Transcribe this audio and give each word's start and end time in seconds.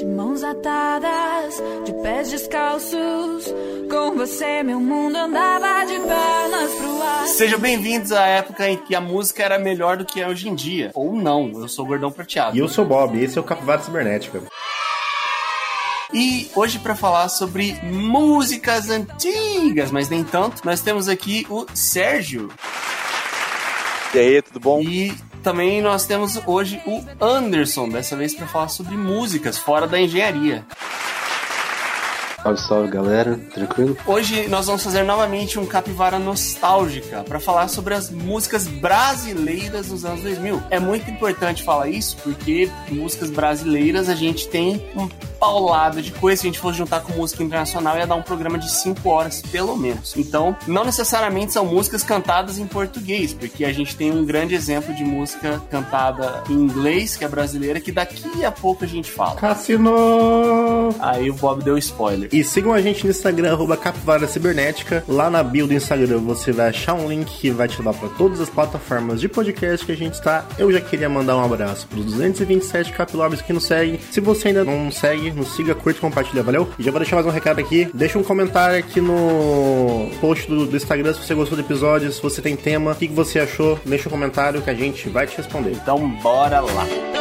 De 0.00 0.06
mãos 0.06 0.42
atadas, 0.42 1.62
de 1.84 1.92
pés 2.02 2.30
descalços, 2.30 3.44
com 3.90 4.16
você 4.16 4.62
meu 4.62 4.80
mundo 4.80 5.14
andava 5.14 5.84
de 5.84 5.92
pernas 5.92 6.72
pro 6.72 7.02
ar. 7.02 7.26
Sejam 7.26 7.58
bem-vindos 7.58 8.10
à 8.10 8.24
época 8.24 8.66
em 8.66 8.78
que 8.78 8.94
a 8.94 9.00
música 9.02 9.42
era 9.42 9.58
melhor 9.58 9.98
do 9.98 10.06
que 10.06 10.22
é 10.22 10.26
hoje 10.26 10.48
em 10.48 10.54
dia. 10.54 10.90
Ou 10.94 11.12
não, 11.12 11.52
eu 11.52 11.68
sou 11.68 11.84
o 11.84 11.88
Gordão 11.88 12.10
Prateado. 12.10 12.56
E 12.56 12.60
eu 12.60 12.66
sou 12.66 12.86
o 12.86 12.88
Bob, 12.88 13.22
esse 13.22 13.36
é 13.36 13.40
o 13.42 13.44
Capivara 13.44 13.82
Cibernética. 13.82 14.42
E 16.14 16.50
hoje 16.56 16.78
para 16.78 16.96
falar 16.96 17.28
sobre 17.28 17.74
músicas 17.82 18.88
antigas, 18.88 19.90
mas 19.90 20.08
nem 20.08 20.24
tanto, 20.24 20.64
nós 20.64 20.80
temos 20.80 21.10
aqui 21.10 21.46
o 21.50 21.66
Sérgio. 21.74 22.50
E 24.14 24.18
aí, 24.18 24.40
tudo 24.40 24.60
bom? 24.60 24.80
E 24.80 25.14
também 25.42 25.82
nós 25.82 26.06
temos 26.06 26.40
hoje 26.46 26.80
o 26.86 27.02
Anderson, 27.20 27.88
dessa 27.88 28.16
vez 28.16 28.34
para 28.34 28.46
falar 28.46 28.68
sobre 28.68 28.96
músicas 28.96 29.58
fora 29.58 29.86
da 29.86 30.00
engenharia. 30.00 30.64
Salve, 32.42 32.60
salve 32.60 32.88
galera, 32.88 33.38
tranquilo? 33.52 33.96
Hoje 34.06 34.48
nós 34.48 34.66
vamos 34.66 34.82
fazer 34.82 35.02
novamente 35.02 35.58
um 35.58 35.66
capivara 35.66 36.18
nostálgica 36.18 37.22
para 37.22 37.38
falar 37.38 37.68
sobre 37.68 37.92
as 37.92 38.10
músicas 38.10 38.66
brasileiras 38.66 39.88
dos 39.88 40.04
anos 40.04 40.22
2000. 40.22 40.62
É 40.70 40.80
muito 40.80 41.10
importante 41.10 41.62
falar 41.62 41.88
isso 41.88 42.16
porque 42.22 42.70
músicas 42.88 43.30
brasileiras 43.30 44.08
a 44.08 44.14
gente 44.14 44.48
tem 44.48 44.82
um 44.96 45.06
paulado 45.38 46.00
de 46.00 46.12
coisa. 46.12 46.42
Se 46.42 46.46
a 46.46 46.50
gente 46.50 46.60
fosse 46.60 46.78
juntar 46.78 47.00
com 47.00 47.12
música 47.12 47.42
internacional, 47.42 47.96
ia 47.96 48.06
dar 48.06 48.14
um 48.14 48.22
programa 48.22 48.58
de 48.58 48.70
5 48.70 49.08
horas, 49.08 49.42
pelo 49.50 49.76
menos. 49.76 50.14
Então, 50.16 50.56
não 50.66 50.84
necessariamente 50.84 51.52
são 51.52 51.64
músicas 51.64 52.02
cantadas 52.02 52.58
em 52.58 52.66
português, 52.66 53.32
porque 53.32 53.64
a 53.64 53.72
gente 53.72 53.96
tem 53.96 54.10
um 54.10 54.24
grande 54.24 54.54
exemplo 54.54 54.94
de 54.94 55.02
música 55.02 55.60
cantada 55.70 56.44
em 56.48 56.54
inglês, 56.54 57.16
que 57.16 57.24
é 57.24 57.28
brasileira, 57.28 57.80
que 57.80 57.90
daqui 57.92 58.44
a 58.44 58.52
pouco 58.52 58.84
a 58.84 58.86
gente 58.86 59.10
fala. 59.10 59.36
Cassino! 59.36 60.94
Aí 61.00 61.30
o 61.30 61.34
Bob 61.34 61.62
deu 61.62 61.78
spoiler. 61.78 62.28
E 62.32 62.44
sigam 62.44 62.72
a 62.72 62.80
gente 62.80 63.04
no 63.04 63.10
Instagram, 63.10 63.52
arroba 63.52 63.76
Capivara 63.76 64.26
Cibernética. 64.26 65.02
Lá 65.08 65.28
na 65.28 65.42
bio 65.42 65.66
do 65.66 65.74
Instagram 65.74 66.18
você 66.18 66.52
vai 66.52 66.68
achar 66.68 66.94
um 66.94 67.08
link 67.08 67.26
que 67.26 67.50
vai 67.50 67.66
te 67.66 67.78
levar 67.78 67.94
para 67.94 68.08
todas 68.10 68.40
as 68.40 68.48
plataformas 68.48 69.20
de 69.20 69.28
podcast 69.28 69.84
que 69.84 69.92
a 69.92 69.96
gente 69.96 70.14
está. 70.14 70.46
Eu 70.56 70.72
já 70.72 70.80
queria 70.80 71.08
mandar 71.08 71.36
um 71.36 71.44
abraço 71.44 71.88
para 71.88 71.98
os 71.98 72.04
227 72.06 72.92
capilobes 72.92 73.42
que 73.42 73.52
nos 73.52 73.64
seguem. 73.64 73.98
Se 74.10 74.20
você 74.20 74.48
ainda 74.48 74.64
não 74.64 74.90
segue, 74.92 75.32
nos 75.32 75.56
siga, 75.56 75.74
curte 75.74 75.98
e 75.98 76.00
compartilha, 76.00 76.42
valeu? 76.42 76.68
E 76.78 76.82
já 76.82 76.90
vou 76.90 77.00
deixar 77.00 77.16
mais 77.16 77.26
um 77.26 77.30
recado 77.30 77.58
aqui. 77.58 77.88
Deixa 77.92 78.18
um 78.18 78.22
comentário 78.22 78.78
aqui 78.78 79.00
no 79.00 80.08
post 80.20 80.48
do, 80.48 80.66
do 80.66 80.76
Instagram 80.76 81.12
se 81.14 81.26
você 81.26 81.34
gostou 81.34 81.56
do 81.56 81.64
episódio, 81.64 82.12
se 82.12 82.22
você 82.22 82.40
tem 82.40 82.54
tema, 82.54 82.92
o 82.92 82.94
que, 82.94 83.08
que 83.08 83.14
você 83.14 83.40
achou. 83.40 83.78
Deixa 83.84 84.08
um 84.08 84.12
comentário 84.12 84.62
que 84.62 84.70
a 84.70 84.74
gente 84.74 85.08
vai 85.08 85.26
te 85.26 85.36
responder. 85.36 85.72
Então, 85.72 86.08
bora 86.22 86.60
lá. 86.60 87.19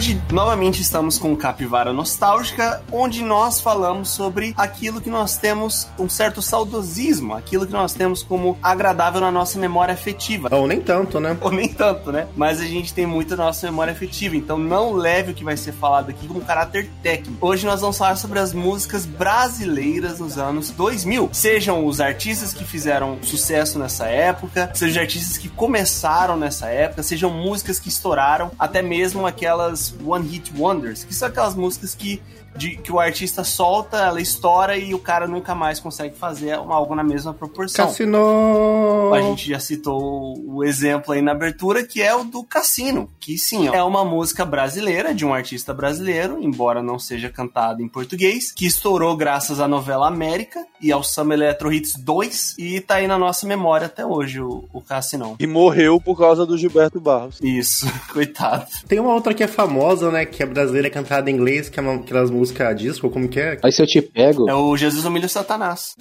Hoje, 0.00 0.18
novamente, 0.32 0.80
estamos 0.80 1.18
com 1.18 1.36
Capivara 1.36 1.92
Nostálgica, 1.92 2.82
onde 2.90 3.22
nós 3.22 3.60
falamos 3.60 4.08
sobre 4.08 4.54
aquilo 4.56 4.98
que 4.98 5.10
nós 5.10 5.36
temos 5.36 5.88
um 5.98 6.08
certo 6.08 6.40
saudosismo, 6.40 7.34
aquilo 7.34 7.66
que 7.66 7.72
nós 7.74 7.92
temos 7.92 8.22
como 8.22 8.58
agradável 8.62 9.20
na 9.20 9.30
nossa 9.30 9.58
memória 9.58 9.92
afetiva. 9.92 10.48
Ou 10.52 10.66
nem 10.66 10.80
tanto, 10.80 11.20
né? 11.20 11.36
Ou 11.42 11.52
nem 11.52 11.68
tanto, 11.68 12.10
né? 12.10 12.26
Mas 12.34 12.62
a 12.62 12.64
gente 12.64 12.94
tem 12.94 13.04
muito 13.04 13.36
na 13.36 13.44
nossa 13.44 13.66
memória 13.66 13.92
afetiva, 13.92 14.34
então 14.34 14.56
não 14.56 14.94
leve 14.94 15.32
o 15.32 15.34
que 15.34 15.44
vai 15.44 15.58
ser 15.58 15.72
falado 15.72 16.08
aqui 16.08 16.26
com 16.26 16.40
caráter 16.40 16.88
técnico. 17.02 17.46
Hoje 17.46 17.66
nós 17.66 17.82
vamos 17.82 17.98
falar 17.98 18.16
sobre 18.16 18.38
as 18.38 18.54
músicas 18.54 19.04
brasileiras 19.04 20.18
nos 20.18 20.38
anos 20.38 20.70
2000. 20.70 21.28
Sejam 21.30 21.84
os 21.84 22.00
artistas 22.00 22.54
que 22.54 22.64
fizeram 22.64 23.18
sucesso 23.20 23.78
nessa 23.78 24.06
época, 24.06 24.70
sejam 24.72 24.92
os 24.92 24.98
artistas 24.98 25.36
que 25.36 25.50
começaram 25.50 26.38
nessa 26.38 26.68
época, 26.68 27.02
sejam 27.02 27.30
músicas 27.30 27.78
que 27.78 27.90
estouraram, 27.90 28.50
até 28.58 28.80
mesmo 28.80 29.26
aquelas 29.26 29.89
One 30.04 30.26
Hit 30.28 30.52
Wonders, 30.56 31.04
que 31.04 31.14
são 31.14 31.28
aquelas 31.28 31.54
músicas 31.54 31.94
que, 31.94 32.22
de, 32.56 32.76
que 32.76 32.92
o 32.92 32.98
artista 32.98 33.44
solta, 33.44 33.98
ela 33.98 34.20
estoura 34.20 34.76
e 34.76 34.94
o 34.94 34.98
cara 34.98 35.26
nunca 35.26 35.54
mais 35.54 35.78
consegue 35.78 36.16
fazer 36.16 36.52
algo 36.52 36.94
na 36.94 37.02
mesma 37.02 37.32
proporção. 37.32 37.86
Cassino! 37.86 39.12
A 39.14 39.20
gente 39.20 39.48
já 39.48 39.58
citou 39.58 40.34
o 40.46 40.64
exemplo 40.64 41.12
aí 41.12 41.22
na 41.22 41.32
abertura, 41.32 41.84
que 41.84 42.02
é 42.02 42.14
o 42.14 42.24
do 42.24 42.44
Cassino, 42.44 43.10
que 43.18 43.38
sim, 43.38 43.68
é 43.68 43.82
uma 43.82 44.04
música 44.04 44.44
brasileira, 44.44 45.14
de 45.14 45.24
um 45.24 45.32
artista 45.32 45.72
brasileiro, 45.72 46.38
embora 46.40 46.82
não 46.82 46.98
seja 46.98 47.30
cantada 47.30 47.82
em 47.82 47.88
português, 47.88 48.52
que 48.52 48.66
estourou 48.66 49.16
graças 49.16 49.60
à 49.60 49.68
novela 49.68 50.08
América 50.08 50.64
e 50.80 50.92
ao 50.92 51.02
Summer 51.02 51.38
Electro 51.38 51.72
Hits 51.72 51.94
2, 51.96 52.56
e 52.58 52.80
tá 52.80 52.96
aí 52.96 53.06
na 53.06 53.18
nossa 53.18 53.46
memória 53.46 53.86
até 53.86 54.04
hoje, 54.04 54.40
o, 54.40 54.68
o 54.72 54.80
Cassinão. 54.80 55.36
E 55.38 55.46
morreu 55.46 56.00
por 56.00 56.16
causa 56.18 56.44
do 56.44 56.56
Gilberto 56.58 57.00
Barros. 57.00 57.38
Isso, 57.42 57.86
coitado. 58.12 58.66
Tem 58.86 58.98
uma 58.98 59.14
outra 59.14 59.34
que 59.34 59.42
é 59.42 59.46
famosa, 59.46 60.10
né? 60.10 60.24
Que 60.24 60.42
é 60.42 60.46
brasileira, 60.46 60.88
é 60.88 60.90
cantada 60.90 61.30
em 61.30 61.34
inglês, 61.34 61.68
que 61.68 61.78
é 61.78 61.82
uma, 61.82 61.94
aquelas 61.94 62.30
músicas 62.30 62.39
disco, 62.76 63.10
como 63.10 63.28
que 63.28 63.40
é? 63.40 63.58
Aí 63.62 63.72
se 63.72 63.82
eu 63.82 63.86
te 63.86 64.00
pego, 64.02 64.48
É 64.48 64.54
o 64.54 64.76
Jesus 64.76 65.04
Humilha 65.04 65.26
o 65.26 65.28
Satanás. 65.28 65.94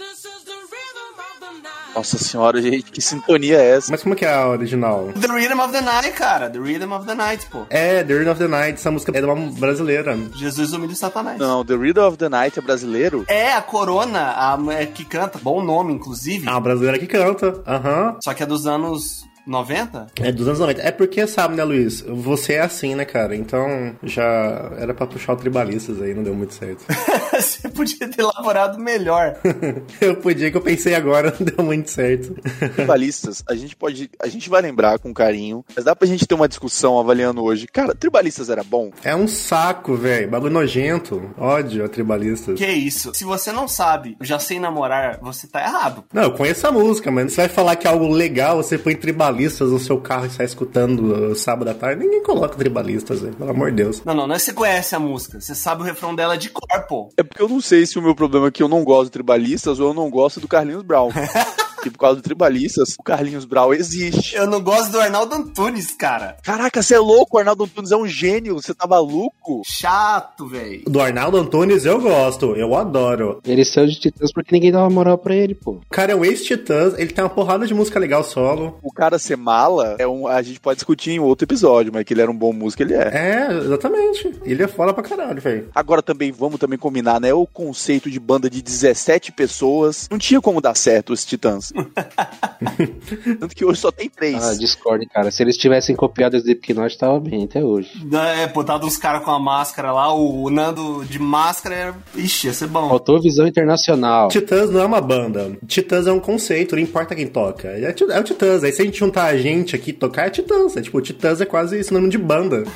Nossa 1.95 2.17
senhora, 2.17 2.61
gente, 2.61 2.91
que 2.91 3.01
sintonia 3.01 3.57
é 3.57 3.71
essa? 3.71 3.91
Mas 3.91 4.03
como 4.03 4.15
que 4.15 4.23
é 4.23 4.31
a 4.33 4.47
original? 4.47 5.11
The 5.19 5.27
Rhythm 5.27 5.59
of 5.59 5.73
the 5.73 5.81
Night, 5.81 6.11
cara. 6.11 6.49
The 6.49 6.59
Rhythm 6.59 6.93
of 6.93 7.05
the 7.05 7.15
Night, 7.15 7.45
pô. 7.47 7.65
É, 7.69 8.03
The 8.03 8.13
Rhythm 8.13 8.31
of 8.31 8.39
the 8.39 8.47
Night, 8.47 8.73
essa 8.79 8.91
música 8.91 9.11
é 9.17 9.19
de 9.19 9.25
uma 9.25 9.35
brasileira. 9.51 10.17
Jesus 10.35 10.71
Humilha 10.71 10.93
o 10.93 10.95
Satanás. 10.95 11.37
Não, 11.37 11.65
The 11.65 11.75
Riddle 11.75 12.07
of 12.07 12.17
the 12.17 12.29
Night 12.29 12.57
é 12.57 12.61
brasileiro? 12.61 13.25
É 13.27 13.51
a 13.53 13.61
Corona, 13.61 14.31
a 14.33 14.55
mulher 14.55 14.85
que 14.93 15.03
canta. 15.03 15.39
Bom 15.41 15.61
nome, 15.63 15.91
inclusive. 15.93 16.47
Ah, 16.47 16.55
a 16.55 16.59
brasileira 16.59 16.97
que 16.99 17.07
canta. 17.07 17.61
Aham. 17.67 18.17
Só 18.23 18.33
que 18.33 18.43
é 18.43 18.45
dos 18.45 18.65
anos 18.67 19.25
90? 19.49 20.07
É 20.21 20.31
dos 20.31 20.47
anos 20.47 20.59
90. 20.59 20.81
É 20.81 20.91
porque, 20.91 21.25
sabe, 21.25 21.55
né, 21.55 21.63
Luiz? 21.63 22.01
Você 22.07 22.53
é 22.53 22.61
assim, 22.61 22.93
né, 22.93 23.03
cara? 23.03 23.35
Então 23.35 23.95
já 24.03 24.71
era 24.77 24.93
pra 24.93 25.07
puxar 25.07 25.33
o 25.33 25.35
tribalistas 25.35 25.99
aí, 26.01 26.13
não 26.13 26.23
deu 26.23 26.35
muito 26.35 26.53
certo. 26.53 26.85
Você 27.33 27.69
podia 27.69 28.07
ter 28.07 28.21
elaborado 28.21 28.77
melhor. 28.77 29.37
eu 29.99 30.15
podia, 30.17 30.51
que 30.51 30.57
eu 30.57 30.61
pensei 30.61 30.93
agora, 30.93 31.33
não 31.39 31.45
deu 31.45 31.65
muito 31.65 31.89
certo. 31.89 32.35
Tribalistas, 32.75 33.43
a 33.47 33.55
gente 33.55 33.75
pode. 33.75 34.09
A 34.21 34.27
gente 34.27 34.49
vai 34.49 34.61
lembrar 34.61 34.99
com 34.99 35.13
carinho, 35.13 35.65
mas 35.75 35.85
dá 35.85 35.95
pra 35.95 36.07
gente 36.07 36.27
ter 36.27 36.35
uma 36.35 36.47
discussão 36.47 36.99
avaliando 36.99 37.43
hoje. 37.43 37.65
Cara, 37.65 37.95
Tribalistas 37.95 38.49
era 38.49 38.63
bom? 38.63 38.91
É 39.03 39.15
um 39.15 39.27
saco, 39.27 39.95
velho. 39.95 40.29
Bagulho 40.29 40.53
nojento. 40.53 41.33
Ódio 41.37 41.83
a 41.83 41.89
tribalistas. 41.89 42.57
Que 42.57 42.67
isso? 42.67 43.13
Se 43.15 43.23
você 43.23 43.51
não 43.51 43.67
sabe, 43.67 44.15
já 44.21 44.37
sei 44.37 44.59
namorar, 44.59 45.19
você 45.21 45.47
tá 45.47 45.61
errado. 45.61 46.03
Não, 46.13 46.23
eu 46.23 46.31
conheço 46.33 46.67
a 46.67 46.71
música, 46.71 47.09
mas 47.09 47.33
você 47.33 47.41
vai 47.41 47.49
falar 47.49 47.75
que 47.75 47.87
é 47.87 47.89
algo 47.89 48.07
legal, 48.07 48.57
você 48.57 48.77
põe 48.77 48.95
tribalistas 48.95 49.38
no 49.45 49.79
seu 49.79 49.99
carro 49.99 50.25
e 50.25 50.29
sai 50.29 50.45
escutando 50.45 51.31
uh, 51.31 51.35
sábado 51.35 51.69
à 51.69 51.73
tarde. 51.73 52.03
Ninguém 52.03 52.23
coloca 52.23 52.57
tribalistas. 52.57 53.21
Pelo 53.21 53.49
amor 53.49 53.71
de 53.71 53.77
Deus. 53.77 54.03
Não, 54.03 54.13
não, 54.13 54.27
não 54.27 54.35
é 54.35 54.37
que 54.37 54.43
você 54.43 54.53
conhece 54.53 54.95
a 54.95 54.99
música. 54.99 55.39
Você 55.39 55.55
sabe 55.55 55.81
o 55.81 55.85
refrão 55.85 56.15
dela 56.15 56.37
de 56.37 56.49
cor, 56.49 56.67
pô. 56.87 57.09
É 57.17 57.23
porque 57.23 57.41
eu 57.41 57.49
não 57.49 57.61
sei 57.61 57.85
se 57.85 57.97
o 57.97 58.01
meu 58.01 58.15
problema 58.15 58.47
é 58.47 58.51
que 58.51 58.63
eu 58.63 58.67
não 58.67 58.83
gosto 58.83 59.05
de 59.05 59.11
Tribalistas 59.11 59.79
ou 59.79 59.89
eu 59.89 59.93
não 59.93 60.09
gosto 60.09 60.39
do 60.39 60.47
Carlinhos 60.47 60.83
Brown. 60.83 61.09
E 61.85 61.89
por 61.89 61.97
causa 61.99 62.17
do 62.17 62.21
Tribalistas, 62.21 62.95
o 62.99 63.03
Carlinhos 63.03 63.45
Brown 63.45 63.73
existe. 63.73 64.35
Eu 64.35 64.47
não 64.47 64.61
gosto 64.61 64.91
do 64.91 64.99
Arnaldo 64.99 65.35
Antunes, 65.35 65.91
cara. 65.91 66.37
Caraca, 66.43 66.81
você 66.81 66.95
é 66.95 66.99
louco, 66.99 67.37
o 67.37 67.39
Arnaldo 67.39 67.63
Antunes 67.63 67.91
é 67.91 67.97
um 67.97 68.07
gênio, 68.07 68.55
você 68.55 68.73
tá 68.73 68.85
maluco? 68.87 69.61
Chato, 69.65 70.47
velho. 70.47 70.83
Do 70.85 70.99
Arnaldo 71.01 71.37
Antunes 71.37 71.85
eu 71.85 71.99
gosto, 72.01 72.55
eu 72.55 72.75
adoro. 72.75 73.41
ele 73.45 73.63
saiu 73.65 73.87
de 73.87 73.99
Titãs 73.99 74.31
porque 74.31 74.53
ninguém 74.53 74.71
dava 74.71 74.89
moral 74.89 75.17
pra 75.17 75.35
ele, 75.35 75.55
pô. 75.55 75.71
O 75.71 75.81
cara 75.89 76.11
é 76.11 76.15
um 76.15 76.25
ex-titãs, 76.25 76.93
ele 76.97 77.11
tem 77.11 77.23
uma 77.23 77.29
porrada 77.29 77.65
de 77.65 77.73
música 77.73 77.99
legal 77.99 78.23
solo. 78.23 78.77
O 78.83 78.91
cara 78.91 79.17
ser 79.17 79.37
mala, 79.37 79.95
é 79.99 80.07
um, 80.07 80.27
a 80.27 80.41
gente 80.41 80.59
pode 80.59 80.77
discutir 80.77 81.11
em 81.11 81.19
outro 81.19 81.45
episódio, 81.45 81.91
mas 81.93 82.03
que 82.03 82.13
ele 82.13 82.21
era 82.21 82.31
um 82.31 82.37
bom 82.37 82.51
músico, 82.53 82.83
ele 82.83 82.93
é. 82.93 83.09
É, 83.13 83.57
exatamente. 83.57 84.33
Ele 84.43 84.63
é 84.63 84.67
foda 84.67 84.93
pra 84.93 85.03
caralho, 85.03 85.41
velho. 85.41 85.69
Agora 85.73 86.01
também, 86.01 86.31
vamos 86.31 86.59
também 86.59 86.77
combinar, 86.77 87.19
né? 87.19 87.33
O 87.33 87.45
conceito 87.45 88.09
de 88.09 88.19
banda 88.19 88.49
de 88.49 88.61
17 88.61 89.31
pessoas. 89.31 90.07
Não 90.11 90.17
tinha 90.17 90.41
como 90.41 90.61
dar 90.61 90.75
certo 90.75 91.13
os 91.13 91.25
Titãs. 91.25 91.68
Tanto 93.39 93.55
que 93.55 93.65
hoje 93.65 93.79
só 93.79 93.91
tem 93.91 94.09
três. 94.09 94.43
Ah, 94.43 94.55
Discord, 94.55 95.05
cara. 95.07 95.31
Se 95.31 95.43
eles 95.43 95.57
tivessem 95.57 95.95
copiado 95.95 96.35
esse 96.35 96.45
Slipknot, 96.45 96.97
tava 96.97 97.19
bem 97.19 97.43
até 97.43 97.63
hoje. 97.63 97.91
É, 98.37 98.47
botado 98.47 98.85
uns 98.85 98.97
caras 98.97 99.23
com 99.23 99.31
a 99.31 99.39
máscara 99.39 99.91
lá, 99.91 100.13
o 100.13 100.49
Nando 100.49 101.05
de 101.05 101.19
máscara 101.19 101.75
era. 101.75 101.95
Ixi, 102.15 102.47
ia 102.47 102.53
ser 102.53 102.67
bom. 102.67 102.89
Faltou 102.89 103.21
visão 103.21 103.47
internacional. 103.47 104.29
Titãs 104.29 104.69
não 104.69 104.81
é 104.81 104.85
uma 104.85 105.01
banda. 105.01 105.57
Titãs 105.67 106.07
é 106.07 106.11
um 106.11 106.19
conceito, 106.19 106.75
não 106.75 106.81
importa 106.81 107.15
quem 107.15 107.27
toca. 107.27 107.67
É, 107.67 107.83
é 107.83 108.19
o 108.19 108.23
Titãs. 108.23 108.63
Aí 108.63 108.71
se 108.71 108.81
a 108.81 108.85
gente 108.85 108.99
juntar 108.99 109.25
a 109.25 109.37
gente 109.37 109.75
aqui 109.75 109.91
e 109.91 109.93
tocar, 109.93 110.27
é 110.27 110.29
Titãs. 110.29 110.75
É, 110.77 110.81
tipo, 110.81 111.01
Titãs 111.01 111.41
é 111.41 111.45
quase 111.45 111.83
sinônimo 111.83 112.09
de 112.11 112.17
banda. 112.17 112.63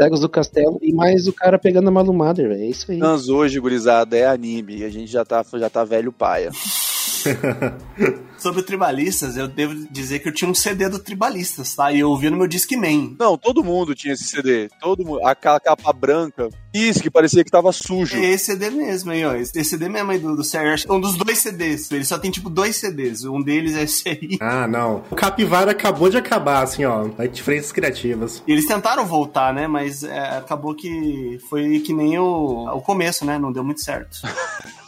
Cegos 0.00 0.20
do 0.20 0.30
Castelo 0.30 0.78
e 0.80 0.94
mais 0.94 1.26
o 1.26 1.32
cara 1.32 1.58
pegando 1.58 1.88
a 1.88 1.90
Malu 1.90 2.14
Mother, 2.14 2.48
velho. 2.48 2.62
É 2.62 2.66
isso 2.66 2.90
aí. 2.90 2.96
Titãs 2.96 3.28
hoje, 3.28 3.60
gurizada, 3.60 4.16
é 4.16 4.26
anime. 4.26 4.78
E 4.78 4.84
a 4.84 4.88
gente 4.88 5.12
já 5.12 5.26
tá, 5.26 5.44
já 5.54 5.68
tá 5.68 5.84
velho 5.84 6.10
paia. 6.10 6.50
Sobre 8.38 8.60
o 8.60 8.62
Tribalistas, 8.62 9.36
eu 9.36 9.46
devo 9.46 9.74
dizer 9.90 10.20
que 10.20 10.28
eu 10.28 10.32
tinha 10.32 10.50
um 10.50 10.54
CD 10.54 10.88
do 10.88 10.98
Tribalistas, 10.98 11.74
tá? 11.74 11.92
E 11.92 12.00
eu 12.00 12.08
ouvi 12.08 12.30
no 12.30 12.38
meu 12.38 12.46
Discman. 12.46 13.14
Não, 13.18 13.36
todo 13.36 13.62
mundo 13.62 13.94
tinha 13.94 14.14
esse 14.14 14.24
CD. 14.24 14.70
Todo 14.80 15.04
mundo. 15.04 15.26
Aquela 15.26 15.60
capa 15.60 15.92
branca. 15.92 16.48
Isso, 16.72 17.02
que 17.02 17.10
parecia 17.10 17.44
que 17.44 17.50
tava 17.50 17.70
sujo. 17.70 18.16
É 18.16 18.30
esse 18.30 18.46
CD 18.46 18.70
mesmo 18.70 19.10
aí, 19.10 19.24
ó. 19.26 19.34
Esse 19.34 19.62
CD 19.62 19.90
mesmo 19.90 20.10
aí 20.10 20.18
do, 20.18 20.34
do 20.34 20.42
Sérgio. 20.42 20.90
É 20.90 20.92
Um 20.92 21.00
dos 21.00 21.16
dois 21.16 21.38
CDs. 21.38 21.90
Ele 21.90 22.04
só 22.04 22.18
tem 22.18 22.30
tipo 22.30 22.48
dois 22.48 22.76
CDs. 22.76 23.24
Um 23.24 23.42
deles 23.42 23.74
é 23.74 23.82
esse 23.82 24.08
aí. 24.08 24.38
Ah, 24.40 24.66
não. 24.66 25.04
O 25.10 25.14
Capivara 25.14 25.72
acabou 25.72 26.08
de 26.08 26.16
acabar, 26.16 26.62
assim, 26.62 26.84
ó. 26.86 27.08
Vai 27.08 27.28
diferenças 27.28 27.72
criativas. 27.72 28.42
E 28.46 28.52
eles 28.52 28.66
tentaram 28.66 29.04
voltar, 29.04 29.52
né? 29.52 29.66
Mas 29.66 30.02
é, 30.02 30.38
acabou 30.38 30.74
que 30.74 31.38
foi 31.50 31.80
que 31.80 31.92
nem 31.92 32.18
o, 32.18 32.66
o 32.74 32.80
começo, 32.80 33.24
né? 33.26 33.38
Não 33.38 33.52
deu 33.52 33.62
muito 33.62 33.82
certo. 33.84 34.20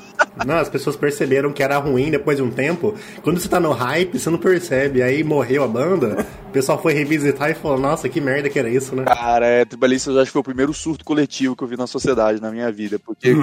Não, 0.47 0.57
as 0.57 0.69
pessoas 0.69 0.97
perceberam 0.97 1.53
que 1.53 1.63
era 1.63 1.79
ruim 1.79 2.11
depois 2.11 2.37
de 2.37 2.43
um 2.43 2.51
tempo. 2.51 2.95
Quando 3.23 3.41
você 3.41 3.49
tá 3.49 3.61
no 3.61 3.73
hype, 3.73 4.19
você 4.19 4.31
não 4.31 4.39
percebe. 4.39 5.03
Aí 5.03 5.23
morreu 5.23 5.63
a 5.63 5.69
banda, 5.69 6.27
o 6.49 6.53
pessoal 6.53 6.81
foi 6.81 6.93
revisitar 6.93 7.51
e 7.51 7.55
falou, 7.55 7.79
nossa, 7.79 8.09
que 8.09 8.21
merda 8.21 8.49
que 8.49 8.59
era 8.59 8.69
isso, 8.69 8.95
né? 8.95 9.05
Cara, 9.05 9.47
é, 9.47 9.65
Tribalistas 9.65 10.15
eu 10.15 10.21
acho 10.21 10.29
que 10.29 10.33
foi 10.33 10.41
o 10.41 10.45
primeiro 10.45 10.73
surto 10.73 11.05
coletivo 11.05 11.57
que 11.57 11.63
eu 11.63 11.69
vi 11.69 11.77
na 11.77 11.87
sociedade, 11.87 12.41
na 12.41 12.51
minha 12.51 12.71
vida. 12.71 12.99
Porque. 12.99 13.35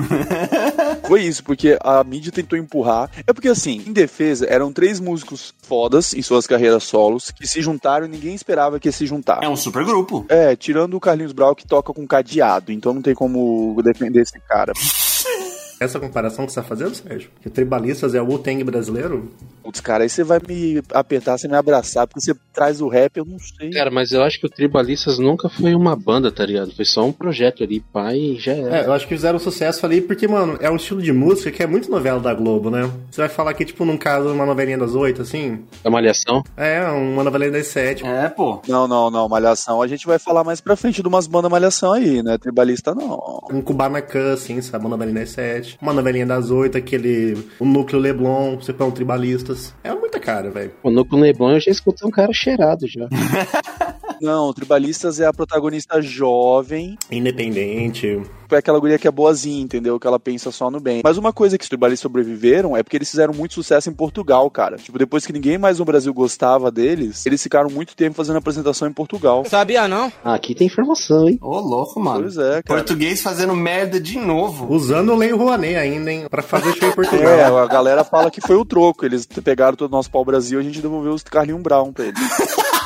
foi 1.07 1.23
isso, 1.23 1.43
porque 1.43 1.77
a 1.81 2.03
mídia 2.03 2.31
tentou 2.31 2.57
empurrar. 2.57 3.09
É 3.25 3.33
porque, 3.33 3.47
assim, 3.47 3.83
em 3.85 3.93
defesa, 3.93 4.45
eram 4.47 4.71
três 4.71 4.99
músicos 4.99 5.53
fodas 5.61 6.13
em 6.13 6.21
suas 6.21 6.47
carreiras 6.47 6.83
solos 6.83 7.31
que 7.31 7.47
se 7.47 7.61
juntaram 7.61 8.05
e 8.05 8.09
ninguém 8.09 8.35
esperava 8.35 8.79
que 8.79 8.87
ia 8.87 8.91
se 8.91 9.05
juntar. 9.05 9.39
É 9.43 9.49
um 9.49 9.55
super 9.55 9.83
grupo. 9.83 10.25
É, 10.29 10.55
tirando 10.55 10.95
o 10.95 10.99
Carlinhos 10.99 11.33
Brau 11.33 11.55
que 11.55 11.67
toca 11.67 11.93
com 11.93 12.05
cadeado, 12.07 12.71
então 12.71 12.93
não 12.93 13.01
tem 13.01 13.13
como 13.13 13.79
defender 13.83 14.21
esse 14.21 14.39
cara. 14.41 14.73
Essa 15.79 15.99
comparação 15.99 16.45
que 16.45 16.51
você 16.51 16.61
tá 16.61 16.67
fazendo, 16.67 16.93
Sérgio? 16.93 17.29
Que 17.41 17.47
o 17.47 17.51
Tribalistas 17.51 18.13
é 18.13 18.21
o 18.21 18.25
Wu-Tang 18.25 18.63
brasileiro? 18.63 19.31
Putz, 19.63 19.79
cara, 19.79 20.03
aí 20.03 20.09
você 20.09 20.23
vai 20.23 20.39
me 20.45 20.81
apertar, 20.93 21.37
você 21.37 21.47
me 21.47 21.55
abraçar, 21.55 22.07
porque 22.07 22.19
você 22.21 22.33
traz 22.53 22.81
o 22.81 22.87
rap, 22.87 23.17
eu 23.17 23.25
não 23.25 23.37
sei. 23.39 23.69
Cara, 23.71 23.89
mas 23.89 24.11
eu 24.11 24.23
acho 24.23 24.39
que 24.39 24.45
o 24.45 24.49
Tribalistas 24.49 25.19
nunca 25.19 25.47
foi 25.47 25.73
uma 25.75 25.95
banda, 25.95 26.31
tá 26.31 26.45
ligado? 26.45 26.75
Foi 26.75 26.85
só 26.85 27.05
um 27.05 27.11
projeto 27.11 27.63
ali, 27.63 27.79
pai, 27.79 28.17
e 28.17 28.39
já 28.39 28.53
era. 28.53 28.77
É, 28.77 28.85
eu 28.87 28.93
acho 28.93 29.07
que 29.07 29.13
fizeram 29.13 29.39
sucesso 29.39 29.85
ali 29.85 30.01
porque, 30.01 30.27
mano, 30.27 30.57
é 30.59 30.69
um 30.69 30.75
estilo 30.75 31.01
de 31.01 31.13
música 31.13 31.51
que 31.51 31.63
é 31.63 31.67
muito 31.67 31.89
novela 31.89 32.19
da 32.19 32.33
Globo, 32.33 32.69
né? 32.69 32.89
Você 33.09 33.21
vai 33.21 33.29
falar 33.29 33.53
que, 33.53 33.63
tipo, 33.63 33.85
num 33.85 33.97
caso, 33.97 34.29
uma 34.29 34.45
novelinha 34.45 34.77
das 34.77 34.95
oito, 34.95 35.21
assim? 35.21 35.59
É 35.83 35.89
malhação? 35.89 36.43
É, 36.57 36.81
uma 36.89 37.23
novelinha 37.23 37.51
das 37.51 37.67
sete. 37.67 38.05
É, 38.05 38.27
pô. 38.27 38.61
Não, 38.67 38.87
não, 38.87 39.09
não, 39.09 39.29
Malhação. 39.29 39.81
A 39.81 39.87
gente 39.87 40.07
vai 40.07 40.17
falar 40.17 40.43
mais 40.43 40.59
pra 40.59 40.75
frente 40.75 41.01
de 41.01 41.07
umas 41.07 41.27
bandas 41.27 41.51
Malhação 41.51 41.93
aí, 41.93 42.23
né? 42.23 42.37
Tribalista 42.37 42.93
não. 42.93 43.39
Um 43.51 43.61
Kubanacan, 43.61 44.33
assim, 44.33 44.61
sabe? 44.61 44.83
Uma 44.83 44.91
novelinha 44.91 45.19
das 45.19 45.29
sete. 45.29 45.68
Uma 45.81 45.93
novelinha 45.93 46.25
das 46.25 46.51
oito, 46.51 46.77
aquele... 46.77 47.37
O 47.59 47.65
núcleo 47.65 48.01
Leblon, 48.01 48.55
você 48.55 48.73
põe 48.73 48.87
um 48.87 48.91
Tribalistas. 48.91 49.73
É 49.83 49.93
muita 49.93 50.19
cara, 50.19 50.49
velho. 50.49 50.71
O 50.83 50.89
Núcleo 50.89 51.21
Leblon 51.21 51.51
eu 51.51 51.59
já 51.59 51.71
escutei 51.71 52.07
um 52.07 52.11
cara 52.11 52.33
cheirado 52.33 52.87
já. 52.87 53.07
Não, 54.21 54.53
Tribalistas 54.53 55.19
é 55.19 55.25
a 55.25 55.33
protagonista 55.33 56.01
jovem, 56.01 56.97
Independente. 57.11 58.21
é 58.51 58.55
aquela 58.57 58.79
guria 58.79 58.97
que 58.97 59.07
é 59.07 59.11
boazinha, 59.11 59.61
entendeu? 59.61 59.99
Que 59.99 60.07
ela 60.07 60.19
pensa 60.19 60.51
só 60.51 60.69
no 60.71 60.79
bem. 60.79 61.01
Mas 61.03 61.17
uma 61.17 61.31
coisa 61.31 61.57
que 61.57 61.63
os 61.63 61.69
tribalistas 61.69 62.01
sobreviveram 62.01 62.75
é 62.75 62.81
porque 62.83 62.97
eles 62.97 63.09
fizeram 63.09 63.33
muito 63.33 63.53
sucesso 63.53 63.89
em 63.89 63.93
Portugal, 63.93 64.49
cara. 64.49 64.77
Tipo, 64.77 64.97
depois 64.97 65.25
que 65.25 65.31
ninguém 65.33 65.57
mais 65.57 65.79
no 65.79 65.85
Brasil 65.85 66.13
gostava 66.13 66.71
deles, 66.71 67.25
eles 67.25 67.41
ficaram 67.41 67.69
muito 67.69 67.95
tempo 67.95 68.15
fazendo 68.15 68.37
apresentação 68.37 68.87
em 68.87 68.91
Portugal. 68.93 69.43
Sabia 69.45 69.87
não? 69.87 70.11
Ah, 70.23 70.33
aqui 70.33 70.53
tem 70.55 70.67
informação, 70.67 71.29
hein? 71.29 71.37
Ô, 71.41 71.59
louco, 71.59 71.99
mano. 71.99 72.21
Pois 72.21 72.37
é, 72.37 72.61
cara. 72.63 72.79
Português 72.81 73.21
fazendo 73.21 73.55
merda 73.55 73.99
de 73.99 74.17
novo. 74.17 74.71
Usando 74.73 75.13
o 75.13 75.15
Lei 75.15 75.31
Rouanet 75.31 75.75
ainda, 75.75 76.11
hein? 76.11 76.25
Pra 76.29 76.41
fazer 76.41 76.73
show 76.73 76.87
em 76.87 76.91
É, 76.91 76.95
Portugal. 76.95 77.57
a 77.59 77.67
galera 77.67 78.03
fala 78.03 78.31
que 78.31 78.41
foi 78.41 78.55
o 78.55 78.65
troco. 78.65 79.05
Eles 79.05 79.25
pegaram 79.25 79.75
todo 79.77 79.91
o 79.91 79.95
nosso 79.95 80.09
pau-brasil 80.11 80.59
e 80.59 80.61
a 80.61 80.65
gente 80.65 80.81
devolveu 80.81 81.13
os 81.13 81.23
Carlinhos 81.23 81.61
Brown 81.61 81.91
pra 81.93 82.05
eles. 82.05 82.19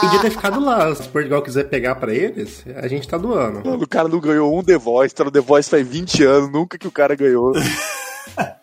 Podia 0.00 0.20
ter 0.20 0.30
ficado 0.30 0.64
lá. 0.64 0.94
Se 0.94 1.08
Portugal 1.08 1.42
quiser 1.42 1.64
pegar 1.64 1.94
pra 1.96 2.12
eles, 2.12 2.64
a 2.76 2.86
gente 2.88 3.06
tá 3.08 3.16
doando. 3.16 3.62
Mano, 3.64 3.82
o 3.82 3.88
cara 3.88 4.08
não 4.08 4.20
ganhou 4.20 4.56
um 4.56 4.62
The 4.62 4.78
Voice, 4.78 5.14
tá 5.14 5.24
no 5.24 5.30
The 5.30 5.40
Voice 5.40 5.70
faz 5.70 5.86
20 5.86 6.24
anos, 6.24 6.52
nunca 6.52 6.78
que 6.78 6.86
o 6.86 6.92
cara 6.92 7.14
ganhou. 7.14 7.52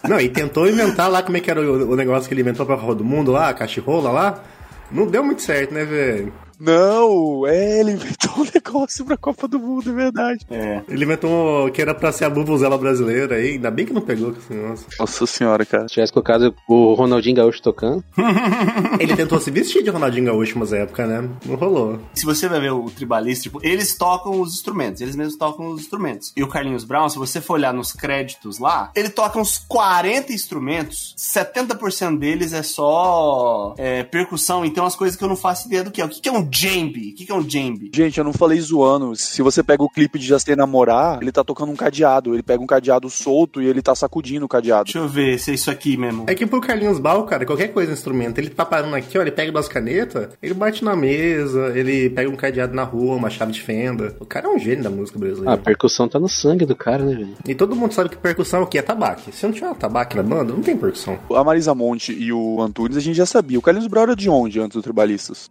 Não, 0.08 0.20
e 0.20 0.30
tentou 0.30 0.70
inventar 0.70 1.10
lá 1.10 1.22
como 1.22 1.36
é 1.36 1.42
que 1.42 1.52
era 1.52 1.60
o, 1.60 1.92
o 1.92 1.96
negócio 1.98 2.30
que 2.30 2.34
ele 2.34 2.42
inventou 2.42 2.66
pra 2.66 2.78
Copa 2.78 2.96
do 2.96 3.04
Mundo 3.04 3.32
lá, 3.32 3.50
a 3.50 3.54
cachorrola 3.54 4.10
lá. 4.10 4.44
Não 4.90 5.08
deu 5.08 5.24
muito 5.24 5.42
certo, 5.42 5.74
né, 5.74 5.84
velho? 5.84 6.32
Não, 6.60 7.46
é, 7.48 7.80
ele 7.80 7.92
inventou 7.92 8.32
um 8.44 8.48
negócio 8.54 9.06
pra 9.06 9.18
Copa 9.18 9.48
do 9.48 9.60
Mundo, 9.60 9.90
é 9.90 9.94
verdade. 9.94 10.46
É. 10.50 10.82
Ele 10.88 11.04
inventou 11.04 11.70
que 11.72 11.82
era 11.82 11.94
pra 11.94 12.12
ser 12.12 12.26
a 12.26 12.30
bubuzela 12.30 12.78
brasileira 12.78 13.36
aí. 13.36 13.54
Ainda 13.54 13.72
bem 13.72 13.86
que 13.86 13.94
não 13.94 14.02
pegou 14.02 14.32
com 14.32 14.40
esse 14.40 14.54
negócio. 14.54 14.86
Nossa 15.00 15.26
senhora, 15.26 15.66
cara. 15.66 15.88
Se 15.88 15.96
tivesse 15.96 16.14
colocado 16.14 16.56
o 16.68 16.94
Ronaldinho 16.94 17.36
Gaúcho 17.36 17.62
tocando. 17.62 18.04
Ele 19.00 19.16
tentou 19.16 19.40
se 19.40 19.52
vestir 19.52 19.84
de 19.84 19.90
Ronaldinho 19.90 20.26
Gaúcho 20.26 20.56
umas 20.56 20.74
épocas, 20.74 21.08
né? 21.08 21.30
Não 21.46 21.56
rolou. 21.56 22.00
Se 22.14 22.26
você 22.26 22.48
vai 22.48 22.60
ver 22.60 22.72
o 22.72 22.90
tribalista, 22.90 23.44
tipo, 23.44 23.60
eles 23.64 23.98
tocam 23.98 24.40
os 24.40 24.54
instrumentos, 24.54 25.02
eles 25.02 25.16
mesmos 25.16 25.38
tocam 25.38 25.70
os 25.70 25.82
instrumentos. 25.82 26.34
E 26.36 26.44
o 26.44 26.48
Carlinhos 26.48 26.84
Brown, 26.84 27.10
se 27.10 27.18
você 27.18 27.42
for 27.42 27.54
olhar 27.54 27.74
nos 27.74 27.92
créditos 27.92 28.60
lá, 28.60 28.92
ele 28.96 29.10
toca 29.10 29.40
uns 29.40 29.58
40 29.58 30.34
instrumentos, 30.34 31.16
70% 31.18 32.18
deles 32.18 32.54
é 32.54 32.64
só 32.64 33.74
é, 33.78 34.04
percussão, 34.04 34.66
então 34.66 34.86
as 34.86 34.96
coisas 34.96 35.18
que 35.18 35.24
eu 35.24 35.30
não 35.30 35.36
faço 35.36 35.68
ideia 35.68 35.84
do 35.84 35.92
que 35.92 36.02
é. 36.02 36.06
O 36.06 36.10
que 36.10 36.22
que 36.22 36.30
é 36.30 36.32
um 36.32 36.45
djembe? 36.46 37.12
O 37.12 37.16
que 37.16 37.26
que 37.26 37.32
é 37.32 37.36
um 37.36 37.44
djembe? 37.44 37.92
Gente, 37.94 38.18
eu 38.18 38.24
não 38.24 38.34
falei 38.34 38.60
zoando. 38.60 39.16
Se 39.16 39.42
você 39.42 39.62
pega 39.64 39.84
o 39.84 39.90
clipe 39.90 40.18
de 40.20 40.26
Já 40.28 40.40
Sei 40.40 40.56
Namorar, 40.56 41.20
ele 41.22 41.32
tá 41.32 41.44
tocando 41.44 41.72
um 41.72 41.76
cadeado. 41.76 42.34
Ele 42.34 42.44
pega 42.44 42.62
um 42.62 42.68
cadeado 42.68 43.10
solto 43.10 43.62
e 43.62 43.68
ele 43.68 43.82
tá 43.82 43.94
sacudindo 43.96 44.46
o 44.46 44.50
cadeado. 44.50 44.86
Deixa 44.86 45.00
eu 45.00 45.08
ver 45.08 45.38
se 45.40 45.52
é 45.52 45.54
isso 45.54 45.70
aqui 45.72 45.98
mesmo. 45.98 46.26
É 46.28 46.36
que 46.36 46.46
pro 46.46 46.62
Carlinhos 46.62 47.00
Bal, 47.00 47.24
cara, 47.26 47.46
qualquer 47.46 47.70
coisa 47.70 47.92
instrumento, 47.92 48.38
ele 48.40 48.50
tá 48.50 48.66
parando 48.66 48.96
aqui, 48.96 49.18
ó, 49.18 49.22
ele 49.22 49.32
pega 49.32 49.52
duas 49.52 49.68
canetas, 49.68 50.30
ele 50.42 50.54
bate 50.54 50.84
na 50.84 50.96
mesa, 50.96 51.72
ele 51.78 52.10
pega 52.10 52.30
um 52.30 52.36
cadeado 52.36 52.74
na 52.74 52.84
rua, 52.84 53.16
uma 53.16 53.30
chave 53.30 53.52
de 53.52 53.62
fenda. 53.62 54.16
O 54.20 54.26
cara 54.26 54.48
é 54.48 54.50
um 54.50 54.60
gênio 54.60 54.84
da 54.84 54.90
música 54.90 55.18
Ah, 55.18 55.20
brasileira. 55.20 55.54
a 55.54 55.58
percussão 55.58 56.08
tá 56.08 56.20
no 56.20 56.28
sangue 56.30 56.66
do 56.66 56.76
cara, 56.76 57.04
né, 57.04 57.16
velho? 57.16 57.34
E 57.48 57.56
todo 57.56 57.76
mundo 57.76 57.94
sabe 57.94 58.10
que 58.10 58.18
percussão 58.18 58.62
é 58.62 58.64
o 58.64 58.68
que? 58.68 58.78
É 58.78 58.82
tabaque. 58.82 59.32
Se 59.36 59.46
não 59.46 59.54
tiver 59.54 59.74
tabaque 59.76 60.16
na 60.16 60.24
banda, 60.24 60.54
não 60.54 60.62
tem 60.62 60.76
percussão. 60.78 61.18
A 61.34 61.44
Marisa 61.44 61.74
Monte 61.74 62.14
e 62.14 62.32
o 62.32 62.62
Antunes 62.62 62.98
a 62.98 63.00
gente 63.00 63.16
já 63.16 63.26
sabia. 63.26 63.58
O 63.58 63.62
Carlinhos 63.62 63.88
Brown 63.88 64.04
era 64.04 64.16
de 64.16 64.30
onde 64.30 64.60
antes 64.60 64.76
do 64.76 64.82
Tribalistas? 64.84 65.50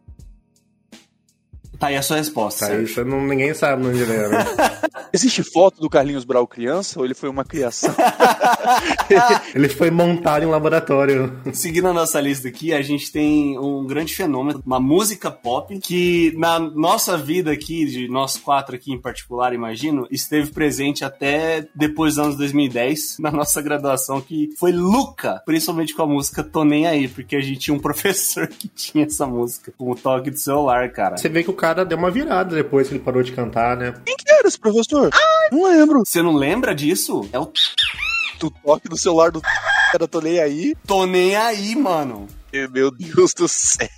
Tá 1.79 1.89
aí 1.89 1.97
a 1.97 2.03
sua 2.03 2.17
resposta. 2.17 2.69
Tá, 2.69 2.77
isso 2.77 3.05
não, 3.05 3.25
ninguém 3.25 3.53
sabe 3.55 3.83
no 3.83 3.91
ele 3.91 4.11
era. 4.13 4.47
Existe 5.13 5.43
foto 5.43 5.81
do 5.81 5.89
Carlinhos 5.89 6.25
Brau 6.25 6.47
criança 6.47 6.99
ou 6.99 7.05
ele 7.05 7.15
foi 7.15 7.29
uma 7.29 7.45
criação? 7.45 7.95
ele 9.55 9.69
foi 9.69 9.91
montado 9.91 10.45
em 10.45 10.49
laboratório. 10.49 11.39
Seguindo 11.53 11.89
a 11.89 11.93
nossa 11.93 12.21
lista 12.21 12.49
aqui, 12.49 12.73
a 12.73 12.83
gente 12.83 13.13
tem 13.13 13.59
um 13.59 13.87
grande 13.87 14.15
fenômeno, 14.15 14.63
uma 14.65 14.81
música 14.81 15.31
pop 15.31 15.79
que 15.79 16.33
na 16.37 16.59
nossa 16.59 17.17
vida 17.17 17.53
aqui, 17.53 17.85
de 17.87 18.09
nós 18.09 18.37
quatro 18.37 18.75
aqui 18.75 18.93
em 18.93 19.01
particular, 19.01 19.53
imagino, 19.53 20.07
esteve 20.11 20.51
presente 20.51 21.05
até 21.05 21.67
depois 21.75 22.17
dos 22.17 22.25
anos 22.25 22.37
2010, 22.37 23.19
na 23.19 23.31
nossa 23.31 23.61
graduação, 23.63 24.21
que 24.21 24.51
foi 24.59 24.73
Luca, 24.73 25.43
principalmente 25.45 25.95
com 25.95 26.03
a 26.03 26.07
música 26.07 26.43
Tô 26.43 26.65
Nem 26.65 26.87
Aí, 26.87 27.09
porque 27.09 27.37
a 27.37 27.41
gente 27.41 27.59
tinha 27.59 27.75
um 27.75 27.81
professor 27.81 28.47
que 28.49 28.69
tinha 28.69 29.05
essa 29.05 29.27
música, 29.27 29.73
com 29.77 29.91
o 29.91 29.95
toque 29.95 30.31
de 30.31 30.41
celular, 30.41 30.91
cara. 30.91 31.17
Você 31.17 31.29
vê 31.29 31.43
que 31.43 31.51
o 31.51 31.55
cara 31.65 31.83
deu 31.83 31.97
uma 31.97 32.11
virada 32.11 32.55
depois 32.55 32.89
que 32.89 32.95
ele 32.95 33.03
parou 33.03 33.23
de 33.23 33.33
cantar, 33.33 33.75
né? 33.75 33.95
Quem 34.05 34.15
que 34.15 34.31
era 34.31 34.47
esse 34.47 34.59
professor? 34.59 35.11
não 35.51 35.65
lembro. 35.65 36.05
Você 36.05 36.21
não 36.21 36.35
lembra 36.35 36.75
disso? 36.75 37.27
É 37.33 37.39
o 37.39 37.51
Do 38.39 38.51
toque 38.51 38.87
do 38.87 38.99
celular 38.99 39.31
do 39.31 39.41
era 39.95 40.07
tô 40.07 40.21
nem 40.21 40.41
aí. 40.41 40.77
Tô 40.87 41.07
Nem 41.07 41.35
Aí, 41.35 41.75
mano. 41.75 42.29
Meu 42.73 42.91
Deus 42.91 43.35
do 43.35 43.49
céu. 43.49 43.89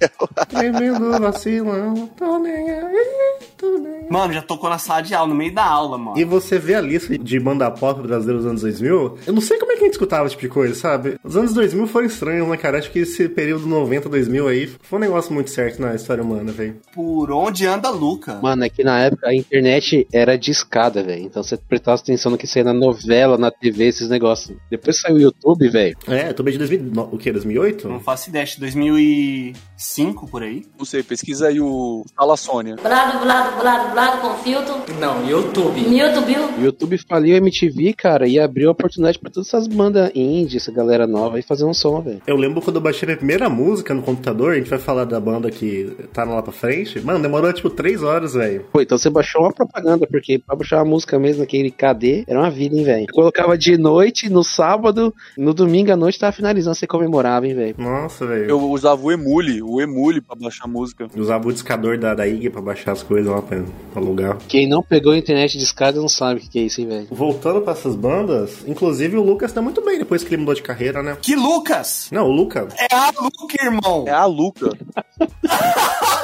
Tremendo 0.48 1.10
vacilão, 1.20 2.06
tô 2.16 2.38
nem 2.38 2.70
aí, 2.70 3.38
tô 3.56 3.78
nem 3.78 3.94
aí. 3.96 4.06
Mano, 4.10 4.32
já 4.32 4.40
tocou 4.40 4.70
na 4.70 4.78
sala 4.78 5.02
de 5.02 5.14
aula, 5.14 5.28
no 5.28 5.34
meio 5.34 5.52
da 5.54 5.64
aula, 5.64 5.98
mano. 5.98 6.18
E 6.18 6.24
você 6.24 6.58
vê 6.58 6.74
a 6.74 6.80
lista 6.80 7.16
de 7.18 7.40
banda 7.40 7.70
pop 7.70 8.00
brasileira 8.02 8.38
dos 8.40 8.46
anos 8.48 8.62
2000, 8.62 9.18
eu 9.26 9.32
não 9.32 9.40
sei 9.40 9.58
como 9.58 9.72
é 9.72 9.76
que 9.76 9.82
a 9.82 9.84
gente 9.84 9.94
escutava 9.94 10.26
esse 10.26 10.36
tipo 10.36 10.42
de 10.42 10.48
coisa, 10.48 10.74
sabe? 10.74 11.16
Os 11.22 11.36
anos 11.36 11.52
2000 11.52 11.86
foram 11.86 12.06
estranhos, 12.06 12.48
né, 12.48 12.56
cara? 12.56 12.78
Acho 12.78 12.90
que 12.90 13.00
esse 13.00 13.28
período 13.28 13.66
90, 13.66 14.08
2000 14.08 14.48
aí 14.48 14.66
foi 14.82 14.98
um 14.98 15.02
negócio 15.02 15.32
muito 15.34 15.50
certo 15.50 15.80
na 15.82 15.94
história 15.94 16.22
humana, 16.22 16.50
velho. 16.52 16.76
Por 16.94 17.30
onde 17.32 17.66
anda 17.66 17.90
Luca? 17.90 18.36
Mano, 18.42 18.64
é 18.64 18.68
que 18.70 18.82
na 18.84 19.00
época 19.00 19.28
a 19.28 19.34
internet 19.34 20.06
era 20.12 20.36
de 20.38 20.50
escada, 20.50 21.02
velho. 21.02 21.22
Então 21.24 21.42
você 21.42 21.56
prestava 21.56 22.00
atenção 22.00 22.30
no 22.32 22.38
que 22.38 22.46
saía 22.46 22.64
na 22.64 22.72
novela, 22.74 23.36
na 23.36 23.50
TV, 23.50 23.88
esses 23.88 24.08
negócios. 24.08 24.56
Depois 24.70 25.00
saiu 25.00 25.16
o 25.16 25.20
YouTube, 25.20 25.68
velho. 25.68 25.96
É, 26.08 26.28
eu 26.30 26.34
tô 26.34 26.42
bem 26.42 26.52
de 26.52 26.58
2000, 26.58 26.82
no- 26.82 27.08
o 27.12 27.18
quê, 27.18 27.32
2008? 27.32 27.88
Não 27.88 28.00
faço 28.00 28.28
ideia. 28.30 28.45
Nordeste, 28.46 28.60
2005 28.60 30.26
por 30.28 30.42
aí. 30.42 30.62
Não 30.78 30.84
sei, 30.84 31.02
pesquisa 31.02 31.48
aí 31.48 31.60
o 31.60 32.04
Fala 32.16 32.36
Sônia. 32.36 32.76
Blado, 32.76 33.18
blado, 33.18 33.60
blado, 33.60 33.92
blado 33.92 34.20
com 34.20 34.34
filtro. 34.42 34.74
Não, 35.00 35.28
YouTube. 35.28 35.80
YouTube. 35.80 36.36
YouTube 36.62 36.98
faliu 36.98 37.34
a 37.34 37.38
MTV, 37.38 37.92
cara, 37.94 38.28
e 38.28 38.38
abriu 38.38 38.68
a 38.68 38.72
oportunidade 38.72 39.18
pra 39.18 39.30
todas 39.30 39.48
essas 39.48 39.66
bandas 39.66 40.10
indie, 40.14 40.58
essa 40.58 40.70
galera 40.70 41.06
nova, 41.06 41.38
e 41.38 41.42
fazer 41.42 41.64
um 41.64 41.74
som, 41.74 42.00
velho. 42.00 42.22
Eu 42.26 42.36
lembro 42.36 42.62
quando 42.62 42.76
eu 42.76 42.82
baixei 42.82 43.06
minha 43.06 43.16
primeira 43.16 43.48
música 43.48 43.92
no 43.92 44.02
computador, 44.02 44.52
a 44.52 44.56
gente 44.56 44.70
vai 44.70 44.78
falar 44.78 45.04
da 45.04 45.18
banda 45.18 45.50
que 45.50 45.96
tá 46.12 46.24
lá 46.24 46.42
pra 46.42 46.52
frente. 46.52 47.00
Mano, 47.00 47.20
demorou 47.20 47.52
tipo 47.52 47.68
três 47.68 48.02
horas, 48.02 48.34
velho. 48.34 48.64
Pô, 48.72 48.80
então 48.80 48.96
você 48.96 49.10
baixou 49.10 49.42
uma 49.42 49.52
propaganda, 49.52 50.06
porque 50.06 50.38
pra 50.38 50.54
baixar 50.54 50.78
uma 50.78 50.84
música 50.84 51.18
mesmo 51.18 51.40
naquele 51.40 51.70
KD 51.70 52.24
era 52.28 52.38
uma 52.38 52.50
vida, 52.50 52.76
hein, 52.76 52.84
velho. 52.84 53.06
Colocava 53.12 53.58
de 53.58 53.76
noite, 53.76 54.28
no 54.30 54.44
sábado, 54.44 55.12
no 55.36 55.52
domingo 55.52 55.92
à 55.92 55.96
noite 55.96 56.18
tava 56.18 56.32
finalizando, 56.32 56.76
você 56.76 56.86
comemorava, 56.86 57.46
hein, 57.46 57.54
velho. 57.54 57.74
Nossa, 57.78 58.26
velho. 58.26 58.35
Eu 58.38 58.60
usava 58.70 59.02
o 59.02 59.10
Emule, 59.12 59.62
o 59.62 59.80
Emule 59.80 60.20
pra 60.20 60.36
baixar 60.36 60.66
música. 60.66 61.08
Eu 61.14 61.22
usava 61.22 61.48
o 61.48 61.52
discador 61.52 61.98
da, 61.98 62.14
da 62.14 62.26
IG 62.26 62.50
pra 62.50 62.60
baixar 62.60 62.92
as 62.92 63.02
coisas 63.02 63.30
lá 63.32 63.40
pra, 63.42 63.62
pra 63.92 64.02
alugar. 64.02 64.36
Quem 64.48 64.68
não 64.68 64.82
pegou 64.82 65.12
a 65.12 65.18
internet 65.18 65.56
de 65.56 65.64
escada 65.64 66.00
não 66.00 66.08
sabe 66.08 66.38
o 66.40 66.42
que 66.42 66.48
que 66.50 66.58
é 66.58 66.62
isso, 66.62 66.80
hein, 66.80 66.88
velho. 66.88 67.06
Voltando 67.10 67.60
pra 67.60 67.72
essas 67.72 67.94
bandas, 67.94 68.64
inclusive 68.66 69.16
o 69.16 69.22
Lucas 69.22 69.52
tá 69.52 69.60
muito 69.62 69.80
bem 69.84 69.98
depois 69.98 70.22
que 70.22 70.28
ele 70.34 70.38
mudou 70.38 70.54
de 70.54 70.62
carreira, 70.62 71.02
né? 71.02 71.16
Que 71.20 71.34
Lucas? 71.36 72.08
Não, 72.12 72.26
o 72.26 72.32
Luca. 72.32 72.68
É 72.78 72.94
a 72.94 73.10
Luca, 73.20 73.64
irmão. 73.64 74.04
É 74.06 74.12
a 74.12 74.24
Luca. 74.26 74.70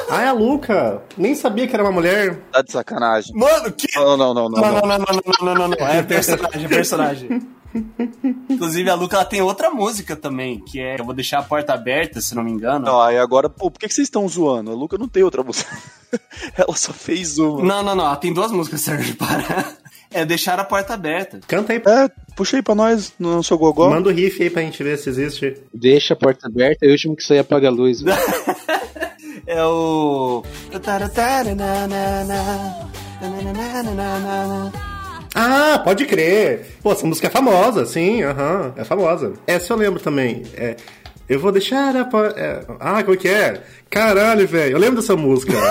Ah, 0.09 0.21
é 0.23 0.27
a 0.27 0.33
Luca. 0.33 1.01
Nem 1.17 1.33
sabia 1.35 1.67
que 1.67 1.73
era 1.73 1.83
uma 1.83 1.91
mulher. 1.91 2.37
Tá 2.51 2.61
de 2.61 2.71
sacanagem. 2.71 3.33
Mano, 3.35 3.71
que. 3.71 3.87
Não, 3.95 4.17
não, 4.17 4.33
não, 4.33 4.49
não, 4.49 4.61
Não, 4.61 4.71
não. 4.73 4.81
não, 4.81 4.87
não, 4.87 4.97
não, 4.97 5.05
não, 5.05 5.45
não, 5.45 5.55
não, 5.55 5.67
não. 5.69 5.87
É 5.87 6.03
personagem, 6.03 6.65
é 6.65 6.67
personagem. 6.67 7.41
Inclusive, 8.49 8.89
a 8.89 8.95
Luca 8.95 9.15
ela 9.17 9.25
tem 9.25 9.41
outra 9.41 9.69
música 9.69 10.15
também, 10.15 10.59
que 10.59 10.79
é 10.79 10.99
Eu 10.99 11.05
Vou 11.05 11.13
Deixar 11.13 11.39
a 11.39 11.43
Porta 11.43 11.73
Aberta, 11.73 12.21
se 12.21 12.35
não 12.35 12.43
me 12.43 12.51
engano. 12.51 12.85
Não, 12.85 13.01
aí 13.01 13.17
agora, 13.17 13.49
pô, 13.49 13.71
por 13.71 13.79
que, 13.79 13.87
que 13.87 13.93
vocês 13.93 14.07
estão 14.07 14.27
zoando? 14.27 14.71
A 14.71 14.75
Luca 14.75 14.97
não 14.97 15.07
tem 15.07 15.23
outra 15.23 15.43
música. 15.43 15.69
Ela 16.55 16.75
só 16.75 16.93
fez 16.93 17.37
uma. 17.37 17.63
Não, 17.63 17.83
não, 17.83 17.95
não. 17.95 18.05
Ela 18.05 18.15
tem 18.15 18.33
duas 18.33 18.51
músicas, 18.51 18.81
Sérgio, 18.81 19.15
para. 19.15 19.75
É 20.11 20.23
Deixar 20.23 20.59
a 20.59 20.63
Porta 20.63 20.93
Aberta. 20.93 21.39
Canta 21.47 21.73
aí. 21.73 21.81
É, 21.83 22.09
puxa 22.35 22.57
aí 22.57 22.61
pra 22.61 22.75
nós 22.75 23.13
no 23.17 23.43
seu 23.43 23.57
gogó. 23.57 23.89
Manda 23.89 24.09
o 24.09 24.13
riff 24.13 24.41
aí 24.43 24.49
pra 24.49 24.61
gente 24.61 24.83
ver 24.83 24.97
se 24.97 25.09
existe. 25.09 25.57
Deixa 25.73 26.13
a 26.13 26.17
porta 26.17 26.47
aberta 26.47 26.85
e 26.85 26.89
o 26.89 26.91
último 26.91 27.15
que 27.15 27.23
sair 27.23 27.39
apaga 27.39 27.67
a 27.67 27.71
luz. 27.71 28.03
É 29.45 29.61
o. 29.65 30.41
Ah, 35.35 35.79
pode 35.83 36.05
crer. 36.05 36.77
Pô, 36.81 36.91
essa 36.91 37.05
música 37.07 37.27
é 37.27 37.29
famosa, 37.31 37.85
sim, 37.85 38.21
aham, 38.23 38.73
é 38.77 38.83
famosa. 38.83 39.33
Essa 39.47 39.73
eu 39.73 39.77
lembro 39.77 39.99
também. 39.99 40.43
É, 40.55 40.75
eu 41.27 41.39
vou 41.39 41.51
deixar 41.51 41.95
a 41.95 42.05
por... 42.05 42.25
é, 42.37 42.63
Ah, 42.79 43.03
como 43.03 43.17
que 43.17 43.27
é? 43.27 43.63
Caralho, 43.89 44.47
velho, 44.47 44.73
eu 44.73 44.79
lembro 44.79 44.97
dessa 45.01 45.15
música. 45.15 45.53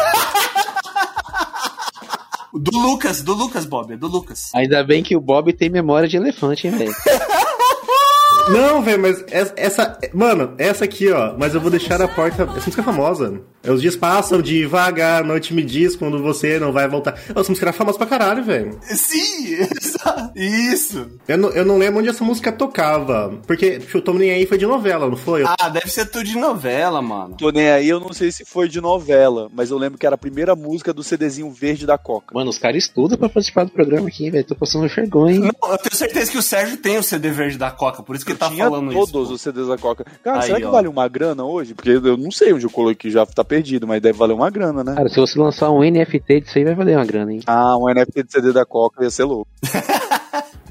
Do 2.54 2.78
Lucas, 2.78 3.23
do 3.23 3.33
Lucas, 3.33 3.64
Bob, 3.64 3.95
é 3.95 3.97
do 3.97 4.07
Lucas. 4.07 4.50
Ainda 4.54 4.85
bem 4.85 5.02
que 5.02 5.16
o 5.16 5.21
Bob 5.21 5.54
tem 5.54 5.71
memória 5.71 6.07
de 6.07 6.19
elefante, 6.19 6.66
hein, 6.69 6.76
velho. 6.76 6.92
Não, 8.51 8.83
velho, 8.83 9.01
mas 9.01 9.25
essa, 9.31 9.53
essa- 9.57 9.99
Mano, 10.13 10.55
essa 10.59 10.85
aqui, 10.85 11.11
ó. 11.11 11.35
Mas 11.39 11.55
eu 11.55 11.61
vou 11.61 11.71
deixar 11.71 12.01
a 12.03 12.09
porta. 12.09 12.43
Essa 12.43 12.53
música 12.55 12.81
é 12.81 12.85
famosa. 12.85 13.41
É, 13.63 13.71
Os 13.71 13.81
dias 13.81 13.95
passam 13.97 14.43
devagar, 14.43 15.23
a 15.23 15.25
noite 15.27 15.55
me 15.55 15.63
diz 15.63 15.95
quando 15.95 16.21
você 16.23 16.59
não 16.59 16.73
vai 16.73 16.89
voltar. 16.89 17.15
Essa 17.29 17.49
música 17.49 17.65
era 17.67 17.73
famosa 17.73 17.97
pra 17.99 18.07
caralho, 18.07 18.43
velho. 18.45 18.79
Sim, 18.83 19.59
isso. 20.35 21.09
Eu 21.29 21.39
não, 21.39 21.51
eu 21.51 21.65
não 21.65 21.79
lembro 21.79 22.01
onde 22.01 22.09
essa 22.09 22.25
música 22.25 22.51
tocava. 22.53 23.33
Porque 23.47 23.79
tipo, 23.79 23.99
o 23.99 24.03
Tom 24.03 24.15
Nem 24.15 24.31
Aí 24.33 24.47
foi 24.47 24.59
de 24.59 24.67
novela, 24.67 25.09
não 25.09 25.17
foi? 25.17 25.45
Ah, 25.47 25.69
deve 25.69 25.89
ser 25.89 26.07
tudo 26.07 26.25
de 26.25 26.37
novela, 26.37 27.01
mano. 27.01 27.37
Tô 27.37 27.51
nem 27.51 27.71
aí, 27.71 27.89
eu 27.89 28.01
não 28.01 28.13
sei 28.13 28.33
se 28.33 28.45
foi 28.45 28.69
de 28.69 28.81
novela, 28.81 29.49
mas 29.55 29.71
eu 29.71 29.79
lembro 29.79 29.99
que 29.99 30.07
era 30.07 30.15
a 30.15 30.19
primeira 30.19 30.57
música 30.57 30.93
do 30.93 31.03
CDzinho 31.03 31.51
verde 31.51 31.87
da 31.87 31.97
Coca. 31.97 32.35
Mano, 32.35 32.51
os 32.51 32.59
caras 32.59 32.83
estudam 32.85 33.17
pra 33.17 33.29
participar 33.29 33.65
do 33.65 33.71
programa 33.71 34.09
aqui, 34.09 34.31
velho. 34.31 34.45
Tô 34.45 34.55
passando 34.57 34.89
vergonha, 34.89 35.37
hein? 35.37 35.53
Não, 35.63 35.71
eu 35.71 35.79
tenho 35.79 35.95
certeza 35.95 36.31
que 36.31 36.39
o 36.39 36.43
Sérgio 36.43 36.77
tem 36.79 36.99
o 36.99 37.03
CD 37.03 37.31
verde 37.31 37.57
da 37.59 37.71
Coca, 37.71 38.03
por 38.03 38.17
isso 38.17 38.25
que 38.27 38.32
ele 38.33 38.39
tá 38.39 38.49
Tinha 38.49 38.65
falando 38.65 38.93
todos 38.93 39.25
isso. 39.25 39.33
os 39.35 39.41
CDs 39.41 39.69
da 39.69 39.79
Coca. 39.79 40.05
Cara, 40.23 40.41
Aí, 40.41 40.47
será 40.47 40.59
que 40.61 40.67
ó. 40.67 40.71
vale 40.71 40.89
uma 40.89 41.09
grana 41.09 41.45
hoje? 41.45 41.75
Porque 41.75 41.91
eu 41.91 42.17
não 42.17 42.31
sei 42.31 42.53
onde 42.53 42.65
eu 42.67 42.71
coloquei, 42.71 43.11
já 43.11 43.25
tá 43.27 43.45
perdido, 43.45 43.87
mas 43.87 44.01
deve 44.03 44.19
valer 44.19 44.35
uma 44.35 44.51
grana, 44.51 44.83
né? 44.85 44.95
Cara, 44.95 45.09
se 45.09 45.17
você 45.21 45.39
lançar 45.39 45.71
um 45.71 45.81
NFT 45.83 46.41
disso 46.41 46.59
aí, 46.59 46.65
vai 46.65 46.75
valer 46.75 46.97
uma 46.97 47.05
grana, 47.07 47.33
hein? 47.33 47.41
Ah, 47.47 47.77
um 47.77 47.89
NFT 47.93 48.23
de 48.25 48.33
CD 48.33 48.53
da 48.53 48.65
Coca 48.67 49.03
ia 49.03 49.11
ser 49.11 49.25
louco. 49.25 49.49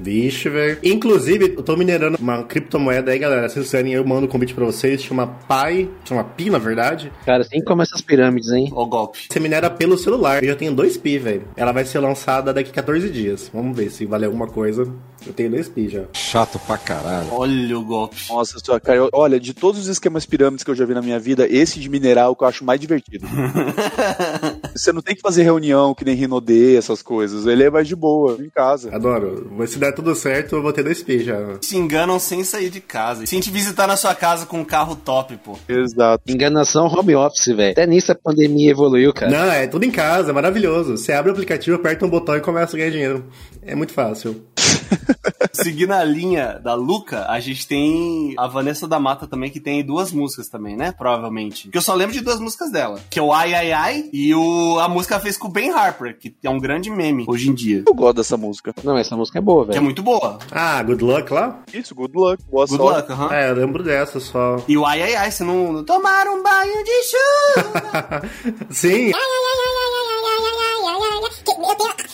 Vixe, 0.00 0.48
velho. 0.48 0.78
Inclusive, 0.82 1.54
eu 1.56 1.62
tô 1.62 1.76
minerando 1.76 2.18
uma 2.20 2.42
criptomoeda 2.42 3.12
aí, 3.12 3.18
galera. 3.18 3.48
Se 3.48 3.54
vocês 3.54 3.66
quiserem, 3.66 3.92
eu 3.92 4.04
mando 4.04 4.26
um 4.26 4.28
convite 4.28 4.54
pra 4.54 4.64
vocês. 4.64 5.02
Chama 5.02 5.26
Pi. 5.26 5.88
Chama 6.04 6.24
Pi, 6.24 6.50
na 6.50 6.58
verdade. 6.58 7.12
Cara, 7.24 7.42
assim 7.42 7.62
como 7.62 7.82
essas 7.82 8.00
pirâmides, 8.00 8.50
hein? 8.50 8.70
Ó 8.74 8.82
o 8.82 8.86
golpe. 8.86 9.26
Você 9.30 9.38
minera 9.38 9.70
pelo 9.70 9.96
celular. 9.96 10.42
Eu 10.42 10.50
já 10.50 10.56
tenho 10.56 10.74
dois 10.74 10.96
Pi, 10.96 11.18
velho. 11.18 11.44
Ela 11.56 11.70
vai 11.72 11.84
ser 11.84 12.00
lançada 12.00 12.52
daqui 12.52 12.70
a 12.70 12.74
14 12.74 13.10
dias. 13.10 13.50
Vamos 13.54 13.76
ver 13.76 13.90
se 13.90 14.04
vale 14.04 14.24
alguma 14.24 14.48
coisa. 14.48 14.92
Eu 15.26 15.32
tenho 15.32 15.50
dois 15.50 15.68
Pi 15.68 15.88
já. 15.88 16.02
Chato 16.12 16.58
pra 16.66 16.76
caralho. 16.78 17.28
Olha 17.32 17.78
o 17.78 17.84
golpe. 17.84 18.16
Nossa, 18.28 18.58
sua 18.58 18.80
cara, 18.80 18.98
eu- 18.98 19.10
olha, 19.12 19.38
de 19.38 19.54
todos 19.54 19.80
os 19.80 19.86
esquemas 19.88 20.26
pirâmides 20.26 20.64
que 20.64 20.70
eu 20.70 20.74
já 20.74 20.84
vi 20.84 20.94
na 20.94 21.02
minha 21.02 21.18
vida, 21.18 21.46
esse 21.48 21.78
de 21.80 21.88
mineral 21.88 22.28
é 22.28 22.32
o 22.32 22.36
que 22.36 22.44
eu 22.44 22.48
acho 22.48 22.64
mais 22.64 22.80
divertido. 22.80 23.26
Você 24.74 24.92
não 24.92 25.02
tem 25.02 25.14
que 25.14 25.20
fazer 25.20 25.42
reunião 25.42 25.94
que 25.94 26.04
nem 26.04 26.14
Rinodê, 26.14 26.76
essas 26.76 27.02
coisas. 27.02 27.46
Ele 27.46 27.62
é 27.64 27.70
mais 27.70 27.86
de 27.86 27.94
boa, 27.96 28.36
em 28.40 28.48
casa. 28.50 28.94
Adoro. 28.94 29.50
Mas 29.56 29.70
se 29.70 29.78
der 29.78 29.92
tudo 29.92 30.14
certo, 30.14 30.56
eu 30.56 30.62
vou 30.62 30.72
ter 30.72 30.82
dois 30.82 31.02
Pi 31.02 31.22
já. 31.22 31.38
Se 31.60 31.76
enganam 31.76 32.18
sem 32.18 32.42
sair 32.44 32.70
de 32.70 32.80
casa. 32.80 33.24
Se 33.26 33.34
a 33.34 33.38
gente 33.38 33.50
visitar 33.50 33.86
na 33.86 33.96
sua 33.96 34.14
casa 34.14 34.46
com 34.46 34.60
um 34.60 34.64
carro 34.64 34.96
top, 34.96 35.36
pô. 35.38 35.58
Exato. 35.68 36.22
Enganação 36.26 36.86
home 36.86 37.14
office, 37.14 37.46
velho. 37.54 37.72
Até 37.72 37.86
nisso 37.86 38.12
a 38.12 38.14
pandemia 38.14 38.70
evoluiu, 38.70 39.12
cara. 39.12 39.30
Não, 39.30 39.52
é 39.52 39.66
tudo 39.66 39.84
em 39.84 39.90
casa, 39.90 40.30
é 40.30 40.32
maravilhoso. 40.32 40.96
Você 40.96 41.12
abre 41.12 41.30
o 41.30 41.32
aplicativo, 41.34 41.76
aperta 41.76 42.04
um 42.06 42.10
botão 42.10 42.36
e 42.36 42.40
começa 42.40 42.76
a 42.76 42.78
ganhar 42.78 42.90
dinheiro. 42.90 43.24
É 43.62 43.74
muito 43.74 43.92
fácil. 43.92 44.42
Seguindo 45.52 45.92
a 45.92 46.02
linha 46.04 46.58
da 46.62 46.74
Luca, 46.74 47.26
a 47.28 47.38
gente 47.40 47.66
tem 47.66 48.34
a 48.38 48.46
Vanessa 48.46 48.88
da 48.88 48.98
Mata 48.98 49.26
também, 49.26 49.50
que 49.50 49.60
tem 49.60 49.84
duas 49.84 50.10
músicas 50.12 50.48
também, 50.48 50.76
né? 50.76 50.92
Provavelmente. 50.92 51.68
Que 51.68 51.78
eu 51.78 51.82
só 51.82 51.94
lembro 51.94 52.12
de 52.14 52.20
duas 52.20 52.40
músicas 52.40 52.70
dela. 52.70 52.98
Que 53.10 53.18
é 53.18 53.22
o 53.22 53.32
Ai 53.32 53.54
Ai 53.54 53.72
Ai 53.72 54.04
e 54.12 54.34
o, 54.34 54.78
a 54.80 54.88
música 54.88 55.18
fez 55.20 55.36
com 55.36 55.48
o 55.48 55.50
Ben 55.50 55.70
Harper, 55.70 56.18
que 56.18 56.34
é 56.42 56.50
um 56.50 56.58
grande 56.58 56.90
meme 56.90 57.24
hoje 57.28 57.48
em 57.50 57.54
dia. 57.54 57.84
Eu 57.86 57.94
gosto 57.94 58.16
dessa 58.16 58.36
música. 58.36 58.74
Não, 58.82 58.96
essa 58.96 59.16
música 59.16 59.38
é 59.38 59.42
boa, 59.42 59.64
Que 59.64 59.70
é 59.70 59.74
velho. 59.74 59.84
muito 59.84 60.02
boa. 60.02 60.38
Ah, 60.50 60.82
Good 60.82 61.04
Luck 61.04 61.32
lá? 61.32 61.60
Isso, 61.72 61.94
good 61.94 62.12
luck, 62.16 62.42
boa 62.50 62.66
Good 62.66 62.76
sorte. 62.82 63.10
luck, 63.10 63.12
aham. 63.12 63.34
É, 63.34 63.50
eu 63.50 63.54
lembro 63.54 63.82
dessa 63.82 64.18
só. 64.20 64.56
E 64.66 64.76
o 64.76 64.84
Ai 64.84 65.02
Ai 65.02 65.14
Ai, 65.14 65.30
você 65.30 65.44
não... 65.44 65.72
não 65.72 65.84
Tomar 65.84 66.26
um 66.28 66.42
banho 66.42 66.82
de 66.84 67.02
chuva. 67.04 68.22
Sim. 68.70 69.12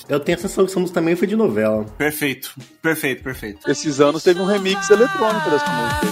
Eu 0.09 0.21
tenho 0.21 0.39
a 0.39 0.41
sensação 0.41 0.65
que 0.65 0.71
essa 0.71 0.81
música 0.81 1.01
também 1.01 1.15
foi 1.15 1.27
de 1.29 1.37
novela. 1.37 1.85
perfeito, 1.97 2.55
perfeito, 2.81 3.23
perfeito. 3.23 3.71
Esses 3.71 4.01
anos 4.01 4.23
teve 4.23 4.41
um 4.41 4.47
remix 4.47 4.89
eletrônico 4.89 5.51
dessa 5.51 5.67
música. 5.67 6.07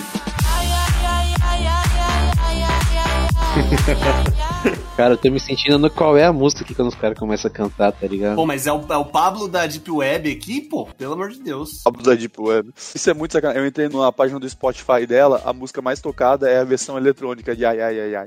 Cara, 4.96 5.14
eu 5.14 5.18
tô 5.18 5.30
me 5.30 5.38
sentindo 5.38 5.78
no 5.78 5.90
qual 5.90 6.16
é 6.16 6.24
a 6.24 6.32
música 6.32 6.62
aqui 6.64 6.74
quando 6.74 6.88
os 6.88 6.94
caras 6.94 7.18
começam 7.18 7.50
a 7.50 7.52
cantar, 7.52 7.92
tá 7.92 8.06
ligado? 8.06 8.36
Pô, 8.36 8.46
mas 8.46 8.66
é 8.66 8.72
o, 8.72 8.80
é 8.90 8.96
o 8.96 9.04
Pablo 9.04 9.46
da 9.48 9.66
Deep 9.66 9.90
Web 9.90 10.32
aqui, 10.32 10.60
pô? 10.62 10.86
Pelo 10.96 11.12
amor 11.14 11.30
de 11.30 11.40
Deus. 11.40 11.82
Álbum 11.84 12.02
da 12.02 12.14
Deep 12.14 12.40
Web. 12.40 12.70
Isso 12.94 13.10
é 13.10 13.14
muito 13.14 13.32
sacanagem. 13.32 13.62
Eu 13.62 13.68
entrei 13.68 13.88
na 13.88 14.10
página 14.12 14.40
do 14.40 14.48
Spotify 14.48 15.06
dela, 15.06 15.42
a 15.44 15.52
música 15.52 15.82
mais 15.82 16.00
tocada 16.00 16.48
é 16.48 16.60
a 16.60 16.64
versão 16.64 16.96
eletrônica 16.96 17.54
de 17.54 17.64
Ai 17.64 17.80
Ai 17.80 18.00
Ai 18.00 18.14
Ai. 18.16 18.26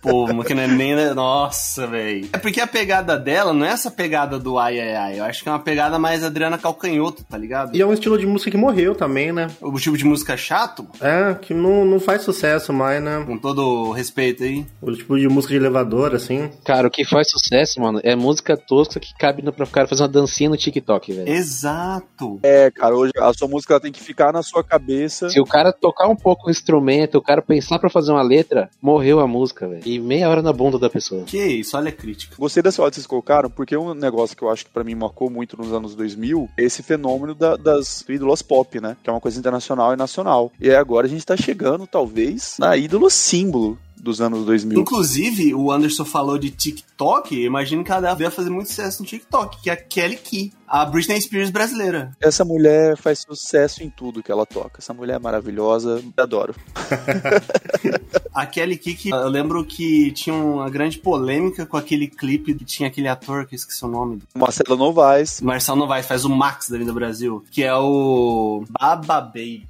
Pô, 0.00 0.26
que 0.44 0.54
não 0.54 0.62
é 0.62 0.68
nem. 0.68 0.92
Nossa, 1.14 1.86
velho. 1.86 2.28
É 2.32 2.38
porque 2.38 2.60
a 2.60 2.66
pegada 2.66 3.18
dela 3.18 3.52
não 3.54 3.64
é 3.64 3.70
essa 3.70 3.90
pegada 3.90 4.38
do 4.38 4.58
ai 4.58 4.78
ai 4.78 4.94
ai. 4.94 5.20
Eu 5.20 5.24
acho 5.24 5.42
que 5.42 5.48
é 5.48 5.52
uma 5.52 5.58
pegada 5.58 5.98
mais 5.98 6.22
Adriana 6.22 6.58
Calcanhoto, 6.58 7.24
tá 7.24 7.38
ligado? 7.38 7.74
E 7.74 7.80
é 7.80 7.86
um 7.86 7.92
estilo 7.92 8.18
de 8.18 8.26
música 8.26 8.50
que 8.50 8.56
morreu 8.56 8.94
também, 8.94 9.32
né? 9.32 9.48
O 9.60 9.78
tipo 9.78 9.96
de 9.96 10.04
música 10.04 10.36
chato, 10.36 10.86
É, 11.00 11.34
que 11.34 11.54
não, 11.54 11.84
não 11.84 11.98
faz 11.98 12.22
sucesso 12.22 12.72
mais, 12.72 13.02
né? 13.02 13.22
com 13.26 13.38
todo 13.38 13.88
o 13.88 13.92
respeito 13.92 14.42
aí. 14.44 14.66
O 14.80 14.92
tipo 14.92 15.18
de 15.18 15.28
música 15.28 15.54
de 15.54 15.60
elevador, 15.62 16.14
assim. 16.14 16.50
Cara, 16.64 16.88
o 16.88 16.90
que 16.90 17.04
faz 17.04 17.30
sucesso, 17.30 17.80
mano, 17.80 18.00
é 18.02 18.14
música 18.16 18.56
tosca 18.56 18.98
que 19.00 19.14
cabe 19.18 19.42
no, 19.42 19.52
pra 19.52 19.66
cara 19.66 19.86
fazer 19.88 20.02
uma 20.02 20.08
dancinha 20.08 20.50
no 20.50 20.56
TikTok, 20.56 21.12
velho. 21.12 21.28
Exato. 21.28 22.38
É, 22.42 22.70
cara, 22.70 22.94
hoje 22.96 23.12
a 23.18 23.32
sua 23.32 23.48
música 23.48 23.78
tem 23.80 23.92
que 23.92 24.00
ficar 24.02 24.32
na 24.32 24.42
sua 24.42 24.62
cabeça. 24.64 25.28
Se 25.30 25.40
o 25.40 25.44
cara 25.44 25.72
tocar 25.72 26.08
um 26.08 26.16
pouco 26.16 26.48
o 26.48 26.50
instrumento, 26.50 27.16
o 27.18 27.22
cara 27.22 27.40
pensar 27.40 27.78
pra 27.78 27.88
fazer 27.90 28.12
uma 28.12 28.22
letra, 28.22 28.68
morreu 28.80 29.20
a 29.20 29.26
música, 29.26 29.68
velho. 29.68 29.82
E 29.84 29.98
meia 29.98 30.28
hora 30.28 30.42
na 30.42 30.52
bunda 30.52 30.78
da 30.78 30.90
pessoa. 30.90 31.24
Que 31.24 31.42
isso, 31.44 31.76
olha 31.76 31.88
a 31.88 31.92
crítica. 31.92 32.34
Gostei 32.38 32.62
dessa 32.62 32.82
hora 32.82 32.90
que 32.90 32.96
vocês 32.96 33.06
colocaram, 33.06 33.48
porque 33.50 33.76
um 33.76 33.94
negócio 33.94 34.36
que 34.36 34.42
eu 34.42 34.50
acho 34.50 34.64
que 34.64 34.70
pra 34.70 34.84
mim 34.84 34.94
marcou 34.94 35.30
muito 35.30 35.56
nos 35.56 35.72
anos 35.72 35.94
2000 35.94 36.48
é 36.58 36.62
esse 36.64 36.82
fenômeno 36.82 37.34
da- 37.34 37.56
das 37.56 38.04
ídolas 38.08 38.42
pop, 38.42 38.80
né? 38.80 38.96
Que 39.02 39.08
é 39.10 39.12
uma 39.12 39.20
coisa 39.20 39.38
internacional 39.38 39.92
e 39.92 39.96
nacional. 39.96 40.50
E 40.60 40.68
aí 40.68 40.76
agora 40.76 41.06
a 41.06 41.10
gente 41.10 41.24
tá 41.24 41.36
chegando, 41.36 41.86
talvez, 41.86 42.56
na 42.58 42.76
ídola 42.76 43.08
símbolo 43.10 43.78
dos 44.02 44.20
anos 44.20 44.44
2000. 44.44 44.80
Inclusive, 44.80 45.54
o 45.54 45.70
Anderson 45.70 46.04
falou 46.04 46.36
de 46.36 46.50
TikTok. 46.50 47.40
Imagino 47.40 47.84
que 47.84 47.92
ela 47.92 48.14
deve 48.14 48.30
fazer 48.30 48.50
muito 48.50 48.68
sucesso 48.68 49.02
no 49.02 49.08
TikTok, 49.08 49.62
que 49.62 49.70
é 49.70 49.74
a 49.74 49.76
Kelly 49.76 50.16
Key, 50.16 50.52
a 50.66 50.84
Britney 50.84 51.20
Spears 51.20 51.50
brasileira. 51.50 52.10
Essa 52.20 52.44
mulher 52.44 52.96
faz 52.96 53.20
sucesso 53.20 53.82
em 53.82 53.88
tudo 53.88 54.22
que 54.22 54.32
ela 54.32 54.44
toca. 54.44 54.78
Essa 54.78 54.92
mulher 54.92 55.16
é 55.16 55.18
maravilhosa, 55.18 56.02
adoro. 56.16 56.54
A 58.34 58.46
Kelly 58.46 58.78
Key, 58.78 58.94
que 58.94 59.10
eu 59.10 59.28
lembro 59.28 59.62
que 59.62 60.10
tinha 60.12 60.34
uma 60.34 60.70
grande 60.70 60.98
polêmica 60.98 61.66
com 61.66 61.76
aquele 61.76 62.08
clipe 62.08 62.54
que 62.54 62.64
tinha 62.64 62.88
aquele 62.88 63.06
ator 63.06 63.46
que 63.46 63.54
eu 63.54 63.56
esqueci 63.58 63.84
o 63.84 63.88
nome. 63.88 64.22
Marcela 64.34 64.74
Novaes. 64.74 65.42
Marcel 65.42 65.76
Novaes 65.76 66.06
faz 66.06 66.24
o 66.24 66.30
Max 66.30 66.70
da 66.70 66.78
Vida 66.78 66.94
Brasil, 66.94 67.44
que 67.50 67.62
é 67.62 67.74
o 67.74 68.64
Baba 68.70 69.20
Baby. 69.20 69.68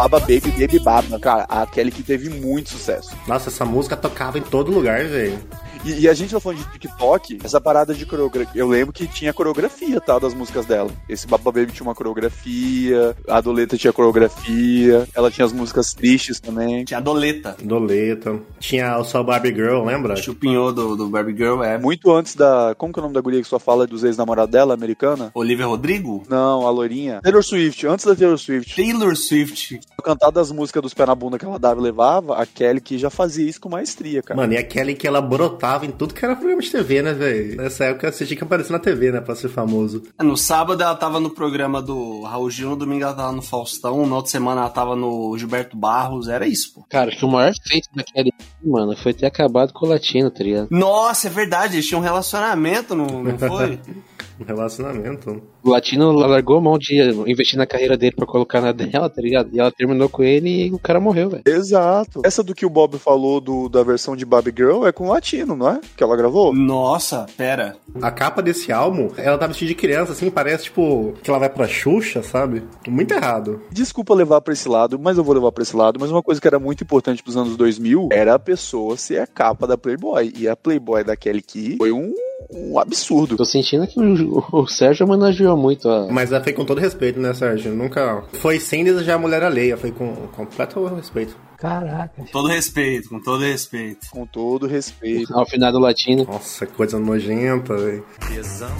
Baba 0.00 0.18
Baby 0.20 0.50
Baby 0.58 0.78
Baba. 0.78 1.18
Cara, 1.20 1.44
a 1.46 1.66
Kelly 1.66 1.90
que 1.90 2.02
teve 2.02 2.30
muito 2.30 2.70
sucesso. 2.70 3.14
Nossa, 3.26 3.50
essa 3.50 3.66
música 3.66 3.94
tocava 3.94 4.38
em 4.38 4.42
todo 4.42 4.72
lugar, 4.72 5.04
velho. 5.04 5.38
E, 5.84 6.00
e 6.00 6.08
a 6.08 6.14
gente 6.14 6.30
tá 6.30 6.40
falando 6.40 6.58
de 6.58 6.72
TikTok, 6.72 7.38
essa 7.42 7.60
parada 7.60 7.94
de 7.94 8.04
coreografia. 8.04 8.60
Eu 8.60 8.68
lembro 8.68 8.92
que 8.92 9.06
tinha 9.06 9.32
coreografia, 9.32 10.00
tá? 10.00 10.18
Das 10.18 10.34
músicas 10.34 10.66
dela. 10.66 10.90
Esse 11.08 11.26
Baba 11.26 11.50
Baby 11.50 11.72
tinha 11.72 11.86
uma 11.86 11.94
coreografia, 11.94 13.16
a 13.26 13.40
Doleta 13.40 13.76
tinha 13.76 13.92
coreografia, 13.92 15.08
ela 15.14 15.30
tinha 15.30 15.44
as 15.44 15.52
músicas 15.52 15.94
tristes 15.94 16.38
também. 16.38 16.84
Tinha 16.84 16.98
a 16.98 17.00
Doleta. 17.00 17.56
Doleta. 17.62 18.38
Tinha 18.58 18.98
o 18.98 19.04
só 19.04 19.22
Barbie 19.22 19.54
Girl, 19.54 19.84
lembra? 19.84 20.16
Chupinhou 20.16 20.72
do, 20.72 20.96
do 20.96 21.08
Barbie 21.08 21.36
Girl, 21.36 21.62
é. 21.62 21.78
Muito 21.78 22.12
antes 22.12 22.34
da. 22.34 22.74
Como 22.76 22.92
que 22.92 22.98
é 22.98 23.00
o 23.00 23.04
nome 23.04 23.14
da 23.14 23.20
guria 23.20 23.40
que 23.40 23.48
só 23.48 23.58
fala 23.58 23.86
dos 23.86 24.04
ex-namorados 24.04 24.52
dela, 24.52 24.74
americana? 24.74 25.30
Olivia 25.34 25.66
Rodrigo? 25.66 26.24
Não, 26.28 26.66
a 26.66 26.70
loirinha. 26.70 27.20
Taylor 27.22 27.42
Swift, 27.42 27.86
antes 27.86 28.04
da 28.04 28.14
Taylor 28.14 28.38
Swift. 28.38 28.74
Taylor 28.76 29.16
Swift. 29.16 29.80
Cantar 30.02 30.30
das 30.30 30.50
músicas 30.50 30.82
dos 30.82 30.94
pé 30.94 31.06
na 31.06 31.14
bunda 31.14 31.38
que 31.38 31.44
ela 31.44 31.58
dava 31.58 31.80
e 31.80 31.82
levava, 31.82 32.36
a 32.36 32.46
Kelly 32.46 32.80
que 32.80 32.98
já 32.98 33.10
fazia 33.10 33.48
isso 33.48 33.60
com 33.60 33.68
maestria, 33.68 34.22
cara. 34.22 34.38
Mano, 34.38 34.52
e 34.52 34.56
aquela 34.56 34.92
que 34.92 35.06
ela 35.06 35.20
brotava 35.20 35.86
em 35.86 35.90
tudo 35.90 36.14
que 36.14 36.24
era 36.24 36.34
programa 36.34 36.62
de 36.62 36.70
TV, 36.70 37.02
né, 37.02 37.12
velho? 37.12 37.56
Nessa 37.56 37.84
época 37.86 38.10
você 38.10 38.26
tinha 38.26 38.36
que 38.36 38.44
aparecer 38.44 38.72
na 38.72 38.78
TV, 38.78 39.12
né, 39.12 39.20
pra 39.20 39.34
ser 39.34 39.48
famoso. 39.48 40.02
No 40.20 40.36
sábado 40.36 40.82
ela 40.82 40.94
tava 40.94 41.20
no 41.20 41.30
programa 41.30 41.80
do 41.80 42.22
Raul 42.22 42.50
Gil, 42.50 42.70
no 42.70 42.76
domingo 42.76 43.04
ela 43.04 43.14
tava 43.14 43.32
no 43.32 43.42
Faustão, 43.42 44.06
na 44.06 44.16
outra 44.16 44.30
semana 44.30 44.62
ela 44.62 44.70
tava 44.70 44.96
no 44.96 45.36
Gilberto 45.38 45.76
Barros, 45.76 46.28
era 46.28 46.46
isso, 46.46 46.74
pô. 46.74 46.84
Cara, 46.88 47.10
que 47.10 47.24
o 47.24 47.28
maior 47.28 47.52
feito 47.66 47.88
daquele 47.94 48.32
mano, 48.62 48.96
foi 48.96 49.12
ter 49.12 49.26
acabado 49.26 49.72
com 49.72 49.86
o 49.86 49.88
latino, 49.88 50.30
tá 50.30 50.42
ligado? 50.44 50.68
Nossa, 50.70 51.28
é 51.28 51.30
verdade, 51.30 51.76
eles 51.76 51.86
tinham 51.86 52.00
um 52.00 52.04
relacionamento, 52.04 52.94
não, 52.94 53.22
não 53.22 53.38
foi? 53.38 53.78
Um 54.40 54.44
relacionamento. 54.44 55.42
O 55.62 55.70
latino 55.70 56.12
largou 56.12 56.56
a 56.56 56.60
mão 56.60 56.78
de 56.78 56.98
investir 57.26 57.58
na 57.58 57.66
carreira 57.66 57.96
dele 57.96 58.14
pra 58.16 58.26
colocar 58.26 58.60
na 58.60 58.72
dela, 58.72 59.08
tá 59.10 59.20
ligado? 59.20 59.50
E 59.52 59.60
ela 59.60 59.70
terminou 59.70 60.08
com 60.08 60.22
ele 60.22 60.66
e 60.66 60.72
o 60.72 60.78
cara 60.78 60.98
morreu, 60.98 61.30
velho. 61.30 61.42
Exato. 61.46 62.22
Essa 62.24 62.42
do 62.42 62.54
que 62.54 62.64
o 62.64 62.70
Bob 62.70 62.98
falou 62.98 63.40
do, 63.40 63.68
da 63.68 63.82
versão 63.82 64.16
de 64.16 64.24
Barbie 64.24 64.54
Girl 64.56 64.86
é 64.86 64.92
com 64.92 65.06
o 65.06 65.10
latino, 65.10 65.54
não 65.54 65.68
é? 65.68 65.80
Que 65.96 66.02
ela 66.02 66.16
gravou? 66.16 66.54
Nossa, 66.54 67.26
pera. 67.36 67.76
A 68.00 68.10
capa 68.10 68.42
desse 68.42 68.72
álbum, 68.72 69.10
ela 69.16 69.36
tá 69.38 69.46
vestida 69.46 69.68
de 69.68 69.74
criança, 69.74 70.12
assim, 70.12 70.30
parece, 70.30 70.64
tipo, 70.64 71.14
que 71.22 71.30
ela 71.30 71.38
vai 71.38 71.50
pra 71.50 71.68
Xuxa, 71.68 72.22
sabe? 72.22 72.62
Muito 72.88 73.12
errado. 73.12 73.60
Desculpa 73.70 74.14
levar 74.14 74.40
pra 74.40 74.52
esse 74.52 74.68
lado, 74.68 74.98
mas 74.98 75.18
eu 75.18 75.24
vou 75.24 75.34
levar 75.34 75.52
pra 75.52 75.62
esse 75.62 75.76
lado. 75.76 75.98
Mas 76.00 76.10
uma 76.10 76.22
coisa 76.22 76.40
que 76.40 76.46
era 76.46 76.58
muito 76.58 76.82
importante 76.82 77.22
pros 77.22 77.36
anos 77.36 77.56
2000 77.56 78.08
era 78.12 78.34
a 78.34 78.38
pessoa 78.38 78.96
ser 78.96 79.20
a 79.20 79.26
capa 79.26 79.66
da 79.66 79.76
Playboy. 79.76 80.32
E 80.36 80.48
a 80.48 80.56
Playboy 80.56 81.04
da 81.04 81.16
Kelly 81.16 81.42
Key 81.42 81.76
foi 81.76 81.92
um, 81.92 82.12
um 82.52 82.78
absurdo. 82.78 83.36
Tô 83.36 83.44
sentindo 83.44 83.86
que 83.86 83.98
o, 84.00 84.44
o 84.52 84.66
Sérgio 84.66 85.06
homenageou 85.06 85.56
muito 85.56 85.88
a. 85.88 86.08
Mas 86.10 86.32
ela 86.32 86.42
foi 86.42 86.52
com 86.52 86.64
todo 86.64 86.78
respeito, 86.78 87.20
né, 87.20 87.32
Sérgio? 87.34 87.74
Nunca. 87.74 88.24
Foi 88.34 88.58
sem 88.58 88.84
desejar 88.84 89.14
a 89.14 89.18
mulher 89.18 89.42
alheia, 89.42 89.76
foi 89.76 89.90
com 89.90 90.14
completo 90.28 90.84
respeito. 90.86 91.36
Caraca. 91.56 92.12
Com 92.16 92.24
todo 92.24 92.48
respeito, 92.48 93.08
com 93.08 93.20
todo 93.20 93.42
respeito. 93.42 94.06
Com 94.10 94.26
todo 94.26 94.66
respeito. 94.66 95.32
Ao 95.34 95.46
final 95.46 95.70
do 95.70 95.78
latino. 95.78 96.24
Nossa, 96.24 96.66
que 96.66 96.72
coisa 96.72 96.98
nojenta, 96.98 97.76
velho. 97.76 98.04
Tesão, 98.28 98.70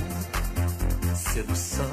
sedução, 1.14 1.84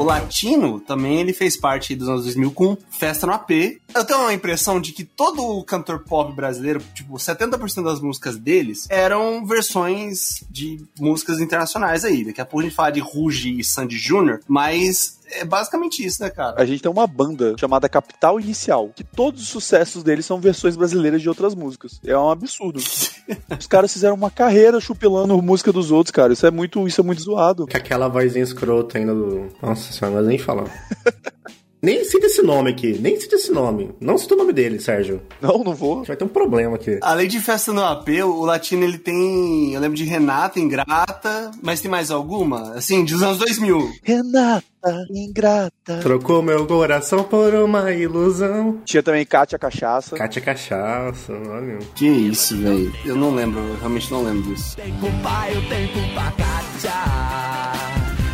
O 0.00 0.02
latino 0.02 0.80
também 0.80 1.20
ele 1.20 1.34
fez 1.34 1.58
parte 1.58 1.94
dos 1.94 2.08
anos 2.08 2.24
2000 2.24 2.52
com 2.52 2.74
Festa 2.90 3.26
no 3.26 3.34
AP. 3.34 3.50
Eu 3.94 4.02
tenho 4.02 4.20
uma 4.20 4.32
impressão 4.32 4.80
de 4.80 4.92
que 4.92 5.04
todo 5.04 5.62
cantor 5.64 5.98
pop 5.98 6.34
brasileiro, 6.34 6.82
tipo, 6.94 7.16
70% 7.16 7.84
das 7.84 8.00
músicas 8.00 8.38
deles 8.38 8.86
eram 8.88 9.44
versões 9.44 10.42
de 10.50 10.82
músicas 10.98 11.38
internacionais 11.38 12.02
aí. 12.02 12.24
Daqui 12.24 12.40
a 12.40 12.46
pouco 12.46 12.60
a 12.60 12.62
gente 12.62 12.74
fala 12.74 12.90
de 12.90 13.00
Ruge 13.00 13.60
e 13.60 13.62
Sandy 13.62 13.98
Jr., 13.98 14.40
mas 14.48 15.19
é 15.32 15.44
basicamente 15.44 16.04
isso, 16.04 16.22
né, 16.22 16.30
cara? 16.30 16.54
A 16.60 16.64
gente 16.64 16.82
tem 16.82 16.90
uma 16.90 17.06
banda 17.06 17.54
chamada 17.58 17.88
Capital 17.88 18.40
Inicial, 18.40 18.90
que 18.94 19.04
todos 19.04 19.42
os 19.42 19.48
sucessos 19.48 20.02
deles 20.02 20.26
são 20.26 20.40
versões 20.40 20.76
brasileiras 20.76 21.22
de 21.22 21.28
outras 21.28 21.54
músicas. 21.54 22.00
É 22.04 22.16
um 22.16 22.30
absurdo. 22.30 22.80
Os 23.58 23.66
caras 23.66 23.92
fizeram 23.92 24.14
uma 24.14 24.30
carreira 24.30 24.80
chupilando 24.80 25.40
música 25.40 25.72
dos 25.72 25.90
outros, 25.90 26.10
cara. 26.10 26.32
Isso 26.32 26.46
é 26.46 26.50
muito, 26.50 26.86
isso 26.86 27.00
é 27.00 27.04
muito 27.04 27.22
zoado. 27.22 27.66
Com 27.66 27.76
aquela 27.76 28.08
vozinha 28.08 28.42
escrota 28.42 28.98
ainda 28.98 29.14
do. 29.14 29.48
Nossa 29.62 29.92
senhora, 29.92 30.16
mas 30.16 30.26
nem 30.26 30.38
falar. 30.38 30.64
nem 31.82 32.04
cita 32.04 32.26
esse 32.26 32.42
nome 32.42 32.70
aqui, 32.70 32.98
nem 33.00 33.18
cita 33.18 33.36
esse 33.36 33.50
nome. 33.50 33.90
Não 34.00 34.18
cita 34.18 34.34
o 34.34 34.38
nome 34.38 34.52
dele, 34.52 34.78
Sérgio. 34.78 35.22
Não, 35.40 35.64
não 35.64 35.74
vou. 35.74 35.94
A 35.94 35.96
gente 35.98 36.08
vai 36.08 36.16
ter 36.16 36.24
um 36.24 36.28
problema 36.28 36.76
aqui. 36.76 36.98
Além 37.02 37.28
de 37.28 37.40
Festa 37.40 37.72
no 37.72 37.82
AP, 37.82 38.08
o 38.24 38.44
latino 38.44 38.84
ele 38.84 38.98
tem. 38.98 39.72
Eu 39.72 39.80
lembro 39.80 39.96
de 39.96 40.04
Renata, 40.04 40.60
Ingrata, 40.60 41.50
mas 41.62 41.80
tem 41.80 41.90
mais 41.90 42.10
alguma? 42.10 42.74
Assim, 42.74 43.04
dos 43.04 43.22
anos 43.22 43.38
2000. 43.38 43.92
Renata, 44.02 44.64
ingrata. 45.10 45.98
Trocou 46.02 46.42
meu 46.42 46.66
coração 46.66 47.24
por 47.24 47.54
uma 47.54 47.90
ilusão. 47.92 48.80
Tinha 48.84 49.02
também 49.02 49.24
Kátia 49.24 49.58
Cachaça. 49.58 50.16
Cátia 50.16 50.42
Cachaça, 50.42 51.32
olha. 51.32 51.78
Que 51.94 52.06
isso, 52.06 52.56
velho? 52.56 52.92
Eu 53.04 53.16
não 53.16 53.34
lembro, 53.34 53.60
eu 53.60 53.76
realmente 53.76 54.10
não 54.10 54.22
lembro 54.22 54.42
disso. 54.42 54.76
Tem 54.76 54.92
culpa, 54.98 55.48
eu 55.50 55.68
tenho 55.68 55.88
culpa, 55.92 56.32
Kátia. 56.36 56.92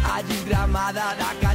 A 0.05 0.23
desgramada 0.23 1.01
da 1.01 1.35
cachaça. 1.41 1.46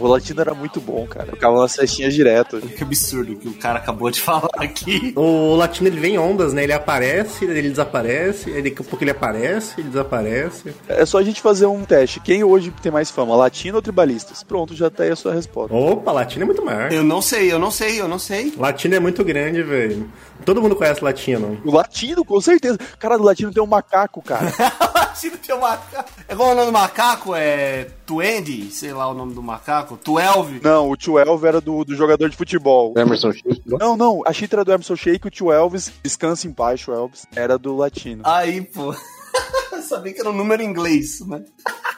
O 0.00 0.06
latino 0.06 0.40
era 0.40 0.54
muito 0.54 0.80
bom, 0.80 1.06
cara. 1.06 1.32
Ficava 1.32 1.60
nas 1.60 1.76
festinhas 1.76 2.14
direto. 2.14 2.60
Que 2.80 2.84
absurdo 2.84 3.36
que 3.36 3.48
o 3.48 3.54
cara 3.54 3.78
acabou 3.78 4.10
de 4.10 4.20
falar 4.22 4.48
aqui. 4.56 5.12
O 5.16 5.54
latino 5.56 5.88
ele 5.88 6.00
vem 6.00 6.14
em 6.14 6.18
ondas, 6.18 6.52
né? 6.52 6.62
Ele 6.62 6.72
aparece, 6.72 7.44
ele 7.44 7.68
desaparece, 7.68 8.50
aí 8.50 8.62
daqui 8.62 8.80
a 8.80 8.84
pouco 8.84 9.04
ele 9.04 9.10
aparece, 9.10 9.80
ele 9.80 9.88
desaparece. 9.88 10.74
É 10.88 11.04
só 11.04 11.18
a 11.18 11.22
gente 11.22 11.40
fazer 11.42 11.66
um 11.66 11.84
teste. 11.84 12.20
Quem 12.20 12.42
hoje 12.42 12.72
tem 12.82 12.90
mais 12.90 13.10
fama, 13.10 13.36
latino 13.36 13.76
ou 13.76 13.82
tribalistas? 13.82 14.42
Pronto, 14.42 14.74
já 14.74 14.88
tá 14.88 15.02
aí 15.02 15.10
a 15.10 15.16
sua 15.16 15.34
resposta. 15.34 15.74
Opa, 15.74 16.12
latino 16.12 16.44
é 16.44 16.46
muito 16.46 16.64
maior. 16.64 16.92
Eu 16.92 17.04
não 17.04 17.20
sei, 17.20 17.52
eu 17.52 17.58
não 17.58 17.70
sei, 17.70 18.00
eu 18.00 18.08
não 18.08 18.18
sei. 18.18 18.54
Latino 18.56 18.94
é 18.94 19.00
muito 19.00 19.22
grande, 19.24 19.62
velho. 19.62 20.10
Todo 20.44 20.62
mundo 20.62 20.74
conhece 20.76 21.04
latino. 21.04 21.60
O 21.64 21.70
latino, 21.70 22.24
com 22.24 22.40
certeza. 22.40 22.78
Cara, 22.98 23.18
do 23.18 23.24
latino 23.24 23.52
tem 23.52 23.62
um 23.62 23.66
macaco, 23.66 24.22
cara. 24.22 24.50
Latino 24.94 25.36
tem 25.38 25.54
um 25.54 25.60
macaco. 25.60 26.08
É 26.28 26.32
igual 26.32 26.50
o 26.50 26.54
nome 26.54 26.66
do 26.66 26.72
macaco, 26.72 27.34
é. 27.34 27.88
Tuendi, 28.06 28.70
sei 28.70 28.92
lá 28.92 29.08
o 29.08 29.14
nome 29.14 29.34
do 29.34 29.42
macaco. 29.42 29.89
Tuelve. 29.96 30.60
Não, 30.62 30.90
o 30.90 30.96
tio 30.96 31.18
Elvis 31.18 31.44
era 31.44 31.60
do, 31.60 31.84
do 31.84 31.94
jogador 31.94 32.28
de 32.28 32.36
futebol. 32.36 32.94
Emerson 32.96 33.32
Sheik. 33.32 33.62
Não, 33.66 33.96
não, 33.96 34.22
a 34.26 34.32
chitra 34.32 34.64
do 34.64 34.72
Emerson 34.72 34.96
Sheik, 34.96 35.26
o 35.26 35.30
tio 35.30 35.52
Elvis, 35.52 35.92
descansa 36.02 36.46
em 36.46 36.52
paz, 36.52 36.80
tio 36.80 36.94
Elvis, 36.94 37.26
era 37.34 37.58
do 37.58 37.76
latino. 37.76 38.22
Aí, 38.24 38.60
pô. 38.62 38.94
Sabia 39.82 40.12
que 40.12 40.20
era 40.20 40.30
um 40.30 40.36
número 40.36 40.62
em 40.62 40.66
inglês, 40.66 41.20
né? 41.26 41.42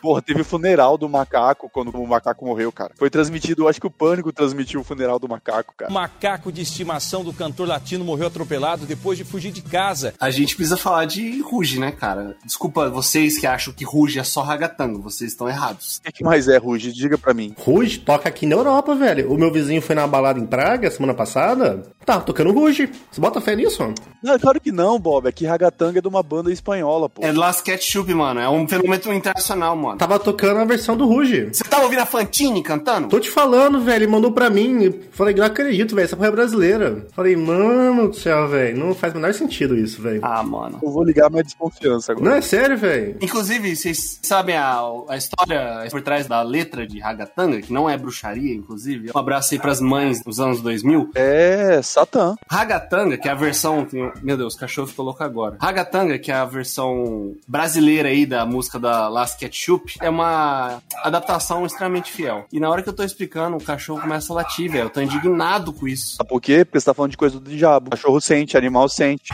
Porra, 0.03 0.21
teve 0.21 0.41
o 0.41 0.45
funeral 0.45 0.99
do 0.99 1.09
macaco 1.09 1.71
quando 1.71 1.91
o 1.91 2.07
macaco 2.07 2.45
morreu, 2.45 2.73
cara. 2.73 2.93
Foi 2.97 3.09
transmitido, 3.09 3.69
acho 3.69 3.81
que 3.81 3.87
o 3.87 3.91
Pânico 3.91 4.33
transmitiu 4.33 4.81
o 4.81 4.85
funeral 4.85 5.17
do 5.17 5.29
macaco, 5.29 5.73
cara. 5.77 5.89
O 5.89 5.95
macaco 5.95 6.51
de 6.51 6.61
estimação 6.61 7.23
do 7.23 7.33
cantor 7.33 7.69
latino 7.69 8.05
morreu 8.05 8.27
atropelado 8.27 8.85
depois 8.85 9.17
de 9.17 9.25
fugir 9.25 9.53
de 9.53 9.63
casa. 9.63 10.13
A 10.19 10.29
gente 10.29 10.57
precisa 10.57 10.77
falar 10.77 11.05
de 11.05 11.41
Ruge, 11.43 11.79
né, 11.79 11.93
cara? 11.93 12.37
Desculpa 12.45 12.91
vocês 12.91 13.39
que 13.39 13.47
acham 13.47 13.73
que 13.73 13.85
Ruge 13.85 14.19
é 14.19 14.25
só 14.25 14.43
ragatango, 14.43 15.01
vocês 15.01 15.31
estão 15.31 15.49
errados. 15.49 16.01
O 16.05 16.13
que 16.13 16.25
mais 16.25 16.49
é, 16.49 16.57
Ruge? 16.57 16.93
Diga 16.93 17.17
pra 17.17 17.33
mim. 17.33 17.55
Ruge 17.57 18.01
toca 18.01 18.29
aqui 18.29 18.45
na 18.45 18.57
Europa, 18.57 18.97
velho. 18.97 19.33
O 19.33 19.39
meu 19.39 19.53
vizinho 19.53 19.81
foi 19.81 19.95
na 19.95 20.07
balada 20.07 20.41
em 20.41 20.47
Praga 20.47 20.91
semana 20.91 21.15
passada. 21.15 21.81
Tá 22.05 22.21
tocando 22.21 22.53
Ruge. 22.53 22.91
Você 23.11 23.21
bota 23.21 23.41
fé 23.41 23.55
nisso? 23.55 23.83
Não, 24.23 24.39
claro 24.39 24.61
que 24.61 24.71
não, 24.71 24.99
Bob. 24.99 25.29
É 25.29 25.33
que 25.33 25.47
Ragatanga 25.47 25.99
é 25.99 26.03
de 26.03 26.09
uma 26.09 26.23
banda 26.23 26.53
espanhola, 26.53 27.09
pô. 27.09 27.23
É 27.25 27.33
Las 27.33 27.61
Ketchup, 27.61 28.13
mano. 28.15 28.41
É 28.41 28.49
um 28.49 28.67
fenômeno 28.67 29.15
internacional, 29.15 29.77
mano. 29.77 29.99
Tava 29.99 30.19
tocando 30.19 30.61
a 30.61 30.65
versão 30.65 30.97
do 30.97 31.07
Ruge. 31.07 31.49
Você 31.53 31.65
tava 31.65 31.85
ouvindo 31.85 32.01
a 32.01 32.07
Fantine 32.07 32.63
cantando? 32.63 33.09
Tô 33.09 33.19
te 33.19 33.31
falando, 33.31 33.81
velho. 33.81 34.03
Ele 34.03 34.07
mandou 34.07 34.33
pra 34.33 34.51
mim. 34.51 35.01
Falei, 35.13 35.35
não 35.35 35.45
acredito, 35.45 35.95
velho. 35.95 36.05
Essa 36.05 36.17
porra 36.17 36.29
é 36.29 36.33
brasileira. 36.33 37.07
Falei, 37.13 37.37
mano 37.37 38.09
do 38.09 38.17
céu, 38.17 38.49
velho. 38.49 38.77
Não 38.77 38.95
faz 38.95 39.13
o 39.13 39.17
menor 39.17 39.35
sentido 39.35 39.77
isso, 39.77 40.01
velho. 40.01 40.21
Ah, 40.23 40.43
mano. 40.43 40.79
Eu 40.83 40.91
vou 40.91 41.05
ligar 41.05 41.31
minha 41.31 41.43
desconfiança 41.43 42.13
agora. 42.13 42.29
Não, 42.29 42.37
é 42.37 42.41
sério, 42.41 42.77
velho. 42.77 43.17
Inclusive, 43.21 43.75
vocês 43.75 44.19
sabem 44.23 44.57
a, 44.57 44.81
a 45.09 45.17
história 45.17 45.87
por 45.91 46.03
trás 46.03 46.27
da 46.27 46.43
letra 46.43 46.87
de 46.87 46.99
Ragatanga, 46.99 47.61
que 47.61 47.73
não 47.73 47.89
é 47.89 47.97
bruxaria, 47.97 48.55
inclusive? 48.55 49.11
Um 49.15 49.19
abraço 49.19 49.55
aí 49.55 49.61
pras 49.61 49.81
mães 49.81 50.23
dos 50.23 50.41
anos 50.41 50.61
2000. 50.61 51.11
É, 51.15 51.81
Satã. 51.93 52.37
Ragatanga, 52.51 53.19
que 53.19 53.29
é 53.29 53.33
a 53.33 53.35
versão. 53.35 53.87
Meu 54.23 54.37
Deus, 54.37 54.55
o 54.55 54.59
cachorro 54.59 54.87
ficou 54.87 55.05
louco 55.05 55.23
agora. 55.23 55.57
Ragatanga, 55.61 56.19
que 56.19 56.31
é 56.31 56.35
a 56.35 56.45
versão 56.45 57.35
brasileira 57.47 58.09
aí 58.09 58.25
da 58.25 58.47
música 58.47 58.79
da 58.79 59.09
Last 59.09 59.39
Ketchup, 59.39 59.97
é 60.01 60.09
uma 60.09 60.81
adaptação 61.03 61.67
extremamente 61.67 62.11
fiel. 62.11 62.47
E 62.53 62.59
na 62.59 62.71
hora 62.71 62.83
que 62.83 62.89
eu 62.89 62.93
tô 62.93 63.03
explicando, 63.03 63.57
o 63.57 63.63
cachorro 63.63 64.01
começa 64.01 64.33
a 64.33 64.37
latir, 64.37 64.71
velho. 64.71 64.85
Eu 64.85 64.91
tô 64.91 65.01
indignado 65.01 65.73
com 65.73 65.87
isso. 65.87 66.17
Sabe 66.17 66.29
por 66.29 66.41
quê? 66.41 66.65
Porque 66.65 66.81
você 66.81 66.87
tá 66.87 66.95
falando 66.95 67.11
de 67.11 67.17
coisa 67.17 67.39
do 67.39 67.51
diabo. 67.51 67.91
Cachorro 67.91 68.21
sente, 68.21 68.57
animal 68.57 68.89
sente. 68.89 69.33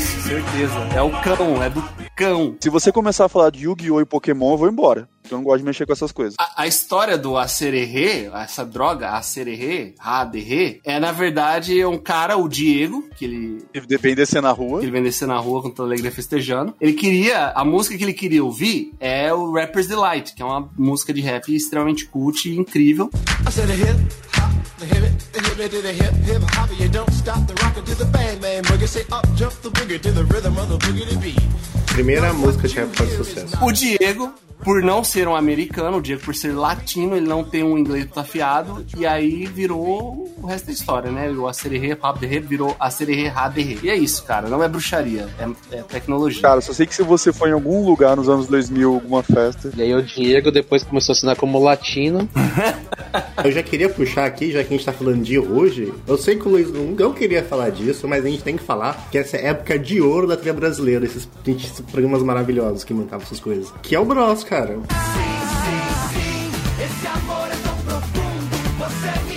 Isso, 0.00 0.20
certeza. 0.22 0.74
É 0.96 1.02
o 1.02 1.10
cão, 1.20 1.62
é 1.62 1.68
do 1.68 1.82
cão. 2.16 2.56
Se 2.58 2.70
você 2.70 2.90
começar 2.90 3.26
a 3.26 3.28
falar 3.28 3.50
de 3.50 3.64
Yu-Gi-Oh! 3.64 4.00
e 4.00 4.06
Pokémon, 4.06 4.52
eu 4.52 4.56
vou 4.56 4.68
embora. 4.68 5.06
Porque 5.20 5.34
eu 5.34 5.38
não 5.38 5.44
gosto 5.44 5.58
de 5.58 5.64
mexer 5.66 5.84
com 5.84 5.92
essas 5.92 6.10
coisas. 6.10 6.34
A, 6.40 6.62
a 6.62 6.66
história 6.66 7.18
do 7.18 7.36
acererê, 7.36 8.30
essa 8.34 8.64
droga, 8.64 9.10
acererê, 9.10 9.94
raderê, 9.98 10.80
é 10.84 10.98
na 10.98 11.12
verdade 11.12 11.84
um 11.84 11.98
cara, 11.98 12.38
o 12.38 12.48
Diego, 12.48 13.04
que 13.14 13.26
ele 13.26 13.62
Se 13.74 13.98
vem 13.98 14.14
descer 14.14 14.40
na 14.40 14.50
rua. 14.52 14.78
que 14.80 14.86
ele 14.86 14.92
vem 14.92 15.02
descer 15.02 15.28
na 15.28 15.38
rua 15.38 15.60
com 15.62 15.70
toda 15.70 15.88
a 15.88 15.92
alegria 15.92 16.10
festejando. 16.10 16.74
Ele 16.80 16.94
queria, 16.94 17.48
a 17.50 17.62
música 17.64 17.96
que 17.98 18.02
ele 18.02 18.14
queria 18.14 18.42
ouvir 18.42 18.92
é 18.98 19.32
o 19.34 19.52
Rapper's 19.52 19.86
Delight, 19.86 20.34
que 20.34 20.40
é 20.40 20.44
uma 20.44 20.70
música 20.78 21.12
de 21.12 21.20
rap 21.20 21.54
extremamente 21.54 22.06
cult 22.06 22.48
e 22.48 22.58
incrível. 22.58 23.10
I 23.46 23.52
said 23.52 23.70
a 23.70 23.74
hip 23.74 24.00
hop, 24.38 24.59
the 24.80 24.86
hip 24.86 25.04
it, 25.04 25.18
the 25.32 25.40
hip 25.40 25.58
it 25.60 25.70
to 25.70 25.82
the 25.82 25.92
hip 25.92 26.12
hip 26.24 26.42
hop. 26.56 26.70
You 26.80 26.88
don't 26.88 27.12
stop 27.12 27.46
the 27.46 27.54
rocket 27.62 27.84
to 27.86 27.94
the 27.94 28.06
bang 28.06 28.40
bang 28.40 28.62
boogie. 28.64 28.88
Say 28.88 29.04
up 29.12 29.26
jump 29.36 29.52
the 29.62 29.70
boogie 29.70 30.00
to 30.00 30.10
the 30.10 30.24
rhythm 30.24 30.56
of 30.56 30.68
the 30.68 30.78
boogie 30.78 31.08
to 31.08 31.18
beat. 31.18 31.38
Primeira 31.86 32.32
música 32.32 32.66
de 32.66 32.74
rap 32.74 32.94
faz 32.94 33.12
sucesso. 33.12 33.58
O 33.60 33.70
Diego, 33.70 34.32
por 34.62 34.82
não 34.82 35.02
ser 35.02 35.28
um 35.28 35.34
americano, 35.34 35.98
o 35.98 36.00
Diego 36.00 36.22
por 36.22 36.34
ser 36.34 36.52
latino, 36.52 37.16
ele 37.16 37.26
não 37.26 37.42
tem 37.42 37.62
um 37.62 37.78
inglês 37.78 38.06
afiado, 38.16 38.84
e 38.96 39.06
aí 39.06 39.46
virou 39.46 40.28
o 40.42 40.46
resto 40.46 40.66
da 40.66 40.72
história, 40.72 41.10
né? 41.10 41.30
O 41.30 41.46
acererê, 41.46 41.96
virou 42.40 42.74
acererê, 42.78 43.28
raderê. 43.28 43.78
E 43.82 43.90
é 43.90 43.96
isso, 43.96 44.24
cara, 44.24 44.48
não 44.48 44.62
é 44.62 44.68
bruxaria, 44.68 45.28
é, 45.38 45.76
é 45.76 45.82
tecnologia. 45.82 46.42
Cara, 46.42 46.60
só 46.60 46.72
sei 46.72 46.86
que 46.86 46.94
se 46.94 47.02
você 47.02 47.32
for 47.32 47.48
em 47.48 47.52
algum 47.52 47.84
lugar 47.84 48.16
nos 48.16 48.28
anos 48.28 48.46
2000, 48.46 48.94
alguma 48.94 49.22
festa, 49.22 49.70
E 49.76 49.82
aí 49.82 49.94
o 49.94 50.02
Diego 50.02 50.50
depois 50.50 50.82
começou 50.82 51.12
a 51.12 51.16
assinar 51.16 51.36
como 51.36 51.58
latino. 51.58 52.28
Eu 53.42 53.50
já 53.50 53.62
queria 53.62 53.88
puxar 53.88 54.26
aqui, 54.26 54.52
já 54.52 54.62
que 54.62 54.74
a 54.74 54.76
gente 54.76 54.84
tá 54.84 54.92
falando 54.92 55.22
de 55.22 55.38
hoje. 55.38 55.92
Eu 56.06 56.18
sei 56.18 56.36
que 56.36 56.46
o 56.46 56.50
Luiz 56.50 56.68
não 56.70 57.12
queria 57.12 57.42
falar 57.42 57.70
disso, 57.70 58.06
mas 58.06 58.24
a 58.24 58.28
gente 58.28 58.42
tem 58.42 58.56
que 58.56 58.62
falar 58.62 59.08
que 59.10 59.18
essa 59.18 59.36
é 59.36 59.46
a 59.46 59.50
época 59.50 59.78
de 59.78 60.00
ouro 60.00 60.26
da 60.26 60.36
trilha 60.36 60.54
brasileira, 60.54 61.04
esses, 61.04 61.28
esses 61.46 61.80
programas 61.80 62.22
maravilhosos 62.22 62.84
que 62.84 62.92
montavam 62.92 63.24
essas 63.24 63.40
coisas. 63.40 63.72
Que 63.82 63.94
é 63.94 64.00
o 64.00 64.04
Bros, 64.04 64.44
cara. 64.50 64.80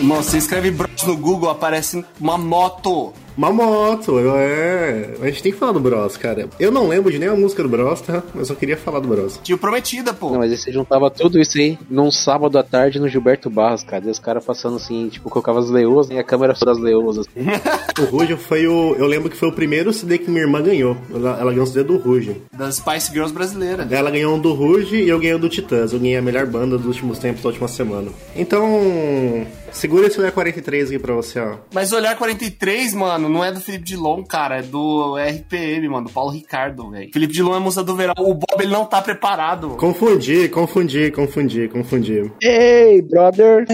Você 0.02 0.38
escreve 0.40 0.72
Bros 0.72 1.04
no 1.04 1.16
Google, 1.16 1.52
aparece 1.52 2.04
uma 2.20 2.38
moto. 2.38 3.14
Uma 3.38 3.52
moto, 3.52 4.20
eu- 4.20 4.36
é. 4.36 5.10
A 5.22 5.26
gente 5.28 5.42
tem 5.44 5.52
que 5.52 5.58
falar 5.58 5.72
do 5.72 5.80
Bros, 5.80 6.18
cara. 6.18 6.48
Eu 6.60 6.72
não 6.72 6.88
lembro 6.88 7.12
de 7.12 7.18
nenhuma 7.20 7.38
música 7.40 7.64
do 7.64 7.70
Bros, 7.70 8.02
tá? 8.02 8.22
Mas 8.34 8.50
eu 8.50 8.56
queria 8.56 8.78
falar 8.78 9.00
do 9.00 9.08
Bros. 9.08 9.40
Tio 9.44 9.58
Prometida, 9.58 10.14
pô. 10.14 10.32
Não, 10.32 10.40
mas 10.40 10.52
aí 10.52 10.58
você 10.58 10.72
juntava 10.72 11.10
tudo 11.10 11.40
isso 11.40 11.58
aí 11.58 11.78
num 11.90 12.12
sábado 12.12 12.58
à 12.60 12.64
tarde 12.64 13.00
no 13.00 13.08
Gilberto 13.08 13.50
Barros, 13.50 13.84
cara. 13.84 14.06
E 14.06 14.10
os 14.10 14.20
caras 14.20 14.44
passando 14.46 14.76
assim, 14.78 15.10
tipo, 15.10 15.30
colocava 15.30 15.60
as 15.60 15.70
leoas 15.70 16.10
e 16.10 16.18
a 16.18 16.24
câmera 16.24 16.54
das 16.54 16.78
leoas. 16.78 17.26
O 18.00 18.06
Ruge 18.06 18.36
foi 18.36 18.66
o. 18.68 18.96
Eu 18.98 19.06
lembro 19.06 19.30
que 19.30 19.38
foi 19.38 19.48
o 19.50 19.52
primeiro 19.52 19.94
CD 19.94 20.18
que 20.18 20.30
minha 20.30 20.42
irmã 20.44 20.62
ganhou. 20.62 20.98
Ela, 21.14 21.38
ela 21.40 21.52
ganhou 21.52 21.64
um 21.64 21.68
CD 21.68 21.84
do 21.84 21.98
Ruge. 21.98 22.42
Das 22.58 22.76
Spice 22.76 23.12
Girls 23.12 23.34
brasileiras. 23.34 23.92
Ela 23.92 24.10
ganhou 24.10 24.36
um 24.36 24.40
do 24.40 24.54
Ruge 24.54 24.96
e 24.96 25.10
eu 25.10 25.20
ganhei 25.20 25.36
um 25.36 25.40
do 25.40 25.48
Titãs. 25.50 25.94
Eu 25.94 26.00
ganhei 26.00 26.18
a 26.18 26.22
melhor 26.22 26.46
banda 26.48 26.78
dos 26.78 26.88
últimos 26.88 27.20
tempos, 27.20 27.44
da 27.44 27.50
última 27.50 27.68
semana. 27.68 28.10
Então. 28.36 29.46
Segura 29.74 30.08
esse 30.08 30.20
olhar 30.20 30.32
43 30.32 30.90
aqui 30.90 31.00
pra 31.00 31.14
você, 31.14 31.40
ó. 31.40 31.58
Mas 31.74 31.92
o 31.92 31.96
Olhar 31.96 32.16
43, 32.16 32.94
mano, 32.94 33.28
não 33.28 33.44
é 33.44 33.52
do 33.52 33.60
Felipe 33.60 33.84
Dilon, 33.84 34.24
cara, 34.24 34.60
é 34.60 34.62
do 34.62 35.18
RPM, 35.18 35.90
mano, 35.90 36.08
do 36.08 36.14
Paulo 36.14 36.32
Ricardo, 36.32 36.92
velho. 36.92 37.10
Felipe 37.12 37.34
Dilon 37.34 37.56
é 37.56 37.60
musa 37.60 37.84
do 37.84 37.96
verão. 37.96 38.14
O 38.18 38.36
Bob, 38.36 38.62
ele 38.62 38.72
não 38.72 38.86
tá 38.86 39.02
preparado. 39.02 39.70
Confundi, 39.72 40.48
confundi, 40.48 41.12
confundi, 41.12 41.68
confundi. 41.68 42.32
Hey, 42.42 43.02
brother! 43.02 43.66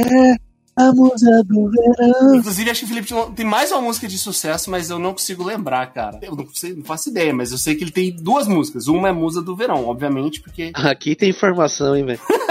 Inclusive, 2.33 2.69
acho 2.69 2.79
que 2.79 2.85
o 2.85 2.89
Felipe 2.89 3.07
Dilon 3.07 3.31
tem 3.31 3.45
mais 3.45 3.69
uma 3.71 3.81
música 3.81 4.07
de 4.07 4.17
sucesso, 4.17 4.71
mas 4.71 4.89
eu 4.89 4.97
não 4.97 5.11
consigo 5.11 5.43
lembrar, 5.43 5.93
cara. 5.93 6.17
Eu 6.21 6.35
não, 6.35 6.47
sei, 6.53 6.73
não 6.73 6.85
faço 6.85 7.09
ideia, 7.09 7.33
mas 7.33 7.51
eu 7.51 7.57
sei 7.57 7.75
que 7.75 7.83
ele 7.83 7.91
tem 7.91 8.15
duas 8.15 8.47
músicas. 8.47 8.87
Uma 8.87 9.09
é 9.09 9.11
musa 9.11 9.41
do 9.41 9.55
verão, 9.55 9.85
obviamente, 9.85 10.41
porque. 10.41 10.71
Aqui 10.73 11.15
tem 11.15 11.29
informação, 11.29 11.95
hein, 11.95 12.05
velho. 12.05 12.19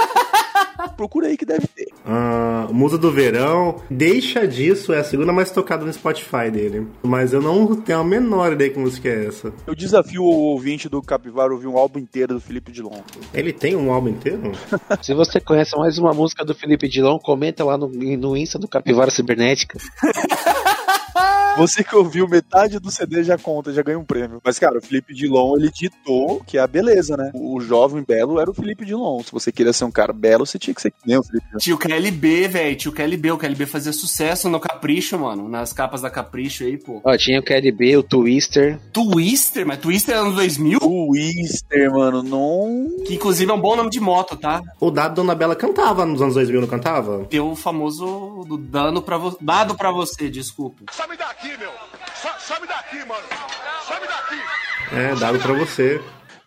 procura 0.99 1.29
aí 1.29 1.37
que 1.37 1.47
deve 1.47 1.67
ter. 1.69 1.88
Ah, 2.09 2.67
Musa 2.73 2.97
do 2.97 3.13
Verão. 3.13 3.83
Deixa 3.91 4.49
disso, 4.49 4.95
é 4.95 5.01
a 5.01 5.05
segunda 5.05 5.31
mais 5.31 5.51
tocada 5.51 5.85
no 5.85 5.93
Spotify 5.93 6.51
dele. 6.51 6.89
Mas 7.03 7.35
eu 7.35 7.43
não 7.43 7.77
tenho 7.77 7.99
a 7.99 8.05
menor 8.05 8.55
ideia 8.55 8.71
que 8.71 8.79
música 8.79 9.09
é 9.09 9.27
essa. 9.27 9.53
Eu 9.67 9.75
desafio 9.75 10.23
o 10.23 10.27
ouvinte 10.27 10.89
do 10.89 11.03
Capivara 11.03 11.51
a 11.51 11.55
ouvir 11.55 11.67
um 11.67 11.77
álbum 11.77 11.99
inteiro 11.99 12.35
do 12.35 12.41
Felipe 12.41 12.73
Dilon. 12.73 13.03
Ele 13.35 13.53
tem 13.53 13.77
um 13.77 13.93
álbum 13.93 14.09
inteiro? 14.09 14.53
Se 15.03 15.13
você 15.13 15.39
conhece 15.39 15.77
mais 15.77 15.99
uma 15.99 16.15
música 16.15 16.45
do 16.45 16.55
Felipe 16.55 16.89
Dilon, 16.89 17.19
comenta 17.19 17.63
lá 17.63 17.77
no, 17.77 17.89
no 17.89 18.37
Insta 18.37 18.59
do 18.59 18.67
Capivara 18.67 19.11
Cibernética. 19.11 19.79
Você 21.59 21.83
que 21.83 21.97
ouviu 21.97 22.29
metade 22.29 22.79
do 22.79 22.89
CD 22.89 23.25
já 23.25 23.37
conta, 23.37 23.73
já 23.73 23.83
ganha 23.83 23.99
um 23.99 24.05
prêmio. 24.05 24.41
Mas, 24.45 24.61
cara, 24.61 24.79
o 24.79 24.81
Felipe 24.81 25.13
Dilon, 25.13 25.57
ele 25.57 25.73
ditou 25.73 26.41
que 26.47 26.57
é 26.57 26.61
a 26.61 26.69
beleza, 26.69 27.17
né? 27.17 27.33
O 27.35 27.61
jovem 27.61 28.05
belo 28.07 28.39
era 28.39 28.49
o 28.49 28.55
Felipe 28.55 28.85
Dilon. 28.85 29.21
Se 29.25 29.33
você 29.33 29.51
queria 29.51 29.73
ser 29.73 29.85
um 29.85 29.91
cara 29.91 30.13
belo, 30.13 30.47
você 30.47 30.57
tinha 30.57 30.73
que 30.73 30.81
ser 30.81 30.93
que 30.93 30.99
nem 31.05 31.19
o 31.19 31.23
Felipe 31.23 31.45
Dilon. 31.49 31.59
Tio 31.59 31.77
KLB, 31.99 32.47
velho, 32.47 32.77
tio 32.77 32.93
KLB. 32.93 33.33
O 33.33 33.39
KLB 33.39 33.67
fazia 33.67 33.93
sucesso 33.93 34.49
no 34.49 34.61
Capricho, 34.61 35.19
mano. 35.19 35.49
Nas 35.49 35.73
capas 35.73 36.01
da 36.03 36.09
Capricho 36.09 36.63
aí, 36.63 36.77
pô. 36.79 37.01
Ó, 37.03 37.17
tinha 37.17 37.41
o 37.41 37.43
KLB, 37.43 37.97
o 37.97 38.03
Twister. 38.05 38.79
Twister, 38.93 39.67
mas 39.67 39.79
Twister 39.79 40.15
é 40.15 40.19
anos 40.19 40.37
2000? 40.37 40.79
Twister, 40.79 41.91
mano, 41.91 42.23
não. 42.23 43.05
Que 43.05 43.17
inclusive 43.17 43.51
é 43.51 43.55
um 43.55 43.61
bom 43.61 43.75
nome 43.75 43.91
de 43.91 43.99
moto, 43.99 44.37
tá? 44.37 44.63
O 44.79 44.93
Dado 44.93 45.17
Dona 45.17 45.35
Bela 45.35 45.57
cantava 45.57 46.07
nos 46.07 46.23
anos 46.23 46.35
2000, 46.35 46.61
não 46.61 46.69
cantava? 46.69 47.25
Tem 47.25 47.41
o 47.41 47.57
famoso 47.57 48.45
do 48.47 48.57
dano 48.57 49.03
pra 49.03 49.19
vo... 49.19 49.37
dado 49.41 49.75
pra 49.75 49.91
você, 49.91 50.31
desculpa. 50.31 50.85
Some 50.93 51.17
daqui, 51.17 51.49
meu. 51.59 51.73
Some 52.39 52.67
daqui, 52.69 52.99
mano. 53.09 53.25
Some 53.87 54.07
daqui. 54.07 54.95
É, 54.95 55.15
dado 55.17 55.39
pra 55.41 55.53
você. 55.53 56.01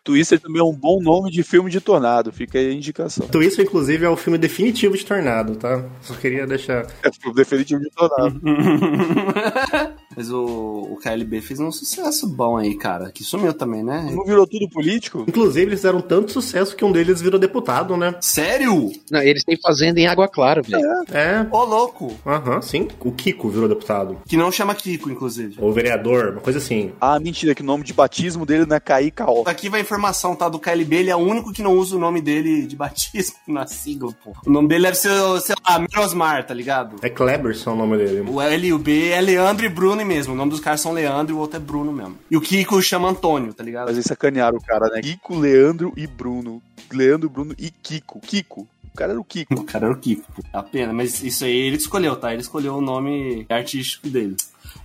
Twister 0.04 0.40
também 0.40 0.60
é 0.60 0.64
um 0.64 0.74
bom 0.74 1.00
nome 1.02 1.30
de 1.30 1.44
filme 1.44 1.70
de 1.70 1.80
tornado, 1.80 2.32
fica 2.32 2.58
aí 2.58 2.70
a 2.70 2.74
indicação. 2.74 3.28
Twister, 3.28 3.64
inclusive, 3.66 4.04
é 4.04 4.10
o 4.10 4.18
filme 4.18 4.38
definitivo 4.38 4.98
de 4.98 5.06
Tornado, 5.06 5.56
tá? 5.56 5.88
Só 6.02 6.16
queria 6.16 6.48
deixar. 6.48 6.88
É 7.04 7.10
o 7.10 7.14
filme 7.14 7.36
definitivo 7.36 7.82
de 7.82 7.90
tornado. 7.92 8.42
Mas 10.16 10.32
o, 10.32 10.44
o 10.44 10.98
KLB 11.02 11.42
fez 11.42 11.60
um 11.60 11.72
sucesso 11.72 12.28
bom 12.28 12.58
aí, 12.58 12.76
cara. 12.76 13.12
Que 13.12 13.24
sumiu 13.24 13.54
também, 13.54 13.84
né? 13.84 14.10
Não 14.14 14.24
virou 14.26 14.46
tudo 14.48 14.70
político? 14.70 15.26
Inclusive, 15.28 15.68
eles 15.68 15.80
fizeram 15.80 16.02
tanto 16.02 16.32
sucesso 16.32 16.76
que 16.76 16.86
um 16.86 16.92
deles 16.92 17.22
virou 17.22 17.40
deputado, 17.40 17.96
né? 17.98 18.16
Sério? 18.22 18.92
Não, 19.10 19.22
eles 19.22 19.44
têm 19.44 19.58
fazenda 19.62 20.00
em 20.00 20.08
Água 20.08 20.28
Clara, 20.28 20.62
velho. 20.62 20.82
É. 21.12 21.48
Ô, 21.52 21.64
louco. 21.64 22.14
Aham, 22.26 22.62
sim. 22.62 22.88
O 23.00 23.12
Kiko 23.12 23.50
virou 23.50 23.68
deputado. 23.68 24.18
Que 24.28 24.38
não 24.38 24.52
chama 24.52 24.76
Kiko, 24.76 25.10
inclusive. 25.10 25.56
Ou 25.60 25.72
vereador, 25.72 26.34
uma 26.34 26.42
coisa 26.42 26.60
assim. 26.60 26.92
Ah, 27.00 27.20
mentira, 27.20 27.56
que 27.56 27.62
o 27.62 27.66
nome 27.66 27.84
de 27.84 27.94
batismo 27.94 28.46
dele 28.46 28.66
não 28.66 28.76
é 28.76 28.80
Caícaó. 28.80 29.44
Aqui 29.46 29.70
vai 29.70 29.80
a 29.80 29.84
informação, 29.84 30.36
tá? 30.36 30.48
Do 30.48 30.60
KLB, 30.60 30.96
ele 30.96 31.10
é 31.10 31.16
o 31.16 31.20
único 31.20 31.52
que 31.52 31.62
não 31.62 31.78
usa 31.78 31.96
o 31.96 32.00
nome 32.00 32.22
dele 32.22 32.66
de 32.66 32.76
batismo 32.76 33.36
na 33.48 33.68
sigla, 33.68 34.14
pô. 34.24 34.32
O 34.46 34.52
nome 34.52 34.68
dele 34.68 34.84
deve 34.84 34.98
ser, 34.98 35.12
sei 35.42 35.56
lá, 35.68 35.80
Mirosmar, 35.80 36.46
tá 36.46 36.54
ligado? 36.54 36.98
É 37.02 37.10
Kleberson 37.10 37.74
o 37.74 37.76
nome 37.76 37.98
dele. 37.98 38.30
O 38.30 38.42
L 38.42 38.68
e 38.68 38.74
o 38.74 38.80
B 38.80 39.10
é 39.10 39.22
Leandro 39.22 39.66
e 39.66 39.70
Bruno 39.70 40.01
mesmo. 40.04 40.34
O 40.34 40.38
nome 40.38 40.52
dos 40.52 40.60
caras 40.60 40.82
são 40.82 40.94
Leandro 40.94 41.34
e 41.34 41.38
o 41.38 41.40
outro 41.40 41.58
é 41.58 41.60
Bruno 41.60 41.92
mesmo. 41.92 42.18
E 42.30 42.38
o 42.38 42.42
Kiko 42.42 42.82
chama 42.82 43.10
Antônio, 43.10 43.54
tá 43.54 43.64
ligado? 43.64 43.86
Mas 43.86 43.96
eles 43.96 44.06
sacanearam 44.06 44.58
o 44.58 44.62
cara, 44.62 44.88
né? 44.90 45.02
Kiko, 45.02 45.38
Leandro 45.38 45.94
e 45.96 46.08
Bruno. 46.08 46.62
Leandro, 46.92 47.30
Bruno 47.30 47.56
e 47.58 47.70
Kiko. 47.70 48.20
Kiko. 48.20 48.68
O 48.94 48.98
cara 48.98 49.14
era 49.14 49.22
o 49.22 49.24
Kiko. 49.24 49.54
O 49.54 49.64
cara 49.64 49.86
era 49.86 49.94
o 49.94 49.98
Kiko, 49.98 50.32
pô. 50.34 50.44
É 50.54 50.58
a 50.58 50.64
pena, 50.64 50.92
mas 50.92 51.24
isso 51.24 51.46
aí 51.46 51.56
ele 51.56 51.78
escolheu, 51.78 52.16
tá? 52.16 52.34
Ele 52.34 52.42
escolheu 52.42 52.76
o 52.76 52.82
nome 52.82 53.46
artístico 53.50 54.10
dele. 54.10 54.36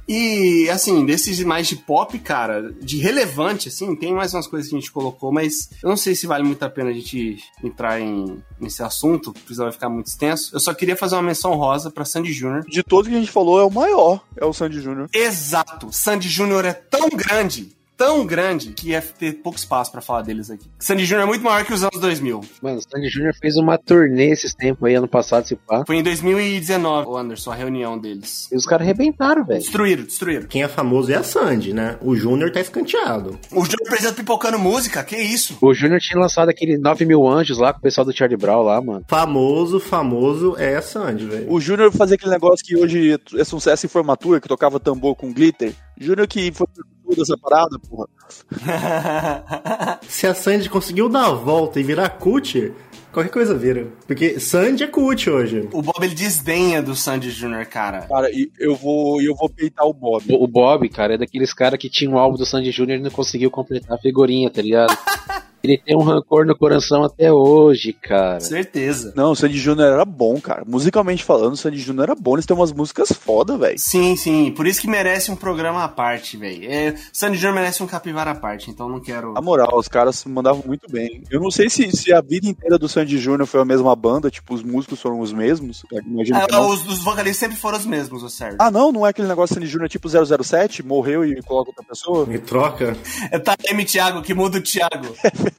E, 0.09 0.69
assim, 0.71 1.05
desses 1.05 1.41
mais 1.43 1.67
de 1.67 1.77
pop, 1.77 2.17
cara, 2.19 2.73
de 2.81 2.99
relevante, 2.99 3.69
assim, 3.69 3.95
tem 3.97 4.15
mais 4.15 4.33
umas 4.35 4.47
coisas 4.47 4.69
que 4.69 4.77
a 4.77 4.79
gente 4.79 4.93
colocou, 4.93 5.33
mas 5.33 5.71
eu 5.83 5.89
não 5.89 5.97
sei 5.97 6.15
se 6.15 6.27
vale 6.27 6.45
muito 6.45 6.63
a 6.63 6.71
pena 6.71 6.91
a 6.91 6.93
gente 6.93 7.39
entrar 7.63 8.01
em, 8.01 8.43
nesse 8.61 8.83
assunto, 8.83 9.33
porque 9.33 9.53
senão 9.53 9.67
vai 9.67 9.73
ficar 9.73 9.89
muito 9.89 10.07
extenso. 10.07 10.55
Eu 10.55 10.61
só 10.61 10.73
queria 10.73 10.97
fazer 10.97 11.17
uma 11.17 11.23
menção 11.23 11.55
rosa 11.55 11.91
pra 11.91 12.05
Sandy 12.05 12.33
Júnior. 12.33 12.65
De 12.69 12.83
todos 12.83 13.09
que 13.09 13.17
a 13.17 13.21
gente 13.21 13.33
falou, 13.33 13.61
é 13.61 13.65
o 13.65 13.71
maior. 13.71 14.23
É 14.37 14.45
o 14.45 14.53
Sandy 14.53 14.81
Júnior. 14.81 15.09
Exato! 15.13 15.93
Sandy 15.93 16.29
Júnior 16.29 16.65
é 16.65 16.73
tão 16.73 17.09
grande 17.11 17.76
tão 17.97 18.27
grande 18.27 18.73
que 18.73 18.91
ia 18.91 19.01
ter 19.01 19.35
pouco 19.35 19.59
espaço 19.59 19.91
pra 19.91 20.01
falar 20.01 20.23
deles 20.23 20.51
aqui. 20.51 20.69
Sandy 20.79 21.07
Jr. 21.07 21.21
é 21.21 21.25
muito 21.25 21.43
maior 21.43 21.65
que 21.65 21.73
os 21.73 21.83
anos 21.83 21.99
2000. 22.01 22.41
Mano, 22.63 22.79
o 22.79 22.83
Sandy 22.83 23.09
Jr. 23.09 23.35
fez 23.41 23.57
uma 23.57 23.79
turnê 23.79 24.31
esses 24.31 24.55
tempos 24.55 24.85
aí, 24.85 24.95
ano 24.95 25.09
passado, 25.09 25.47
se 25.47 25.57
pá. 25.57 25.85
Foi 25.87 25.97
em 25.97 26.03
2019, 26.03 27.09
o 27.09 27.17
Anderson, 27.17 27.53
a 27.53 27.55
reunião 27.55 27.99
deles. 27.99 28.49
E 28.53 28.57
os 28.57 28.67
caras 28.67 28.87
arrebentaram, 28.87 29.45
velho. 29.45 29.61
Destruíram, 29.61 30.05
destruíram. 30.05 30.47
Quem 30.47 30.63
é 30.63 30.69
famoso 30.69 31.11
é 31.13 31.17
a 31.17 31.23
Sandy, 31.23 31.73
né? 31.73 31.97
O 32.03 32.15
Júnior 32.15 32.53
tá 32.53 32.61
escanteado. 32.61 33.39
O 33.51 33.65
Júnior 33.65 33.89
Presidente 33.89 34.17
pipocando 34.17 34.59
música, 34.59 35.03
que 35.03 35.17
isso? 35.17 35.57
O 35.61 35.73
Júnior 35.73 36.01
tinha 36.01 36.21
lançado 36.21 36.49
aquele 36.49 36.77
9 36.77 37.05
mil 37.05 37.27
anjos 37.27 37.59
lá 37.59 37.73
com 37.73 37.79
o 37.79 37.83
pessoal 37.83 38.05
do 38.05 38.17
Charlie 38.17 38.37
Brown 38.37 38.63
lá, 38.63 38.81
mano. 38.81 39.05
Famoso, 39.09 39.81
famoso 39.81 40.55
é 40.59 40.77
a 40.77 40.83
Sandy, 40.83 41.27
velho. 41.27 41.53
O 41.53 41.61
Júnior 41.61 41.93
fazia 41.93 42.17
aquele 42.17 42.33
negócio 42.33 42.65
que 42.65 42.77
hoje 42.77 43.19
é 43.37 43.45
sucesso 43.45 43.87
em 43.87 43.89
formatura, 43.89 44.41
que 44.41 44.49
tocava 44.49 44.79
tambor 44.79 45.15
com 45.15 45.33
glitter. 45.33 45.73
Júnior 45.99 46.27
que 46.27 46.53
foi 46.53 46.67
tudo 47.07 47.23
essa 47.23 47.37
parada, 47.39 47.79
porra. 47.79 48.09
Se 50.09 50.27
a 50.27 50.35
Sandy 50.35 50.69
conseguiu 50.69 51.09
dar 51.09 51.27
a 51.27 51.33
volta 51.33 51.79
e 51.79 51.83
virar 51.83 52.09
cut, 52.11 52.73
qualquer 53.13 53.31
coisa 53.31 53.57
vira. 53.57 53.87
Porque 54.07 54.41
Sandy 54.41 54.85
é 54.85 54.87
cut 54.87 55.31
hoje. 55.31 55.69
O 55.73 55.81
Bob 55.81 56.03
ele 56.03 56.15
desdenha 56.15 56.83
do 56.83 56.95
Sandy 56.95 57.31
Jr., 57.31 57.67
cara. 57.69 58.03
Cara, 58.03 58.31
e 58.31 58.51
eu 58.59 58.75
vou, 58.75 59.23
eu 59.23 59.35
vou 59.35 59.49
peitar 59.49 59.87
o 59.87 59.95
Bob. 59.95 60.25
O 60.33 60.45
o 60.45 60.47
Bob, 60.47 60.89
cara, 60.89 61.15
é 61.15 61.19
daqueles 61.19 61.53
caras 61.53 61.79
que 61.79 61.89
tinha 61.89 62.11
um 62.11 62.19
álbum 62.19 62.37
do 62.37 62.45
Sandy 62.47 62.71
Jr. 62.71 62.91
e 62.93 62.99
não 63.01 63.11
conseguiu 63.11 63.51
completar 63.51 63.97
a 63.97 64.01
figurinha, 64.01 64.51
tá 64.51 64.61
ligado? 64.61 64.97
Ele 65.63 65.79
tem 65.79 65.97
um 65.97 66.03
rancor 66.03 66.47
no 66.47 66.57
coração 66.57 67.03
até 67.03 67.33
hoje, 67.33 67.93
cara. 67.93 68.39
Certeza. 68.41 69.13
Não, 69.17 69.33
o 69.33 69.37
Sandy 69.37 69.59
Júnior 69.59 69.93
era 69.93 70.05
bom, 70.05 70.41
cara. 70.41 70.63
Musicalmente 70.67 71.25
falando, 71.25 71.55
o 71.55 71.57
Sandy 71.57 71.79
Júnior 71.79 72.05
era 72.05 72.15
bom. 72.15 72.35
Eles 72.35 72.47
têm 72.47 72.57
umas 72.57 72.73
músicas 72.73 73.11
foda, 73.11 73.57
velho. 73.59 73.79
Sim, 73.79 74.15
sim. 74.17 74.53
Por 74.53 74.67
isso 74.67 74.81
que 74.81 74.89
merece 74.89 75.31
um 75.31 75.37
programa 75.37 75.83
à 75.83 75.89
parte, 75.89 76.37
velho. 76.37 76.71
É, 76.71 76.95
Sandy 77.13 77.39
Jr. 77.39 77.53
merece 77.53 77.83
um 77.83 77.87
capivara 77.87 78.31
à 78.31 78.35
parte, 78.35 78.71
então 78.71 78.89
não 78.89 79.01
quero. 79.01 79.33
Na 79.33 79.41
moral, 79.41 79.77
os 79.77 79.89
caras 79.89 80.25
mandavam 80.25 80.63
muito 80.65 80.91
bem. 80.91 81.23
Eu 81.31 81.41
não 81.41 81.51
sei 81.51 81.69
se, 81.69 81.91
se 81.91 82.13
a 82.13 82.21
vida 82.21 82.47
inteira 82.47 82.79
do 82.79 82.89
Sandy 82.89 83.19
Júnior 83.19 83.47
foi 83.47 83.61
a 83.61 83.65
mesma 83.65 83.95
banda, 83.97 84.31
tipo, 84.31 84.55
os 84.55 84.63
músicos 84.63 85.01
foram 85.01 85.21
os 85.21 85.33
mesmos. 85.33 85.83
Que 85.89 85.99
Ah, 86.33 86.47
não. 86.51 86.69
os, 86.69 86.87
os 86.87 87.03
vocalistas 87.03 87.39
sempre 87.39 87.57
foram 87.57 87.79
os 87.79 87.87
mesmos, 87.87 88.23
o 88.23 88.29
Sérgio. 88.29 88.59
Ah, 88.61 88.71
não? 88.71 88.93
Não 88.93 89.07
é 89.07 89.11
aquele 89.11 89.29
negócio 89.29 89.55
Sandy 89.55 89.67
Júnior 89.67 89.89
tipo 89.89 90.09
007? 90.09 90.85
Morreu 90.85 91.25
e 91.25 91.43
coloca 91.43 91.71
outra 91.71 91.85
pessoa? 91.85 92.25
Me 92.27 92.39
troca. 92.39 92.97
É 93.31 93.39
Taime 93.39 93.85
Thiago, 93.85 94.23
que 94.23 94.33
muda 94.35 94.59
o 94.59 94.63
Thiago. 94.63 95.15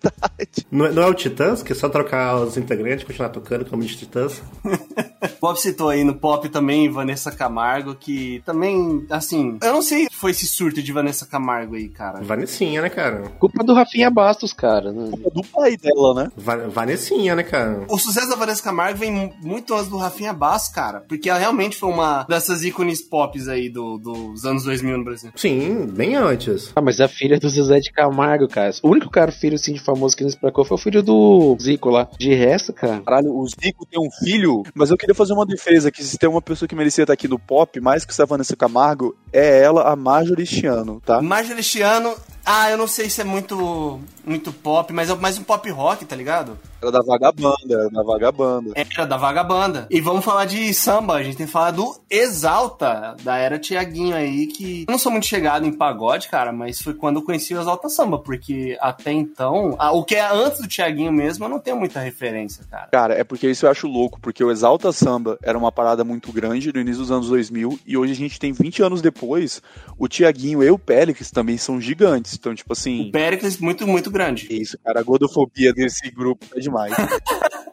Não, 0.71 0.85
é- 0.85 0.91
não 0.91 1.03
é 1.03 1.05
o 1.07 1.13
Titãs, 1.13 1.63
que 1.63 1.71
é 1.71 1.75
só 1.75 1.89
trocar 1.89 2.35
os 2.37 2.57
integrantes 2.57 3.03
e 3.03 3.05
continuar 3.05 3.29
tocando 3.29 3.65
como 3.65 3.83
de 3.83 3.95
Titãs? 3.97 4.41
Bob 5.41 5.57
citou 5.59 5.89
aí 5.89 6.03
no 6.03 6.15
pop 6.15 6.47
também 6.49 6.89
Vanessa 6.89 7.31
Camargo, 7.31 7.95
que 7.95 8.41
também, 8.45 9.05
assim, 9.09 9.57
eu 9.63 9.73
não 9.73 9.81
sei 9.81 10.05
se 10.05 10.15
foi 10.15 10.31
esse 10.31 10.47
surto 10.47 10.81
de 10.81 10.91
Vanessa 10.91 11.25
Camargo 11.25 11.75
aí, 11.75 11.89
cara. 11.89 12.21
Vanessinha, 12.21 12.81
né, 12.81 12.89
cara? 12.89 13.23
Culpa 13.39 13.63
do 13.63 13.73
Rafinha 13.73 14.09
Bastos, 14.09 14.53
cara. 14.53 14.91
né? 14.91 15.11
É 15.25 15.29
do 15.29 15.43
pai 15.43 15.77
dela, 15.77 16.13
né? 16.23 16.31
Va 16.35 16.55
Vanessinha, 16.67 17.35
né, 17.35 17.43
cara? 17.43 17.85
O 17.89 17.97
sucesso 17.97 18.29
da 18.29 18.35
Vanessa 18.35 18.61
Camargo 18.63 18.97
vem 18.99 19.11
mu- 19.11 19.33
muito 19.41 19.73
antes 19.73 19.87
do 19.89 19.97
Rafinha 19.97 20.33
Basso, 20.33 20.73
cara, 20.73 21.01
porque 21.07 21.29
ela 21.29 21.39
realmente 21.39 21.77
foi 21.77 21.89
uma 21.89 22.23
dessas 22.23 22.63
ícones 22.63 23.01
pops 23.01 23.47
aí 23.47 23.69
do- 23.69 23.97
dos 23.97 24.45
anos 24.45 24.63
2000 24.63 24.97
no 24.97 25.03
Brasil. 25.03 25.31
Sim, 25.35 25.85
bem 25.87 26.15
antes. 26.15 26.71
Ah, 26.75 26.81
mas 26.81 26.99
a 27.01 27.07
filha 27.07 27.39
do 27.39 27.49
Zezé 27.49 27.79
de 27.79 27.91
Camargo, 27.91 28.47
cara. 28.47 28.71
O 28.83 28.89
único 28.89 29.09
cara 29.09 29.31
filho 29.31 29.55
assim 29.55 29.76
de 29.77 29.83
famoso 29.83 30.15
que 30.15 30.23
nos 30.23 30.35
placou 30.35 30.65
foi 30.65 30.75
o 30.75 30.79
filho 30.79 31.01
do 31.01 31.57
Zico 31.61 31.89
lá. 31.89 32.07
De 32.17 32.33
resto, 32.33 32.73
cara. 32.73 33.01
Caralho, 33.01 33.35
o 33.35 33.47
Zico 33.47 33.85
tem 33.85 33.99
um 33.99 34.11
filho, 34.11 34.63
mas 34.73 34.89
eu 34.89 34.97
queria 34.97 35.15
fazer 35.15 35.33
uma 35.33 35.45
defesa 35.45 35.91
que 35.91 36.03
se 36.03 36.17
tem 36.17 36.29
uma 36.29 36.41
pessoa 36.41 36.67
que 36.67 36.75
merecia 36.75 37.03
estar 37.03 37.13
aqui 37.13 37.27
no 37.27 37.39
pop, 37.39 37.79
mais 37.79 38.05
que 38.05 38.21
o 38.21 38.27
Vanessa 38.27 38.55
Camargo, 38.55 39.15
é 39.31 39.61
ela, 39.61 39.91
a 39.91 39.95
Marjorie 39.95 40.43
este 40.43 40.65
ano, 40.65 41.01
tá? 41.05 41.21
Marjorie 41.21 41.59
este 41.61 41.81
ano, 41.81 42.13
ah, 42.45 42.69
eu 42.69 42.77
não 42.77 42.87
sei 42.87 43.09
se 43.09 43.21
é 43.21 43.23
muito 43.23 43.99
muito 44.25 44.51
pop, 44.51 44.91
mas 44.93 45.09
é 45.09 45.15
mais 45.15 45.37
um 45.37 45.43
pop 45.43 45.69
rock, 45.69 46.05
tá 46.05 46.15
ligado? 46.15 46.57
Era 46.81 46.91
da 46.91 47.01
vagabanda, 47.01 47.55
era 47.69 47.89
da 47.89 48.03
vagabanda. 48.03 48.71
Era 48.75 49.05
da 49.05 49.17
Vagabanda. 49.17 49.87
E 49.89 49.99
vamos 49.99 50.23
falar 50.23 50.45
de 50.45 50.73
samba, 50.73 51.15
a 51.15 51.23
gente 51.23 51.37
tem 51.37 51.45
que 51.45 51.51
falar 51.51 51.71
do 51.71 51.95
Exalta, 52.09 53.15
da 53.23 53.37
era 53.37 53.57
Tiaguinho 53.57 54.15
aí, 54.15 54.47
que 54.47 54.85
eu 54.87 54.91
não 54.91 54.99
sou 54.99 55.11
muito 55.11 55.25
chegado 55.25 55.65
em 55.65 55.71
pagode, 55.73 56.27
cara, 56.29 56.51
mas 56.51 56.81
foi 56.81 56.93
quando 56.93 57.17
eu 57.17 57.23
conheci 57.23 57.53
o 57.53 57.59
Exalta 57.59 57.89
Samba, 57.89 58.19
porque 58.19 58.77
até 58.79 59.11
então, 59.11 59.75
ah, 59.79 59.91
o 59.91 60.03
que 60.03 60.15
é 60.15 60.31
antes 60.31 60.61
do 60.61 60.67
Tiaguinho 60.67 61.11
mesmo, 61.11 61.45
eu 61.45 61.49
não 61.49 61.59
tenho 61.59 61.77
muita 61.77 61.99
referência, 61.99 62.63
cara. 62.69 62.87
Cara, 62.91 63.13
é 63.15 63.23
porque 63.23 63.49
isso 63.49 63.65
eu 63.65 63.71
acho 63.71 63.87
louco, 63.87 64.19
porque 64.21 64.43
o 64.43 64.51
Exalta 64.51 64.91
Samba 64.91 65.37
era 65.41 65.57
uma 65.57 65.71
parada 65.71 66.03
muito 66.03 66.31
grande 66.31 66.71
no 66.71 66.79
início 66.79 67.01
dos 67.01 67.11
anos 67.11 67.29
2000, 67.29 67.79
e 67.85 67.97
hoje 67.97 68.11
a 68.13 68.15
gente 68.15 68.39
tem 68.39 68.53
20 68.53 68.83
anos 68.83 69.01
depois, 69.01 69.61
o 69.97 70.07
Tiaguinho 70.07 70.63
e 70.63 70.69
o 70.69 70.77
Pélix 70.77 71.31
também 71.31 71.57
são 71.57 71.81
gigantes. 71.81 72.35
Então, 72.35 72.53
tipo 72.53 72.73
assim. 72.73 73.09
O 73.09 73.11
Péricles 73.11 73.57
muito, 73.57 73.87
muito 73.87 74.11
grande. 74.11 74.47
Isso, 74.49 74.77
cara, 74.83 74.99
a 74.99 75.03
gordofobia 75.03 75.73
desse 75.73 76.09
grupo 76.11 76.45
é 76.55 76.59
demais. 76.59 76.76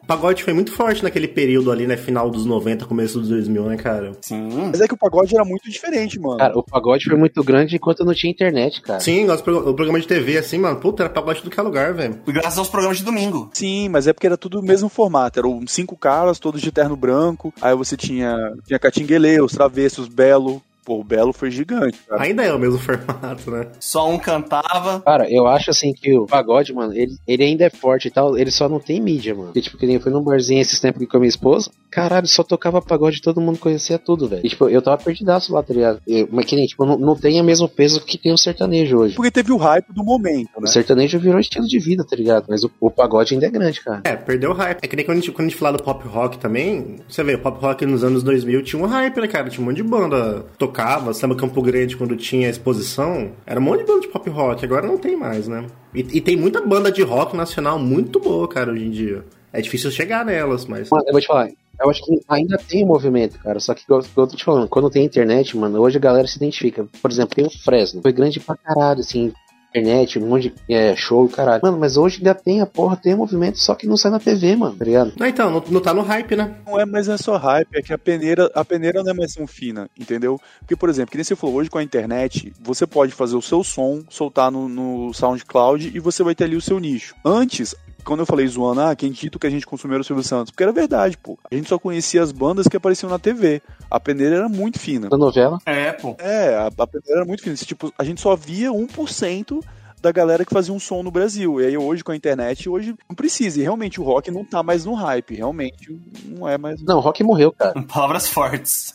O 0.01 0.05
pagode 0.05 0.43
foi 0.43 0.53
muito 0.53 0.71
forte 0.71 1.03
naquele 1.03 1.27
período 1.27 1.71
ali, 1.71 1.87
né? 1.87 1.97
Final 1.97 2.29
dos 2.29 2.45
90, 2.45 2.85
começo 2.85 3.19
dos 3.19 3.29
2000, 3.29 3.65
né, 3.65 3.75
cara? 3.77 4.11
Sim. 4.21 4.49
Mas 4.67 4.79
é 4.79 4.87
que 4.87 4.93
o 4.93 4.97
pagode 4.97 5.33
era 5.35 5.43
muito 5.43 5.67
diferente, 5.69 6.19
mano. 6.19 6.37
Cara, 6.37 6.57
o 6.57 6.63
pagode 6.63 7.05
foi 7.05 7.17
muito 7.17 7.43
grande 7.43 7.75
enquanto 7.75 8.05
não 8.05 8.13
tinha 8.13 8.31
internet, 8.31 8.81
cara. 8.81 8.99
Sim, 8.99 9.27
o 9.27 9.73
programa 9.73 9.99
de 9.99 10.07
TV, 10.07 10.37
assim, 10.37 10.59
mano, 10.59 10.79
puta, 10.79 11.03
era 11.03 11.09
pagode 11.09 11.41
do 11.41 11.49
que 11.49 11.59
é 11.59 11.63
lugar, 11.63 11.93
velho. 11.93 12.19
Graças 12.27 12.59
aos 12.59 12.69
programas 12.69 12.99
de 12.99 13.03
domingo. 13.03 13.49
Sim, 13.53 13.89
mas 13.89 14.05
é 14.05 14.13
porque 14.13 14.27
era 14.27 14.37
tudo 14.37 14.59
o 14.59 14.63
mesmo 14.63 14.89
formato. 14.89 15.39
Eram 15.39 15.63
cinco 15.67 15.97
caras, 15.97 16.37
todos 16.37 16.61
de 16.61 16.71
terno 16.71 16.95
branco. 16.95 17.51
Aí 17.59 17.75
você 17.75 17.97
tinha, 17.97 18.53
tinha 18.65 18.77
Catinguele, 18.77 19.41
os 19.41 19.53
Travessos, 19.53 20.07
Belo. 20.07 20.61
Pô, 20.85 20.99
o 20.99 21.03
Belo 21.03 21.33
foi 21.33 21.49
gigante, 21.49 21.97
cara. 22.07 22.21
Ainda 22.23 22.43
é 22.43 22.53
o 22.53 22.59
mesmo 22.59 22.77
formato, 22.79 23.49
né? 23.49 23.67
Só 23.79 24.07
um 24.09 24.19
cantava. 24.19 25.01
Cara, 25.01 25.29
eu 25.31 25.47
acho 25.47 25.71
assim 25.71 25.91
que 25.93 26.15
o 26.17 26.25
pagode, 26.27 26.71
mano, 26.73 26.93
ele, 26.93 27.17
ele 27.27 27.43
ainda 27.43 27.65
é 27.65 27.69
forte 27.71 28.07
e 28.07 28.11
tal, 28.11 28.37
ele 28.37 28.51
só 28.51 28.69
não 28.69 28.79
tem 28.79 29.01
mídia, 29.01 29.33
mano. 29.33 29.47
Porque, 29.47 29.61
tipo, 29.61 29.77
que 29.77 29.85
nem 29.87 29.95
eu 29.95 30.01
fui 30.01 30.11
num 30.11 30.21
barzinho 30.21 30.61
esses 30.61 30.79
tempos 30.79 31.01
aqui 31.01 31.09
com 31.09 31.17
a 31.17 31.19
minha 31.19 31.29
esposa, 31.29 31.71
caralho, 31.89 32.27
só 32.27 32.43
tocava 32.43 32.81
pagode 32.81 33.17
e 33.17 33.21
todo 33.21 33.41
mundo 33.41 33.57
conhecia 33.57 33.97
tudo, 33.97 34.27
velho. 34.27 34.45
E, 34.45 34.49
tipo, 34.49 34.69
eu 34.69 34.81
tava 34.81 35.01
perdidaço 35.01 35.53
lá, 35.53 35.63
tá 35.63 35.73
ligado? 35.73 36.01
Eu- 36.07 36.27
mas 36.31 36.45
que 36.45 36.55
nem, 36.55 36.65
tipo, 36.67 36.85
não, 36.85 36.97
não 36.97 37.15
tem 37.15 37.41
o 37.41 37.43
mesmo 37.43 37.67
peso 37.67 37.99
que 38.05 38.17
tem 38.17 38.31
o 38.31 38.37
sertanejo 38.37 38.97
hoje. 38.97 39.15
Porque 39.15 39.31
teve 39.31 39.51
o 39.51 39.57
hype 39.57 39.91
do 39.93 40.03
momento, 40.03 40.49
O 40.55 40.61
né? 40.61 40.67
sertanejo 40.67 41.17
virou 41.19 41.39
estilo 41.39 41.65
de 41.65 41.79
vida, 41.79 42.05
tá 42.07 42.15
ligado? 42.15 42.45
Mas 42.47 42.63
o, 42.63 42.69
o 42.79 42.91
pagode 42.91 43.33
ainda 43.33 43.47
é 43.47 43.49
grande, 43.49 43.81
cara. 43.81 44.01
É, 44.03 44.15
perdeu 44.15 44.51
o 44.51 44.53
hype. 44.53 44.79
É 44.83 44.87
que 44.87 44.95
nem 44.95 45.03
quando 45.05 45.17
a 45.17 45.21
gente, 45.21 45.31
quando 45.31 45.47
a 45.47 45.49
gente 45.49 45.59
fala 45.59 45.77
do 45.77 45.83
pop 45.83 46.07
rock 46.07 46.37
também, 46.37 46.97
você 47.07 47.23
vê, 47.23 47.33
o 47.35 47.39
pop 47.39 47.59
rock 47.59 47.85
nos 47.85 48.03
anos 48.03 48.21
2000 48.21 48.61
tinha 48.63 48.81
um 48.81 48.85
hype, 48.85 49.19
né, 49.21 49.27
cara? 49.27 49.49
Tinha 49.49 49.61
um 49.63 49.65
monte 49.65 49.77
de 49.77 49.83
banda 49.83 50.45
tocava, 50.75 51.13
samba 51.13 51.35
Campo 51.35 51.61
Grande 51.61 51.95
quando 51.95 52.17
tinha 52.17 52.49
exposição, 52.49 53.31
era 53.45 53.59
um 53.59 53.63
monte 53.63 53.79
de 53.79 53.85
banda 53.85 54.01
de 54.01 54.07
pop 54.09 54.29
rock, 54.29 54.65
agora 54.65 54.85
não 54.85 54.97
tem 54.97 55.15
mais, 55.15 55.47
né? 55.47 55.65
E, 55.93 55.99
e 55.99 56.21
tem 56.21 56.35
muita 56.35 56.59
banda 56.59 56.91
de 56.91 57.01
rock 57.01 57.35
nacional 57.35 57.79
muito 57.79 58.19
boa, 58.19 58.45
cara, 58.47 58.71
hoje 58.71 58.85
em 58.85 58.91
dia. 58.91 59.23
É 59.53 59.61
difícil 59.61 59.89
chegar 59.89 60.25
nelas, 60.25 60.65
mas... 60.65 60.89
Mano, 60.89 61.05
eu 61.07 61.13
vou 61.13 61.21
te 61.21 61.27
falar, 61.27 61.49
eu 61.79 61.89
acho 61.89 62.03
que 62.03 62.19
ainda 62.27 62.57
tem 62.57 62.85
movimento, 62.85 63.39
cara. 63.39 63.57
Só 63.61 63.73
que, 63.73 63.83
eu 63.89 64.03
tô 64.03 64.27
te 64.27 64.43
falando, 64.43 64.67
quando 64.67 64.89
tem 64.89 65.05
internet, 65.05 65.55
mano, 65.55 65.79
hoje 65.79 65.97
a 65.97 66.01
galera 66.01 66.27
se 66.27 66.35
identifica. 66.35 66.85
Por 67.01 67.09
exemplo, 67.09 67.35
tem 67.35 67.45
o 67.45 67.49
Fresno. 67.49 68.01
Foi 68.01 68.11
grande 68.11 68.41
pra 68.41 68.57
caralho, 68.57 68.99
assim, 68.99 69.31
internet, 69.75 70.17
um 70.19 70.27
monte 70.27 70.53
de 70.67 70.73
é, 70.73 70.95
show, 70.95 71.27
caralho. 71.27 71.61
Mano, 71.63 71.77
mas 71.77 71.97
hoje 71.97 72.17
ainda 72.17 72.33
tem 72.33 72.61
a 72.61 72.65
porra, 72.65 72.95
tem 72.95 73.15
movimento, 73.15 73.59
só 73.59 73.75
que 73.75 73.87
não 73.87 73.97
sai 73.97 74.11
na 74.11 74.19
TV, 74.19 74.55
mano, 74.55 74.75
tá 74.75 74.85
ligado? 74.85 75.13
Não, 75.17 75.27
então, 75.27 75.51
não, 75.51 75.63
não 75.69 75.81
tá 75.81 75.93
no 75.93 76.01
hype, 76.01 76.35
né? 76.35 76.55
Não 76.65 76.79
é, 76.79 76.85
mas 76.85 77.07
não 77.07 77.15
é 77.15 77.17
só 77.17 77.37
hype, 77.37 77.67
é 77.75 77.81
que 77.81 77.93
a 77.93 77.97
peneira, 77.97 78.49
a 78.55 78.63
peneira 78.63 79.03
não 79.03 79.11
é 79.11 79.13
mais 79.13 79.33
tão 79.33 79.45
fina, 79.45 79.89
entendeu? 79.99 80.39
Porque, 80.59 80.75
por 80.75 80.89
exemplo, 80.89 81.11
que 81.11 81.17
nem 81.17 81.23
você 81.23 81.35
falou, 81.35 81.57
hoje 81.57 81.69
com 81.69 81.77
a 81.77 81.83
internet, 81.83 82.53
você 82.61 82.87
pode 82.87 83.11
fazer 83.11 83.35
o 83.35 83.41
seu 83.41 83.63
som, 83.63 84.03
soltar 84.09 84.51
no, 84.51 84.69
no 84.69 85.13
SoundCloud 85.13 85.91
e 85.93 85.99
você 85.99 86.23
vai 86.23 86.33
ter 86.33 86.45
ali 86.45 86.55
o 86.55 86.61
seu 86.61 86.79
nicho. 86.79 87.15
Antes, 87.23 87.75
quando 88.05 88.21
eu 88.21 88.25
falei 88.25 88.47
zoando, 88.47 88.81
ah, 88.81 88.95
quem 88.95 89.11
dito 89.11 89.37
que 89.39 89.47
a 89.47 89.49
gente 89.49 89.65
consumiu 89.65 89.95
era 89.95 90.01
o 90.01 90.05
Silvio 90.05 90.23
Santos, 90.23 90.51
porque 90.51 90.63
era 90.63 90.71
verdade, 90.71 91.17
pô. 91.17 91.37
A 91.51 91.55
gente 91.55 91.67
só 91.67 91.77
conhecia 91.79 92.21
as 92.21 92.31
bandas 92.31 92.67
que 92.67 92.77
apareciam 92.77 93.09
na 93.09 93.19
TV. 93.19 93.61
A 93.91 93.99
peneira 93.99 94.35
era 94.37 94.49
muito 94.49 94.79
fina. 94.79 95.09
Da 95.09 95.17
novela. 95.17 95.57
É, 95.65 95.91
pô. 95.91 96.15
É, 96.19 96.55
a, 96.55 96.67
a 96.67 96.87
peneira 96.87 97.17
era 97.21 97.25
muito 97.25 97.43
fina. 97.43 97.55
Tipo, 97.55 97.91
a 97.97 98.03
gente 98.03 98.21
só 98.21 98.35
via 98.35 98.71
1% 98.71 99.59
da 100.01 100.11
galera 100.11 100.45
que 100.45 100.53
fazia 100.53 100.71
um 100.73 100.79
som 100.79 101.01
no 101.01 101.09
Brasil. 101.09 101.59
E 101.59 101.65
aí 101.65 101.77
hoje 101.77 102.03
com 102.03 102.11
a 102.11 102.15
internet, 102.15 102.69
hoje 102.69 102.93
não 103.09 103.15
precisa. 103.15 103.59
E 103.59 103.63
realmente 103.63 103.99
o 103.99 104.03
rock 104.03 104.29
não 104.29 104.45
tá 104.45 104.61
mais 104.61 104.85
no 104.85 104.93
hype. 104.93 105.33
Realmente 105.35 105.99
não 106.25 106.47
é 106.47 106.57
mais. 106.59 106.79
Não, 106.83 106.97
o 106.97 107.01
rock 107.01 107.23
morreu, 107.23 107.51
cara. 107.51 107.81
Palavras 107.91 108.27
fortes. 108.27 108.93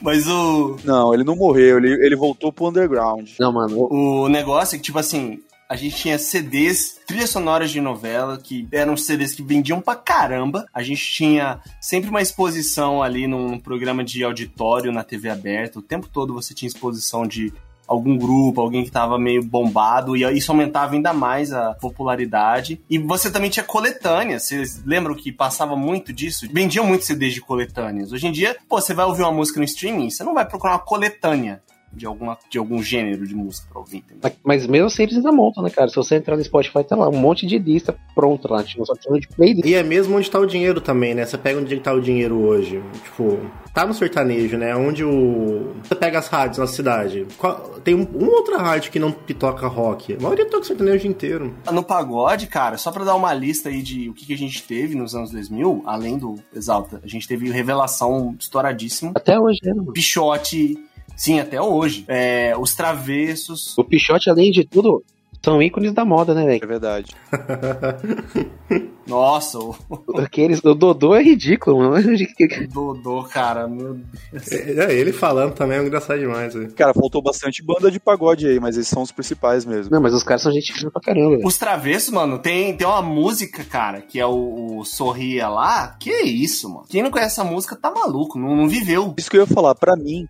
Mas 0.00 0.26
o, 0.26 0.76
Não, 0.84 1.12
ele 1.14 1.24
não 1.24 1.36
morreu, 1.36 1.76
ele, 1.78 1.92
ele 2.04 2.16
voltou 2.16 2.52
pro 2.52 2.68
underground. 2.68 3.28
Não, 3.38 3.52
mano, 3.52 3.76
o- 3.78 4.22
o 4.24 4.28
negócio 4.28 4.74
é 4.74 4.78
que, 4.78 4.84
tipo 4.84 4.98
assim, 4.98 5.40
a 5.72 5.76
gente 5.76 5.96
tinha 5.96 6.18
CDs, 6.18 7.00
trilhas 7.06 7.30
sonoras 7.30 7.70
de 7.70 7.80
novela, 7.80 8.36
que 8.36 8.68
eram 8.70 8.94
CDs 8.94 9.34
que 9.34 9.42
vendiam 9.42 9.80
pra 9.80 9.96
caramba. 9.96 10.66
A 10.70 10.82
gente 10.82 11.02
tinha 11.02 11.60
sempre 11.80 12.10
uma 12.10 12.20
exposição 12.20 13.02
ali 13.02 13.26
num, 13.26 13.58
programa 13.58 14.04
de 14.04 14.22
auditório 14.22 14.92
na 14.92 15.02
TV 15.02 15.30
aberta. 15.30 15.78
O 15.78 15.82
tempo 15.82 16.06
todo 16.08 16.34
você 16.34 16.52
tinha 16.52 16.68
exposição 16.68 17.26
de 17.26 17.54
algum 17.88 18.18
grupo, 18.18 18.60
alguém 18.60 18.84
que 18.84 18.90
tava 18.90 19.18
meio 19.18 19.42
bombado, 19.42 20.14
e 20.14 20.24
isso 20.36 20.52
aumentava 20.52 20.92
ainda 20.92 21.14
mais 21.14 21.54
a 21.54 21.72
popularidade. 21.72 22.78
E 22.90 22.98
você 22.98 23.30
também 23.30 23.48
tinha 23.48 23.64
coletâneas. 23.64 24.42
Vocês 24.42 24.82
lembram 24.84 25.14
que 25.14 25.32
passava 25.32 25.74
muito 25.74 26.12
disso? 26.12 26.46
Vendiam 26.52 26.84
muito 26.84 27.06
CDs 27.06 27.32
de 27.32 27.40
coletâneas. 27.40 28.12
Hoje 28.12 28.26
em 28.26 28.32
dia, 28.32 28.54
pô, 28.68 28.78
você 28.78 28.92
vai 28.92 29.06
ouvir 29.06 29.22
uma 29.22 29.32
música 29.32 29.58
no 29.58 29.64
streaming, 29.64 30.10
você 30.10 30.22
não 30.22 30.34
vai 30.34 30.44
procurar 30.44 30.72
uma 30.74 30.80
coletânea. 30.80 31.62
De, 31.92 32.06
alguma, 32.06 32.38
de 32.50 32.58
algum 32.58 32.82
gênero 32.82 33.26
de 33.26 33.34
música 33.34 33.68
pra 33.70 33.80
ouvir, 33.80 33.98
entendeu? 33.98 34.18
Mas, 34.22 34.34
mas 34.44 34.66
mesmo 34.66 34.86
assim 34.86 35.02
eles 35.04 35.16
ainda 35.16 35.32
montam, 35.32 35.62
né, 35.62 35.70
cara? 35.70 35.88
Se 35.88 35.96
você 35.96 36.16
entrar 36.16 36.36
no 36.36 36.44
Spotify, 36.44 36.84
tá 36.84 36.96
lá 36.96 37.08
um 37.08 37.16
monte 37.16 37.46
de 37.46 37.58
lista 37.58 37.94
pronta 38.14 38.50
lá, 38.52 38.62
tipo, 38.62 38.84
só 38.86 38.94
de 39.18 39.28
playlist. 39.28 39.66
E 39.66 39.74
é 39.74 39.82
mesmo 39.82 40.16
onde 40.16 40.30
tá 40.30 40.38
o 40.38 40.46
dinheiro 40.46 40.80
também, 40.80 41.14
né? 41.14 41.24
Você 41.24 41.36
pega 41.38 41.58
onde 41.58 41.78
tá 41.80 41.92
o 41.92 42.00
dinheiro 42.00 42.38
hoje. 42.40 42.82
Tipo, 43.04 43.38
tá 43.74 43.86
no 43.86 43.94
sertanejo, 43.94 44.56
né? 44.56 44.74
Onde 44.76 45.04
o. 45.04 45.72
Você 45.82 45.94
pega 45.94 46.18
as 46.18 46.28
rádios 46.28 46.58
na 46.58 46.66
cidade. 46.66 47.26
Qual- 47.38 47.80
Tem 47.84 47.94
um, 47.94 48.04
uma 48.04 48.32
outra 48.32 48.58
rádio 48.58 48.90
que 48.92 48.98
não 48.98 49.10
que 49.12 49.34
toca 49.34 49.66
rock. 49.66 50.14
A 50.14 50.20
maioria 50.20 50.46
toca 50.48 50.64
sertanejo 50.64 50.96
o 50.96 51.00
dia 51.00 51.10
inteiro. 51.10 51.54
No 51.72 51.82
pagode, 51.82 52.46
cara, 52.46 52.76
só 52.78 52.90
pra 52.92 53.04
dar 53.04 53.14
uma 53.14 53.32
lista 53.34 53.68
aí 53.68 53.82
de 53.82 54.08
o 54.08 54.14
que, 54.14 54.26
que 54.26 54.34
a 54.34 54.38
gente 54.38 54.62
teve 54.62 54.94
nos 54.94 55.14
anos 55.14 55.30
2000, 55.30 55.82
além 55.86 56.18
do 56.18 56.36
Exalta, 56.54 57.00
a 57.02 57.08
gente 57.08 57.26
teve 57.26 57.50
Revelação 57.50 58.34
estouradíssimo, 58.38 59.12
Até 59.14 59.38
hoje, 59.38 59.60
né? 59.64 59.72
Pichote, 59.92 60.78
sim, 61.16 61.40
até 61.40 61.60
hoje, 61.60 62.04
é, 62.08 62.54
Os 62.56 62.74
Travessos, 62.74 63.76
O 63.78 63.84
Pichote, 63.84 64.28
além 64.30 64.50
de 64.50 64.64
tudo, 64.64 65.02
são 65.44 65.60
ícones 65.62 65.92
da 65.92 66.04
moda, 66.04 66.34
né, 66.34 66.42
É 66.42 66.46
velho? 66.46 66.68
verdade. 66.68 67.14
nossa, 69.06 69.58
o 69.58 69.74
Aqueles, 70.18 70.60
o 70.64 70.74
Dodô 70.74 71.14
é 71.14 71.22
ridículo, 71.22 71.78
mano. 71.90 72.06
Dodô, 72.72 73.24
cara, 73.24 73.66
meu 73.66 73.94
Deus. 74.30 74.52
É, 74.52 74.94
ele 74.94 75.12
falando 75.12 75.52
também 75.54 75.78
é 75.78 75.82
engraçado 75.82 76.20
demais, 76.20 76.54
velho. 76.54 76.72
Cara, 76.72 76.94
faltou 76.94 77.20
bastante 77.22 77.62
banda 77.64 77.90
de 77.90 77.98
pagode 77.98 78.46
aí, 78.46 78.60
mas 78.60 78.76
esses 78.76 78.88
são 78.88 79.02
os 79.02 79.10
principais 79.12 79.64
mesmo. 79.64 79.92
Não, 79.92 80.00
mas 80.00 80.14
os 80.14 80.22
caras 80.22 80.42
são 80.42 80.52
gente 80.52 80.72
fina 80.72 80.90
pra 80.90 81.02
caramba, 81.02 81.30
velho. 81.36 81.46
Os 81.46 81.58
Travessos, 81.58 82.10
mano, 82.10 82.38
tem, 82.38 82.76
tem 82.76 82.86
uma 82.86 83.02
música, 83.02 83.64
cara, 83.64 84.00
que 84.00 84.20
é 84.20 84.26
o, 84.26 84.78
o 84.78 84.84
Sorria 84.84 85.48
lá. 85.48 85.96
Que 85.98 86.10
é 86.10 86.22
isso, 86.22 86.68
mano? 86.68 86.86
Quem 86.88 87.02
não 87.02 87.10
conhece 87.10 87.32
essa 87.40 87.44
música 87.44 87.74
tá 87.76 87.90
maluco, 87.90 88.38
não, 88.38 88.54
não 88.56 88.68
viveu. 88.68 89.12
Isso 89.18 89.30
que 89.30 89.36
eu 89.36 89.40
ia 89.42 89.46
falar, 89.46 89.74
pra 89.74 89.96
mim, 89.96 90.26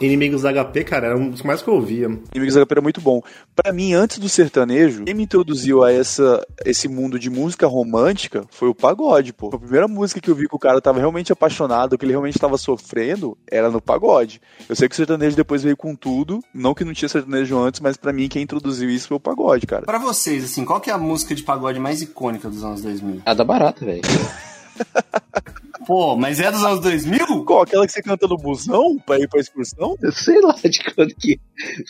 Inimigos 0.00 0.42
da 0.42 0.52
HP, 0.52 0.84
cara, 0.84 1.08
era 1.08 1.16
um 1.16 1.30
dos 1.30 1.42
mais 1.42 1.62
que 1.62 1.68
eu 1.68 1.74
ouvia. 1.74 2.06
Inimigos 2.06 2.54
da 2.54 2.60
Capera 2.60 2.80
é 2.80 2.82
muito 2.82 3.00
bom. 3.00 3.22
Pra 3.54 3.72
mim, 3.72 3.94
antes 3.94 4.18
do 4.18 4.28
sertanejo, 4.28 5.04
quem 5.04 5.14
me 5.14 5.22
introduziu 5.22 5.82
a 5.82 5.92
essa, 5.92 6.44
esse 6.64 6.88
mundo 6.88 7.18
de 7.18 7.30
música 7.30 7.66
romântica 7.66 8.44
foi 8.50 8.68
o 8.68 8.74
pagode, 8.74 9.32
pô. 9.32 9.50
A 9.52 9.58
primeira 9.58 9.88
música 9.88 10.20
que 10.20 10.30
eu 10.30 10.34
vi 10.34 10.48
que 10.48 10.56
o 10.56 10.58
cara 10.58 10.80
tava 10.80 10.98
realmente 10.98 11.32
apaixonado, 11.32 11.96
que 11.96 12.04
ele 12.04 12.12
realmente 12.12 12.38
tava 12.38 12.58
sofrendo, 12.58 13.36
era 13.50 13.70
no 13.70 13.80
pagode. 13.80 14.40
Eu 14.68 14.76
sei 14.76 14.88
que 14.88 14.94
o 14.94 14.96
sertanejo 14.96 15.36
depois 15.36 15.62
veio 15.62 15.76
com 15.76 15.94
tudo, 15.94 16.40
não 16.52 16.74
que 16.74 16.84
não 16.84 16.92
tinha 16.92 17.08
sertanejo 17.08 17.58
antes, 17.58 17.80
mas 17.80 17.96
pra 17.96 18.12
mim 18.12 18.28
quem 18.28 18.42
introduziu 18.42 18.90
isso 18.90 19.08
foi 19.08 19.16
o 19.16 19.20
pagode, 19.20 19.66
cara. 19.66 19.86
Pra 19.86 19.98
vocês, 19.98 20.44
assim, 20.44 20.64
qual 20.64 20.80
que 20.80 20.90
é 20.90 20.92
a 20.92 20.98
música 20.98 21.34
de 21.34 21.42
pagode 21.42 21.78
mais 21.78 22.02
icônica 22.02 22.48
dos 22.48 22.64
anos 22.64 22.82
2000? 22.82 23.22
A 23.24 23.34
da 23.34 23.44
barata, 23.44 23.84
velho. 23.84 24.02
Pô, 25.86 26.16
mas 26.16 26.40
é 26.40 26.50
dos 26.50 26.64
anos 26.64 26.80
2000? 26.80 27.44
Qual? 27.44 27.62
Aquela 27.62 27.86
que 27.86 27.92
você 27.92 28.02
canta 28.02 28.26
no 28.26 28.38
busão 28.38 28.96
pra 29.04 29.18
ir 29.18 29.28
pra 29.28 29.40
excursão? 29.40 29.96
Eu 30.00 30.12
sei 30.12 30.40
lá 30.40 30.54
de 30.54 30.82
quando 30.94 31.14
que. 31.14 31.38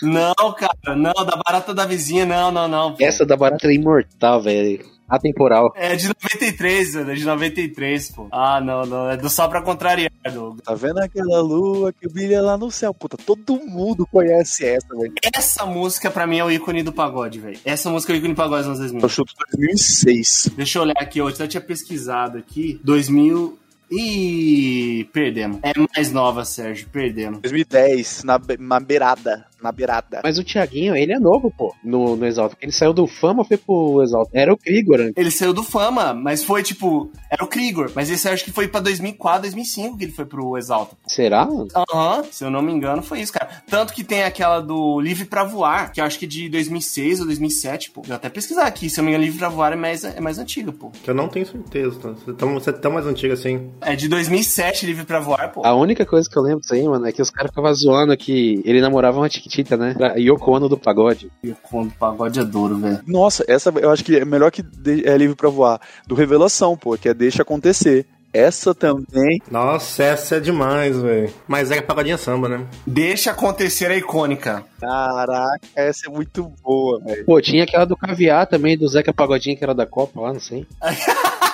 Não, 0.03 0.35
cara, 0.35 0.97
não, 0.97 1.12
da 1.12 1.37
barata 1.37 1.73
da 1.73 1.87
vizinha, 1.87 2.27
não, 2.27 2.51
não, 2.51 2.66
não. 2.66 2.97
Essa 2.99 3.25
da 3.25 3.37
barata 3.37 3.68
é 3.68 3.75
imortal, 3.75 4.42
velho. 4.42 4.85
Atemporal. 5.09 5.73
É 5.77 5.95
de 5.97 6.09
93, 6.09 6.95
velho, 6.95 7.11
é 7.11 7.14
de 7.14 7.25
93, 7.25 8.11
pô. 8.11 8.29
Ah, 8.33 8.61
não, 8.61 8.87
não, 8.87 9.11
é 9.11 9.17
do 9.17 9.29
Só 9.29 9.47
Pra 9.49 9.61
Contrariar, 9.61 10.11
Douglas. 10.33 10.64
Tá 10.64 10.75
vendo 10.75 10.99
aquela 10.99 11.40
lua 11.40 11.93
que 11.93 12.09
brilha 12.09 12.40
lá 12.40 12.57
no 12.57 12.71
céu? 12.71 12.95
Puta, 12.95 13.17
todo 13.17 13.57
mundo 13.67 14.07
conhece 14.07 14.64
essa, 14.64 14.88
velho. 14.97 15.12
Essa 15.35 15.67
música, 15.67 16.11
pra 16.11 16.27
mim, 16.27 16.38
é 16.38 16.45
o 16.45 16.51
ícone 16.51 16.83
do 16.83 16.93
pagode, 16.93 17.38
velho. 17.38 17.59
Essa 17.64 17.90
música 17.90 18.12
é 18.12 18.17
o 18.17 18.19
ícone 18.19 18.35
do 18.35 18.37
pagode 18.37 18.62
dos 18.62 18.67
anos 18.69 18.79
2000. 18.81 19.03
Eu 19.03 19.09
chuto 19.09 19.35
2006. 19.53 20.51
Deixa 20.57 20.79
eu 20.79 20.83
olhar 20.83 20.97
aqui, 20.99 21.19
eu 21.19 21.31
já 21.31 21.47
tinha 21.47 21.61
pesquisado 21.61 22.38
aqui. 22.38 22.81
2000. 22.83 23.59
Ih, 23.90 25.09
perdemos. 25.12 25.59
É 25.62 25.73
mais 25.95 26.11
nova, 26.11 26.45
Sérgio, 26.45 26.88
perdemos. 26.90 27.40
2010, 27.40 28.25
na, 28.25 28.40
na 28.59 28.81
beirada. 28.81 29.47
Na 29.64 29.72
beirada. 29.72 30.20
Mas 30.22 30.38
o 30.38 30.44
Thiaguinho, 30.44 30.94
ele 30.94 31.14
é 31.14 31.18
novo, 31.18 31.50
pô, 31.50 31.74
no, 31.83 32.16
no 32.16 32.27
Exalta. 32.27 32.55
Ele 32.61 32.70
saiu 32.70 32.92
do 32.92 33.07
Fama, 33.07 33.46
foi 33.46 33.57
pro 33.57 34.03
Exalta. 34.03 34.31
Era 34.35 34.53
o 34.53 34.59
Krigor 34.59 35.00
antes. 35.00 35.14
Ele 35.16 35.31
saiu 35.31 35.55
do 35.55 35.62
Fama, 35.62 36.12
mas 36.12 36.44
foi 36.44 36.62
tipo. 36.62 37.11
Era 37.31 37.42
o 37.42 37.46
Krigor, 37.46 37.90
mas 37.94 38.11
esse 38.11 38.29
eu 38.29 38.35
acho 38.35 38.44
que 38.44 38.53
foi 38.53 38.68
pra 38.68 38.81
2004, 38.81 39.40
2005 39.40 39.96
que 39.96 40.05
ele 40.05 40.12
foi 40.12 40.27
pro 40.27 40.59
Exalta. 40.59 40.98
Será, 41.07 41.46
mano? 41.46 41.68
Aham, 41.74 42.24
se 42.31 42.44
eu 42.44 42.50
não 42.50 42.61
me 42.61 42.72
engano, 42.72 43.03
foi 43.03 43.22
isso, 43.22 43.33
cara. 43.33 43.48
Tanto 43.66 43.94
que 43.94 44.05
tem 44.05 44.24
aquela 44.24 44.61
do 44.61 45.00
Livre 45.00 45.24
pra 45.24 45.44
Voar, 45.44 45.90
que 45.90 45.98
eu 45.98 46.05
acho 46.05 46.18
que 46.18 46.27
é 46.27 46.29
de 46.29 46.50
2006 46.50 47.20
ou 47.20 47.27
2007, 47.27 47.90
pô. 47.90 48.03
Vou 48.03 48.14
até 48.14 48.29
pesquisar 48.29 48.66
aqui, 48.66 48.90
se 48.90 49.00
eu 49.00 49.03
não 49.03 49.07
me 49.07 49.12
engano, 49.12 49.24
Livre 49.24 49.38
pra 49.38 49.48
Voar 49.48 49.72
é 49.72 49.77
mais, 49.77 50.05
é 50.05 50.20
mais 50.20 50.38
antiga, 50.38 50.72
pô. 50.72 50.90
Que 50.90 51.09
eu 51.09 51.14
não 51.14 51.29
tenho 51.29 51.46
certeza, 51.46 51.98
tá? 51.98 52.11
Você 52.11 52.31
é 52.31 52.35
tão, 52.35 52.53
você 52.53 52.68
é 52.68 52.72
tão 52.74 52.92
mais 52.92 53.07
antigo 53.07 53.33
assim. 53.33 53.70
É 53.81 53.96
de 53.96 54.09
2007, 54.09 54.85
Livre 54.85 55.07
pra 55.07 55.20
Voar, 55.20 55.50
pô. 55.53 55.64
A 55.64 55.74
única 55.74 56.05
coisa 56.05 56.29
que 56.29 56.37
eu 56.37 56.42
lembro 56.42 56.61
disso 56.61 56.74
aí, 56.74 56.87
mano, 56.87 57.07
é 57.07 57.12
que 57.12 57.22
os 57.22 57.31
caras 57.31 57.50
ficavam 57.50 57.72
zoando 57.72 58.14
que 58.14 58.61
ele 58.64 58.83
namorava 58.83 59.18
uma 59.18 59.29
Chiquitita, 59.55 59.77
né? 59.77 59.95
A 60.01 60.19
Yoko 60.19 60.51
Ono 60.51 60.69
do 60.69 60.77
pagode. 60.77 61.31
Quando 61.62 61.88
o 61.88 61.93
pagode 61.93 62.40
é 62.40 62.45
duro, 62.45 62.77
velho. 62.77 63.01
Nossa, 63.07 63.45
essa 63.47 63.73
eu 63.81 63.90
acho 63.90 64.05
que 64.05 64.17
é 64.17 64.25
melhor 64.25 64.51
que 64.51 64.64
é 65.05 65.17
livre 65.17 65.37
pra 65.37 65.49
voar. 65.49 65.81
Do 66.07 66.14
Revelação, 66.14 66.77
pô, 66.77 66.97
que 66.99 67.09
é 67.09 67.14
Deixa 67.14 67.43
Acontecer. 67.43 68.07
Essa 68.33 68.75
também. 68.75 69.40
Nossa, 69.49 70.03
essa 70.03 70.37
é 70.37 70.40
demais, 70.40 71.01
velho. 71.01 71.33
Mas 71.47 71.71
é 71.71 71.81
pagodinha 71.81 72.19
samba, 72.19 72.49
né? 72.49 72.67
Deixa 72.85 73.31
acontecer 73.31 73.93
a 73.93 73.97
icônica. 73.97 74.64
Caraca, 74.81 75.61
essa 75.77 76.09
é 76.09 76.11
muito 76.11 76.51
boa, 76.61 76.99
velho. 77.01 77.25
Pô, 77.25 77.40
tinha 77.40 77.62
aquela 77.62 77.85
do 77.85 77.97
Caviar 77.97 78.49
também, 78.49 78.77
do 78.77 78.88
Zeca 78.88 79.12
Pagodinho, 79.12 79.57
que 79.57 79.62
era 79.62 79.73
da 79.73 79.87
Copa 79.87 80.21
lá, 80.21 80.33
não 80.33 80.40
sei. 80.40 80.67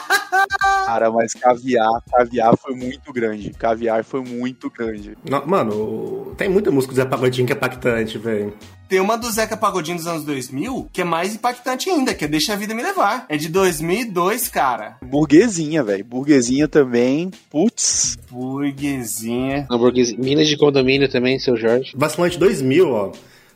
Cara, 0.87 1.11
mas 1.11 1.33
caviar, 1.35 1.91
caviar 2.13 2.57
foi 2.57 2.75
muito 2.75 3.13
grande. 3.13 3.51
Caviar 3.51 4.03
foi 4.05 4.21
muito 4.23 4.69
grande. 4.71 5.17
No- 5.29 5.47
mano, 5.47 6.35
tem 6.37 6.49
muita 6.49 6.71
música 6.71 6.93
do 6.93 6.97
Zé 6.97 7.05
Pagodinho 7.05 7.47
que 7.47 7.53
é 7.53 7.57
impactante, 7.57 8.19
velho. 8.19 8.53
Tem 8.89 8.99
uma 8.99 9.17
do 9.17 9.31
Zeca 9.31 9.57
Pagodinho 9.57 9.97
dos 9.99 10.07
anos 10.09 10.25
2000 10.25 10.89
que 10.93 11.01
é 11.03 11.05
mais 11.05 11.33
impactante 11.37 11.89
ainda, 11.89 12.13
que 12.13 12.25
é 12.25 12.29
Deixa 12.29 12.55
a 12.55 12.57
Vida 12.57 12.75
Me 12.75 12.83
Levar. 12.83 13.25
É 13.29 13.37
de 13.37 13.49
2002, 13.49 14.49
cara. 14.49 14.97
Burguesinha, 15.01 15.85
velho. 15.85 16.05
Burguesinha 16.05 16.67
também. 16.67 17.31
Putz. 17.51 18.19
Burguesinha. 18.29 19.67
Hamburguesia. 19.71 20.17
Minas 20.19 20.49
de 20.49 20.57
Condomínio 20.57 21.09
também, 21.09 21.39
seu 21.39 21.57
Jorge. 21.57 21.93
Vacilante 21.95 22.37
2000, 22.39 22.91
ó. 22.91 23.13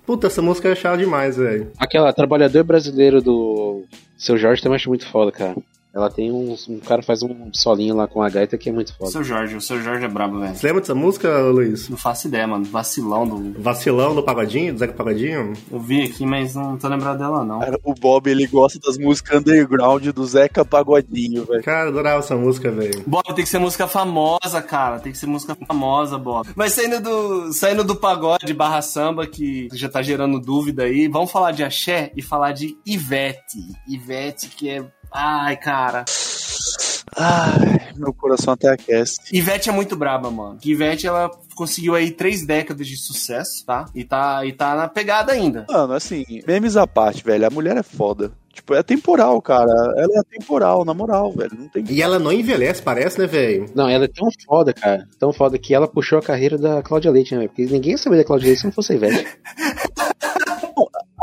Puta, 0.07 0.27
essa 0.29 0.41
música 0.43 0.69
é 0.69 0.75
chata 0.77 0.99
demais, 0.99 1.37
velho. 1.37 1.73
Aquela 1.79 2.13
Trabalhador 2.13 2.63
Brasileiro 2.63 3.21
do 3.21 3.85
seu 4.17 4.37
Jorge 4.39 4.63
também 4.63 4.77
acho 4.77 4.89
muito 4.89 5.07
foda, 5.09 5.33
cara. 5.33 5.57
Ela 5.95 6.11
tem 6.11 6.33
um. 6.33 6.57
Um 6.69 6.81
cara 6.81 7.03
faz 7.03 7.23
um 7.23 7.51
solinho 7.53 7.95
lá 7.95 8.09
com 8.09 8.21
a 8.21 8.29
gaita 8.29 8.59
que 8.59 8.69
é 8.69 8.73
muito 8.73 8.91
O 8.91 8.95
foda. 8.95 9.11
seu 9.13 9.23
Jorge, 9.23 9.55
o 9.57 9.61
seu 9.61 9.81
Jorge 9.81 10.05
é 10.05 10.09
brabo, 10.09 10.41
velho. 10.41 10.55
Você 10.55 10.67
lembra 10.67 10.81
dessa 10.81 10.95
música, 10.95 11.39
Luiz? 11.43 11.89
Não 11.89 11.97
faço 11.97 12.27
ideia, 12.27 12.47
mano. 12.47 12.65
Vacilão 12.65 13.27
do. 13.27 13.61
Vacilão 13.63 14.15
do 14.15 14.23
Pagodinho, 14.23 14.73
do 14.73 14.79
Zeca 14.81 14.93
Pagodinho? 14.93 15.53
Eu 15.71 15.79
vi 15.79 16.03
aqui, 16.03 16.27
mas 16.27 16.55
não 16.55 16.77
tô 16.77 16.89
lembrado 16.89 17.19
dela, 17.19 17.45
não. 17.45 17.61
Cara, 17.61 17.79
o 17.85 17.95
Bob, 17.95 18.29
ele 18.29 18.47
gosta 18.47 18.79
das 18.85 18.99
músicas 18.99 19.39
underground 19.41 20.05
do 20.09 20.27
Zeca 20.27 20.65
Pagodinho, 20.65 21.45
velho. 21.45 21.63
Cara, 21.63 21.85
eu 21.85 21.89
adorava 21.89 22.19
essa 22.19 22.35
música, 22.37 22.71
velho. 22.73 23.05
Bob, 23.07 23.25
tem 23.35 23.45
que 23.45 23.49
ser 23.49 23.59
música 23.61 23.87
famosa, 23.87 24.61
cara. 24.61 24.99
Tem 24.99 25.13
que 25.13 25.19
ser 25.19 25.27
música 25.27 25.55
famosa, 25.67 26.19
Bob. 26.19 26.49
Mas 26.57 26.73
saindo 26.73 27.01
do, 27.01 27.53
saindo 27.53 27.85
do 27.85 27.95
pagode 27.95 28.53
barra 28.53 28.83
samba, 28.83 29.27
que 29.27 29.69
já 29.73 29.89
tá 29.89 30.03
gerando 30.03 30.41
dúvida 30.41 30.83
aí, 30.85 31.07
vamos 31.07 31.31
falar 31.31 31.53
de 31.53 31.63
axé 31.63 32.11
e 32.17 32.23
falar 32.23 32.51
de 32.53 32.77
Ivete. 32.85 33.61
Ivete, 33.89 34.49
que 34.49 34.69
é. 34.69 34.85
Ai, 35.15 35.57
cara. 35.57 36.05
Ai, 37.17 37.93
meu 37.95 38.13
coração 38.13 38.55
até 38.55 38.69
aquece. 38.69 39.21
Ivete 39.33 39.69
é 39.69 39.73
muito 39.73 39.95
braba, 39.95 40.29
mano. 40.29 40.59
Ivete, 40.65 41.07
ela 41.07 41.31
conseguiu 41.55 41.95
aí 41.95 42.11
três 42.11 42.45
décadas 42.45 42.89
de 42.89 42.97
sucesso, 42.97 43.65
tá? 43.65 43.87
E 43.95 44.03
tá, 44.03 44.45
e 44.45 44.53
tá 44.53 44.75
na 44.75 44.89
pegada 44.89 45.31
ainda. 45.31 45.67
Mano, 45.71 45.93
assim, 45.93 46.25
memes 46.49 46.77
à 46.77 46.85
parte, 46.85 47.23
velho. 47.23 47.47
A 47.47 47.51
mulher 47.51 47.77
é 47.77 47.83
foda. 47.85 48.33
Tipo, 48.53 48.75
é 48.75 48.83
temporal, 48.83 49.41
cara. 49.43 49.71
Ela 49.97 50.21
é 50.21 50.23
temporal, 50.39 50.85
na 50.85 50.95
moral, 50.95 51.33
velho. 51.33 51.51
Não 51.59 51.69
tem. 51.69 51.85
E 51.89 52.01
ela 52.01 52.19
não 52.19 52.33
envelhece, 52.33 52.83
parece, 52.83 53.19
né, 53.19 53.27
velho? 53.27 53.67
Não, 53.75 53.89
ela 53.89 54.05
é 54.05 54.09
tão 54.09 54.29
foda, 54.47 54.73
cara. 54.73 55.09
Tão 55.19 55.33
foda 55.33 55.59
que 55.59 55.75
ela 55.75 55.89
puxou 55.89 56.19
a 56.19 56.23
carreira 56.23 56.57
da 56.57 56.83
Cláudia 56.83 57.11
Leite, 57.11 57.37
né? 57.37 57.49
Porque 57.49 57.65
ninguém 57.67 57.93
ia 57.93 57.99
saber 57.99 58.17
da 58.17 58.25
Cláudia 58.25 58.47
Leite 58.47 58.61
se 58.61 58.67
não 58.67 58.73
fosse 58.73 58.93
a 58.93 58.97
Ivete. 58.97 59.27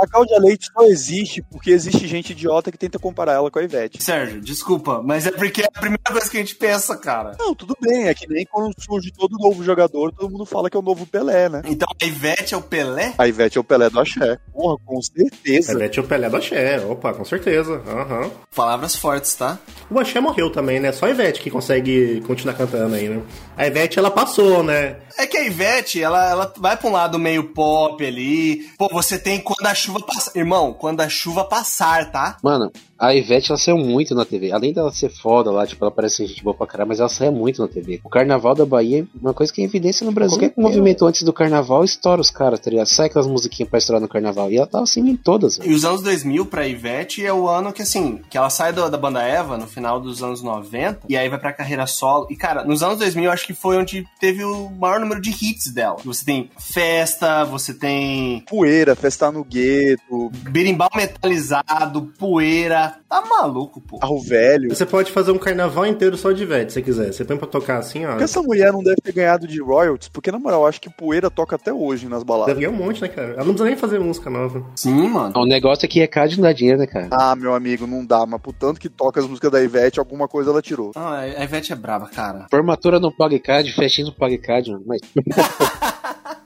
A 0.01 0.07
Cláudia 0.07 0.39
Leite 0.39 0.65
só 0.73 0.83
existe 0.87 1.43
porque 1.43 1.69
existe 1.69 2.07
gente 2.07 2.31
idiota 2.31 2.71
que 2.71 2.77
tenta 2.77 2.97
comparar 2.97 3.33
ela 3.33 3.51
com 3.51 3.59
a 3.59 3.63
Ivete. 3.63 4.01
Sérgio, 4.01 4.41
desculpa, 4.41 4.99
mas 5.05 5.27
é 5.27 5.31
porque 5.31 5.61
é 5.61 5.65
a 5.65 5.79
primeira 5.79 6.03
coisa 6.11 6.27
que 6.27 6.37
a 6.37 6.39
gente 6.39 6.55
pensa, 6.55 6.97
cara. 6.97 7.35
Não, 7.37 7.53
tudo 7.53 7.77
bem. 7.79 8.07
É 8.07 8.13
que 8.15 8.27
nem 8.27 8.43
quando 8.45 8.73
surge 8.79 9.11
todo 9.11 9.37
novo 9.37 9.63
jogador, 9.63 10.11
todo 10.11 10.31
mundo 10.31 10.43
fala 10.43 10.71
que 10.71 10.75
é 10.75 10.79
o 10.79 10.83
novo 10.83 11.05
Pelé, 11.05 11.49
né? 11.49 11.61
Então 11.65 11.87
a 12.01 12.03
Ivete 12.03 12.55
é 12.55 12.57
o 12.57 12.63
Pelé? 12.63 13.13
A 13.15 13.27
Ivete 13.27 13.59
é 13.59 13.61
o 13.61 13.63
Pelé 13.63 13.91
do 13.91 13.99
Axé. 13.99 14.39
Porra, 14.51 14.75
com 14.83 14.99
certeza. 15.03 15.73
Ivete 15.73 15.99
é 15.99 16.01
o 16.01 16.07
Pelé 16.07 16.29
do 16.31 16.37
Axé. 16.37 16.79
Opa, 16.83 17.13
com 17.13 17.23
certeza. 17.23 17.79
Aham. 17.87 18.31
Palavras 18.55 18.95
fortes, 18.95 19.35
tá? 19.35 19.59
O 19.87 19.99
Axé 19.99 20.19
morreu 20.19 20.49
também, 20.49 20.79
né? 20.79 20.91
Só 20.91 21.05
a 21.05 21.11
Ivete 21.11 21.41
que 21.41 21.51
consegue 21.51 22.21
continuar 22.25 22.55
cantando 22.55 22.95
aí, 22.95 23.07
né? 23.07 23.21
A 23.55 23.67
Ivete, 23.67 23.99
ela 23.99 24.09
passou, 24.09 24.63
né? 24.63 24.95
É 25.17 25.27
que 25.27 25.37
a 25.37 25.43
Ivete, 25.43 26.01
ela, 26.01 26.29
ela 26.29 26.53
vai 26.57 26.75
pra 26.77 26.89
um 26.89 26.93
lado 26.93 27.19
meio 27.19 27.49
pop 27.53 28.05
ali. 28.05 28.69
Pô, 28.77 28.87
você 28.91 29.17
tem 29.17 29.39
quando 29.39 29.65
a 29.65 29.75
chuva 29.75 29.99
passar. 30.01 30.31
Irmão, 30.35 30.73
quando 30.73 31.01
a 31.01 31.09
chuva 31.09 31.43
passar, 31.43 32.11
tá? 32.11 32.37
Mano, 32.43 32.71
A 33.01 33.15
Ivete, 33.15 33.49
ela 33.51 33.57
saiu 33.57 33.77
muito 33.79 34.13
na 34.13 34.23
TV. 34.23 34.51
Além 34.51 34.71
dela 34.71 34.91
ser 34.91 35.09
foda 35.09 35.49
lá, 35.49 35.65
tipo, 35.65 35.83
ela 35.83 35.89
parece 35.91 36.23
gente 36.27 36.43
boa 36.43 36.53
pra 36.55 36.67
caralho, 36.67 36.89
mas 36.89 36.99
ela 36.99 37.09
saiu 37.09 37.31
muito 37.31 37.59
na 37.59 37.67
TV. 37.67 37.99
O 38.03 38.09
Carnaval 38.09 38.53
da 38.53 38.63
Bahia 38.65 39.01
é 39.01 39.05
uma 39.19 39.33
coisa 39.33 39.51
que 39.51 39.59
é 39.61 39.65
evidência 39.65 40.05
no 40.05 40.11
Brasil. 40.11 40.37
Qualquer 40.37 40.53
movimento 40.55 41.05
antes 41.07 41.23
do 41.23 41.33
Carnaval 41.33 41.83
estoura 41.83 42.21
os 42.21 42.29
caras, 42.29 42.59
tá 42.59 42.69
ligado? 42.69 42.85
Sai 42.85 43.07
aquelas 43.07 43.25
musiquinhas 43.27 43.69
pra 43.69 43.79
estourar 43.79 43.99
no 43.99 44.07
Carnaval. 44.07 44.51
E 44.51 44.57
ela 44.57 44.67
tava 44.67 44.83
assim 44.83 45.01
em 45.09 45.15
todas. 45.17 45.57
velho. 45.57 45.71
E 45.71 45.73
os 45.73 45.83
anos 45.83 46.03
2000 46.03 46.45
pra 46.45 46.67
Ivete 46.67 47.25
é 47.25 47.33
o 47.33 47.47
ano 47.49 47.73
que, 47.73 47.81
assim, 47.81 48.21
que 48.29 48.37
ela 48.37 48.51
sai 48.51 48.71
do- 48.71 48.87
da 48.87 48.97
banda 48.99 49.23
Eva 49.23 49.57
no 49.57 49.65
final 49.65 49.99
dos 49.99 50.21
anos 50.21 50.43
90 50.43 50.99
e 51.09 51.17
aí 51.17 51.27
vai 51.27 51.39
pra 51.39 51.51
carreira 51.53 51.87
solo. 51.87 52.27
E, 52.29 52.35
cara, 52.35 52.63
nos 52.63 52.83
anos 52.83 52.99
2000 52.99 53.23
eu 53.25 53.31
acho 53.31 53.47
que 53.47 53.53
foi 53.55 53.77
onde 53.77 54.05
teve 54.19 54.43
o 54.43 54.69
maior 54.69 54.99
número 54.99 55.19
de 55.19 55.31
hits 55.31 55.73
dela. 55.73 55.97
Você 56.05 56.23
tem 56.23 56.49
Festa, 56.59 57.43
você 57.45 57.73
tem 57.73 58.43
Poeira, 58.47 58.95
Festa 58.95 59.31
no 59.31 59.43
Gueto, 59.43 60.29
Berimbau 60.51 60.89
Metalizado, 60.95 62.11
Poeira. 62.19 62.90
Tá 63.09 63.21
maluco, 63.25 63.81
pô. 63.81 63.99
Carro 63.99 64.19
Velho. 64.21 64.69
Você 64.69 64.85
pode 64.85 65.11
fazer 65.11 65.31
um 65.31 65.37
carnaval 65.37 65.85
inteiro 65.85 66.15
só 66.17 66.31
de 66.31 66.43
Ivete, 66.43 66.71
se 66.71 66.75
você 66.75 66.81
quiser. 66.81 67.11
Você 67.13 67.25
põe 67.25 67.37
pra 67.37 67.47
tocar 67.47 67.77
assim, 67.77 68.05
ó. 68.05 68.11
Por 68.11 68.17
que 68.19 68.23
essa 68.23 68.41
mulher 68.41 68.71
não 68.71 68.83
deve 68.83 68.97
ter 69.01 69.11
ganhado 69.11 69.47
de 69.47 69.61
royalties? 69.61 70.09
Porque, 70.09 70.31
na 70.31 70.39
moral, 70.39 70.61
eu 70.61 70.67
acho 70.67 70.79
que 70.79 70.89
Poeira 70.89 71.29
toca 71.29 71.55
até 71.55 71.73
hoje 71.73 72.07
nas 72.07 72.23
baladas. 72.23 72.53
Deve 72.55 72.65
ganhar 72.65 72.77
um 72.77 72.85
monte, 72.85 73.01
né, 73.01 73.07
cara? 73.07 73.33
Ela 73.33 73.37
não 73.37 73.53
precisa 73.53 73.65
nem 73.65 73.75
fazer 73.75 73.99
música 73.99 74.29
nova. 74.29 74.65
Sim, 74.75 75.07
mano. 75.09 75.33
O 75.35 75.45
negócio 75.45 75.85
é 75.85 75.87
que 75.87 76.01
é 76.01 76.07
card 76.07 76.35
não 76.37 76.43
dá 76.43 76.53
dinheiro, 76.53 76.79
né, 76.79 76.87
cara? 76.87 77.07
Ah, 77.11 77.35
meu 77.35 77.53
amigo, 77.53 77.85
não 77.85 78.05
dá, 78.05 78.25
mas 78.25 78.41
por 78.41 78.53
tanto 78.53 78.79
que 78.79 78.89
toca 78.89 79.19
as 79.19 79.27
músicas 79.27 79.51
da 79.51 79.61
Ivete, 79.61 79.99
alguma 79.99 80.27
coisa 80.27 80.49
ela 80.49 80.61
tirou. 80.61 80.91
Ah, 80.95 81.19
a 81.19 81.43
Ivete 81.43 81.73
é 81.73 81.75
braba, 81.75 82.07
cara. 82.07 82.47
Formatura 82.49 82.99
não 82.99 83.11
paga 83.11 83.39
card, 83.39 83.71
festinha 83.73 84.07
não 84.07 84.13
paga 84.13 84.37
card, 84.37 84.71
mano. 84.71 84.83
Mas 84.85 85.01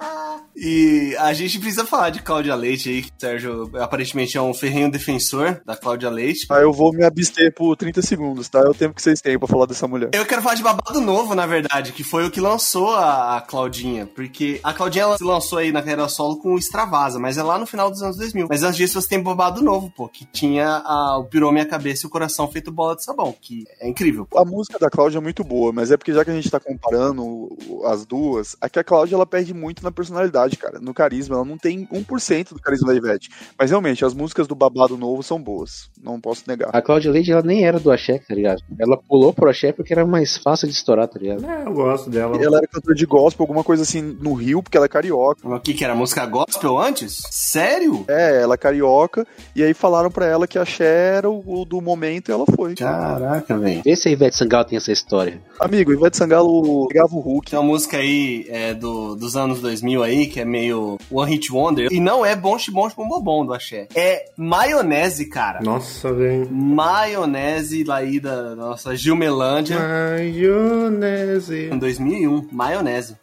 E 0.56 1.16
a 1.20 1.34
gente 1.34 1.60
precisa 1.60 1.86
falar 1.86 2.10
de 2.10 2.22
Cláudia 2.22 2.56
Leite 2.56 2.90
aí, 2.90 3.02
que 3.02 3.10
o 3.10 3.14
Sérgio 3.20 3.72
aparentemente 3.76 4.38
é 4.38 4.42
um 4.42 4.54
ferrenho 4.54 4.90
defensor 4.90 5.62
da 5.66 5.76
Cláudia 5.76 6.10
Leite. 6.10 6.46
Ah, 6.50 6.60
eu 6.60 6.72
vou 6.72 6.94
me 6.94 7.04
abster 7.04 7.54
por 7.54 7.76
30 7.76 8.02
segundos, 8.02 8.48
tá? 8.48 8.60
É 8.60 8.70
o 8.70 8.74
tempo 8.74 8.96
que 8.96 9.02
vocês 9.02 9.20
têm 9.20 9.38
pra 9.38 9.48
falar 9.48 9.66
dessa 9.66 9.88
mulher. 9.88 10.12
Eu 10.14 10.26
quero 10.26 10.42
falar 10.42 10.56
de 10.56 10.64
babado 10.64 11.02
novo, 11.02 11.36
na 11.36 11.46
verdade, 11.46 11.92
que 11.92 12.04
foi 12.04 12.26
o 12.26 12.32
que 12.32 12.40
lançou 12.40 12.96
a, 12.96 13.38
a 13.38 13.42
Claudinha. 13.42 14.06
Porque 14.06 14.60
a 14.64 14.74
Claudinha 14.74 15.04
ela 15.04 15.18
se 15.18 15.24
lançou 15.24 15.60
aí 15.60 15.72
na 15.72 15.82
carreira 15.82 16.08
solo 16.08 16.38
com 16.38 16.54
o 16.54 16.58
Extravasa, 16.58 17.20
mas 17.20 17.38
é 17.38 17.44
lá 17.44 17.58
no 17.58 17.66
final 17.66 17.92
dos 17.92 18.02
anos 18.02 18.18
2000. 18.18 18.48
Mas 18.50 18.64
antes 18.64 18.78
disso 18.78 19.02
você 19.02 19.10
tem 19.10 19.22
babado 19.22 19.62
novo, 19.62 19.92
pô, 19.92 20.08
que 20.08 20.26
tinha 20.26 20.82
a, 20.86 21.18
o 21.18 21.26
Pirou 21.26 21.52
Minha 21.52 21.66
Cabeça 21.66 22.06
e 22.06 22.08
o 22.08 22.10
Coração 22.10 22.50
Feito 22.50 22.72
Bola 22.72 22.96
de 22.96 23.04
Sabão, 23.04 23.34
que 23.40 23.66
é 23.80 23.88
incrível. 23.88 24.28
A 24.36 24.46
música 24.46 24.80
da 24.80 24.90
Cláudia 24.90 25.18
é 25.18 25.22
muito 25.22 25.44
boa, 25.44 25.72
mas 25.72 25.92
é 25.92 25.98
porque 25.98 26.14
já 26.14 26.24
que 26.24 26.32
a 26.32 26.36
gente 26.36 26.50
tá 26.50 26.60
comparando 26.60 27.50
as 27.86 28.06
duas, 28.06 28.56
é 28.62 28.70
que 28.70 28.80
a 28.80 28.84
Cláudia 28.84 29.16
ela 29.16 29.26
perde 29.26 29.54
muito 29.54 29.84
na 29.84 29.92
personalidade, 29.92 30.45
cara, 30.52 30.80
no 30.80 30.94
carisma. 30.94 31.36
Ela 31.36 31.46
não 31.46 31.58
tem 31.58 31.88
1% 31.88 32.54
do 32.54 32.62
carisma 32.62 32.88
da 32.88 32.96
Ivete. 32.96 33.30
Mas 33.58 33.70
realmente, 33.70 34.06
as 34.06 34.14
músicas 34.14 34.48
do 34.48 34.56
Babado 34.56 34.98
Novo 34.98 35.24
são 35.24 35.42
boas. 35.42 35.90
Não 36.02 36.20
posso 36.20 36.44
negar. 36.48 36.70
a 36.72 36.82
Cláudia 36.82 37.12
Leite, 37.12 37.32
ela 37.32 37.42
nem 37.42 37.66
era 37.66 37.80
do 37.80 37.92
Axé, 37.92 38.20
tá 38.20 38.34
ligado? 38.36 38.62
Ela 38.78 38.98
pulou 38.98 39.34
pro 39.34 39.50
Axé 39.50 39.72
porque 39.72 39.94
era 39.94 40.06
mais 40.06 40.38
fácil 40.38 40.68
de 40.68 40.74
estourar, 40.74 41.08
tá 41.08 41.20
ligado? 41.20 41.46
É, 41.46 41.66
eu 41.66 41.74
gosto 41.74 42.10
dela. 42.10 42.38
Ela 42.42 42.58
era 42.58 42.68
cantora 42.68 42.96
de 42.96 43.06
gospel, 43.06 43.44
alguma 43.44 43.64
coisa 43.64 43.84
assim, 43.84 44.02
no 44.02 44.34
Rio, 44.34 44.62
porque 44.62 44.78
ela 44.78 44.86
é 44.86 44.90
carioca. 44.90 45.48
O 45.48 45.60
que 45.60 45.74
que 45.74 45.84
era? 45.84 45.96
Música 45.96 46.26
gospel 46.26 46.78
antes? 46.78 47.24
Sério? 47.32 48.06
É, 48.08 48.42
ela 48.42 48.56
é 48.56 48.58
carioca, 48.58 49.26
e 49.56 49.64
aí 49.64 49.74
falaram 49.74 50.12
pra 50.12 50.26
ela 50.26 50.48
que 50.48 50.60
a 50.60 50.66
Cher 50.66 51.16
era 51.16 51.30
o, 51.30 51.62
o 51.62 51.66
do 51.66 51.82
momento 51.82 52.30
e 52.30 52.32
ela 52.32 52.46
foi. 52.56 52.76
Caraca, 52.76 53.58
velho. 53.58 53.82
Vê 53.84 53.96
se 53.96 54.10
a 54.10 54.12
Ivete 54.12 54.36
Sangalo 54.36 54.66
tem 54.66 54.78
essa 54.78 54.92
história. 54.92 55.42
Amigo, 55.60 55.94
Ivete 55.94 56.18
Sangalo 56.18 56.88
pegava 56.88 57.16
o 57.16 57.20
Hulk. 57.20 57.52
Tem 57.52 57.60
uma 57.60 57.66
música 57.66 57.98
aí 57.98 58.46
é, 58.50 58.74
do, 58.74 59.16
dos 59.16 59.36
anos 59.36 59.62
2000 59.62 60.04
aí, 60.04 60.28
que 60.36 60.42
é 60.42 60.46
meio 60.46 60.98
One 61.10 61.32
Hit 61.32 61.50
Wonder. 61.50 61.88
E 61.90 61.98
não 62.02 62.26
é 62.26 62.36
Bom 62.36 62.58
Bom 62.70 62.90
Bom 63.08 63.22
Bom 63.22 63.46
do 63.46 63.54
Axé. 63.54 63.88
É 63.96 64.26
Maionese, 64.36 65.30
cara. 65.30 65.62
Nossa, 65.62 66.12
velho. 66.12 66.52
Maionese 66.52 67.86
lá 67.86 68.00
aí 68.00 68.20
da 68.20 68.54
nossa 68.54 68.94
Gilmelândia. 68.98 69.80
Maionese. 69.80 71.70
Em 71.72 71.78
2001, 71.78 72.50
Maionese. 72.52 73.16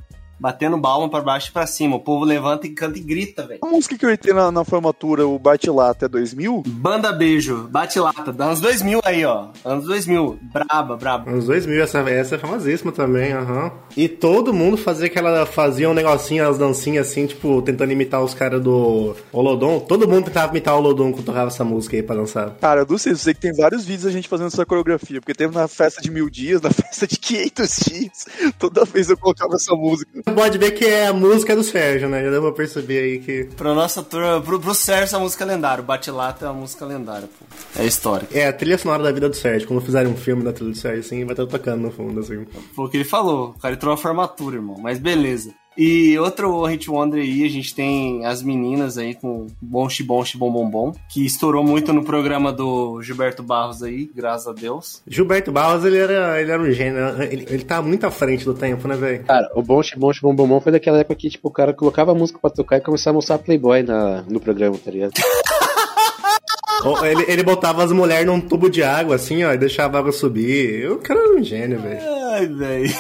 Batendo 0.43 0.77
balma 0.77 1.09
pra 1.09 1.21
baixo 1.21 1.51
e 1.51 1.53
pra 1.53 1.69
cima. 1.69 1.95
O 1.95 2.01
povo 2.01 2.25
levanta 2.25 2.67
e 2.67 2.71
canta 2.71 2.99
e 2.99 3.01
grita, 3.01 3.47
velho. 3.47 3.61
A 3.63 3.67
música 3.67 3.97
que 3.97 4.05
eu 4.05 4.11
entrei 4.11 4.35
na, 4.35 4.51
na 4.51 4.65
formatura, 4.65 5.25
o 5.25 5.39
Bate 5.39 5.71
Lá 5.71 5.91
até 5.91 6.09
2000, 6.09 6.65
Banda 6.67 7.13
Beijo, 7.13 7.69
Bate 7.71 8.01
Lata, 8.01 8.35
anos 8.37 8.61
2000 8.61 9.01
aí, 9.05 9.25
ó. 9.25 9.51
Anos 9.65 9.85
2000. 9.85 10.41
Braba, 10.53 10.97
braba. 10.97 11.31
Anos 11.31 11.47
2000, 11.47 11.81
essa, 11.85 12.01
essa 12.11 12.35
é 12.35 12.39
famosíssima 12.39 12.91
também, 12.91 13.33
aham. 13.33 13.71
E 13.97 14.09
todo 14.09 14.53
mundo 14.53 14.77
fazia 14.77 15.07
aquela. 15.07 15.47
Fazia 15.47 15.89
um 15.89 15.95
negocinho, 15.95 16.49
as 16.49 16.59
dancinhas 16.59 17.09
assim, 17.09 17.29
tipo, 17.29 17.63
tentando 17.63 17.93
imitar 17.93 18.21
os 18.21 18.35
caras 18.35 18.61
do 18.61 19.15
Olodon. 19.33 19.79
Todo 19.79 20.09
mundo 20.09 20.25
tentava 20.25 20.51
imitar 20.51 20.75
o 20.75 20.79
Olodon 20.79 21.13
quando 21.13 21.25
tocava 21.25 21.47
essa 21.47 21.63
música 21.63 21.97
aí 21.97 22.03
pra 22.03 22.17
dançar. 22.17 22.51
Cara, 22.61 22.81
eu 22.81 22.87
não 22.89 22.99
sei, 22.99 23.13
eu 23.13 23.17
sei 23.17 23.33
que 23.33 23.41
tem 23.41 23.55
vários 23.55 23.85
vídeos 23.85 24.07
a 24.07 24.11
gente 24.11 24.29
fazendo 24.29 24.49
essa 24.49 24.67
coreografia, 24.67 25.21
porque 25.21 25.35
teve 25.35 25.55
na 25.55 25.69
festa 25.69 26.03
de 26.03 26.11
mil 26.11 26.29
dias, 26.29 26.61
na 26.61 26.71
festa 26.75 27.07
de 27.07 27.17
500 27.17 27.77
dias, 27.77 28.27
toda 28.59 28.85
vez 28.85 29.09
eu 29.09 29.17
colocava 29.17 29.55
essa 29.55 29.73
música. 29.77 30.32
Pode 30.35 30.59
ver 30.59 30.73
que 30.73 30.85
é 30.85 31.07
a 31.07 31.13
música 31.13 31.55
do 31.55 31.63
Sérgio, 31.63 32.09
né? 32.09 32.25
Já 32.25 32.31
deu 32.31 32.43
pra 32.43 32.53
perceber 32.53 32.99
aí 33.01 33.19
que. 33.19 33.45
Pra 33.57 33.75
nossa 33.75 34.03
turma, 34.03 34.41
pro, 34.41 34.59
pro 34.61 34.75
Sérgio, 34.75 35.05
essa 35.05 35.19
música 35.19 35.45
é 35.45 35.47
lendária. 35.47 35.83
O 35.83 35.87
Bate 35.87 36.11
Lata 36.11 36.47
é 36.47 36.49
uma 36.49 36.61
música 36.61 36.85
lendária, 36.85 37.29
pô. 37.29 37.45
É 37.81 37.85
histórica. 37.85 38.37
É 38.37 38.49
a 38.49 38.53
trilha 38.53 38.79
sonora 38.79 39.03
da 39.03 39.13
vida 39.13 39.29
do 39.29 39.37
Sérgio. 39.37 39.69
Quando 39.69 39.81
fizerem 39.83 40.13
um 40.13 40.17
filme 40.17 40.43
da 40.43 40.53
trilha 40.53 40.73
do 40.73 40.77
Sérgio, 40.77 41.01
assim, 41.01 41.25
vai 41.25 41.33
estar 41.33 41.47
tocando 41.47 41.83
no 41.83 41.91
fundo, 41.91 42.21
assim. 42.21 42.47
Foi 42.75 42.85
o 42.87 42.89
que 42.89 42.97
ele 42.97 43.05
falou. 43.05 43.51
O 43.51 43.59
cara 43.59 43.75
entrou 43.75 43.95
na 43.95 44.01
formatura, 44.01 44.57
irmão. 44.57 44.77
Mas 44.79 44.99
beleza. 44.99 45.53
E 45.77 46.19
outro 46.19 46.65
Hit 46.65 46.91
Wonder 46.91 47.21
aí, 47.21 47.45
a 47.45 47.49
gente 47.49 47.75
tem 47.75 48.27
as 48.27 48.43
meninas 48.43 48.99
aí 48.99 49.15
com 49.15 49.47
Bom 49.61 49.89
Xibom 49.89 50.25
Xibom 50.25 50.51
Bom 50.51 50.69
Bom, 50.69 50.93
que 51.09 51.25
estourou 51.25 51.65
muito 51.65 51.93
no 51.93 52.05
programa 52.05 52.53
do 52.53 53.01
Gilberto 53.03 53.43
Barros 53.43 53.83
aí, 53.83 54.11
graças 54.15 54.47
a 54.47 54.53
Deus. 54.53 55.03
Gilberto 55.07 55.51
Barros, 55.51 55.85
ele 55.85 55.99
era, 55.99 56.41
ele 56.41 56.51
era 56.51 56.63
um 56.63 56.71
gênio. 56.71 57.01
Ele, 57.23 57.47
ele 57.49 57.65
tá 57.65 57.81
muito 57.81 58.07
à 58.07 58.11
frente 58.11 58.45
do 58.45 58.55
tempo, 58.55 58.87
né, 58.87 58.97
velho? 58.97 59.25
Cara, 59.25 59.51
o 59.55 59.63
Bom 59.63 59.81
Bom 59.97 60.11
Bom 60.21 60.35
Bom 60.35 60.47
Bom 60.47 60.61
foi 60.61 60.73
daquela 60.73 60.99
época 60.99 61.15
que, 61.15 61.31
tipo, 61.31 61.49
o 61.49 61.53
cara 61.53 61.73
colocava 61.73 62.13
a 62.13 62.15
música 62.15 62.39
pra 62.39 62.51
tocar 62.51 62.77
e 62.77 62.81
começava 62.81 63.15
a 63.15 63.17
mostrar 63.17 63.39
Playboy 63.39 63.83
na, 63.83 64.23
no 64.23 64.41
programa, 64.41 64.77
tá 64.77 64.91
ligado? 64.91 65.13
Ele, 67.05 67.25
ele 67.29 67.43
botava 67.45 67.85
as 67.85 67.93
mulheres 67.93 68.27
num 68.27 68.41
tubo 68.41 68.69
de 68.69 68.83
água, 68.83 69.15
assim, 69.15 69.45
ó, 69.45 69.53
e 69.53 69.57
deixava 69.57 69.99
a 69.99 70.01
água 70.01 70.11
subir. 70.11 70.91
O 70.91 70.99
cara 70.99 71.21
era 71.21 71.39
um 71.39 71.43
gênio, 71.43 71.79
velho. 71.81 72.01
Ai, 72.33 72.47
velho. 72.47 72.93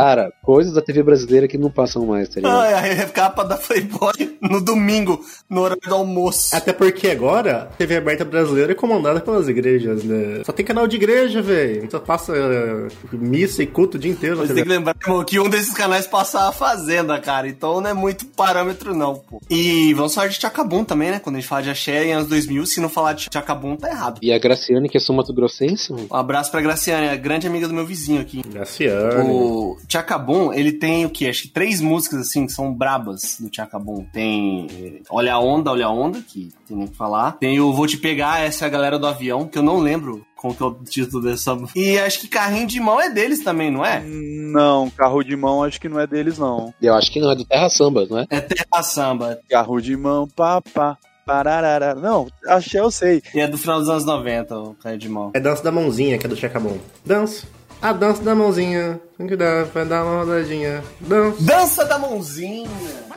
Cara, 0.00 0.32
coisas 0.42 0.72
da 0.72 0.80
TV 0.80 1.02
brasileira 1.02 1.46
que 1.46 1.58
não 1.58 1.70
passam 1.70 2.06
mais, 2.06 2.26
tá 2.30 2.36
ligado? 2.36 2.58
Ai, 2.58 3.00
a 3.02 3.06
capa 3.06 3.44
da 3.44 3.58
Playboy 3.58 4.38
no 4.40 4.58
domingo, 4.58 5.22
no 5.48 5.60
horário 5.60 5.82
do 5.86 5.94
almoço. 5.94 6.56
Até 6.56 6.72
porque 6.72 7.08
agora, 7.08 7.64
a 7.64 7.66
TV 7.76 7.96
aberta 7.96 8.24
brasileira 8.24 8.72
é 8.72 8.74
comandada 8.74 9.20
pelas 9.20 9.46
igrejas, 9.46 10.02
né? 10.02 10.42
Só 10.42 10.52
tem 10.52 10.64
canal 10.64 10.86
de 10.86 10.96
igreja, 10.96 11.42
velho. 11.42 11.86
Só 11.90 11.98
passa 11.98 12.32
uh, 12.32 12.88
missa 13.12 13.62
e 13.62 13.66
culto 13.66 13.98
o 13.98 14.00
dia 14.00 14.10
inteiro. 14.10 14.36
Você 14.36 14.54
tem 14.54 14.62
que 14.62 14.70
lembrar 14.70 14.96
irmão, 15.02 15.22
que 15.22 15.38
um 15.38 15.50
desses 15.50 15.74
canais 15.74 16.06
passa 16.06 16.48
a 16.48 16.52
Fazenda, 16.52 17.18
cara. 17.20 17.46
Então 17.46 17.82
não 17.82 17.90
é 17.90 17.94
muito 17.94 18.24
parâmetro, 18.24 18.94
não, 18.94 19.16
pô. 19.16 19.38
E 19.50 19.92
vamos 19.92 20.14
falar 20.14 20.28
de 20.28 20.40
Chacabum 20.40 20.82
também, 20.82 21.10
né? 21.10 21.20
Quando 21.20 21.36
a 21.36 21.40
gente 21.40 21.48
fala 21.48 21.62
de 21.62 21.68
Axé 21.68 22.06
em 22.06 22.12
anos 22.14 22.28
2000, 22.28 22.64
se 22.64 22.80
não 22.80 22.88
falar 22.88 23.12
de 23.12 23.28
Chacabum, 23.30 23.76
tá 23.76 23.90
errado. 23.90 24.18
E 24.22 24.32
a 24.32 24.38
Graciane, 24.38 24.88
que 24.88 24.96
é 24.96 25.00
sul 25.00 25.14
mato-grossense, 25.14 25.92
mano. 25.92 26.06
Um 26.10 26.16
abraço 26.16 26.50
pra 26.50 26.62
Graciane, 26.62 27.08
a 27.08 27.16
grande 27.16 27.46
amiga 27.46 27.68
do 27.68 27.74
meu 27.74 27.84
vizinho 27.84 28.20
aqui. 28.22 28.42
Graciane. 28.42 29.30
O 29.30 29.76
Chacabum, 29.90 30.52
ele 30.52 30.72
tem 30.72 31.04
o 31.04 31.10
que? 31.10 31.28
Acho 31.28 31.42
que 31.42 31.48
três 31.48 31.80
músicas 31.80 32.20
assim 32.20 32.46
que 32.46 32.52
são 32.52 32.72
brabas 32.72 33.38
do 33.40 33.54
Chacabum. 33.54 34.06
Tem 34.12 34.66
eh, 34.70 35.02
Olha 35.10 35.34
a 35.34 35.40
Onda, 35.40 35.70
Olha 35.72 35.86
a 35.86 35.90
Onda, 35.90 36.20
que 36.20 36.50
tem 36.66 36.76
nem 36.76 36.86
o 36.86 36.90
que 36.90 36.96
falar. 36.96 37.32
Tem 37.32 37.58
o 37.60 37.72
Vou 37.72 37.86
Te 37.86 37.98
Pegar, 37.98 38.40
essa 38.40 38.64
é 38.64 38.68
a 38.68 38.70
galera 38.70 38.98
do 38.98 39.06
avião, 39.06 39.48
que 39.48 39.58
eu 39.58 39.62
não 39.62 39.78
lembro 39.78 40.24
qual 40.36 40.54
que 40.54 40.62
é 40.62 40.66
o 40.66 40.74
título 40.84 41.22
dessa. 41.22 41.58
E 41.74 41.98
acho 41.98 42.20
que 42.20 42.28
Carrinho 42.28 42.66
de 42.66 42.80
Mão 42.80 43.00
é 43.00 43.10
deles 43.10 43.42
também, 43.42 43.70
não 43.70 43.84
é? 43.84 44.00
Não, 44.00 44.88
carro 44.90 45.22
de 45.22 45.36
mão 45.36 45.62
acho 45.62 45.80
que 45.80 45.88
não 45.88 46.00
é 46.00 46.06
deles, 46.06 46.38
não. 46.38 46.72
Eu 46.80 46.94
acho 46.94 47.12
que 47.12 47.20
não, 47.20 47.30
é 47.30 47.36
do 47.36 47.44
Terra 47.44 47.68
Samba, 47.68 48.06
não 48.08 48.18
é? 48.18 48.26
É 48.30 48.40
Terra 48.40 48.82
Samba. 48.82 49.38
Carro 49.48 49.80
de 49.80 49.96
mão, 49.96 50.26
papá. 50.26 50.96
Pararara. 51.26 51.94
Não, 51.94 52.26
achei, 52.48 52.80
eu 52.80 52.90
sei. 52.90 53.22
E 53.34 53.40
é 53.40 53.46
do 53.46 53.58
final 53.58 53.78
dos 53.78 53.88
anos 53.88 54.04
90, 54.04 54.58
o 54.58 54.74
Carrinho 54.74 55.00
de 55.00 55.08
Mão. 55.08 55.30
É 55.34 55.38
dança 55.38 55.62
da 55.62 55.70
mãozinha, 55.70 56.18
que 56.18 56.26
é 56.26 56.28
do 56.28 56.34
Chacabum. 56.34 56.78
Dança. 57.04 57.46
A 57.82 57.92
dança 57.92 58.22
da 58.22 58.34
mãozinha. 58.34 59.00
Tem 59.16 59.26
que 59.26 59.36
dar 59.36 59.66
pra 59.66 59.84
dar 59.84 60.04
uma 60.04 60.24
rodadinha. 60.24 60.82
Dança. 61.00 61.42
Dança 61.42 61.84
da 61.84 61.98
Mãozinha! 61.98 62.68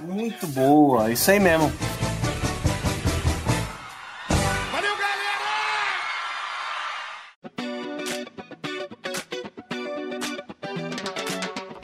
Muito 0.01 0.45
boa, 0.47 1.09
isso 1.11 1.31
aí 1.31 1.39
mesmo. 1.39 1.71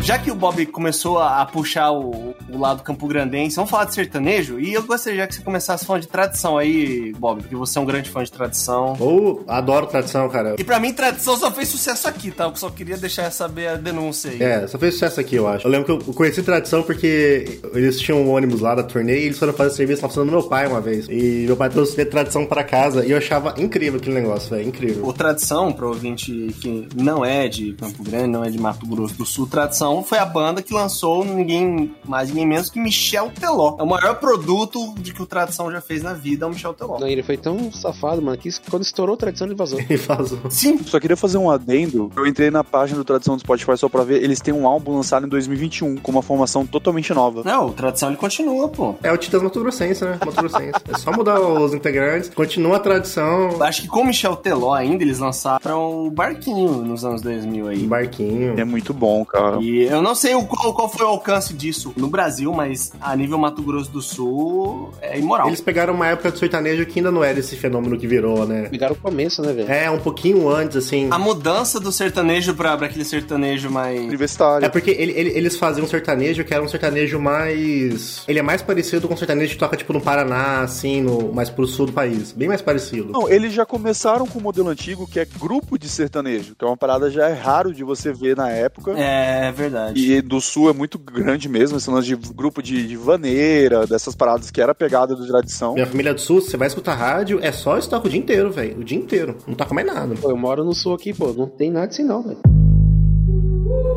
Já 0.10 0.18
que 0.18 0.32
o 0.32 0.34
Bob 0.34 0.66
começou 0.66 1.20
a, 1.20 1.40
a 1.40 1.46
puxar 1.46 1.92
o, 1.92 2.34
o 2.52 2.58
lado 2.58 2.82
campo-grandense, 2.82 3.56
vamos 3.56 3.70
falar 3.70 3.86
de 3.86 3.94
sertanejo? 3.94 4.60
E 4.60 4.74
eu 4.74 4.82
gostaria 4.82 5.28
que 5.28 5.36
você 5.36 5.42
começasse 5.44 5.86
falando 5.86 6.02
de 6.02 6.08
tradição 6.08 6.58
aí, 6.58 7.14
Bob, 7.14 7.44
porque 7.44 7.56
você 7.56 7.78
é 7.78 7.82
um 7.84 7.86
grande 7.86 8.10
fã 8.10 8.24
de 8.24 8.32
tradição. 8.32 8.98
Ou 9.00 9.44
adoro 9.48 9.86
tradição, 9.86 10.28
cara. 10.28 10.56
E 10.58 10.64
pra 10.64 10.80
mim, 10.80 10.94
tradição 10.94 11.38
só 11.38 11.52
fez 11.52 11.68
sucesso 11.68 12.08
aqui, 12.08 12.32
tá? 12.32 12.46
Eu 12.46 12.56
só 12.56 12.72
queria 12.72 12.98
deixar 12.98 13.30
saber 13.30 13.68
a 13.68 13.76
denúncia 13.76 14.32
aí. 14.32 14.42
É, 14.42 14.66
só 14.66 14.80
fez 14.80 14.96
sucesso 14.96 15.20
aqui, 15.20 15.36
eu 15.36 15.48
acho. 15.48 15.68
Eu 15.68 15.72
lembro 15.72 16.00
que 16.00 16.10
eu 16.10 16.14
conheci 16.16 16.42
tradição 16.42 16.82
porque 16.82 17.60
eles 17.76 18.00
tinham 18.00 18.20
um 18.20 18.32
ônibus 18.32 18.62
lá 18.62 18.74
da 18.74 18.82
turnê 18.82 19.14
e 19.20 19.26
eles 19.26 19.38
foram 19.38 19.54
fazer 19.54 19.76
serviço 19.76 20.02
lá 20.02 20.08
funcionando 20.08 20.32
meu 20.32 20.42
pai 20.42 20.66
uma 20.66 20.82
vez. 20.82 21.06
E 21.08 21.44
meu 21.46 21.56
pai 21.56 21.70
trouxe 21.70 22.04
tradição 22.06 22.48
pra 22.48 22.64
casa 22.64 23.06
e 23.06 23.12
eu 23.12 23.18
achava 23.20 23.54
incrível 23.60 24.00
aquele 24.00 24.16
negócio, 24.16 24.50
velho. 24.50 24.68
Incrível. 24.68 25.06
O 25.06 25.14
Tradição, 25.14 25.72
pro 25.72 25.90
ouvinte 25.90 26.32
que 26.60 26.88
não 26.96 27.24
é 27.24 27.48
de 27.48 27.74
Campo 27.74 28.02
Grande, 28.02 28.28
não 28.30 28.44
é 28.44 28.50
de 28.50 28.58
Mato 28.58 28.88
Grosso 28.88 29.14
do 29.14 29.24
Sul, 29.24 29.46
Tradição 29.46 29.99
foi 30.04 30.18
a 30.18 30.26
banda 30.26 30.62
que 30.62 30.74
lançou 30.74 31.24
ninguém 31.24 31.96
mais, 32.06 32.30
ninguém 32.30 32.48
menos 32.48 32.70
que 32.70 32.80
Michel 32.80 33.32
Teló. 33.40 33.76
É 33.80 33.84
o 33.84 33.88
maior 33.88 34.16
produto 34.16 34.94
de 34.98 35.14
que 35.14 35.22
o 35.22 35.26
Tradição 35.26 35.72
já 35.72 35.82
fez 35.82 36.04
na 36.04 36.14
vida, 36.14 36.46
é 36.46 36.48
o 36.48 36.52
Michel 36.52 36.74
Teló. 36.74 37.00
Não, 37.00 37.08
ele 37.08 37.24
foi 37.24 37.38
tão 37.38 37.72
safado, 37.72 38.22
mano, 38.22 38.38
que 38.38 38.50
quando 38.70 38.84
estourou 38.84 39.16
a 39.16 39.18
tradição, 39.18 39.48
ele 39.48 39.56
vazou. 39.56 39.80
E 39.90 39.96
vazou. 39.98 40.40
Sim. 40.50 40.78
Só 40.84 41.00
queria 41.00 41.18
fazer 41.18 41.38
um 41.38 41.50
adendo. 41.50 42.12
Eu 42.16 42.28
entrei 42.28 42.52
na 42.52 42.64
página 42.64 42.98
do 43.00 43.04
Tradição 43.04 43.36
do 43.36 43.40
Spotify 43.40 43.76
só 43.76 43.90
pra 43.90 44.04
ver. 44.04 44.24
Eles 44.24 44.40
têm 44.40 44.54
um 44.54 44.68
álbum 44.68 44.96
lançado 44.96 45.26
em 45.26 45.30
2021 45.30 45.98
com 45.98 46.12
uma 46.12 46.22
formação 46.22 46.66
totalmente 46.66 47.12
nova. 47.14 47.42
Não, 47.44 47.68
o 47.68 47.72
Tradição 47.72 48.10
ele 48.10 48.18
continua, 48.18 48.68
pô. 48.68 48.96
É 49.02 49.12
o 49.12 49.18
Titãs 49.18 49.42
Mato 49.42 49.60
Grossense, 49.60 50.04
né? 50.04 50.20
Mato 50.24 50.36
Grossense. 50.36 50.80
É 50.88 50.98
só 50.98 51.12
mudar 51.12 51.40
os 51.40 51.74
integrantes, 51.74 52.30
continua 52.30 52.78
a 52.78 52.80
tradição. 52.80 53.62
Acho 53.62 53.82
que 53.82 53.88
com 53.88 54.02
o 54.02 54.06
Michel 54.06 54.36
Teló 54.36 54.74
ainda, 54.74 55.04
eles 55.04 55.20
lançaram 55.20 56.06
o 56.06 56.12
Barquinho 56.12 56.84
nos 56.84 57.04
anos 57.04 57.22
2000 57.22 57.68
aí. 57.68 57.88
Barquinho. 57.88 58.60
É 58.60 58.64
muito 58.64 58.94
bom, 58.94 59.26
cara. 59.26 59.58
E 59.62 59.89
eu 59.90 60.02
não 60.02 60.16
sei 60.16 60.36
o 60.36 60.44
qual, 60.46 60.74
qual 60.74 60.90
foi 60.90 61.06
o 61.06 61.10
alcance 61.10 61.54
disso 61.54 61.94
no 61.98 62.08
Brasil, 62.08 62.52
mas 62.54 62.92
a 63.02 63.16
nível 63.16 63.38
Mato 63.38 63.62
Grosso 63.62 63.90
do 63.92 64.02
Sul 64.02 64.92
é 65.02 65.18
imoral. 65.20 65.48
Eles 65.48 65.62
pegaram 65.62 65.94
uma 65.94 66.08
época 66.08 66.32
do 66.32 66.38
sertanejo 66.38 66.86
que 66.86 67.00
ainda 67.00 67.12
não 67.12 67.24
era 67.24 67.40
esse 67.40 67.56
fenômeno 67.56 67.98
que 67.98 68.08
virou, 68.08 68.46
né? 68.46 68.68
Pegaram 68.70 68.94
o 68.94 68.98
começo, 68.98 69.42
né, 69.42 69.54
velho? 69.54 69.72
É, 69.72 69.90
um 69.90 70.00
pouquinho 70.00 70.50
antes, 70.50 70.78
assim. 70.78 71.08
A 71.12 71.18
mudança 71.20 71.80
do 71.80 71.92
sertanejo 71.92 72.54
pra, 72.54 72.78
pra 72.78 72.88
aquele 72.88 73.06
sertanejo 73.06 73.70
mais. 73.70 74.00
Universitário. 74.02 74.66
É 74.66 74.70
porque 74.70 74.92
ele- 74.92 75.14
ele- 75.14 75.30
eles 75.32 75.58
faziam 75.58 75.86
um 75.86 75.90
sertanejo 75.90 76.44
que 76.44 76.54
era 76.54 76.64
um 76.64 76.68
sertanejo 76.68 77.20
mais. 77.20 78.24
Ele 78.28 78.40
é 78.40 78.42
mais 78.42 78.62
parecido 78.62 79.08
com 79.08 79.14
um 79.14 79.18
sertanejo 79.18 79.54
que 79.54 79.60
toca, 79.60 79.76
tipo, 79.78 79.94
no 79.94 80.02
Paraná, 80.02 80.62
assim, 80.62 81.02
no, 81.02 81.34
mais 81.34 81.50
pro 81.50 81.66
sul 81.68 81.88
do 81.88 81.94
país. 81.94 82.32
Bem 82.32 82.48
mais 82.48 82.62
parecido. 82.62 83.12
Não, 83.12 83.30
eles 83.30 83.54
já 83.54 83.66
começaram 83.66 84.26
com 84.28 84.40
o 84.40 84.42
modelo 84.42 84.70
antigo, 84.70 85.08
que 85.08 85.20
é 85.20 85.26
grupo 85.26 85.78
de 85.78 85.88
sertanejo, 85.90 86.56
que 86.56 86.64
é 86.64 86.68
uma 86.68 86.78
parada 86.78 87.10
já 87.10 87.28
é 87.30 87.34
raro 87.34 87.74
de 87.74 87.84
você 87.84 88.12
ver 88.12 88.36
na 88.36 88.50
época. 88.50 88.94
É 88.98 89.52
verdade. 89.52 89.69
E 89.96 90.22
do 90.22 90.42
sul 90.42 90.70
é 90.70 90.74
muito 90.74 90.98
grande 90.98 91.48
mesmo, 91.48 91.78
esse 91.78 91.90
lance 91.90 92.08
de 92.08 92.16
grupo 92.34 92.62
de, 92.62 92.88
de 92.88 92.96
vaneira, 92.96 93.86
dessas 93.86 94.16
paradas 94.16 94.52
que 94.52 94.62
era 94.62 94.74
pegada 94.74 95.16
do 95.16 95.26
tradição. 95.26 95.74
Minha 95.74 95.86
família 95.86 96.12
é 96.12 96.14
do 96.14 96.22
sul, 96.22 96.42
você 96.42 96.58
vai 96.58 96.68
escutar 96.68 96.96
rádio, 96.96 97.40
é 97.42 97.52
só 97.52 97.78
isso 97.78 97.90
toca 97.90 98.08
o 98.08 98.10
dia 98.10 98.20
inteiro, 98.20 98.52
velho. 98.52 98.80
O 98.80 98.84
dia 98.84 98.98
inteiro. 98.98 99.38
Não 99.48 99.56
toca 99.56 99.74
mais 99.74 99.86
nada. 99.86 100.16
Pô, 100.16 100.30
eu 100.30 100.38
moro 100.38 100.64
no 100.64 100.74
sul 100.74 100.94
aqui, 100.94 101.14
pô, 101.14 101.34
não 101.34 101.48
tem 101.48 101.72
nada 101.72 101.88
assim 101.88 102.04
não, 102.04 102.24
velho. 102.24 102.40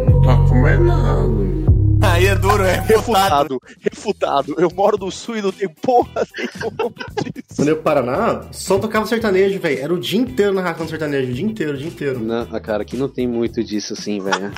Não 0.08 0.22
toca 0.22 0.54
mais 0.54 0.80
nada. 0.80 1.71
Aí 2.02 2.26
é 2.26 2.34
duro, 2.34 2.62
é 2.64 2.80
refutado. 2.80 3.58
Refutado, 3.62 3.62
refutado. 3.80 4.54
Eu 4.58 4.68
moro 4.74 4.98
no 4.98 5.10
sul 5.10 5.36
e 5.36 5.42
não 5.42 5.52
tem 5.52 5.68
porra 5.68 6.26
nenhuma 6.36 6.90
disso. 7.24 7.56
Quando 7.56 7.68
eu 7.68 7.76
Paraná, 7.78 8.42
só 8.50 8.78
tocava 8.78 9.06
sertanejo, 9.06 9.58
velho. 9.60 9.78
Era 9.80 9.94
o 9.94 9.98
dia 9.98 10.20
inteiro 10.20 10.52
narração 10.52 10.86
sertanejo, 10.86 11.30
o 11.30 11.34
dia 11.34 11.44
inteiro, 11.44 11.72
o 11.74 11.76
dia 11.76 11.86
inteiro. 11.88 12.20
Não, 12.20 12.44
cara, 12.60 12.82
aqui 12.82 12.96
não 12.96 13.08
tem 13.08 13.26
muito 13.26 13.62
disso 13.62 13.92
assim, 13.94 14.20
velho. 14.20 14.52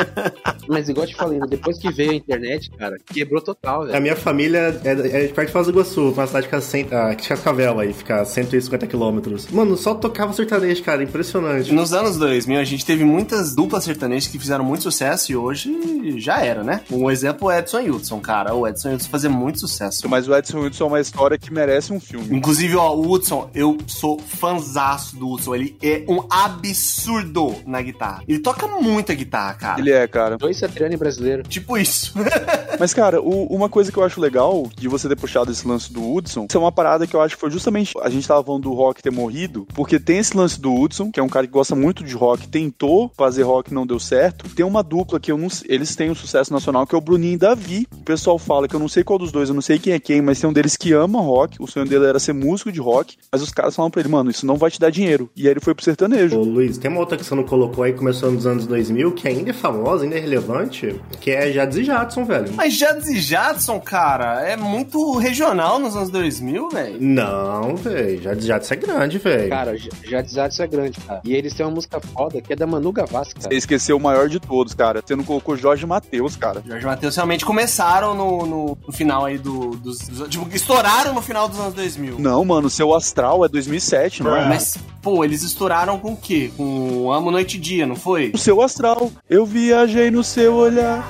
Mas 0.68 0.88
igual 0.88 1.04
eu 1.04 1.10
te 1.10 1.16
falei, 1.16 1.38
né, 1.38 1.46
depois 1.48 1.78
que 1.78 1.90
veio 1.90 2.10
a 2.10 2.14
internet, 2.14 2.70
cara, 2.72 2.96
quebrou 3.06 3.40
total, 3.40 3.82
A 3.82 3.86
velho. 3.86 4.02
minha 4.02 4.16
família 4.16 4.80
é, 4.84 4.90
é 4.90 5.26
de 5.26 5.32
perto 5.32 5.46
de 5.48 5.52
Foz 5.52 5.66
do 5.66 5.72
Iguaçu, 5.72 6.10
uma 6.10 6.26
cidade 6.26 6.48
que 6.48 6.54
fica, 6.56 6.60
cem, 6.60 6.86
ah, 6.92 7.14
Cascavel 7.14 7.80
aí, 7.80 7.92
fica 7.92 8.20
a 8.20 8.24
150 8.24 8.86
quilômetros. 8.86 9.48
Mano, 9.50 9.76
só 9.76 9.94
tocava 9.94 10.32
sertanejo, 10.32 10.82
cara, 10.82 11.02
impressionante. 11.02 11.72
Nos 11.72 11.92
anos 11.92 12.16
2000, 12.18 12.60
a 12.60 12.64
gente 12.64 12.84
teve 12.84 13.04
muitas 13.04 13.54
duplas 13.54 13.84
sertanejas 13.84 14.28
que 14.28 14.38
fizeram 14.38 14.64
muito 14.64 14.82
sucesso 14.82 15.32
e 15.32 15.36
hoje 15.36 15.70
já 16.18 16.40
era, 16.44 16.62
né? 16.62 16.79
Um 16.90 17.10
exemplo 17.10 17.50
é 17.50 17.58
Edson 17.58 17.80
e 17.80 17.90
Hudson, 17.90 18.20
cara. 18.20 18.54
O 18.54 18.66
Edson 18.66 18.94
Hudson 18.94 19.08
fazia 19.08 19.30
muito 19.30 19.60
sucesso. 19.60 20.08
Mas 20.08 20.28
o 20.28 20.34
Edson 20.36 20.60
Hudson 20.60 20.84
é 20.84 20.86
uma 20.86 21.00
história 21.00 21.38
que 21.38 21.52
merece 21.52 21.92
um 21.92 22.00
filme. 22.00 22.36
Inclusive, 22.36 22.76
ó, 22.76 22.94
o 22.94 23.10
Hudson, 23.10 23.50
eu 23.54 23.76
sou 23.86 24.18
fanzaço 24.18 25.16
do 25.16 25.28
Hudson. 25.30 25.54
Ele 25.54 25.76
é 25.82 26.04
um 26.08 26.22
absurdo 26.30 27.54
na 27.66 27.82
guitarra. 27.82 28.22
Ele 28.26 28.38
toca 28.38 28.66
muita 28.66 29.14
guitarra, 29.14 29.54
cara. 29.54 29.80
Ele 29.80 29.90
é, 29.90 30.06
cara. 30.06 30.36
Dois 30.38 30.56
Satriani 30.58 30.96
brasileiro. 30.96 31.42
Tipo 31.42 31.76
isso. 31.78 32.12
Mas, 32.78 32.94
cara, 32.94 33.20
o- 33.20 33.46
uma 33.54 33.68
coisa 33.68 33.92
que 33.92 33.98
eu 33.98 34.04
acho 34.04 34.20
legal 34.20 34.68
de 34.76 34.88
você 34.88 35.08
ter 35.08 35.16
puxado 35.16 35.50
esse 35.50 35.66
lance 35.66 35.92
do 35.92 36.02
Hudson, 36.14 36.46
isso 36.48 36.56
é 36.56 36.60
uma 36.60 36.72
parada 36.72 37.06
que 37.06 37.14
eu 37.14 37.20
acho 37.20 37.34
que 37.34 37.40
foi 37.40 37.50
justamente 37.50 37.92
a 38.00 38.08
gente 38.08 38.26
tava 38.26 38.42
falando 38.42 38.62
do 38.62 38.72
rock 38.72 39.02
ter 39.02 39.10
morrido, 39.10 39.66
porque 39.74 39.98
tem 40.00 40.18
esse 40.18 40.36
lance 40.36 40.60
do 40.60 40.72
Hudson, 40.74 41.10
que 41.10 41.20
é 41.20 41.22
um 41.22 41.28
cara 41.28 41.46
que 41.46 41.52
gosta 41.52 41.74
muito 41.74 42.02
de 42.04 42.14
rock, 42.14 42.48
tentou 42.48 43.10
fazer 43.16 43.42
rock 43.42 43.70
e 43.70 43.74
não 43.74 43.86
deu 43.86 43.98
certo. 44.00 44.48
Tem 44.54 44.64
uma 44.64 44.82
dupla 44.82 45.20
que 45.20 45.30
eu 45.30 45.36
não 45.38 45.50
sei- 45.50 45.66
eles 45.70 45.94
têm 45.94 46.10
um 46.10 46.14
sucesso 46.14 46.52
nacional 46.52 46.69
que 46.86 46.94
é 46.94 46.98
o 46.98 47.00
Bruninho 47.00 47.34
e 47.34 47.38
Davi. 47.38 47.86
O 47.92 48.02
pessoal 48.04 48.38
fala 48.38 48.66
que 48.68 48.74
eu 48.74 48.80
não 48.80 48.88
sei 48.88 49.04
qual 49.04 49.18
dos 49.18 49.30
dois, 49.32 49.48
eu 49.48 49.54
não 49.54 49.62
sei 49.62 49.78
quem 49.78 49.92
é 49.92 49.98
quem, 49.98 50.20
mas 50.22 50.40
tem 50.40 50.48
um 50.48 50.52
deles 50.52 50.76
que 50.76 50.92
ama 50.92 51.20
rock, 51.20 51.56
o 51.60 51.66
sonho 51.66 51.86
dele 51.86 52.06
era 52.06 52.18
ser 52.18 52.32
músico 52.32 52.72
de 52.72 52.80
rock, 52.80 53.16
mas 53.30 53.42
os 53.42 53.50
caras 53.50 53.74
falam 53.76 53.90
pra 53.90 54.00
ele, 54.00 54.08
mano, 54.08 54.30
isso 54.30 54.46
não 54.46 54.56
vai 54.56 54.70
te 54.70 54.80
dar 54.80 54.90
dinheiro. 54.90 55.28
E 55.36 55.42
aí 55.46 55.48
ele 55.52 55.60
foi 55.60 55.74
pro 55.74 55.84
sertanejo. 55.84 56.38
Ô, 56.38 56.42
Luiz, 56.44 56.78
tem 56.78 56.90
uma 56.90 57.00
outra 57.00 57.16
que 57.16 57.24
você 57.24 57.34
não 57.34 57.44
colocou 57.44 57.84
aí, 57.84 57.92
começou 57.92 58.30
nos 58.30 58.46
anos 58.46 58.66
2000, 58.66 59.12
que 59.12 59.28
ainda 59.28 59.50
é 59.50 59.52
famosa, 59.52 60.04
ainda 60.04 60.16
é 60.16 60.20
relevante, 60.20 61.00
que 61.20 61.30
é 61.30 61.52
Jades 61.52 61.76
e 61.78 61.84
Jadson, 61.84 62.24
velho. 62.24 62.52
Mas 62.54 62.74
Jadson 62.74 63.10
e 63.10 63.18
Jadson, 63.20 63.80
cara, 63.80 64.40
é 64.48 64.56
muito 64.56 65.16
regional 65.18 65.78
nos 65.78 65.96
anos 65.96 66.10
2000, 66.10 66.68
velho. 66.70 66.96
Não, 67.00 67.76
velho, 67.76 68.22
Jades 68.22 68.44
e 68.44 68.46
Jadson 68.48 68.74
é 68.74 68.76
grande, 68.76 69.18
velho. 69.18 69.48
Cara, 69.48 69.76
já- 69.76 69.90
já 70.04 70.20
Desados 70.20 70.60
é 70.60 70.66
grande, 70.66 71.00
cara. 71.00 71.20
E 71.24 71.34
eles 71.34 71.52
têm 71.54 71.66
uma 71.66 71.72
música 71.74 72.00
foda 72.00 72.40
que 72.40 72.52
é 72.52 72.56
da 72.56 72.66
Manu 72.66 72.92
Gavassi, 72.92 73.34
cara. 73.34 73.48
Você 73.48 73.56
esqueceu 73.56 73.96
o 73.96 74.00
maior 74.00 74.28
de 74.28 74.38
todos, 74.38 74.74
cara. 74.74 75.02
Você 75.04 75.16
não 75.16 75.24
colocou 75.24 75.56
Jorge 75.56 75.84
Matheus, 75.86 76.36
cara. 76.36 76.59
Jorge 76.66 76.86
Matheus 76.86 77.16
realmente 77.16 77.44
começaram 77.44 78.14
no, 78.14 78.46
no, 78.46 78.78
no 78.86 78.92
final 78.92 79.24
aí 79.24 79.38
do, 79.38 79.70
dos, 79.76 79.98
dos- 80.00 80.28
Tipo, 80.28 80.46
estouraram 80.54 81.12
no 81.14 81.22
final 81.22 81.48
dos 81.48 81.58
anos 81.58 81.74
2000. 81.74 82.18
Não, 82.18 82.44
mano, 82.44 82.68
seu 82.70 82.94
astral 82.94 83.44
é 83.44 83.48
2007, 83.48 84.22
não 84.22 84.36
é? 84.36 84.46
Mas, 84.48 84.76
pô, 85.02 85.24
eles 85.24 85.42
estouraram 85.42 85.98
com 85.98 86.12
o 86.12 86.16
quê? 86.16 86.50
Com 86.56 87.10
Amo 87.12 87.30
Noite 87.30 87.56
e 87.56 87.60
Dia, 87.60 87.86
não 87.86 87.96
foi? 87.96 88.30
O 88.34 88.38
seu 88.38 88.60
astral. 88.62 89.10
Eu 89.28 89.44
viajei 89.46 90.10
no 90.10 90.22
seu 90.24 90.54
olhar, 90.54 91.06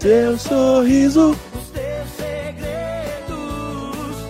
seu 0.00 0.38
sorriso. 0.38 1.36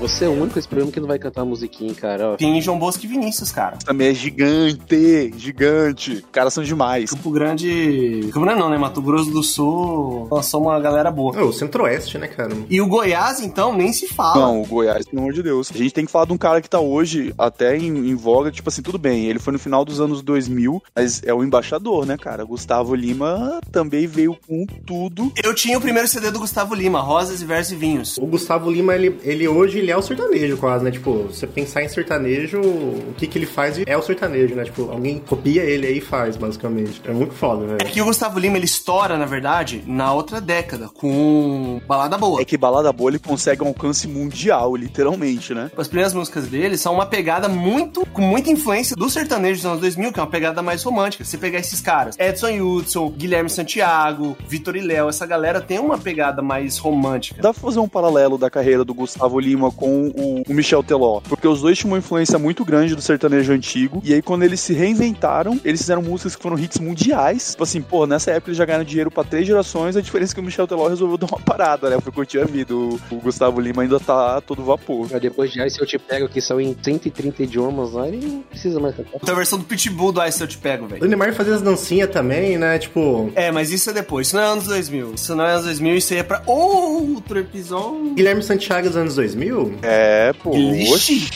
Você 0.04 0.26
é 0.26 0.28
o 0.28 0.32
único 0.32 0.58
esse 0.58 0.68
programa 0.68 0.92
que 0.92 1.00
não 1.00 1.08
vai 1.08 1.18
cantar 1.18 1.46
musiquinha, 1.46 1.94
cara. 1.94 2.32
Ó. 2.32 2.36
Tem 2.36 2.60
João 2.60 2.78
Bosco 2.78 3.02
e 3.06 3.08
Vinícius, 3.08 3.50
cara. 3.50 3.78
Também 3.78 4.08
é 4.08 4.14
gigante, 4.14 5.32
gigante. 5.38 6.12
Os 6.16 6.30
caras 6.30 6.52
são 6.52 6.62
demais. 6.62 7.08
Campo 7.08 7.30
Grande. 7.30 8.20
Campo 8.30 8.44
Grande 8.44 8.60
não, 8.60 8.68
né? 8.68 8.76
Mato 8.76 9.00
Grosso 9.00 9.30
do 9.30 9.42
Sul 9.42 10.28
lançou 10.30 10.60
uma 10.60 10.78
galera 10.78 11.10
boa. 11.10 11.34
É, 11.38 11.42
o 11.42 11.54
Centro-Oeste, 11.54 12.18
né, 12.18 12.28
cara? 12.28 12.54
E 12.68 12.82
o 12.82 12.86
Goiás, 12.86 13.40
então, 13.40 13.74
nem 13.74 13.94
se 13.94 14.06
fala. 14.06 14.42
Não, 14.42 14.60
o 14.60 14.66
Goiás, 14.66 15.06
pelo 15.06 15.22
amor 15.22 15.32
de 15.32 15.42
Deus. 15.42 15.70
A 15.74 15.78
gente 15.78 15.94
tem 15.94 16.04
que 16.04 16.12
falar 16.12 16.26
de 16.26 16.34
um 16.34 16.38
cara 16.38 16.60
que 16.60 16.68
tá 16.68 16.78
hoje 16.78 17.32
até 17.38 17.74
em, 17.74 18.10
em 18.10 18.14
voga, 18.14 18.50
tipo 18.50 18.68
assim, 18.68 18.82
tudo 18.82 18.98
bem, 18.98 19.24
ele 19.24 19.38
foi 19.38 19.54
no 19.54 19.58
final 19.58 19.86
dos 19.86 20.00
anos 20.00 20.20
2000, 20.20 20.82
mas 20.94 21.22
é 21.24 21.32
o 21.32 21.42
embaixador, 21.42 22.04
né, 22.04 22.18
cara? 22.18 22.44
Gustavo 22.44 22.94
Lima 22.94 23.58
também 23.72 24.06
veio 24.06 24.36
com 24.46 24.66
tudo. 24.86 25.32
Eu 25.42 25.54
tinha 25.54 25.78
o 25.78 25.80
primeiro 25.80 26.06
CD 26.08 26.30
do 26.30 26.40
Gustavo 26.40 26.74
Lima, 26.74 27.00
Rosas 27.00 27.40
e 27.40 27.44
Versos 27.46 27.72
e 27.72 27.76
Vinhos. 27.76 28.18
O 28.18 28.26
Gustavo 28.26 28.70
Lima, 28.70 28.94
ele, 28.94 29.18
ele 29.22 29.48
hoje 29.48 29.78
ele 29.78 29.93
é 29.94 29.96
o 29.96 30.02
sertanejo 30.02 30.56
quase, 30.56 30.84
né? 30.84 30.90
Tipo, 30.90 31.24
você 31.24 31.46
pensar 31.46 31.82
em 31.82 31.88
sertanejo, 31.88 32.60
o 32.60 33.14
que 33.16 33.26
que 33.26 33.38
ele 33.38 33.46
faz 33.46 33.80
é 33.86 33.96
o 33.96 34.02
sertanejo, 34.02 34.54
né? 34.54 34.64
Tipo, 34.64 34.90
alguém 34.90 35.18
copia 35.18 35.62
ele 35.62 35.86
aí 35.86 35.98
e 35.98 36.00
faz, 36.00 36.36
basicamente. 36.36 37.00
É 37.04 37.12
muito 37.12 37.32
foda, 37.34 37.64
velho. 37.66 37.92
Que 37.92 38.02
o 38.02 38.04
Gustavo 38.04 38.38
Lima, 38.38 38.56
ele 38.56 38.64
estoura, 38.64 39.16
na 39.16 39.24
verdade, 39.24 39.82
na 39.86 40.12
outra 40.12 40.40
década, 40.40 40.88
com 40.88 41.80
Balada 41.86 42.18
Boa. 42.18 42.40
É 42.40 42.44
que 42.44 42.56
Balada 42.56 42.92
Boa 42.92 43.10
ele 43.10 43.18
consegue 43.18 43.62
um 43.62 43.68
alcance 43.68 44.08
mundial, 44.08 44.74
literalmente, 44.76 45.54
né? 45.54 45.70
As 45.76 45.88
primeiras 45.88 46.12
músicas 46.12 46.48
dele 46.48 46.76
são 46.76 46.94
uma 46.94 47.06
pegada 47.06 47.48
muito, 47.48 48.04
com 48.06 48.22
muita 48.22 48.50
influência 48.50 48.96
do 48.96 49.08
sertanejo 49.08 49.60
dos 49.60 49.66
anos 49.66 49.80
2000, 49.80 50.12
que 50.12 50.18
é 50.18 50.22
uma 50.22 50.30
pegada 50.30 50.62
mais 50.62 50.82
romântica. 50.82 51.24
Você 51.24 51.38
pegar 51.38 51.60
esses 51.60 51.80
caras, 51.80 52.16
Edson 52.18 52.60
Hudson, 52.60 53.08
Guilherme 53.10 53.50
Santiago, 53.50 54.36
Vitor 54.48 54.76
e 54.76 54.80
Léo, 54.80 55.08
essa 55.08 55.26
galera 55.26 55.60
tem 55.60 55.78
uma 55.78 55.96
pegada 55.96 56.42
mais 56.42 56.78
romântica. 56.78 57.40
Dá 57.40 57.52
pra 57.52 57.62
fazer 57.62 57.78
um 57.78 57.88
paralelo 57.88 58.36
da 58.36 58.50
carreira 58.50 58.84
do 58.84 58.94
Gustavo 58.94 59.38
Lima 59.38 59.70
com 59.70 59.83
com 59.84 60.06
o, 60.16 60.42
o 60.48 60.54
Michel 60.54 60.82
Teló. 60.82 61.20
Porque 61.20 61.46
os 61.46 61.60
dois 61.60 61.76
tinham 61.76 61.92
uma 61.92 61.98
influência 61.98 62.38
muito 62.38 62.64
grande 62.64 62.94
do 62.94 63.02
sertanejo 63.02 63.52
antigo. 63.52 64.00
E 64.02 64.14
aí, 64.14 64.22
quando 64.22 64.42
eles 64.42 64.60
se 64.60 64.72
reinventaram, 64.72 65.60
eles 65.62 65.82
fizeram 65.82 66.00
músicas 66.00 66.34
que 66.34 66.42
foram 66.42 66.58
hits 66.58 66.78
mundiais. 66.78 67.50
Tipo 67.50 67.64
assim, 67.64 67.82
pô, 67.82 68.06
nessa 68.06 68.30
época 68.30 68.48
eles 68.48 68.56
já 68.56 68.64
ganharam 68.64 68.84
dinheiro 68.84 69.10
pra 69.10 69.22
três 69.22 69.46
gerações. 69.46 69.94
A 69.94 70.00
diferença 70.00 70.32
é 70.32 70.34
que 70.34 70.40
o 70.40 70.44
Michel 70.44 70.66
Teló 70.66 70.88
resolveu 70.88 71.18
dar 71.18 71.26
uma 71.26 71.38
parada, 71.38 71.90
né? 71.90 72.00
Foi 72.00 72.10
curtir 72.10 72.38
a 72.38 72.44
vida. 72.44 72.74
O, 72.74 72.98
o 73.10 73.16
Gustavo 73.16 73.60
Lima 73.60 73.82
ainda 73.82 74.00
tá 74.00 74.40
todo 74.40 74.64
vapor. 74.64 75.08
Depois 75.20 75.52
de 75.52 75.68
se 75.68 75.80
eu 75.80 75.86
te 75.86 75.98
pego, 75.98 76.28
que 76.28 76.40
são 76.40 76.60
em 76.60 76.74
130 76.80 77.42
idiomas 77.42 77.92
lá, 77.92 78.08
ele 78.08 78.24
não 78.26 78.42
precisa 78.42 78.80
mais 78.80 78.94
cantar. 78.96 79.18
Tem 79.18 79.34
a 79.34 79.36
versão 79.36 79.58
do 79.58 79.64
Pitbull 79.64 80.12
do 80.12 80.24
Ice 80.24 80.40
Eu 80.40 80.46
Te 80.46 80.56
Pego, 80.58 80.86
velho. 80.86 81.04
O 81.04 81.06
Neymar 81.06 81.34
fazia 81.34 81.54
as 81.54 81.62
dancinhas 81.62 82.10
também, 82.10 82.56
né? 82.56 82.78
Tipo, 82.78 83.30
É, 83.34 83.50
mas 83.50 83.70
isso 83.70 83.90
é 83.90 83.92
depois. 83.92 84.28
Isso 84.28 84.36
não 84.36 84.42
é 84.42 84.46
anos 84.46 84.64
2000. 84.64 85.14
Isso 85.14 85.34
não 85.34 85.44
é 85.44 85.52
anos 85.52 85.64
2000, 85.64 85.96
isso 85.96 86.12
aí 86.12 86.20
é 86.20 86.22
pra 86.22 86.42
outro 86.46 87.38
episódio. 87.38 88.14
Guilherme 88.14 88.42
Santiago 88.42 88.88
dos 88.88 88.96
anos 88.96 89.16
2000. 89.16 89.73
É, 89.82 90.32
pô. 90.42 90.50
Oxi. 90.92 91.28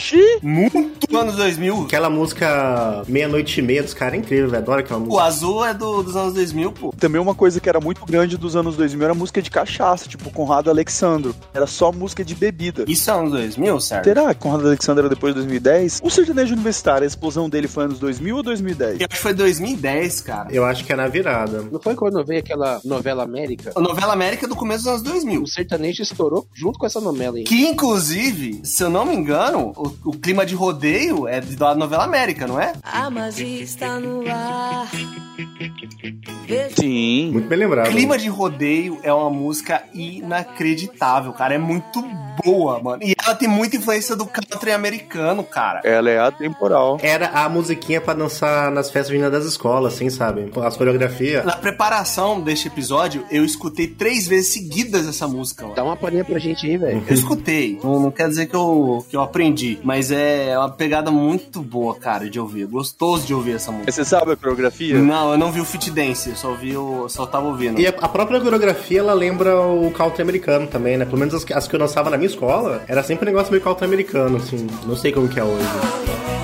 Muito 0.42 1.16
anos 1.16 1.36
2000. 1.36 1.82
Aquela 1.82 2.10
música 2.10 3.02
Meia-Noite 3.08 3.60
e 3.60 3.62
Meia 3.62 3.82
dos 3.82 3.94
caras 3.94 4.14
é 4.14 4.16
incrível, 4.18 4.48
velho. 4.48 4.62
Adoro 4.62 4.80
aquela 4.80 5.00
O 5.00 5.04
música. 5.04 5.22
azul 5.24 5.64
é 5.64 5.74
do- 5.74 6.02
dos 6.02 6.16
anos 6.16 6.34
2000, 6.34 6.72
pô. 6.72 6.94
Também 6.98 7.20
uma 7.20 7.34
coisa 7.34 7.60
que 7.60 7.68
era 7.68 7.80
muito 7.80 8.04
grande 8.04 8.36
dos 8.36 8.56
anos 8.56 8.76
2000 8.76 9.04
era 9.04 9.14
música 9.14 9.40
de 9.42 9.50
cachaça, 9.50 10.08
tipo 10.08 10.30
Conrado 10.30 10.70
Alexandro. 10.70 11.34
Era 11.54 11.66
só 11.66 11.90
música 11.92 12.24
de 12.24 12.34
bebida. 12.34 12.84
Isso 12.88 13.10
é 13.10 13.14
anos 13.14 13.32
2000, 13.32 13.80
certo? 13.80 14.04
Será 14.04 14.34
que 14.34 14.40
Conrado 14.40 14.66
Alexandre 14.66 15.00
era 15.00 15.08
depois 15.08 15.32
de 15.34 15.40
2010? 15.40 16.00
O 16.02 16.10
sertanejo 16.10 16.54
universitário, 16.54 17.04
a 17.04 17.06
explosão 17.06 17.48
dele 17.48 17.68
foi 17.68 17.84
anos 17.84 17.98
2000 17.98 18.36
ou 18.36 18.42
2010? 18.42 19.00
Eu 19.00 19.06
acho 19.06 19.08
que 19.08 19.16
foi 19.22 19.34
2010, 19.34 20.20
cara. 20.20 20.48
Eu 20.52 20.64
acho 20.64 20.84
que 20.84 20.92
é 20.92 20.96
na 20.96 21.08
virada. 21.08 21.64
Não 21.70 21.80
foi 21.80 21.94
quando 21.94 22.24
veio 22.24 22.40
aquela 22.40 22.80
novela 22.84 23.22
América? 23.24 23.72
A 23.74 23.80
novela 23.80 24.12
América 24.12 24.46
é 24.46 24.48
do 24.48 24.56
começo 24.56 24.84
dos 24.84 24.92
anos 24.92 25.02
2000. 25.02 25.42
O 25.42 25.46
sertanejo 25.46 26.02
estourou 26.02 26.46
junto 26.54 26.78
com 26.78 26.86
essa 26.86 27.00
novela, 27.00 27.38
hein? 27.38 27.44
Que, 27.44 27.66
inclusive, 27.66 28.17
se 28.64 28.82
eu 28.82 28.90
não 28.90 29.04
me 29.04 29.14
engano, 29.14 29.72
o, 29.76 30.10
o 30.10 30.18
clima 30.18 30.44
de 30.44 30.54
rodeio 30.54 31.28
é 31.28 31.40
da 31.40 31.74
novela 31.74 32.04
América, 32.04 32.46
não 32.46 32.60
é? 32.60 32.72
A 32.82 33.08
magia 33.10 33.62
está 33.62 34.00
no 34.00 34.24
ar. 34.30 34.88
Sim. 36.76 37.30
Muito 37.32 37.48
bem 37.48 37.58
lembrado. 37.58 37.90
Clima 37.90 38.18
de 38.18 38.28
Rodeio 38.28 38.98
é 39.02 39.12
uma 39.12 39.30
música 39.30 39.82
inacreditável, 39.94 41.32
cara. 41.32 41.54
É 41.54 41.58
muito 41.58 42.02
boa, 42.44 42.80
mano. 42.80 43.02
E 43.02 43.14
ela 43.24 43.34
tem 43.34 43.48
muita 43.48 43.76
influência 43.76 44.14
do 44.14 44.26
country 44.26 44.72
americano, 44.72 45.42
cara. 45.42 45.80
Ela 45.84 46.10
é 46.10 46.18
atemporal. 46.18 46.98
Era 47.02 47.28
a 47.28 47.48
musiquinha 47.48 48.00
pra 48.00 48.14
dançar 48.14 48.70
nas 48.70 48.90
festas 48.90 49.08
juninas 49.08 49.32
das 49.32 49.44
escolas, 49.44 49.94
assim, 49.94 50.08
sabe? 50.10 50.50
As 50.62 50.76
coreografias. 50.76 51.44
Na 51.44 51.56
preparação 51.56 52.40
deste 52.40 52.68
episódio, 52.68 53.24
eu 53.30 53.44
escutei 53.44 53.86
três 53.86 54.26
vezes 54.26 54.52
seguidas 54.52 55.06
essa 55.06 55.26
música, 55.26 55.64
mano. 55.64 55.74
Dá 55.74 55.84
uma 55.84 55.96
palhinha 55.96 56.24
pra 56.24 56.38
gente 56.38 56.66
aí, 56.66 56.76
velho. 56.76 57.02
Eu 57.06 57.14
escutei, 57.14 57.78
não, 57.82 58.00
não 58.00 58.10
quer 58.10 58.28
dizer 58.28 58.46
que 58.46 58.56
eu, 58.56 59.04
que 59.08 59.16
eu 59.16 59.20
aprendi, 59.20 59.78
mas 59.82 60.10
é 60.10 60.56
uma 60.58 60.70
pegada 60.70 61.10
muito 61.10 61.60
boa, 61.60 61.94
cara, 61.94 62.28
de 62.28 62.38
ouvir. 62.38 62.66
Gostoso 62.66 63.26
de 63.26 63.34
ouvir 63.34 63.56
essa 63.56 63.70
música. 63.72 63.92
Você 63.92 64.04
sabe 64.04 64.32
a 64.32 64.36
coreografia? 64.36 64.98
Não, 64.98 65.27
eu 65.32 65.38
não 65.38 65.52
vi 65.52 65.60
o 65.60 65.64
Fit 65.64 65.90
Dance, 65.90 66.30
eu 66.30 66.36
só 66.36 66.52
vi 66.54 66.76
o. 66.76 67.08
só 67.08 67.26
tava 67.26 67.46
ouvindo. 67.46 67.80
E 67.80 67.86
a, 67.86 67.90
a 67.90 68.08
própria 68.08 68.40
coreografia, 68.40 69.00
ela 69.00 69.14
lembra 69.14 69.60
o 69.60 69.90
country 69.90 70.22
americano 70.22 70.66
também, 70.66 70.96
né? 70.96 71.04
Pelo 71.04 71.18
menos 71.18 71.34
as, 71.34 71.44
as 71.50 71.68
que 71.68 71.74
eu 71.74 71.78
dançava 71.78 72.10
na 72.10 72.16
minha 72.16 72.28
escola, 72.28 72.82
era 72.88 73.02
sempre 73.02 73.24
um 73.24 73.32
negócio 73.32 73.50
meio 73.50 73.62
country 73.62 73.84
americano, 73.84 74.36
assim. 74.36 74.66
Não 74.84 74.96
sei 74.96 75.12
como 75.12 75.28
que 75.28 75.38
é 75.38 75.44
hoje. 75.44 76.37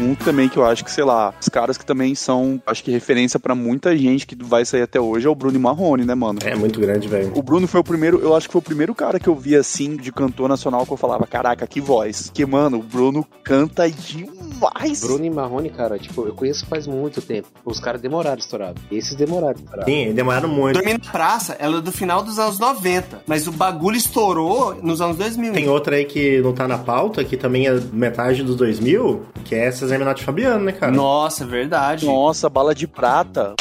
Um 0.00 0.14
também 0.14 0.48
que 0.48 0.56
eu 0.56 0.64
acho 0.64 0.84
que, 0.84 0.90
sei 0.90 1.04
lá, 1.04 1.34
os 1.40 1.48
caras 1.48 1.78
que 1.78 1.84
também 1.84 2.14
são, 2.14 2.60
acho 2.66 2.82
que 2.82 2.90
referência 2.90 3.38
pra 3.38 3.54
muita 3.54 3.96
gente 3.96 4.26
que 4.26 4.36
vai 4.36 4.64
sair 4.64 4.82
até 4.82 5.00
hoje 5.00 5.26
é 5.26 5.30
o 5.30 5.34
Bruno 5.34 5.56
e 5.56 5.60
Marrone, 5.60 6.04
né, 6.04 6.14
mano? 6.14 6.38
É 6.44 6.54
muito 6.54 6.80
grande, 6.80 7.08
velho. 7.08 7.32
O 7.34 7.42
Bruno 7.42 7.66
foi 7.66 7.80
o 7.80 7.84
primeiro, 7.84 8.20
eu 8.20 8.34
acho 8.34 8.48
que 8.48 8.52
foi 8.52 8.60
o 8.60 8.64
primeiro 8.64 8.94
cara 8.94 9.18
que 9.18 9.28
eu 9.28 9.34
vi 9.34 9.56
assim, 9.56 9.96
de 9.96 10.12
cantor 10.12 10.48
nacional, 10.48 10.86
que 10.86 10.92
eu 10.92 10.96
falava, 10.96 11.26
caraca, 11.26 11.66
que 11.66 11.80
voz. 11.80 12.30
Que, 12.32 12.44
mano, 12.44 12.78
o 12.78 12.82
Bruno 12.82 13.26
canta 13.42 13.90
demais. 13.90 15.00
Bruno 15.00 15.24
e 15.24 15.30
Marrone, 15.30 15.70
cara, 15.70 15.98
tipo, 15.98 16.26
eu 16.26 16.34
conheço 16.34 16.66
faz 16.66 16.86
muito 16.86 17.20
tempo. 17.20 17.48
Os 17.64 17.80
caras 17.80 18.00
demoraram 18.00 18.38
estourado. 18.38 18.80
Esses 18.90 19.14
demoraram 19.14 19.56
estourado. 19.56 19.90
Sim, 19.90 20.12
demoraram 20.12 20.48
muito. 20.48 20.76
Dormir 20.76 20.94
na 20.94 21.10
Praça, 21.10 21.56
ela 21.58 21.78
é 21.78 21.80
do 21.80 21.92
final 21.92 22.22
dos 22.22 22.38
anos 22.38 22.58
90, 22.58 23.22
mas 23.26 23.46
o 23.46 23.52
bagulho 23.52 23.96
estourou 23.96 24.74
nos 24.82 25.00
anos 25.00 25.16
2000. 25.16 25.52
Tem 25.52 25.68
outra 25.68 25.96
aí 25.96 26.04
que 26.04 26.40
não 26.40 26.52
tá 26.52 26.66
na 26.66 26.78
pauta, 26.78 27.24
que 27.24 27.36
também 27.36 27.66
é 27.66 27.78
metade 27.92 28.42
dos 28.42 28.56
2000, 28.56 29.22
que 29.44 29.54
é 29.54 29.70
Cesar 29.70 29.81
Menotti 29.90 30.22
e 30.22 30.24
Fabiano, 30.24 30.64
né, 30.64 30.72
cara? 30.72 30.92
Nossa, 30.92 31.44
é 31.44 31.46
verdade. 31.46 32.06
Nossa, 32.06 32.48
bala 32.48 32.74
de 32.74 32.86
prata. 32.86 33.54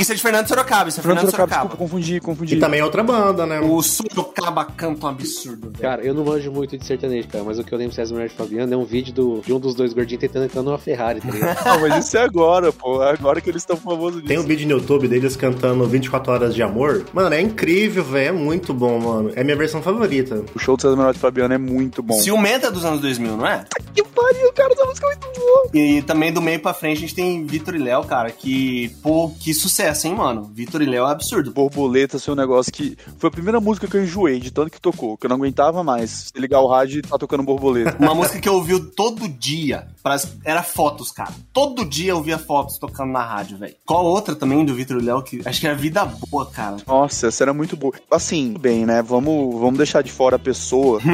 Isso 0.00 0.12
é 0.12 0.14
de 0.14 0.22
Fernando 0.22 0.48
Sorocaba, 0.48 0.88
isso 0.88 1.00
é 1.00 1.02
Fernando 1.02 1.18
Fernando 1.18 1.30
Sorocaba, 1.30 1.62
Sorocaba. 1.62 1.68
desculpa, 1.68 1.76
confundi, 1.76 2.20
confundi. 2.20 2.56
E 2.56 2.58
também 2.58 2.80
é 2.80 2.84
outra 2.84 3.02
banda, 3.02 3.46
né? 3.46 3.60
O 3.60 3.82
Sorocaba 3.82 4.64
canta 4.64 5.06
um 5.06 5.08
absurdo, 5.10 5.70
velho. 5.70 5.78
Cara, 5.82 6.02
eu 6.02 6.14
não 6.14 6.24
manjo 6.24 6.50
muito 6.50 6.78
de 6.78 6.86
sertanejo, 6.86 7.28
cara, 7.28 7.44
mas 7.44 7.58
o 7.58 7.64
que 7.64 7.72
eu 7.72 7.78
lembro 7.78 7.90
de 7.90 7.96
César 7.96 8.14
Menotti 8.14 8.34
e 8.34 8.36
Fabiano 8.36 8.72
é 8.72 8.76
um 8.76 8.84
vídeo 8.84 9.12
do, 9.12 9.40
de 9.44 9.52
um 9.52 9.60
dos 9.60 9.74
dois 9.74 9.92
gordinhos 9.92 10.20
tentando 10.20 10.46
entrar 10.46 10.62
numa 10.62 10.78
Ferrari, 10.78 11.20
tá 11.20 11.30
ligado? 11.30 11.64
Não, 11.66 11.80
mas 11.80 12.06
isso 12.06 12.16
é 12.16 12.22
agora, 12.22 12.72
pô. 12.72 13.02
É 13.02 13.10
agora 13.10 13.40
que 13.40 13.50
eles 13.50 13.62
estão 13.62 13.76
famosos 13.76 14.16
disso. 14.22 14.28
Tem 14.28 14.38
um 14.38 14.42
vídeo 14.42 14.66
no 14.66 14.78
YouTube 14.78 15.06
deles 15.06 15.36
cantando 15.36 15.84
24 15.86 16.32
Horas 16.32 16.54
de 16.54 16.62
Amor. 16.62 17.04
Mano, 17.12 17.34
é 17.34 17.40
incrível, 17.40 18.02
velho. 18.04 18.28
É 18.28 18.32
muito 18.32 18.72
bom, 18.72 18.98
mano. 18.98 19.32
É 19.34 19.44
minha 19.44 19.56
versão 19.56 19.82
favorita. 19.82 20.44
O 20.54 20.58
show 20.58 20.76
do 20.76 20.82
César 20.82 20.96
Menotti 20.96 21.18
e 21.18 21.20
Fabiano 21.20 21.52
é 21.54 21.58
muito 21.58 22.02
bom. 22.02 22.14
Ciumenta 22.14 22.70
dos 22.70 22.84
anos 22.84 23.00
2000, 23.00 23.36
não 23.36 23.46
é? 23.46 23.64
Que 23.94 24.02
pariu, 24.04 24.52
cara, 24.52 24.72
essa 24.72 24.84
música 24.84 25.06
é 25.06 25.10
muito 25.10 25.40
boa. 25.40 25.70
E 25.74 26.02
também 26.02 26.32
do 26.32 26.40
meio 26.40 26.60
pra 26.60 26.72
frente 26.72 26.98
a 26.98 27.00
gente 27.00 27.14
tem 27.14 27.44
Vitor 27.44 27.74
e 27.74 27.78
Léo, 27.78 28.04
cara, 28.04 28.30
que, 28.30 28.88
pô, 29.02 29.30
que 29.40 29.52
sucesso, 29.52 29.89
hein, 30.08 30.14
mano? 30.14 30.50
Vitor 30.52 30.82
e 30.82 30.86
Léo 30.86 31.06
é 31.06 31.10
absurdo. 31.10 31.50
Borboleta 31.52 32.18
foi 32.18 32.34
um 32.34 32.36
negócio 32.36 32.72
que. 32.72 32.96
Foi 33.18 33.28
a 33.28 33.30
primeira 33.30 33.60
música 33.60 33.86
que 33.86 33.96
eu 33.96 34.02
enjoei 34.04 34.38
de 34.40 34.50
tanto 34.50 34.70
que 34.70 34.80
tocou, 34.80 35.16
que 35.16 35.26
eu 35.26 35.28
não 35.28 35.36
aguentava 35.36 35.82
mais. 35.84 36.30
Se 36.34 36.38
ligar 36.40 36.60
o 36.60 36.66
rádio 36.68 36.98
e 36.98 37.02
tá 37.02 37.16
tocando 37.18 37.42
borboleta. 37.42 37.96
Uma 37.98 38.14
música 38.14 38.38
que 38.40 38.48
eu 38.48 38.54
ouvi 38.54 38.78
todo 38.80 39.28
dia. 39.28 39.86
pras- 40.02 40.32
Era 40.44 40.62
fotos, 40.62 41.10
cara. 41.10 41.32
Todo 41.52 41.84
dia 41.84 42.10
eu 42.12 42.16
ouvia 42.16 42.38
fotos 42.38 42.78
tocando 42.78 43.12
na 43.12 43.24
rádio, 43.24 43.58
velho. 43.58 43.74
Qual 43.86 44.04
outra 44.04 44.34
também 44.34 44.64
do 44.64 44.74
Vitor 44.74 44.98
e 45.00 45.04
Léo 45.04 45.22
que 45.22 45.40
acho 45.44 45.60
que 45.60 45.66
era 45.66 45.76
Vida 45.76 46.04
Boa, 46.30 46.46
cara. 46.46 46.76
Nossa, 46.86 47.28
essa 47.28 47.44
era 47.44 47.52
muito 47.54 47.76
boa. 47.76 47.92
Assim, 48.10 48.54
bem, 48.58 48.84
né? 48.86 49.02
Vamos, 49.02 49.58
vamos 49.60 49.76
deixar 49.78 50.02
de 50.02 50.10
fora 50.12 50.36
a 50.36 50.38
pessoa. 50.38 51.00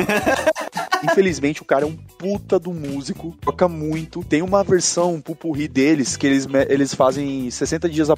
Infelizmente, 1.04 1.62
o 1.62 1.64
cara 1.64 1.84
é 1.84 1.86
um 1.88 1.94
puta 1.96 2.58
do 2.58 2.72
músico, 2.72 3.36
toca 3.40 3.68
muito. 3.68 4.24
Tem 4.24 4.42
uma 4.42 4.64
versão, 4.64 5.14
um 5.14 5.20
pupurri 5.20 5.68
deles, 5.68 6.16
que 6.16 6.26
eles, 6.26 6.48
eles 6.68 6.94
fazem 6.94 7.50
60 7.50 7.88
dias 7.88 8.10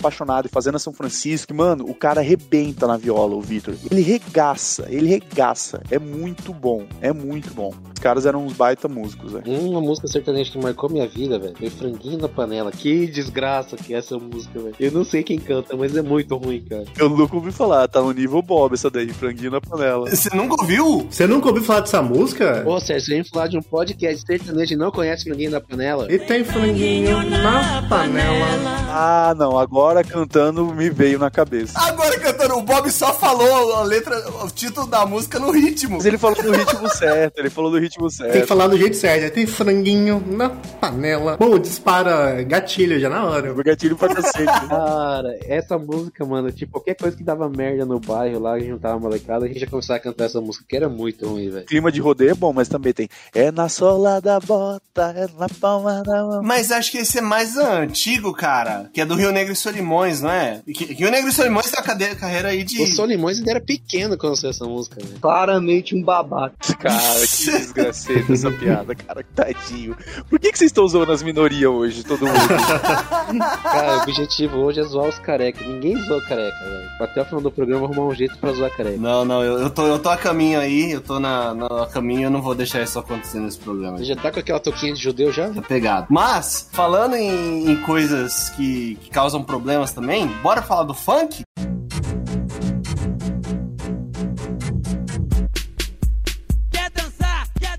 e 0.46 0.50
fazendo 0.50 0.76
a 0.76 0.78
São 0.78 0.92
Francisco. 0.92 1.52
E, 1.52 1.56
mano, 1.56 1.84
o 1.88 1.94
cara 1.94 2.20
arrebenta 2.20 2.86
na 2.86 2.96
viola, 2.96 3.34
o 3.34 3.40
Vitor. 3.40 3.74
Ele 3.90 4.02
regaça, 4.02 4.86
ele 4.88 5.08
regaça. 5.08 5.82
É 5.90 5.98
muito 5.98 6.52
bom, 6.52 6.84
é 7.00 7.12
muito 7.12 7.52
bom. 7.54 7.72
Os 7.92 8.00
caras 8.00 8.26
eram 8.26 8.44
uns 8.46 8.52
baita 8.52 8.86
músicos, 8.86 9.32
velho. 9.32 9.60
Uma 9.60 9.80
música 9.80 10.06
sertaneja 10.06 10.52
que 10.52 10.58
marcou 10.58 10.88
minha 10.88 11.08
vida, 11.08 11.38
velho, 11.38 11.56
foi 11.58 11.68
Franguinho 11.68 12.18
na 12.18 12.28
Panela. 12.28 12.70
Que 12.70 13.06
desgraça 13.08 13.76
que 13.76 13.92
é 13.92 13.98
essa 13.98 14.16
música, 14.18 14.60
velho. 14.60 14.74
Eu 14.78 14.92
não 14.92 15.02
sei 15.02 15.22
quem 15.24 15.38
canta, 15.38 15.76
mas 15.76 15.96
é 15.96 16.02
muito 16.02 16.36
ruim, 16.36 16.60
cara. 16.60 16.84
Eu 16.96 17.08
nunca 17.08 17.34
ouvi 17.34 17.50
falar, 17.50 17.88
tá 17.88 18.00
no 18.00 18.12
nível 18.12 18.40
Bob 18.40 18.74
essa 18.74 18.88
daí, 18.88 19.08
franguinho 19.08 19.50
na 19.50 19.60
panela. 19.60 20.08
Você 20.08 20.34
nunca 20.34 20.60
ouviu? 20.60 21.06
Você 21.10 21.26
nunca 21.26 21.48
ouviu 21.48 21.64
falar 21.64 21.80
dessa 21.80 22.00
música? 22.00 22.62
Ô, 22.66 22.78
Sérgio, 22.78 23.06
você 23.06 23.14
vem 23.14 23.24
falar 23.24 23.48
de 23.48 23.58
um 23.58 23.62
podcast 23.62 24.24
sertanejo 24.24 24.74
e 24.74 24.76
não 24.76 24.90
conhece 24.90 25.24
Franguinho 25.24 25.50
na 25.50 25.60
Panela? 25.60 26.06
E 26.12 26.18
tem 26.18 26.44
franguinho 26.44 27.22
na 27.28 27.82
panela. 27.88 28.46
Ah, 28.90 29.34
não, 29.36 29.58
agora 29.58 30.04
cantando 30.04 30.27
me 30.74 30.90
veio 30.90 31.18
na 31.18 31.30
cabeça. 31.30 31.72
Agora 31.78 32.18
cantando, 32.18 32.56
o 32.56 32.62
Bob 32.62 32.90
só 32.90 33.12
falou 33.14 33.74
a 33.74 33.82
letra, 33.82 34.16
o 34.44 34.50
título 34.50 34.86
da 34.86 35.04
música 35.06 35.38
no 35.38 35.50
ritmo. 35.50 35.96
Mas 35.96 36.06
ele 36.06 36.18
falou 36.18 36.42
do 36.42 36.52
ritmo 36.52 36.88
certo, 36.94 37.38
ele 37.38 37.50
falou 37.50 37.70
do 37.70 37.78
ritmo 37.78 38.10
certo. 38.10 38.32
Tem 38.32 38.42
que 38.42 38.46
falar 38.46 38.68
do 38.68 38.76
jeito 38.78 38.96
certo. 38.96 39.22
né? 39.22 39.30
Tem 39.30 39.46
franguinho 39.46 40.22
na 40.26 40.50
panela. 40.50 41.36
Bom, 41.36 41.58
dispara 41.58 42.42
gatilho 42.42 42.98
já 43.00 43.08
na 43.08 43.24
hora. 43.24 43.52
O 43.52 43.62
gatilho 43.62 43.96
pra 43.96 44.14
cacete. 44.14 44.44
Cara, 44.68 45.38
essa 45.44 45.78
música, 45.78 46.24
mano, 46.24 46.50
tipo, 46.52 46.72
qualquer 46.72 46.94
coisa 46.94 47.16
que 47.16 47.24
dava 47.24 47.48
merda 47.48 47.84
no 47.84 47.98
bairro 47.98 48.40
lá, 48.40 48.52
a 48.52 48.58
gente 48.58 48.70
juntava 48.70 48.98
molecada, 48.98 49.44
a 49.44 49.48
gente 49.48 49.60
já 49.60 49.66
começava 49.66 49.98
a 49.98 50.02
cantar 50.02 50.24
essa 50.24 50.40
música, 50.40 50.64
que 50.68 50.76
era 50.76 50.88
muito 50.88 51.26
ruim, 51.28 51.50
velho. 51.50 51.66
Clima 51.66 51.90
de 51.90 52.00
rodeio 52.00 52.30
é 52.30 52.34
bom, 52.34 52.52
mas 52.52 52.68
também 52.68 52.92
tem. 52.92 53.08
É 53.34 53.50
na 53.50 53.68
sola 53.68 54.20
da 54.20 54.38
bota, 54.40 55.14
é 55.16 55.26
na 55.38 55.48
palma 55.60 56.02
da 56.02 56.22
mão. 56.24 56.42
Mas 56.42 56.70
acho 56.70 56.90
que 56.90 56.98
esse 56.98 57.18
é 57.18 57.22
mais 57.22 57.56
antigo, 57.56 58.32
cara. 58.32 58.90
Que 58.92 59.00
é 59.00 59.06
do 59.06 59.14
Rio 59.14 59.32
Negro 59.32 59.52
e 59.52 59.56
Solimões, 59.56 60.17
não 60.22 60.30
é? 60.30 60.60
Que- 60.74 60.92
Rio 60.94 61.10
Negro 61.10 61.28
e 61.28 61.32
Solimões 61.32 61.70
tem 61.70 61.80
uma 61.80 62.14
carreira 62.14 62.48
aí 62.48 62.64
de. 62.64 62.82
O 62.82 62.86
Solimões 62.86 63.38
ainda 63.38 63.50
era 63.52 63.60
pequeno 63.60 64.16
quando 64.16 64.36
saiu 64.36 64.50
essa 64.50 64.64
música, 64.64 64.96
velho. 65.02 65.18
Claramente 65.20 65.94
um 65.94 66.02
babaca. 66.02 66.54
Cara, 66.78 67.20
que 67.20 67.50
desgraceta 67.50 68.32
essa 68.32 68.50
piada, 68.50 68.94
cara, 68.94 69.24
tadinho. 69.34 69.96
Por 70.28 70.38
que, 70.38 70.50
que 70.52 70.58
vocês 70.58 70.70
estão 70.70 70.86
zoando 70.88 71.12
as 71.12 71.22
minorias 71.22 71.70
hoje, 71.70 72.04
todo 72.04 72.26
mundo? 72.26 72.38
Cara, 73.62 73.98
o 73.98 74.02
objetivo 74.02 74.58
hoje 74.58 74.80
é 74.80 74.82
zoar 74.84 75.08
os 75.08 75.18
carecas. 75.18 75.66
Ninguém 75.66 75.96
zoa 76.04 76.20
careca, 76.22 76.56
velho. 76.64 76.88
Até 77.00 77.22
o 77.22 77.24
final 77.24 77.40
do 77.40 77.50
programa 77.50 77.86
arrumar 77.86 78.06
um 78.06 78.14
jeito 78.14 78.36
pra 78.38 78.52
zoar 78.52 78.70
careca. 78.70 78.96
Não, 78.98 79.24
não, 79.24 79.42
eu, 79.44 79.58
eu, 79.58 79.70
tô, 79.70 79.86
eu 79.86 79.98
tô 79.98 80.08
a 80.08 80.16
caminho 80.16 80.58
aí, 80.60 80.92
eu 80.92 81.00
tô 81.00 81.18
na, 81.20 81.54
na 81.54 81.66
a 81.82 81.86
caminho, 81.86 82.24
eu 82.24 82.30
não 82.30 82.42
vou 82.42 82.54
deixar 82.54 82.82
isso 82.82 82.98
acontecer 82.98 83.38
nesse 83.38 83.58
programa. 83.58 83.98
Você 83.98 84.04
já 84.04 84.16
tá 84.16 84.30
com 84.30 84.40
aquela 84.40 84.58
toquinha 84.60 84.92
de 84.94 85.00
judeu 85.02 85.32
já? 85.32 85.48
Tá 85.50 85.62
pegado. 85.62 86.06
Mas, 86.10 86.68
falando 86.72 87.14
em, 87.16 87.70
em 87.70 87.76
coisas 87.82 88.50
que, 88.50 88.96
que 89.00 89.10
causam 89.10 89.42
problemas 89.42 89.92
também, 90.08 90.26
bora 90.40 90.62
falar 90.62 90.84
do 90.84 90.94
funk? 90.94 91.42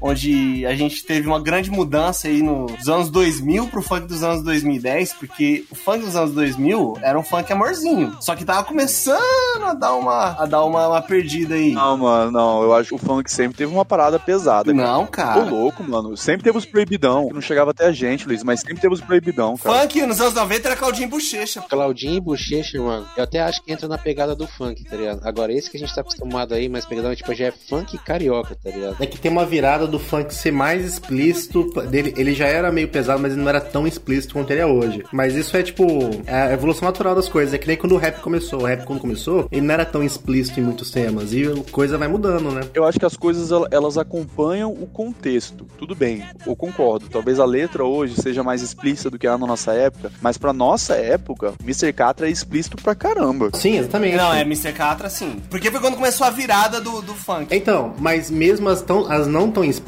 Onde 0.02 0.66
a 0.66 0.76
gente 0.76 1.04
teve 1.06 1.28
uma 1.28 1.40
grande 1.42 1.70
mudança 1.70 2.28
aí 2.28 2.42
nos 2.42 2.88
anos 2.88 3.10
2000 3.10 3.68
pro 3.68 3.82
funk 3.82 4.08
dos 4.08 4.24
anos 4.24 4.44
2010, 4.44 5.14
porque 5.14 5.66
o 5.70 5.76
funk 5.76 6.06
dos 6.06 6.16
anos 6.16 6.34
2000 6.34 6.98
era 7.02 7.20
um 7.20 7.24
funk 7.24 7.52
amorzinho, 7.52 8.16
só 8.22 8.36
que 8.36 8.46
tava 8.46 8.64
começando 8.64 9.20
a 9.64 9.74
dar 9.74 9.94
uma, 9.96 10.36
a 10.42 10.46
dar 10.46 10.64
uma, 10.64 10.88
uma 10.88 11.02
perdida 11.02 11.56
aí. 11.56 11.72
Não, 11.72 11.98
mano, 11.98 12.32
não. 12.32 12.64
Eu 12.64 12.74
acho 12.74 12.90
que 12.90 12.96
o 12.96 12.98
funk 12.98 13.32
sempre 13.32 13.58
teve 13.58 13.74
uma 13.74 13.86
parada 13.86 14.20
pesada. 14.20 14.74
cara. 14.74 14.88
Não, 14.88 15.06
Tô 15.06 15.12
cara. 15.12 15.44
louco, 15.44 15.84
mano. 15.84 16.16
Sempre 16.16 16.44
teve 16.44 16.58
os 16.58 16.66
proibidão. 16.66 17.28
que 17.28 17.34
Não 17.34 17.42
chegava 17.42 17.72
até 17.72 17.86
a 17.86 17.92
gente, 17.92 18.28
Luiz, 18.28 18.44
mas 18.44 18.62
sempre 18.62 18.80
teve 18.80 18.94
os 18.94 19.02
proibidão, 19.02 19.58
cara. 19.58 19.82
Funk 19.82 20.02
nos 20.06 20.22
anos 20.22 20.34
90 20.34 20.68
era 20.68 20.76
Claudinho 20.76 21.10
Bochecha. 21.10 21.62
Claudinho 21.70 22.16
e 22.16 22.22
Bochecha, 22.22 22.82
mano, 22.82 23.06
eu 23.18 23.24
até 23.24 23.42
acho 23.42 23.62
que 23.64 23.72
entra 23.72 23.88
na 23.88 23.98
pegada 23.98 24.36
do 24.36 24.48
funk, 24.48 24.84
tá 24.84 24.96
ligado? 24.96 25.22
Agora, 25.24 25.52
esse 25.54 25.70
que 25.70 25.78
a 25.78 25.80
gente 25.80 25.94
tá 25.94 26.02
acostumado 26.02 26.54
aí, 26.54 26.70
mas 26.70 26.86
pegadão, 26.86 27.14
tipo, 27.16 27.34
já 27.34 27.46
é 27.48 27.52
funk 27.52 27.98
carioca, 28.00 28.56
tá 28.56 28.70
ligado? 28.70 28.98
É 29.00 29.06
que 29.06 29.20
tem 29.20 29.32
uma 29.32 29.46
virada 29.46 29.88
do 29.90 30.00
funk 30.00 30.34
ser 30.34 30.52
mais 30.52 30.86
explícito. 30.86 31.70
Dele, 31.90 32.14
ele 32.18 32.34
já 32.34 32.46
era 32.48 32.72
meio 32.72 32.88
pesado, 32.88 33.20
mas 33.22 33.34
ele 33.34 33.42
não 33.42 33.50
era 33.50 33.62
tão 33.62 33.88
explícito 33.88 34.34
quanto 34.34 34.52
ele 34.52 34.62
é 34.62 34.66
hoje. 34.66 35.04
Mas 35.12 35.36
isso 35.36 35.56
é 35.58 35.64
tipo 35.64 35.86
é 36.26 36.34
a 36.44 36.54
evolução 36.54 36.88
natural 36.88 37.16
das 37.16 37.28
coisas. 37.28 37.54
É 37.54 37.58
que 37.58 37.68
nem 37.68 37.78
quando 37.78 37.94
o 37.94 37.98
rap 37.98 38.20
começou. 38.22 38.62
O 38.62 38.66
rap, 38.66 38.86
quando 38.86 39.00
começou, 39.00 39.48
ele 39.52 39.62
não 39.62 39.74
era 39.74 39.86
tão 39.86 40.04
explícito 40.04 40.60
em 40.60 40.64
muitos 40.64 40.92
temas. 40.92 41.34
E 41.34 41.44
a 41.46 41.72
coisa 41.72 41.98
vai 41.98 42.08
mudando, 42.08 42.52
né? 42.52 42.62
Eu 42.74 42.86
acho 42.86 43.00
que 43.00 43.06
as 43.06 43.16
coisas 43.18 43.52
el- 43.52 43.68
elas 43.72 43.98
acompanham 43.98 44.72
o 44.72 44.86
contexto. 44.88 45.66
Tudo 45.78 45.96
bem, 45.96 46.24
eu 46.46 46.56
concordo. 46.56 47.08
Talvez 47.10 47.40
a 47.40 47.46
letra 47.46 47.84
hoje 47.86 48.16
seja 48.22 48.44
mais 48.44 48.62
explícita 48.62 49.10
do 49.10 49.18
que 49.18 49.28
era 49.28 49.38
na 49.38 49.48
nossa 49.48 49.72
época, 49.74 50.12
mas 50.22 50.38
pra 50.38 50.54
nossa 50.54 50.96
época, 50.96 51.54
Mr. 51.64 51.92
Catra 51.94 52.28
é 52.28 52.32
explícito 52.32 52.78
pra 52.78 52.94
caramba. 52.96 53.50
Sim, 53.54 53.78
exatamente. 53.78 54.16
Não, 54.18 54.34
é 54.34 54.42
Mr. 54.42 54.74
Catra, 54.74 55.10
sim. 55.10 55.38
Porque 55.50 55.72
foi 55.72 55.80
quando 55.80 55.96
começou 55.96 56.26
a 56.26 56.30
virada 56.30 56.80
do, 56.82 57.02
do 57.02 57.14
funk. 57.14 57.48
Então, 57.56 57.94
mas 58.00 58.30
mesmo 58.30 58.70
as, 58.70 58.82
tão, 58.82 59.10
as 59.12 59.28
não 59.28 59.50
tão 59.52 59.64
explícitas, 59.64 59.79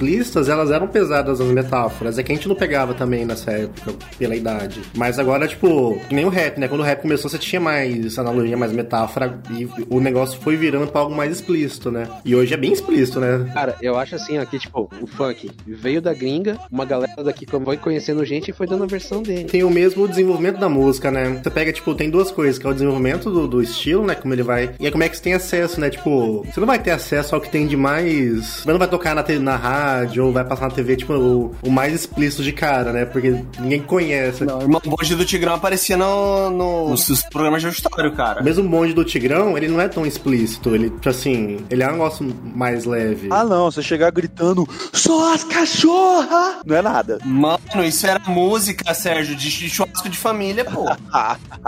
elas 0.47 0.71
eram 0.71 0.87
pesadas 0.87 1.39
as 1.39 1.47
metáforas. 1.47 2.17
É 2.17 2.23
que 2.23 2.31
a 2.31 2.35
gente 2.35 2.47
não 2.47 2.55
pegava 2.55 2.93
também 2.93 3.25
nessa 3.25 3.51
época, 3.51 3.93
pela 4.17 4.35
idade. 4.35 4.81
Mas 4.95 5.19
agora, 5.19 5.47
tipo, 5.47 5.99
que 6.07 6.15
nem 6.15 6.25
o 6.25 6.29
rap, 6.29 6.59
né? 6.59 6.67
Quando 6.67 6.81
o 6.81 6.83
rap 6.83 7.01
começou, 7.01 7.29
você 7.29 7.37
tinha 7.37 7.59
mais 7.59 8.17
analogia, 8.17 8.57
mais 8.57 8.71
metáfora, 8.71 9.39
e 9.51 9.67
o 9.89 9.99
negócio 9.99 10.39
foi 10.41 10.55
virando 10.55 10.87
pra 10.87 11.01
algo 11.01 11.15
mais 11.15 11.31
explícito, 11.31 11.91
né? 11.91 12.07
E 12.23 12.35
hoje 12.35 12.53
é 12.53 12.57
bem 12.57 12.71
explícito, 12.71 13.19
né? 13.19 13.49
Cara, 13.53 13.75
eu 13.81 13.97
acho 13.97 14.15
assim, 14.15 14.37
aqui, 14.37 14.59
tipo, 14.59 14.89
o 15.01 15.07
funk 15.07 15.49
veio 15.65 16.01
da 16.01 16.13
gringa, 16.13 16.57
uma 16.71 16.85
galera 16.85 17.23
daqui 17.23 17.45
foi 17.45 17.77
conhecendo 17.77 18.23
gente 18.25 18.49
e 18.49 18.53
foi 18.53 18.67
dando 18.67 18.83
a 18.83 18.87
versão 18.87 19.21
dele. 19.21 19.45
Tem 19.45 19.63
o 19.63 19.69
mesmo 19.69 20.07
desenvolvimento 20.07 20.59
da 20.59 20.69
música, 20.69 21.11
né? 21.11 21.39
Você 21.41 21.49
pega, 21.49 21.71
tipo, 21.71 21.93
tem 21.93 22.09
duas 22.09 22.31
coisas, 22.31 22.57
que 22.57 22.65
é 22.65 22.69
o 22.69 22.73
desenvolvimento 22.73 23.29
do, 23.29 23.47
do 23.47 23.61
estilo, 23.61 24.05
né? 24.05 24.15
Como 24.15 24.33
ele 24.33 24.43
vai. 24.43 24.71
E 24.79 24.87
é 24.87 24.91
como 24.91 25.03
é 25.03 25.09
que 25.09 25.17
você 25.17 25.23
tem 25.23 25.33
acesso, 25.33 25.79
né? 25.79 25.89
Tipo, 25.89 26.43
você 26.43 26.59
não 26.59 26.67
vai 26.67 26.79
ter 26.79 26.91
acesso 26.91 27.35
ao 27.35 27.41
que 27.41 27.49
tem 27.49 27.67
de 27.67 27.75
mais. 27.75 28.61
Você 28.61 28.71
não 28.71 28.79
vai 28.79 28.87
tocar 28.87 29.15
na, 29.15 29.23
na 29.39 29.55
rádio 29.55 29.80
ou 30.21 30.31
vai 30.31 30.43
passar 30.45 30.67
na 30.69 30.73
TV, 30.73 30.95
tipo, 30.95 31.13
o, 31.13 31.55
o 31.63 31.71
mais 31.71 31.93
explícito 31.93 32.43
de 32.43 32.51
cara, 32.51 32.91
né? 32.91 33.05
Porque 33.05 33.43
ninguém 33.59 33.81
conhece. 33.81 34.43
Não, 34.45 34.59
o 34.59 34.61
irmão 34.61 34.81
Bonde 34.85 35.15
do 35.15 35.25
Tigrão 35.25 35.55
aparecia 35.55 35.95
no, 35.97 36.49
no- 36.49 36.89
nos, 36.89 37.21
programas 37.23 37.61
de 37.61 37.67
auditório, 37.67 38.11
cara. 38.13 38.41
Mesmo 38.41 38.65
o 38.65 38.69
bonde 38.69 38.93
do 38.93 39.03
Tigrão, 39.05 39.57
ele 39.57 39.67
não 39.67 39.79
é 39.79 39.87
tão 39.87 40.05
explícito. 40.05 40.73
Ele, 40.75 40.89
tipo 40.89 41.09
assim, 41.09 41.59
ele 41.69 41.83
é 41.83 41.87
um 41.87 41.93
negócio 41.93 42.35
mais 42.55 42.85
leve. 42.85 43.27
Ah, 43.31 43.43
não, 43.43 43.71
você 43.71 43.81
chegar 43.81 44.11
gritando, 44.11 44.67
só 44.93 45.33
as 45.33 45.43
cachorra! 45.43 46.61
Não 46.65 46.75
é 46.75 46.81
nada. 46.81 47.19
Mano, 47.25 47.59
isso 47.83 48.05
era 48.07 48.19
música, 48.27 48.93
Sérgio, 48.93 49.35
de 49.35 49.49
churrasco 49.69 50.09
de 50.09 50.17
família, 50.17 50.65
pô. 50.65 50.85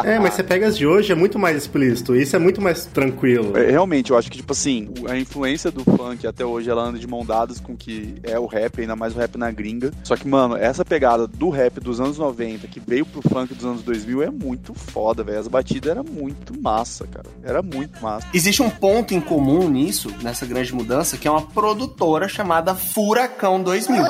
É, 0.03 0.20
mas 0.20 0.34
você 0.34 0.43
pega 0.43 0.68
as 0.68 0.78
de 0.78 0.88
hoje, 0.88 1.11
é 1.11 1.16
muito 1.16 1.38
mais 1.38 1.55
explícito. 1.57 2.16
Isso 2.16 2.36
é 2.36 2.39
muito 2.39 2.59
mais 2.61 2.86
tranquilo. 2.86 3.55
É, 3.57 3.70
Realmente, 3.70 4.11
eu 4.11 4.18
acho 4.18 4.30
que, 4.30 4.38
tipo 4.38 4.51
assim, 4.51 4.89
a 5.07 5.16
influência 5.18 5.70
do 5.72 5.84
funk 5.84 6.26
até 6.26 6.43
hoje, 6.45 6.70
ela 6.70 6.84
anda 6.84 6.97
de 6.97 7.07
mão 7.07 7.24
dadas 7.26 7.59
com 7.59 7.74
o 7.74 7.78
que 8.04 8.20
é 8.24 8.38
o 8.38 8.45
rap, 8.45 8.82
ainda 8.82 8.95
mais 8.95 9.16
o 9.16 9.20
rap 9.20 9.38
na 9.38 9.51
gringa. 9.51 9.91
Só 10.04 10.16
que, 10.16 10.28
mano, 10.28 10.56
essa 10.56 10.84
pegada 10.84 11.28
do 11.28 11.49
rap 11.49 11.80
dos 11.80 11.99
anos 11.99 12.18
90, 12.18 12.68
que 12.68 12.80
veio 12.80 13.06
pro 13.06 13.22
funk 13.22 13.54
dos 13.54 13.66
anos 13.66 13.84
2000, 13.84 14.24
é 14.24 14.30
muito 14.30 14.74
foda, 14.74 15.24
velho. 15.24 15.39
As 15.39 15.47
batidas 15.47 15.91
eram 15.91 16.04
muito 16.04 16.60
massa, 16.60 17.08
cara. 17.08 17.28
Era 17.43 17.62
muito 17.62 18.01
massa. 18.01 18.28
Existe 18.34 18.62
um 18.62 18.70
ponto 18.70 19.14
em 19.14 19.22
comum 19.22 19.70
nisso, 19.70 20.14
nessa 20.22 20.45
grande 20.45 20.74
mudança, 20.74 21.18
que 21.18 21.28
é 21.28 21.32
uma 21.32 21.41
produtora 21.41 22.28
chamada 22.28 22.76
Furacão 22.76 23.62
2000. 23.62 24.04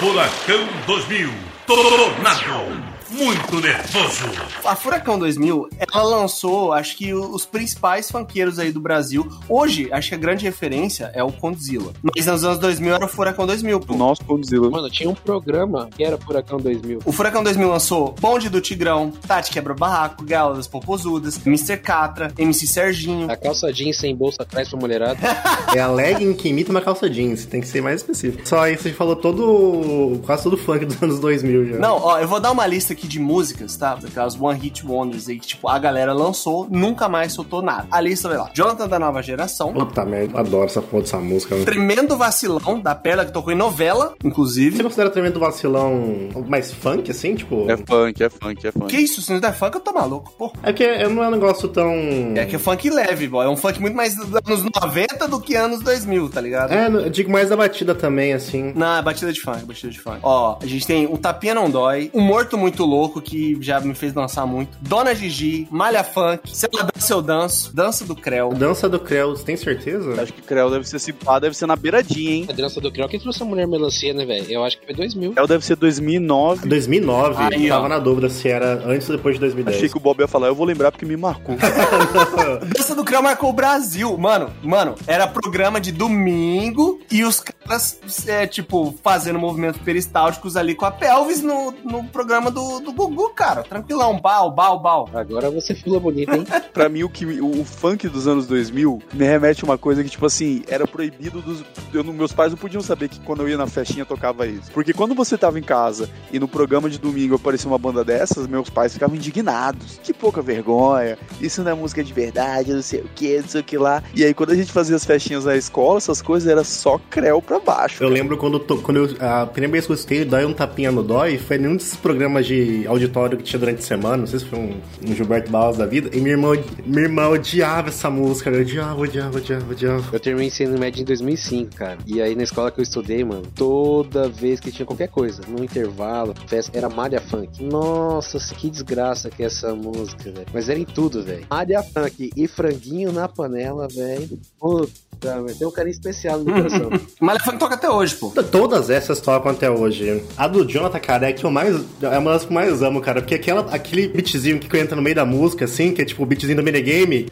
Furacão 0.00 0.68
2000. 0.86 1.30
Tornado. 1.66 2.95
Muito 3.10 3.60
nervoso. 3.60 4.24
A 4.64 4.74
Furacão 4.74 5.18
2000, 5.18 5.68
ela 5.92 6.02
lançou, 6.02 6.72
acho 6.72 6.96
que 6.96 7.14
os 7.14 7.46
principais 7.46 8.10
funkeiros 8.10 8.58
aí 8.58 8.72
do 8.72 8.80
Brasil. 8.80 9.28
Hoje, 9.48 9.88
acho 9.92 10.08
que 10.08 10.14
a 10.14 10.18
grande 10.18 10.44
referência 10.44 11.10
é 11.14 11.22
o 11.22 11.30
Condzilla. 11.30 11.92
Mas 12.02 12.26
nos 12.26 12.44
anos 12.44 12.58
2000 12.58 12.94
era 12.94 13.04
o 13.04 13.08
Furacão 13.08 13.46
2000, 13.46 13.80
pô. 13.80 13.94
O 13.94 13.96
nosso 13.96 14.24
Condzilla. 14.24 14.68
Mano, 14.70 14.90
tinha 14.90 15.08
um 15.08 15.14
programa 15.14 15.88
que 15.96 16.02
era 16.02 16.18
Furacão 16.18 16.58
2000. 16.58 17.00
O 17.04 17.12
Furacão 17.12 17.42
2000 17.42 17.68
lançou 17.68 18.14
Bonde 18.20 18.48
do 18.48 18.60
Tigrão, 18.60 19.12
Tati 19.26 19.50
Quebra 19.50 19.74
Barraco, 19.74 20.24
Gala 20.24 20.56
das 20.56 20.66
Popozudas, 20.66 21.40
Mr. 21.46 21.76
Catra, 21.76 22.32
MC 22.36 22.66
Serginho. 22.66 23.30
A 23.30 23.36
calça 23.36 23.72
jeans 23.72 23.98
sem 23.98 24.14
bolsa 24.14 24.42
atrás 24.42 24.68
pra 24.68 24.78
mulherada. 24.78 25.18
É 25.74 25.80
a 25.80 25.88
legging 25.88 26.32
que 26.32 26.48
imita 26.48 26.70
uma 26.70 26.80
calça 26.80 27.10
jeans, 27.10 27.44
tem 27.44 27.60
que 27.60 27.68
ser 27.68 27.82
mais 27.82 28.00
específico. 28.00 28.48
Só 28.48 28.66
isso, 28.68 28.82
a 28.86 28.88
gente 28.88 28.96
falou 28.96 29.14
todo. 29.14 30.20
quase 30.24 30.44
todo 30.44 30.56
funk 30.56 30.86
dos 30.86 31.02
anos 31.02 31.18
2000 31.20 31.66
já. 31.66 31.76
Não, 31.78 32.00
ó, 32.00 32.18
eu 32.18 32.26
vou 32.26 32.40
dar 32.40 32.50
uma 32.50 32.66
lista 32.66 32.94
aqui 32.96 33.06
de 33.06 33.18
músicas, 33.20 33.76
tá? 33.76 33.94
Daquelas 33.94 34.40
One 34.40 34.58
Hit 34.58 34.84
Wonders 34.86 35.28
aí 35.28 35.38
que, 35.38 35.46
tipo, 35.46 35.68
a 35.68 35.78
galera 35.78 36.12
lançou, 36.12 36.66
nunca 36.70 37.08
mais 37.08 37.32
soltou 37.32 37.62
nada. 37.62 37.86
A 37.90 38.00
lista 38.00 38.28
vai 38.28 38.38
lá. 38.38 38.50
Jonathan 38.54 38.88
da 38.88 38.98
Nova 38.98 39.22
Geração. 39.22 39.72
Puta 39.72 40.04
merda, 40.04 40.40
adoro 40.40 40.64
essa 40.66 40.80
porra 40.82 41.02
dessa 41.02 41.18
música. 41.18 41.54
mano. 41.54 41.64
Tremendo 41.66 42.16
Vacilão, 42.16 42.80
da 42.80 42.94
Perla, 42.94 43.24
que 43.24 43.32
tocou 43.32 43.52
em 43.52 43.56
novela, 43.56 44.14
inclusive. 44.24 44.76
Você 44.76 44.82
considera 44.82 45.10
tremendo 45.10 45.38
vacilão 45.38 46.28
mais 46.48 46.72
funk, 46.72 47.10
assim? 47.10 47.34
Tipo. 47.34 47.70
É 47.70 47.76
funk, 47.76 48.22
é 48.22 48.30
funk, 48.30 48.66
é 48.66 48.72
funk. 48.72 48.86
Que 48.86 48.96
isso? 48.96 49.20
Se 49.20 49.32
não 49.32 49.40
der 49.40 49.52
funk, 49.54 49.74
eu 49.76 49.80
tô 49.80 49.92
maluco, 49.92 50.32
pô. 50.38 50.52
É 50.62 50.72
que 50.72 50.82
é- 50.82 51.08
não 51.08 51.22
é 51.22 51.28
um 51.28 51.32
negócio 51.32 51.68
tão. 51.68 51.92
É 52.34 52.44
que 52.46 52.56
é 52.56 52.58
funk 52.58 52.88
leve, 52.90 53.28
boy. 53.28 53.44
É 53.46 53.48
um 53.48 53.56
funk 53.56 53.80
muito 53.80 53.94
mais 53.96 54.14
dos 54.14 54.26
anos 54.34 54.64
90 54.82 55.28
do 55.28 55.40
que 55.40 55.54
anos 55.54 55.80
2000, 55.80 56.28
tá 56.30 56.40
ligado? 56.40 56.72
É, 56.72 56.86
eu 56.86 57.10
digo 57.10 57.30
mais 57.30 57.48
da 57.50 57.56
batida 57.56 57.94
também, 57.94 58.32
assim. 58.32 58.72
Não, 58.74 58.96
é 58.96 59.02
batida 59.02 59.32
de 59.32 59.40
funk, 59.40 59.64
batida 59.64 59.92
de 59.92 60.00
funk. 60.00 60.18
Ó, 60.22 60.56
a 60.60 60.66
gente 60.66 60.86
tem 60.86 61.06
o 61.06 61.18
Tapinha 61.18 61.54
Não 61.54 61.68
Dói, 61.70 62.10
o 62.12 62.20
Morto 62.20 62.56
Muito 62.56 62.84
Louco, 62.86 63.20
que 63.20 63.56
já 63.60 63.80
me 63.80 63.94
fez 63.94 64.12
dançar 64.12 64.46
muito, 64.46 64.76
Dona 64.80 65.14
Gigi, 65.14 65.66
Malha 65.70 66.04
Funk, 66.04 66.50
Se 66.50 66.68
Ela 66.72 66.88
Dança 66.94 67.12
Eu 67.12 67.22
Danço, 67.22 67.74
Dança 67.74 68.04
do 68.04 68.14
Creu. 68.14 68.50
Dança 68.50 68.88
do 68.88 68.98
Creu, 68.98 69.30
você 69.30 69.44
tem 69.44 69.56
certeza? 69.56 70.20
Acho 70.20 70.32
que 70.32 70.42
Creu 70.42 70.70
deve 70.70 70.88
ser 70.88 70.98
cipado, 70.98 71.40
deve 71.40 71.56
ser 71.56 71.66
na 71.66 71.76
beiradinha, 71.76 72.32
hein? 72.32 72.46
A 72.48 72.52
dança 72.52 72.80
do 72.80 72.90
Creu. 72.90 73.08
Quem 73.08 73.20
trouxe 73.20 73.42
a 73.42 73.46
mulher 73.46 73.66
melancia, 73.66 74.14
né, 74.14 74.24
velho? 74.24 74.46
Eu 74.48 74.64
acho 74.64 74.78
que 74.78 74.86
foi 74.86 74.94
2000. 74.94 75.32
Creu 75.32 75.46
deve 75.46 75.64
ser 75.64 75.76
2009. 75.76 76.68
2009, 76.68 77.54
Aí, 77.54 77.68
tava 77.68 77.86
ó. 77.86 77.88
na 77.88 77.98
dúvida 77.98 78.28
se 78.28 78.48
era 78.48 78.82
antes 78.86 79.08
ou 79.08 79.16
depois 79.16 79.34
de 79.34 79.40
2010. 79.40 79.76
Achei 79.76 79.88
que 79.88 79.96
o 79.96 80.00
Bob 80.00 80.20
ia 80.20 80.28
falar, 80.28 80.48
eu 80.48 80.54
vou 80.54 80.66
lembrar 80.66 80.90
porque 80.90 81.04
me 81.04 81.16
marcou. 81.16 81.56
Dança 82.74 82.94
do 82.94 83.04
Creu 83.04 83.22
marcou 83.22 83.50
o 83.50 83.52
Brasil. 83.52 84.16
Mano, 84.16 84.50
mano, 84.62 84.94
era 85.06 85.26
programa 85.26 85.80
de 85.80 85.92
domingo 85.92 87.00
e 87.10 87.24
os 87.24 87.40
caras, 87.40 87.98
é, 88.26 88.46
tipo, 88.46 88.94
fazendo 89.02 89.38
movimentos 89.38 89.80
peristálticos 89.80 90.56
ali 90.56 90.74
com 90.74 90.84
a 90.84 90.90
pelvis 90.90 91.42
no, 91.42 91.72
no 91.84 92.04
programa 92.04 92.50
do, 92.50 92.75
do 92.80 92.92
Gugu, 92.92 93.30
cara. 93.30 93.62
Tranquilão, 93.62 94.18
bal, 94.20 94.50
bal, 94.50 94.78
bal. 94.78 95.08
Agora 95.14 95.50
você 95.50 95.74
fila 95.74 95.98
bonito, 96.00 96.34
hein? 96.34 96.46
pra 96.72 96.88
mim, 96.88 97.02
o, 97.02 97.08
que, 97.08 97.24
o, 97.24 97.60
o 97.60 97.64
funk 97.64 98.08
dos 98.08 98.26
anos 98.26 98.46
2000 98.46 99.02
me 99.12 99.24
remete 99.24 99.64
a 99.64 99.66
uma 99.66 99.78
coisa 99.78 100.02
que, 100.02 100.10
tipo 100.10 100.26
assim, 100.26 100.62
era 100.68 100.86
proibido 100.86 101.40
dos. 101.40 101.64
Eu, 101.92 102.04
meus 102.04 102.32
pais 102.32 102.52
não 102.52 102.58
podiam 102.58 102.82
saber 102.82 103.08
que 103.08 103.20
quando 103.20 103.42
eu 103.42 103.48
ia 103.48 103.56
na 103.56 103.66
festinha 103.66 104.04
tocava 104.04 104.46
isso. 104.46 104.70
Porque 104.72 104.92
quando 104.92 105.14
você 105.14 105.36
tava 105.36 105.58
em 105.58 105.62
casa 105.62 106.08
e 106.32 106.38
no 106.38 106.48
programa 106.48 106.88
de 106.90 106.98
domingo 106.98 107.36
aparecia 107.36 107.68
uma 107.68 107.78
banda 107.78 108.04
dessas, 108.04 108.46
meus 108.46 108.70
pais 108.70 108.92
ficavam 108.92 109.16
indignados. 109.16 110.00
Que 110.02 110.12
pouca 110.12 110.42
vergonha, 110.42 111.18
isso 111.40 111.62
não 111.62 111.70
é 111.70 111.74
música 111.74 112.02
de 112.02 112.12
verdade, 112.12 112.72
não 112.72 112.82
sei 112.82 113.00
o 113.00 113.08
que, 113.14 113.40
não 113.40 113.48
sei 113.48 113.60
o 113.60 113.64
que 113.64 113.78
lá. 113.78 114.02
E 114.14 114.24
aí, 114.24 114.34
quando 114.34 114.50
a 114.52 114.54
gente 114.54 114.72
fazia 114.72 114.96
as 114.96 115.04
festinhas 115.04 115.44
na 115.44 115.56
escola, 115.56 115.98
essas 115.98 116.22
coisas 116.22 116.48
era 116.48 116.64
só 116.64 116.98
creu 117.10 117.40
pra 117.40 117.58
baixo. 117.58 118.02
Eu 118.02 118.08
lembro 118.08 118.36
quando, 118.36 118.60
quando 118.60 118.96
eu, 118.96 119.16
a 119.20 119.46
primeira 119.46 119.72
vez 119.72 119.86
que 119.86 119.92
eu 119.92 119.96
escutei 119.96 120.24
Dói 120.24 120.44
um 120.44 120.52
Tapinha 120.52 120.90
no 120.90 121.02
Dói 121.02 121.38
foi 121.38 121.58
num 121.58 121.76
desses 121.76 121.96
programas 121.96 122.46
de 122.46 122.65
auditório 122.86 123.38
que 123.38 123.44
tinha 123.44 123.58
durante 123.58 123.78
a 123.78 123.82
semana, 123.82 124.18
não 124.18 124.26
sei 124.26 124.38
se 124.38 124.46
foi 124.46 124.58
um, 124.58 124.80
um 125.06 125.14
Gilberto 125.14 125.50
Barros 125.50 125.76
da 125.76 125.86
vida, 125.86 126.10
e 126.12 126.20
minha 126.20 126.32
irmã, 126.32 126.52
minha 126.84 127.02
irmã 127.02 127.28
odiava 127.28 127.88
essa 127.88 128.10
música, 128.10 128.50
eu 128.50 128.60
odiava, 128.60 129.00
odiava, 129.00 129.38
odiava, 129.38 129.72
odiava. 129.72 130.04
Eu 130.12 130.20
terminei 130.20 130.48
ensino 130.48 130.78
médio 130.78 131.02
em 131.02 131.04
2005, 131.04 131.74
cara. 131.76 131.98
E 132.06 132.20
aí 132.20 132.34
na 132.34 132.42
escola 132.42 132.70
que 132.70 132.80
eu 132.80 132.82
estudei, 132.82 133.24
mano, 133.24 133.42
toda 133.54 134.28
vez 134.28 134.60
que 134.60 134.70
tinha 134.70 134.86
qualquer 134.86 135.08
coisa, 135.08 135.42
no 135.48 135.62
intervalo, 135.62 136.34
festa, 136.46 136.76
era 136.76 136.88
Malha 136.88 137.20
Funk. 137.20 137.62
Nossa, 137.64 138.38
que 138.54 138.70
desgraça 138.70 139.30
que 139.30 139.42
é 139.42 139.46
essa 139.46 139.74
música, 139.74 140.30
velho. 140.30 140.46
Mas 140.52 140.68
era 140.68 140.78
em 140.78 140.84
tudo, 140.84 141.22
velho. 141.22 141.46
Malha 141.50 141.82
Funk 141.82 142.30
e 142.36 142.48
franguinho 142.48 143.12
na 143.12 143.28
panela, 143.28 143.88
velho. 143.88 144.38
Puta, 144.58 145.42
velho. 145.42 145.56
Tem 145.56 145.66
um 145.66 145.70
carinho 145.70 145.92
especial 145.92 146.38
no 146.38 146.44
meu 146.44 146.54
coração. 146.54 146.90
Malha 147.20 147.40
Funk 147.40 147.58
toca 147.58 147.74
até 147.74 147.90
hoje, 147.90 148.14
pô. 148.16 148.30
Todas 148.30 148.90
essas 148.90 149.20
tocam 149.20 149.52
até 149.52 149.70
hoje. 149.70 150.22
A 150.36 150.46
do 150.46 150.64
Jonathan, 150.64 151.00
cara, 151.00 151.28
é 151.28 151.32
que 151.32 151.44
eu 151.44 151.50
mais. 151.50 151.76
É 152.02 152.18
uma 152.18 152.32
das 152.32 152.46
mais 152.56 152.80
amo, 152.80 153.02
cara. 153.02 153.20
Porque 153.20 153.34
aquela, 153.34 153.60
aquele 153.70 154.08
beatzinho 154.08 154.58
que 154.58 154.78
entra 154.78 154.96
no 154.96 155.02
meio 155.02 155.14
da 155.14 155.26
música, 155.26 155.66
assim, 155.66 155.92
que 155.92 156.00
é 156.00 156.04
tipo 156.04 156.22
o 156.22 156.26
beatzinho 156.26 156.56
do 156.56 156.62
minigame. 156.62 157.26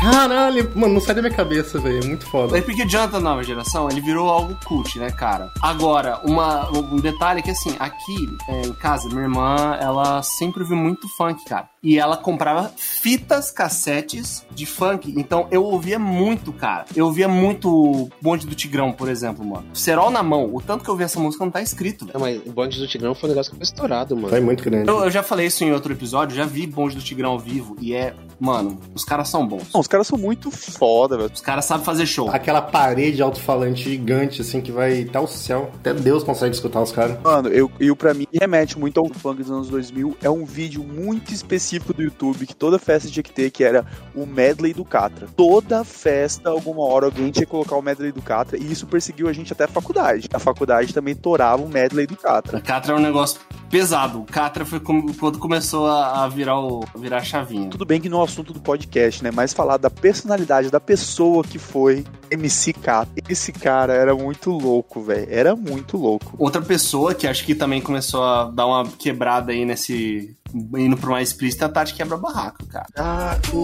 Caralho, 0.00 0.70
mano, 0.76 0.94
não 0.94 1.00
sai 1.00 1.16
da 1.16 1.22
minha 1.22 1.34
cabeça, 1.34 1.78
velho. 1.80 2.02
É 2.02 2.06
muito 2.06 2.24
foda. 2.30 2.56
É 2.56 2.62
porque 2.62 2.84
o 2.84 2.88
Jonathan 2.88 3.18
Nova 3.18 3.42
Geração, 3.42 3.90
ele 3.90 4.00
virou 4.00 4.28
algo 4.28 4.56
cult, 4.64 4.96
né, 4.96 5.10
cara? 5.10 5.52
Agora, 5.60 6.20
uma, 6.24 6.70
um 6.70 6.96
detalhe 6.96 7.40
é 7.40 7.42
que, 7.42 7.50
assim, 7.50 7.74
aqui 7.80 8.28
é, 8.48 8.62
em 8.68 8.72
casa, 8.74 9.08
minha 9.08 9.22
irmã, 9.22 9.76
ela 9.80 10.22
sempre 10.22 10.62
viu 10.62 10.76
muito 10.76 11.08
funk, 11.16 11.44
cara. 11.44 11.68
E 11.82 11.98
ela 11.98 12.16
comprava 12.16 12.72
fitas 12.76 13.50
cassetes 13.50 14.44
de 14.50 14.66
funk. 14.66 15.14
Então, 15.16 15.46
eu 15.50 15.62
ouvia 15.62 15.98
muito, 15.98 16.52
cara. 16.52 16.84
Eu 16.94 17.06
ouvia 17.06 17.28
muito 17.28 18.08
Bonde 18.20 18.46
do 18.46 18.54
Tigrão, 18.54 18.92
por 18.92 19.08
exemplo, 19.08 19.44
mano. 19.44 19.66
Cerol 19.72 20.10
na 20.10 20.22
mão. 20.22 20.52
O 20.52 20.60
tanto 20.60 20.82
que 20.82 20.90
eu 20.90 20.94
ouvi 20.94 21.04
essa 21.04 21.20
música 21.20 21.44
não 21.44 21.52
tá 21.52 21.62
escrito, 21.62 22.04
velho. 22.04 22.18
Não, 22.18 22.20
mas 22.20 22.40
o 22.44 22.50
bonde 22.50 22.78
do 22.78 22.88
Tigrão 22.88 23.14
foi 23.14 23.28
um 23.28 23.32
negócio 23.32 23.52
que 23.52 23.56
foi 23.56 23.64
estourado, 23.64 24.16
mano. 24.16 24.28
Foi 24.28 24.40
muito 24.40 24.64
grande. 24.64 24.88
Eu, 24.88 25.04
eu 25.04 25.10
já 25.10 25.22
falei 25.22 25.46
isso 25.46 25.62
em 25.62 25.72
outro 25.72 25.92
episódio, 25.92 26.36
já 26.36 26.44
vi 26.44 26.66
Bonde 26.66 26.96
do 26.96 27.02
Tigrão 27.02 27.32
ao 27.32 27.38
vivo. 27.38 27.76
E 27.80 27.94
é, 27.94 28.12
mano, 28.40 28.78
os 28.94 29.04
caras 29.04 29.28
são 29.28 29.46
bons. 29.46 29.72
Não, 29.72 29.80
os 29.80 29.86
caras 29.86 30.06
são 30.06 30.18
muito 30.18 30.50
foda, 30.50 31.16
velho. 31.16 31.30
Os 31.32 31.40
caras 31.40 31.64
sabem 31.64 31.84
fazer 31.84 32.06
show. 32.06 32.28
Aquela 32.30 32.60
parede 32.60 33.16
de 33.16 33.22
alto-falante 33.22 33.84
gigante, 33.84 34.40
assim, 34.40 34.60
que 34.60 34.72
vai 34.72 35.02
até 35.02 35.20
o 35.20 35.28
céu. 35.28 35.70
Até 35.76 35.94
Deus 35.94 36.24
consegue 36.24 36.54
escutar 36.54 36.82
os 36.82 36.90
caras. 36.90 37.20
Mano, 37.22 37.48
eu, 37.48 37.70
eu 37.78 37.94
pra 37.94 38.12
mim 38.12 38.26
remete 38.32 38.78
muito 38.78 38.98
ao 38.98 39.08
funk 39.08 39.42
dos 39.42 39.50
anos 39.52 39.68
2000. 39.68 40.16
É 40.20 40.28
um 40.28 40.44
vídeo 40.44 40.82
muito 40.82 41.32
específico 41.32 41.67
do 41.94 42.02
YouTube 42.02 42.46
que 42.46 42.54
toda 42.54 42.78
festa 42.78 43.08
tinha 43.10 43.22
que 43.22 43.32
ter, 43.32 43.50
que 43.50 43.62
era 43.62 43.84
o 44.14 44.24
medley 44.24 44.72
do 44.72 44.84
Catra. 44.84 45.26
Toda 45.36 45.84
festa, 45.84 46.48
alguma 46.50 46.82
hora, 46.84 47.06
alguém 47.06 47.30
tinha 47.30 47.44
que 47.44 47.50
colocar 47.50 47.76
o 47.76 47.82
medley 47.82 48.10
do 48.12 48.22
Catra 48.22 48.56
e 48.58 48.70
isso 48.72 48.86
perseguiu 48.86 49.28
a 49.28 49.32
gente 49.32 49.52
até 49.52 49.64
a 49.64 49.68
faculdade. 49.68 50.28
A 50.32 50.38
faculdade 50.38 50.94
também 50.94 51.14
torava 51.14 51.62
o 51.62 51.68
medley 51.68 52.06
do 52.06 52.16
Catra. 52.16 52.58
O 52.58 52.62
Catra 52.62 52.92
é 52.92 52.96
um 52.96 53.00
negócio 53.00 53.40
pesado. 53.70 54.20
O 54.20 54.24
Catra 54.24 54.64
foi 54.64 54.80
como- 54.80 55.12
quando 55.14 55.38
começou 55.38 55.86
a, 55.86 56.24
a 56.24 56.28
virar 56.28 56.58
o 56.58 56.78
a 56.94 56.98
virar 56.98 57.18
a 57.18 57.22
chavinha. 57.24 57.68
Tudo 57.70 57.84
bem 57.84 58.00
que 58.00 58.08
não 58.08 58.18
é 58.18 58.20
o 58.22 58.24
assunto 58.24 58.52
do 58.52 58.60
podcast, 58.60 59.22
né? 59.22 59.30
Mas 59.30 59.52
falar 59.52 59.76
da 59.76 59.90
personalidade 59.90 60.70
da 60.70 60.80
pessoa 60.80 61.42
que 61.44 61.58
foi 61.58 62.04
MC 62.30 62.72
Catra. 62.72 63.22
Esse 63.28 63.52
cara 63.52 63.92
era 63.92 64.14
muito 64.14 64.50
louco, 64.50 65.00
velho. 65.02 65.26
Era 65.28 65.54
muito 65.56 65.96
louco. 65.96 66.34
Outra 66.38 66.62
pessoa 66.62 67.14
que 67.14 67.26
acho 67.26 67.44
que 67.44 67.54
também 67.54 67.80
começou 67.80 68.22
a 68.24 68.44
dar 68.44 68.66
uma 68.66 68.86
quebrada 68.86 69.52
aí 69.52 69.64
nesse. 69.64 70.36
Indo 70.54 70.96
pro 70.96 71.10
mais 71.12 71.28
explícito 71.30 71.64
a 71.64 71.68
Tati 71.68 71.94
Quebra 71.94 72.16
Barraco, 72.16 72.66
cara. 72.66 72.86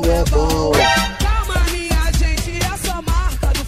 É 0.07 0.31
bom. 0.31 1.24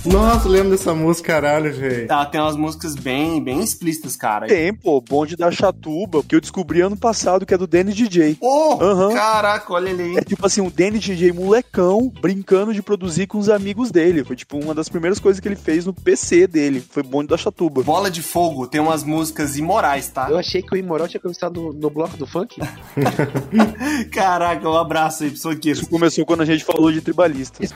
Nossa, 0.06 0.48
lembro 0.48 0.70
dessa 0.70 0.94
música, 0.94 1.32
caralho, 1.32 1.72
velho. 1.72 2.06
Ela 2.08 2.26
tem 2.26 2.40
umas 2.40 2.56
músicas 2.56 2.94
bem, 2.94 3.42
bem 3.42 3.60
explícitas, 3.62 4.16
cara. 4.16 4.46
Tem, 4.46 4.72
pô, 4.72 5.00
bonde 5.00 5.36
da 5.36 5.50
Chatuba, 5.50 6.22
que 6.22 6.34
eu 6.36 6.40
descobri 6.40 6.80
ano 6.80 6.96
passado, 6.96 7.44
que 7.44 7.52
é 7.52 7.58
do 7.58 7.66
Danny 7.66 7.92
DJ. 7.92 8.36
Oh, 8.40 8.78
Aham. 8.80 9.12
caraca, 9.12 9.72
olha 9.72 9.90
ele 9.90 10.02
aí. 10.02 10.16
É 10.16 10.20
tipo 10.22 10.46
assim, 10.46 10.60
um 10.60 10.70
Danny 10.70 10.98
DJ 10.98 11.32
molecão 11.32 12.12
brincando 12.20 12.72
de 12.72 12.82
produzir 12.82 13.26
com 13.26 13.38
os 13.38 13.48
amigos 13.48 13.90
dele. 13.90 14.24
Foi 14.24 14.36
tipo 14.36 14.58
uma 14.58 14.74
das 14.74 14.88
primeiras 14.88 15.18
coisas 15.18 15.40
que 15.40 15.48
ele 15.48 15.56
fez 15.56 15.84
no 15.84 15.92
PC 15.92 16.46
dele. 16.46 16.84
Foi 16.88 17.02
bonde 17.02 17.28
da 17.28 17.36
Chatuba. 17.36 17.82
Bola 17.82 18.10
de 18.10 18.22
Fogo 18.22 18.66
tem 18.66 18.80
umas 18.80 19.02
músicas 19.02 19.56
imorais, 19.56 20.08
tá? 20.08 20.28
Eu 20.30 20.38
achei 20.38 20.62
que 20.62 20.72
o 20.74 20.76
Imoral 20.76 21.08
tinha 21.08 21.20
começado 21.20 21.60
no, 21.60 21.72
no 21.72 21.90
bloco 21.90 22.16
do 22.16 22.26
funk. 22.26 22.60
Caraca, 24.12 24.68
um 24.68 24.76
abraço 24.76 25.24
aí, 25.24 25.30
pessoa 25.30 25.56
que 25.56 25.70
Isso 25.70 25.88
começou 25.88 26.24
quando 26.24 26.42
a 26.42 26.44
gente 26.44 26.64
falou 26.64 26.92
de 26.92 27.00
tribalista. 27.00 27.58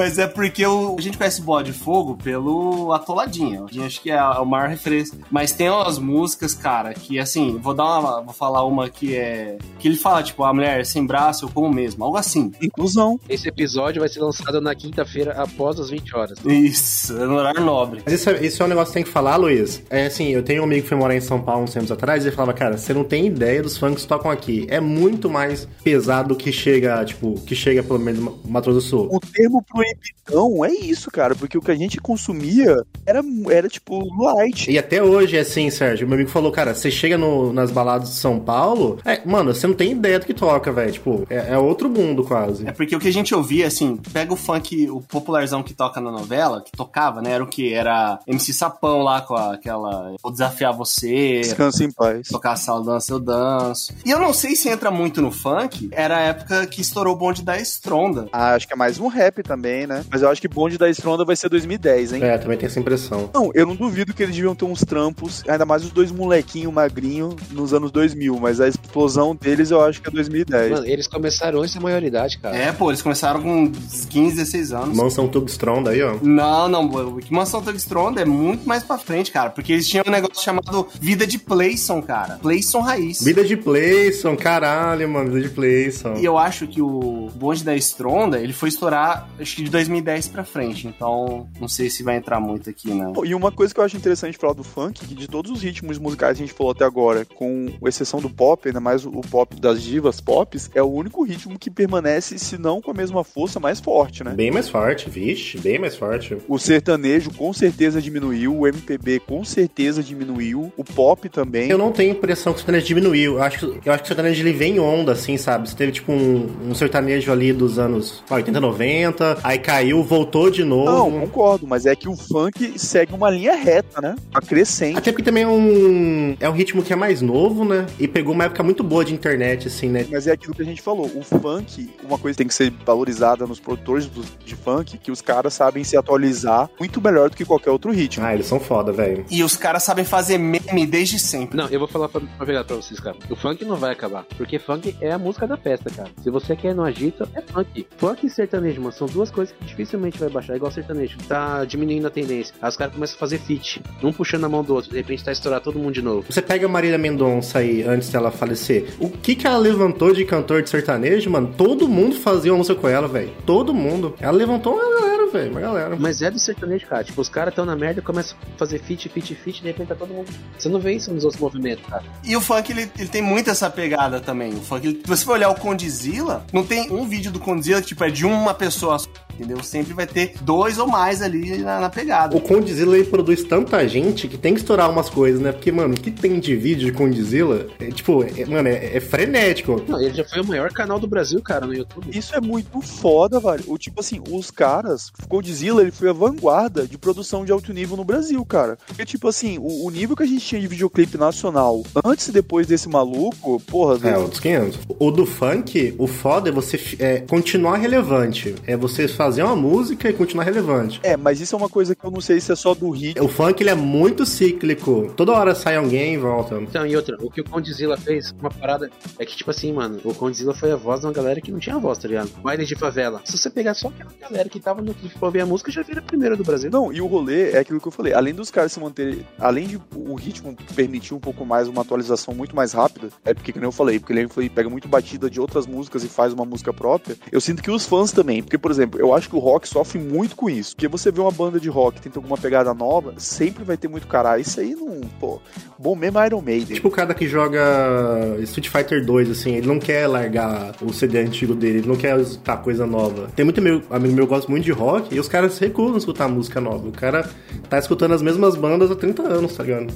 Mas 0.00 0.18
é 0.18 0.26
porque 0.26 0.64
o- 0.66 0.96
a 0.98 1.00
gente 1.02 1.18
conhece 1.18 1.42
Bola 1.42 1.62
de 1.62 1.72
Fogo 1.74 2.16
pelo 2.16 2.92
Atoladinha. 2.92 3.64
Acho 3.84 4.00
que 4.00 4.10
é 4.10 4.22
o 4.22 4.44
maior 4.46 4.68
refresco. 4.68 5.18
Mas 5.30 5.52
tem 5.52 5.68
umas 5.68 5.98
músicas, 5.98 6.54
cara, 6.54 6.94
que 6.94 7.18
assim, 7.18 7.58
vou 7.58 7.74
dar 7.74 7.98
uma. 8.00 8.22
Vou 8.22 8.32
falar 8.32 8.64
uma 8.64 8.88
que 8.88 9.14
é. 9.14 9.58
Que 9.78 9.88
ele 9.88 9.96
fala, 9.96 10.22
tipo, 10.22 10.42
a 10.42 10.54
mulher 10.54 10.86
sem 10.86 11.04
braço, 11.06 11.44
eu 11.44 11.48
como 11.50 11.70
mesmo. 11.70 12.02
Algo 12.04 12.16
assim. 12.16 12.50
Inclusão. 12.62 13.20
Esse 13.28 13.48
episódio 13.48 14.00
vai 14.00 14.08
ser 14.08 14.20
lançado 14.20 14.60
na 14.60 14.74
quinta-feira 14.74 15.32
após 15.32 15.78
as 15.78 15.90
20 15.90 16.16
horas. 16.16 16.38
Isso, 16.46 17.16
é 17.16 17.26
no 17.26 17.34
horário 17.34 17.60
nobre. 17.60 18.00
Mas 18.04 18.14
isso 18.14 18.30
é, 18.30 18.44
isso 18.46 18.62
é 18.62 18.66
um 18.66 18.68
negócio 18.70 18.88
que 18.88 18.94
tem 18.94 19.04
que 19.04 19.10
falar, 19.10 19.36
Luiz. 19.36 19.82
É 19.90 20.06
assim, 20.06 20.28
eu 20.28 20.42
tenho 20.42 20.62
um 20.62 20.64
amigo 20.64 20.82
que 20.82 20.88
foi 20.88 20.96
morar 20.96 21.14
em 21.14 21.20
São 21.20 21.40
Paulo 21.42 21.64
uns 21.64 21.72
tempos 21.74 21.90
atrás 21.92 22.24
e 22.24 22.28
ele 22.28 22.34
falava, 22.36 22.54
cara, 22.54 22.78
você 22.78 22.94
não 22.94 23.04
tem 23.04 23.26
ideia 23.26 23.62
dos 23.62 23.76
funks 23.76 24.02
que 24.04 24.08
tocam 24.08 24.30
aqui. 24.30 24.66
É 24.70 24.80
muito 24.80 25.28
mais 25.28 25.68
pesado 25.84 26.34
que 26.34 26.50
chega, 26.50 27.04
tipo, 27.04 27.34
que 27.42 27.54
chega 27.54 27.82
pelo 27.82 27.98
menos 27.98 28.20
no 28.20 28.38
Mato 28.46 28.70
Grosso 28.70 28.80
do 28.80 28.80
Sul. 28.80 29.08
O 29.10 29.20
termo 29.20 29.62
proibidão 29.94 30.64
é 30.64 30.70
isso, 30.72 31.10
cara, 31.10 31.34
porque 31.34 31.58
o 31.58 31.60
que 31.60 31.70
a 31.70 31.74
gente 31.76 31.98
consumia 32.00 32.76
era, 33.06 33.20
era 33.50 33.68
tipo 33.68 33.98
light. 34.22 34.70
E 34.70 34.78
até 34.78 35.02
hoje 35.02 35.36
é 35.36 35.40
assim, 35.40 35.68
Sérgio. 35.70 36.06
Meu 36.06 36.14
amigo 36.16 36.30
falou, 36.30 36.52
cara, 36.52 36.74
você 36.74 36.90
chega 36.90 37.16
no- 37.18 37.52
nas 37.52 37.70
baladas 37.70 38.10
de 38.10 38.14
São 38.16 38.38
Paulo, 38.38 38.98
é, 39.04 39.20
mano, 39.26 39.52
você 39.54 39.66
não 39.66 39.74
tem 39.74 39.92
ideia 39.92 40.18
do 40.18 40.26
que 40.26 40.34
toca, 40.34 40.70
velho. 40.72 40.92
Tipo, 40.92 41.26
é, 41.28 41.54
é 41.54 41.58
outro 41.58 41.88
mundo 41.88 42.24
quase. 42.24 42.66
É 42.66 42.72
porque 42.72 42.94
o 42.94 43.00
que 43.00 43.08
a 43.08 43.12
gente 43.12 43.34
ouvia, 43.34 43.66
assim, 43.66 43.96
pega 44.12 44.32
o 44.32 44.36
funk, 44.36 44.88
o 44.90 45.00
popularzão 45.00 45.62
que 45.62 45.74
toca 45.74 46.00
na 46.00 46.10
novela, 46.10 46.62
que 46.62 46.72
tocava, 46.72 47.20
né? 47.22 47.32
Era 47.32 47.44
o 47.44 47.46
que? 47.46 47.72
Era 47.74 48.18
MC 48.26 48.52
Sapão 48.52 49.02
lá 49.02 49.20
com 49.20 49.34
a- 49.34 49.54
aquela. 49.54 50.14
Vou 50.22 50.30
desafiar 50.32 50.72
você. 50.72 51.40
Descansa 51.40 51.84
em 51.84 51.90
paz. 51.90 52.28
Tocar 52.28 52.56
sala 52.56 52.84
dança, 52.84 53.12
eu 53.12 53.20
danço. 53.20 53.92
E 54.04 54.10
eu 54.10 54.18
não 54.20 54.32
sei 54.32 54.54
se 54.54 54.68
entra 54.68 54.90
muito 54.90 55.20
no 55.20 55.30
funk. 55.30 55.88
Era 55.92 56.16
a 56.18 56.20
época 56.20 56.66
que 56.66 56.80
estourou 56.80 57.14
o 57.14 57.18
bonde 57.18 57.42
da 57.42 57.58
Estronda. 57.58 58.28
Ah, 58.32 58.54
acho 58.54 58.66
que 58.66 58.72
é 58.72 58.76
mais 58.76 58.98
um 58.98 59.08
rap 59.08 59.42
também, 59.42 59.79
né? 59.86 60.04
Mas 60.10 60.22
eu 60.22 60.28
acho 60.28 60.40
que 60.40 60.48
bonde 60.48 60.78
da 60.78 60.88
Estronda 60.88 61.24
vai 61.24 61.36
ser 61.36 61.48
2010, 61.48 62.14
hein? 62.14 62.24
É, 62.24 62.38
também 62.38 62.56
tem 62.56 62.66
essa 62.66 62.80
impressão. 62.80 63.30
Não, 63.32 63.50
eu 63.54 63.66
não 63.66 63.76
duvido 63.76 64.14
que 64.14 64.22
eles 64.22 64.34
deviam 64.34 64.54
ter 64.54 64.64
uns 64.64 64.80
trampos, 64.84 65.42
ainda 65.48 65.64
mais 65.64 65.84
os 65.84 65.90
dois 65.90 66.10
molequinhos 66.10 66.72
magrinhos 66.72 67.34
nos 67.50 67.74
anos 67.74 67.90
2000, 67.90 68.38
mas 68.40 68.60
a 68.60 68.68
explosão 68.68 69.34
deles 69.34 69.70
eu 69.70 69.80
acho 69.80 70.00
que 70.00 70.08
é 70.08 70.12
2010. 70.12 70.70
Mano, 70.70 70.86
eles 70.86 71.06
começaram 71.06 71.60
antes 71.60 71.74
da 71.74 71.80
maioridade, 71.80 72.38
cara. 72.38 72.56
É, 72.56 72.72
pô, 72.72 72.90
eles 72.90 73.02
começaram 73.02 73.42
com 73.42 73.70
15, 73.70 74.36
16 74.36 74.72
anos. 74.72 74.96
Mansão 74.96 75.28
Tugstron 75.28 75.82
daí, 75.82 76.02
ó. 76.02 76.16
Não, 76.22 76.68
não, 76.68 76.86
o 76.86 77.18
que 77.18 77.32
Mansão 77.32 77.62
Tug 77.62 77.76
Stronda 77.76 78.20
é 78.20 78.24
muito 78.24 78.68
mais 78.68 78.82
pra 78.82 78.98
frente, 78.98 79.30
cara. 79.30 79.50
Porque 79.50 79.72
eles 79.72 79.88
tinham 79.88 80.04
um 80.06 80.10
negócio 80.10 80.42
chamado 80.42 80.88
Vida 81.00 81.26
de 81.26 81.38
Playson, 81.38 82.02
cara. 82.02 82.38
Playson 82.40 82.80
Raiz. 82.80 83.22
Vida 83.22 83.44
de 83.44 83.56
Playson, 83.56 84.36
caralho, 84.36 85.08
mano, 85.08 85.32
vida 85.32 85.48
de 85.48 85.54
Playson. 85.54 86.14
E 86.16 86.24
eu 86.24 86.38
acho 86.38 86.66
que 86.66 86.80
o 86.80 87.28
bonde 87.34 87.64
da 87.64 87.74
Stronda, 87.76 88.38
ele 88.38 88.52
foi 88.52 88.68
estourar, 88.68 89.28
acho 89.38 89.56
que 89.56 89.59
de 89.64 89.70
2010 89.70 90.28
pra 90.28 90.44
frente. 90.44 90.86
Então, 90.86 91.48
não 91.60 91.68
sei 91.68 91.88
se 91.90 92.02
vai 92.02 92.16
entrar 92.16 92.40
muito 92.40 92.68
aqui, 92.70 92.92
não. 92.92 93.12
Pô, 93.12 93.24
E 93.24 93.34
uma 93.34 93.50
coisa 93.52 93.72
que 93.74 93.80
eu 93.80 93.84
acho 93.84 93.96
interessante 93.96 94.36
falar 94.38 94.52
do 94.54 94.64
funk, 94.64 95.06
que 95.06 95.14
de 95.14 95.28
todos 95.28 95.50
os 95.50 95.62
ritmos 95.62 95.98
musicais 95.98 96.36
que 96.36 96.42
a 96.42 96.46
gente 96.46 96.56
falou 96.56 96.72
até 96.72 96.84
agora, 96.84 97.24
com 97.24 97.68
exceção 97.86 98.20
do 98.20 98.28
pop, 98.30 98.66
ainda 98.68 98.80
mais 98.80 99.04
o 99.06 99.20
pop 99.30 99.58
das 99.60 99.82
divas 99.82 100.20
pops, 100.20 100.70
é 100.74 100.82
o 100.82 100.86
único 100.90 101.22
ritmo 101.24 101.58
que 101.58 101.70
permanece, 101.70 102.38
se 102.38 102.58
não 102.58 102.80
com 102.80 102.90
a 102.90 102.94
mesma 102.94 103.22
força, 103.24 103.58
mais 103.60 103.80
forte, 103.80 104.22
né? 104.24 104.32
Bem 104.34 104.50
mais 104.50 104.68
forte, 104.68 105.08
vixe, 105.10 105.58
bem 105.58 105.78
mais 105.78 105.96
forte. 105.96 106.36
O 106.48 106.58
sertanejo 106.58 107.30
com 107.32 107.52
certeza 107.52 108.00
diminuiu, 108.00 108.56
o 108.58 108.66
MPB 108.66 109.20
com 109.20 109.44
certeza 109.44 110.02
diminuiu, 110.02 110.72
o 110.76 110.84
pop 110.84 111.28
também. 111.28 111.68
Eu 111.70 111.78
não 111.78 111.92
tenho 111.92 112.12
impressão 112.12 112.52
que 112.52 112.58
o 112.58 112.60
sertanejo 112.60 112.86
diminuiu. 112.86 113.34
Eu 113.34 113.42
acho, 113.42 113.58
que- 113.58 113.88
eu 113.88 113.92
acho 113.92 114.02
que 114.02 114.06
o 114.06 114.08
sertanejo 114.08 114.42
ele 114.42 114.52
vem 114.52 114.76
em 114.76 114.78
onda, 114.80 115.12
assim, 115.12 115.36
sabe? 115.36 115.68
Você 115.68 115.76
teve 115.76 115.92
tipo 115.92 116.12
um, 116.12 116.70
um 116.70 116.74
sertanejo 116.74 117.30
ali 117.32 117.52
dos 117.52 117.78
anos 117.78 118.22
ah, 118.30 118.34
80, 118.36 118.60
90, 118.60 119.38
aí 119.50 119.58
caiu, 119.58 120.02
voltou 120.02 120.50
de 120.50 120.64
novo. 120.64 120.90
Não, 120.90 121.20
concordo, 121.20 121.66
mas 121.66 121.86
é 121.86 121.94
que 121.94 122.08
o 122.08 122.16
funk 122.16 122.78
segue 122.78 123.14
uma 123.14 123.30
linha 123.30 123.54
reta, 123.54 124.00
né? 124.00 124.16
A 124.32 124.40
crescente. 124.40 124.98
Até 124.98 125.12
porque 125.12 125.22
também 125.24 125.42
é 125.44 125.48
um, 125.48 126.36
é 126.40 126.48
um 126.48 126.52
ritmo 126.52 126.82
que 126.82 126.92
é 126.92 126.96
mais 126.96 127.20
novo, 127.22 127.64
né? 127.64 127.86
E 127.98 128.06
pegou 128.08 128.32
uma 128.34 128.44
época 128.44 128.62
muito 128.62 128.82
boa 128.82 129.04
de 129.04 129.12
internet, 129.14 129.68
assim, 129.68 129.88
né? 129.88 130.06
Mas 130.10 130.26
é 130.26 130.32
aquilo 130.32 130.54
que 130.54 130.62
a 130.62 130.64
gente 130.64 130.80
falou, 130.82 131.06
o 131.14 131.22
funk, 131.22 131.90
uma 132.02 132.18
coisa 132.18 132.34
que 132.34 132.38
tem 132.38 132.46
que 132.46 132.54
ser 132.54 132.72
valorizada 132.84 133.46
nos 133.46 133.60
produtores 133.60 134.06
do- 134.06 134.24
de 134.44 134.54
funk, 134.54 134.98
que 134.98 135.10
os 135.10 135.20
caras 135.20 135.54
sabem 135.54 135.82
se 135.84 135.96
atualizar 135.96 136.68
muito 136.78 137.00
melhor 137.00 137.30
do 137.30 137.36
que 137.36 137.44
qualquer 137.44 137.70
outro 137.70 137.90
ritmo. 137.90 138.24
Ah, 138.24 138.34
eles 138.34 138.46
são 138.46 138.60
foda, 138.60 138.92
velho. 138.92 139.24
E 139.30 139.42
os 139.42 139.56
caras 139.56 139.82
sabem 139.82 140.04
fazer 140.04 140.38
meme 140.38 140.86
desde 140.86 141.18
sempre. 141.18 141.56
Não, 141.56 141.68
eu 141.68 141.78
vou 141.78 141.88
falar 141.88 142.08
pra, 142.08 142.20
pra 142.20 142.46
pegar 142.46 142.64
pra 142.64 142.76
vocês, 142.76 143.00
cara. 143.00 143.16
O 143.28 143.36
funk 143.36 143.64
não 143.64 143.76
vai 143.76 143.92
acabar. 143.92 144.24
Porque 144.36 144.58
funk 144.58 144.94
é 145.00 145.10
a 145.12 145.18
música 145.18 145.46
da 145.46 145.56
festa, 145.56 145.90
cara. 145.90 146.10
Se 146.22 146.30
você 146.30 146.54
quer 146.54 146.74
no 146.74 146.82
agito, 146.84 147.28
é 147.34 147.40
funk. 147.42 147.86
Funk 147.96 148.26
e 148.26 148.30
sertanejo, 148.30 148.80
mano, 148.80 148.92
são 148.92 149.06
duas 149.06 149.30
coisas 149.30 149.39
que 149.46 149.64
dificilmente 149.64 150.18
vai 150.18 150.28
baixar. 150.28 150.56
Igual 150.56 150.70
sertanejo. 150.70 151.16
Tá 151.28 151.64
diminuindo 151.64 152.06
a 152.06 152.10
tendência. 152.10 152.54
Aí 152.60 152.68
os 152.68 152.76
caras 152.76 152.94
começam 152.94 153.16
a 153.16 153.18
fazer 153.18 153.38
feat. 153.38 153.82
Um 154.02 154.12
puxando 154.12 154.44
a 154.44 154.48
mão 154.48 154.62
do 154.62 154.74
outro. 154.74 154.90
De 154.90 154.96
repente 154.96 155.24
tá 155.24 155.32
estourado 155.32 155.64
todo 155.64 155.78
mundo 155.78 155.92
de 155.92 156.02
novo. 156.02 156.26
Você 156.28 156.42
pega 156.42 156.66
a 156.66 156.68
Marília 156.68 156.98
Mendonça 156.98 157.58
aí, 157.58 157.82
antes 157.82 158.10
dela 158.10 158.30
falecer. 158.30 158.94
O 158.98 159.08
que 159.08 159.34
que 159.34 159.46
ela 159.46 159.58
levantou 159.58 160.12
de 160.12 160.24
cantor 160.24 160.62
de 160.62 160.70
sertanejo, 160.70 161.30
mano? 161.30 161.52
Todo 161.56 161.88
mundo 161.88 162.16
fazia 162.16 162.52
uma 162.52 162.58
música 162.58 162.78
com 162.78 162.88
ela, 162.88 163.08
velho. 163.08 163.30
Todo 163.46 163.74
mundo. 163.74 164.14
Ela 164.20 164.32
levantou 164.32 164.74
uma 164.74 165.00
galera, 165.00 165.19
velho. 165.30 165.50
Uma 165.52 165.60
galera. 165.60 165.96
Mas 165.98 166.22
é 166.22 166.30
do 166.30 166.38
sertanejo, 166.38 166.86
cara. 166.86 167.04
Tipo, 167.04 167.20
os 167.20 167.28
caras 167.28 167.54
tão 167.54 167.64
na 167.64 167.76
merda 167.76 168.00
e 168.00 168.02
começam 168.02 168.36
a 168.54 168.58
fazer 168.58 168.78
feat, 168.80 169.08
feat, 169.08 169.34
feat. 169.34 169.60
De 169.62 169.68
repente 169.68 169.88
tá 169.88 169.94
todo 169.94 170.12
mundo. 170.12 170.30
Você 170.58 170.68
não 170.68 170.80
vê 170.80 170.92
isso 170.94 171.12
nos 171.12 171.24
outros 171.24 171.40
movimentos, 171.40 171.84
cara. 171.86 172.02
E 172.24 172.36
o 172.36 172.40
funk, 172.40 172.70
ele, 172.72 172.90
ele 172.98 173.08
tem 173.08 173.22
muito 173.22 173.50
essa 173.50 173.70
pegada 173.70 174.20
também. 174.20 174.52
O 174.54 174.60
funk, 174.60 174.86
ele- 174.86 175.00
se 175.00 175.06
você 175.06 175.24
for 175.24 175.32
olhar 175.32 175.50
o 175.50 175.54
Condzilla, 175.54 176.44
não 176.52 176.64
tem 176.64 176.90
um 176.90 177.06
vídeo 177.08 177.30
do 177.30 177.40
Condzilla 177.40 177.80
que, 177.80 177.88
tipo, 177.88 178.04
é 178.04 178.10
de 178.10 178.24
uma 178.26 178.54
pessoa 178.54 178.98
só. 178.98 179.08
entendeu? 179.34 179.62
Sempre 179.62 179.94
vai 179.94 180.06
ter 180.06 180.34
dois 180.42 180.78
ou 180.78 180.86
mais 180.86 181.22
ali 181.22 181.58
na, 181.58 181.80
na 181.80 181.88
pegada. 181.88 182.36
O 182.36 182.40
Condzilla 182.42 182.96
ele 182.98 183.06
produz 183.06 183.42
tanta 183.42 183.86
gente 183.88 184.28
que 184.28 184.36
tem 184.36 184.52
que 184.52 184.60
estourar 184.60 184.90
umas 184.90 185.08
coisas, 185.08 185.40
né? 185.40 185.50
Porque, 185.50 185.72
mano, 185.72 185.94
o 185.94 185.96
que 186.00 186.10
tem 186.10 186.38
de 186.38 186.54
vídeo 186.54 186.84
de 186.86 186.92
Condzilla, 186.92 187.66
é, 187.78 187.86
tipo, 187.90 188.22
é- 188.22 188.44
mano, 188.44 188.68
é, 188.68 188.96
é 188.96 189.00
frenético. 189.00 189.82
Não, 189.88 189.98
ele 190.00 190.12
já 190.14 190.24
foi 190.24 190.40
o 190.42 190.46
maior 190.46 190.70
canal 190.72 190.98
do 190.98 191.06
Brasil, 191.06 191.40
cara, 191.42 191.66
no 191.66 191.72
YouTube. 191.74 192.06
Isso 192.16 192.34
é 192.34 192.40
muito 192.40 192.80
foda, 192.82 193.40
velho. 193.40 193.64
O 193.66 193.78
tipo 193.78 194.00
assim, 194.00 194.20
os 194.30 194.50
caras, 194.50 195.10
Godzilla, 195.28 195.82
ele 195.82 195.90
foi 195.90 196.08
a 196.10 196.12
vanguarda 196.12 196.86
de 196.86 196.98
produção 196.98 197.44
de 197.44 197.52
alto 197.52 197.72
nível 197.72 197.96
no 197.96 198.04
Brasil, 198.04 198.44
cara. 198.44 198.78
Porque, 198.86 199.04
tipo 199.04 199.28
assim, 199.28 199.58
o, 199.58 199.86
o 199.86 199.90
nível 199.90 200.16
que 200.16 200.22
a 200.22 200.26
gente 200.26 200.44
tinha 200.44 200.60
de 200.60 200.66
videoclipe 200.66 201.16
nacional 201.16 201.82
antes 202.04 202.28
e 202.28 202.32
depois 202.32 202.66
desse 202.66 202.88
maluco, 202.88 203.60
porra, 203.60 203.98
É, 204.08 204.18
outros 204.18 204.40
500. 204.40 204.78
O 204.98 205.10
do 205.10 205.26
funk, 205.26 205.94
o 205.98 206.06
foda 206.06 206.48
é 206.48 206.52
você 206.52 206.80
é, 206.98 207.20
continuar 207.20 207.76
relevante. 207.76 208.54
É 208.66 208.76
você 208.76 209.06
fazer 209.08 209.42
uma 209.42 209.56
música 209.56 210.08
e 210.08 210.12
continuar 210.12 210.44
relevante. 210.44 211.00
É, 211.02 211.16
mas 211.16 211.40
isso 211.40 211.54
é 211.54 211.58
uma 211.58 211.68
coisa 211.68 211.94
que 211.94 212.04
eu 212.04 212.10
não 212.10 212.20
sei 212.20 212.40
se 212.40 212.52
é 212.52 212.56
só 212.56 212.74
do 212.74 212.90
hit. 212.90 213.20
O 213.20 213.28
funk, 213.28 213.62
ele 213.62 213.70
é 213.70 213.74
muito 213.74 214.24
cíclico. 214.26 215.12
Toda 215.16 215.32
hora 215.32 215.54
sai 215.54 215.76
alguém 215.76 216.14
e 216.14 216.18
volta. 216.18 216.56
Então, 216.60 216.86
e 216.86 216.96
outra, 216.96 217.16
o 217.20 217.30
que 217.30 217.40
o 217.40 217.44
Condzilla 217.44 217.96
fez, 217.96 218.32
uma 218.40 218.50
parada, 218.50 218.90
é 219.18 219.24
que, 219.24 219.36
tipo 219.36 219.50
assim, 219.50 219.72
mano, 219.72 220.00
o 220.04 220.14
Condzilla 220.14 220.54
foi 220.54 220.72
a 220.72 220.76
voz 220.76 221.00
de 221.00 221.06
uma 221.06 221.12
galera 221.12 221.40
que 221.40 221.50
não 221.52 221.58
tinha 221.58 221.78
voz, 221.78 221.98
tá 221.98 222.08
ligado? 222.08 222.30
Baile 222.42 222.64
de 222.64 222.74
favela. 222.74 223.20
Se 223.24 223.36
você 223.36 223.50
pegar 223.50 223.74
só 223.74 223.88
aquela 223.88 224.10
galera 224.20 224.48
que 224.48 224.58
tava 224.60 224.80
no 224.82 224.94
pra 225.18 225.26
ouvir 225.26 225.40
a 225.40 225.46
música, 225.46 225.70
já 225.70 225.82
vira 225.82 226.00
a 226.00 226.02
primeira 226.02 226.36
do 226.36 226.44
Brasil. 226.44 226.70
Não, 226.70 226.92
e 226.92 227.00
o 227.00 227.06
rolê 227.06 227.50
é 227.52 227.58
aquilo 227.58 227.80
que 227.80 227.88
eu 227.88 227.92
falei. 227.92 228.12
Além 228.12 228.34
dos 228.34 228.50
caras 228.50 228.72
se 228.72 228.80
manterem. 228.80 229.26
Além 229.38 229.66
de 229.66 229.80
o 229.94 230.14
ritmo 230.14 230.56
permitir 230.74 231.14
um 231.14 231.20
pouco 231.20 231.44
mais 231.44 231.68
uma 231.68 231.82
atualização 231.82 232.34
muito 232.34 232.54
mais 232.54 232.72
rápida, 232.72 233.08
é 233.24 233.34
porque, 233.34 233.52
como 233.52 233.64
eu 233.64 233.72
falei, 233.72 233.98
porque 233.98 234.12
ele 234.12 234.28
foi, 234.28 234.48
pega 234.48 234.68
muito 234.68 234.88
batida 234.88 235.30
de 235.30 235.40
outras 235.40 235.66
músicas 235.66 236.04
e 236.04 236.08
faz 236.08 236.32
uma 236.32 236.44
música 236.44 236.72
própria. 236.72 237.16
Eu 237.30 237.40
sinto 237.40 237.62
que 237.62 237.70
os 237.70 237.86
fãs 237.86 238.12
também, 238.12 238.42
porque, 238.42 238.58
por 238.58 238.70
exemplo, 238.70 239.00
eu 239.00 239.14
acho 239.14 239.28
que 239.28 239.36
o 239.36 239.38
rock 239.38 239.68
sofre 239.68 239.98
muito 239.98 240.36
com 240.36 240.50
isso. 240.50 240.74
Porque 240.74 240.88
você 240.88 241.10
vê 241.10 241.20
uma 241.20 241.30
banda 241.30 241.60
de 241.60 241.68
rock 241.68 242.00
tenta 242.00 242.18
alguma 242.18 242.36
pegada 242.36 242.74
nova, 242.74 243.14
sempre 243.16 243.64
vai 243.64 243.76
ter 243.76 243.88
muito 243.88 244.06
cara. 244.06 244.38
Isso 244.38 244.60
aí 244.60 244.74
não. 244.74 245.00
Pô, 245.18 245.40
bom 245.78 245.94
mesmo 245.94 246.18
é 246.18 246.26
Iron 246.26 246.40
Maiden. 246.40 246.74
Tipo 246.74 246.88
o 246.88 246.90
cara 246.90 247.14
que 247.14 247.26
joga 247.26 248.36
Street 248.40 248.68
Fighter 248.68 249.04
2, 249.04 249.30
assim, 249.30 249.54
ele 249.54 249.66
não 249.66 249.78
quer 249.78 250.06
largar 250.06 250.72
o 250.82 250.92
CD 250.92 251.18
antigo 251.18 251.54
dele, 251.54 251.78
ele 251.78 251.88
não 251.88 251.96
quer 251.96 252.18
escutar 252.20 252.58
coisa 252.58 252.86
nova. 252.86 253.28
Tem 253.34 253.44
muito 253.44 253.60
meu, 253.62 253.82
amigo 253.90 254.14
meu 254.14 254.26
que 254.26 254.30
gosta 254.30 254.50
muito 254.50 254.64
de 254.64 254.72
rock 254.72 254.99
e 255.10 255.18
os 255.18 255.28
caras 255.28 255.58
recusam 255.58 255.96
escutar 255.96 256.28
música 256.28 256.60
nova. 256.60 256.88
O 256.88 256.92
cara 256.92 257.28
tá 257.68 257.78
escutando 257.78 258.14
as 258.14 258.22
mesmas 258.22 258.56
bandas 258.56 258.90
há 258.90 258.96
30 258.96 259.22
anos, 259.22 259.56
tá 259.56 259.62
ligado? 259.62 259.92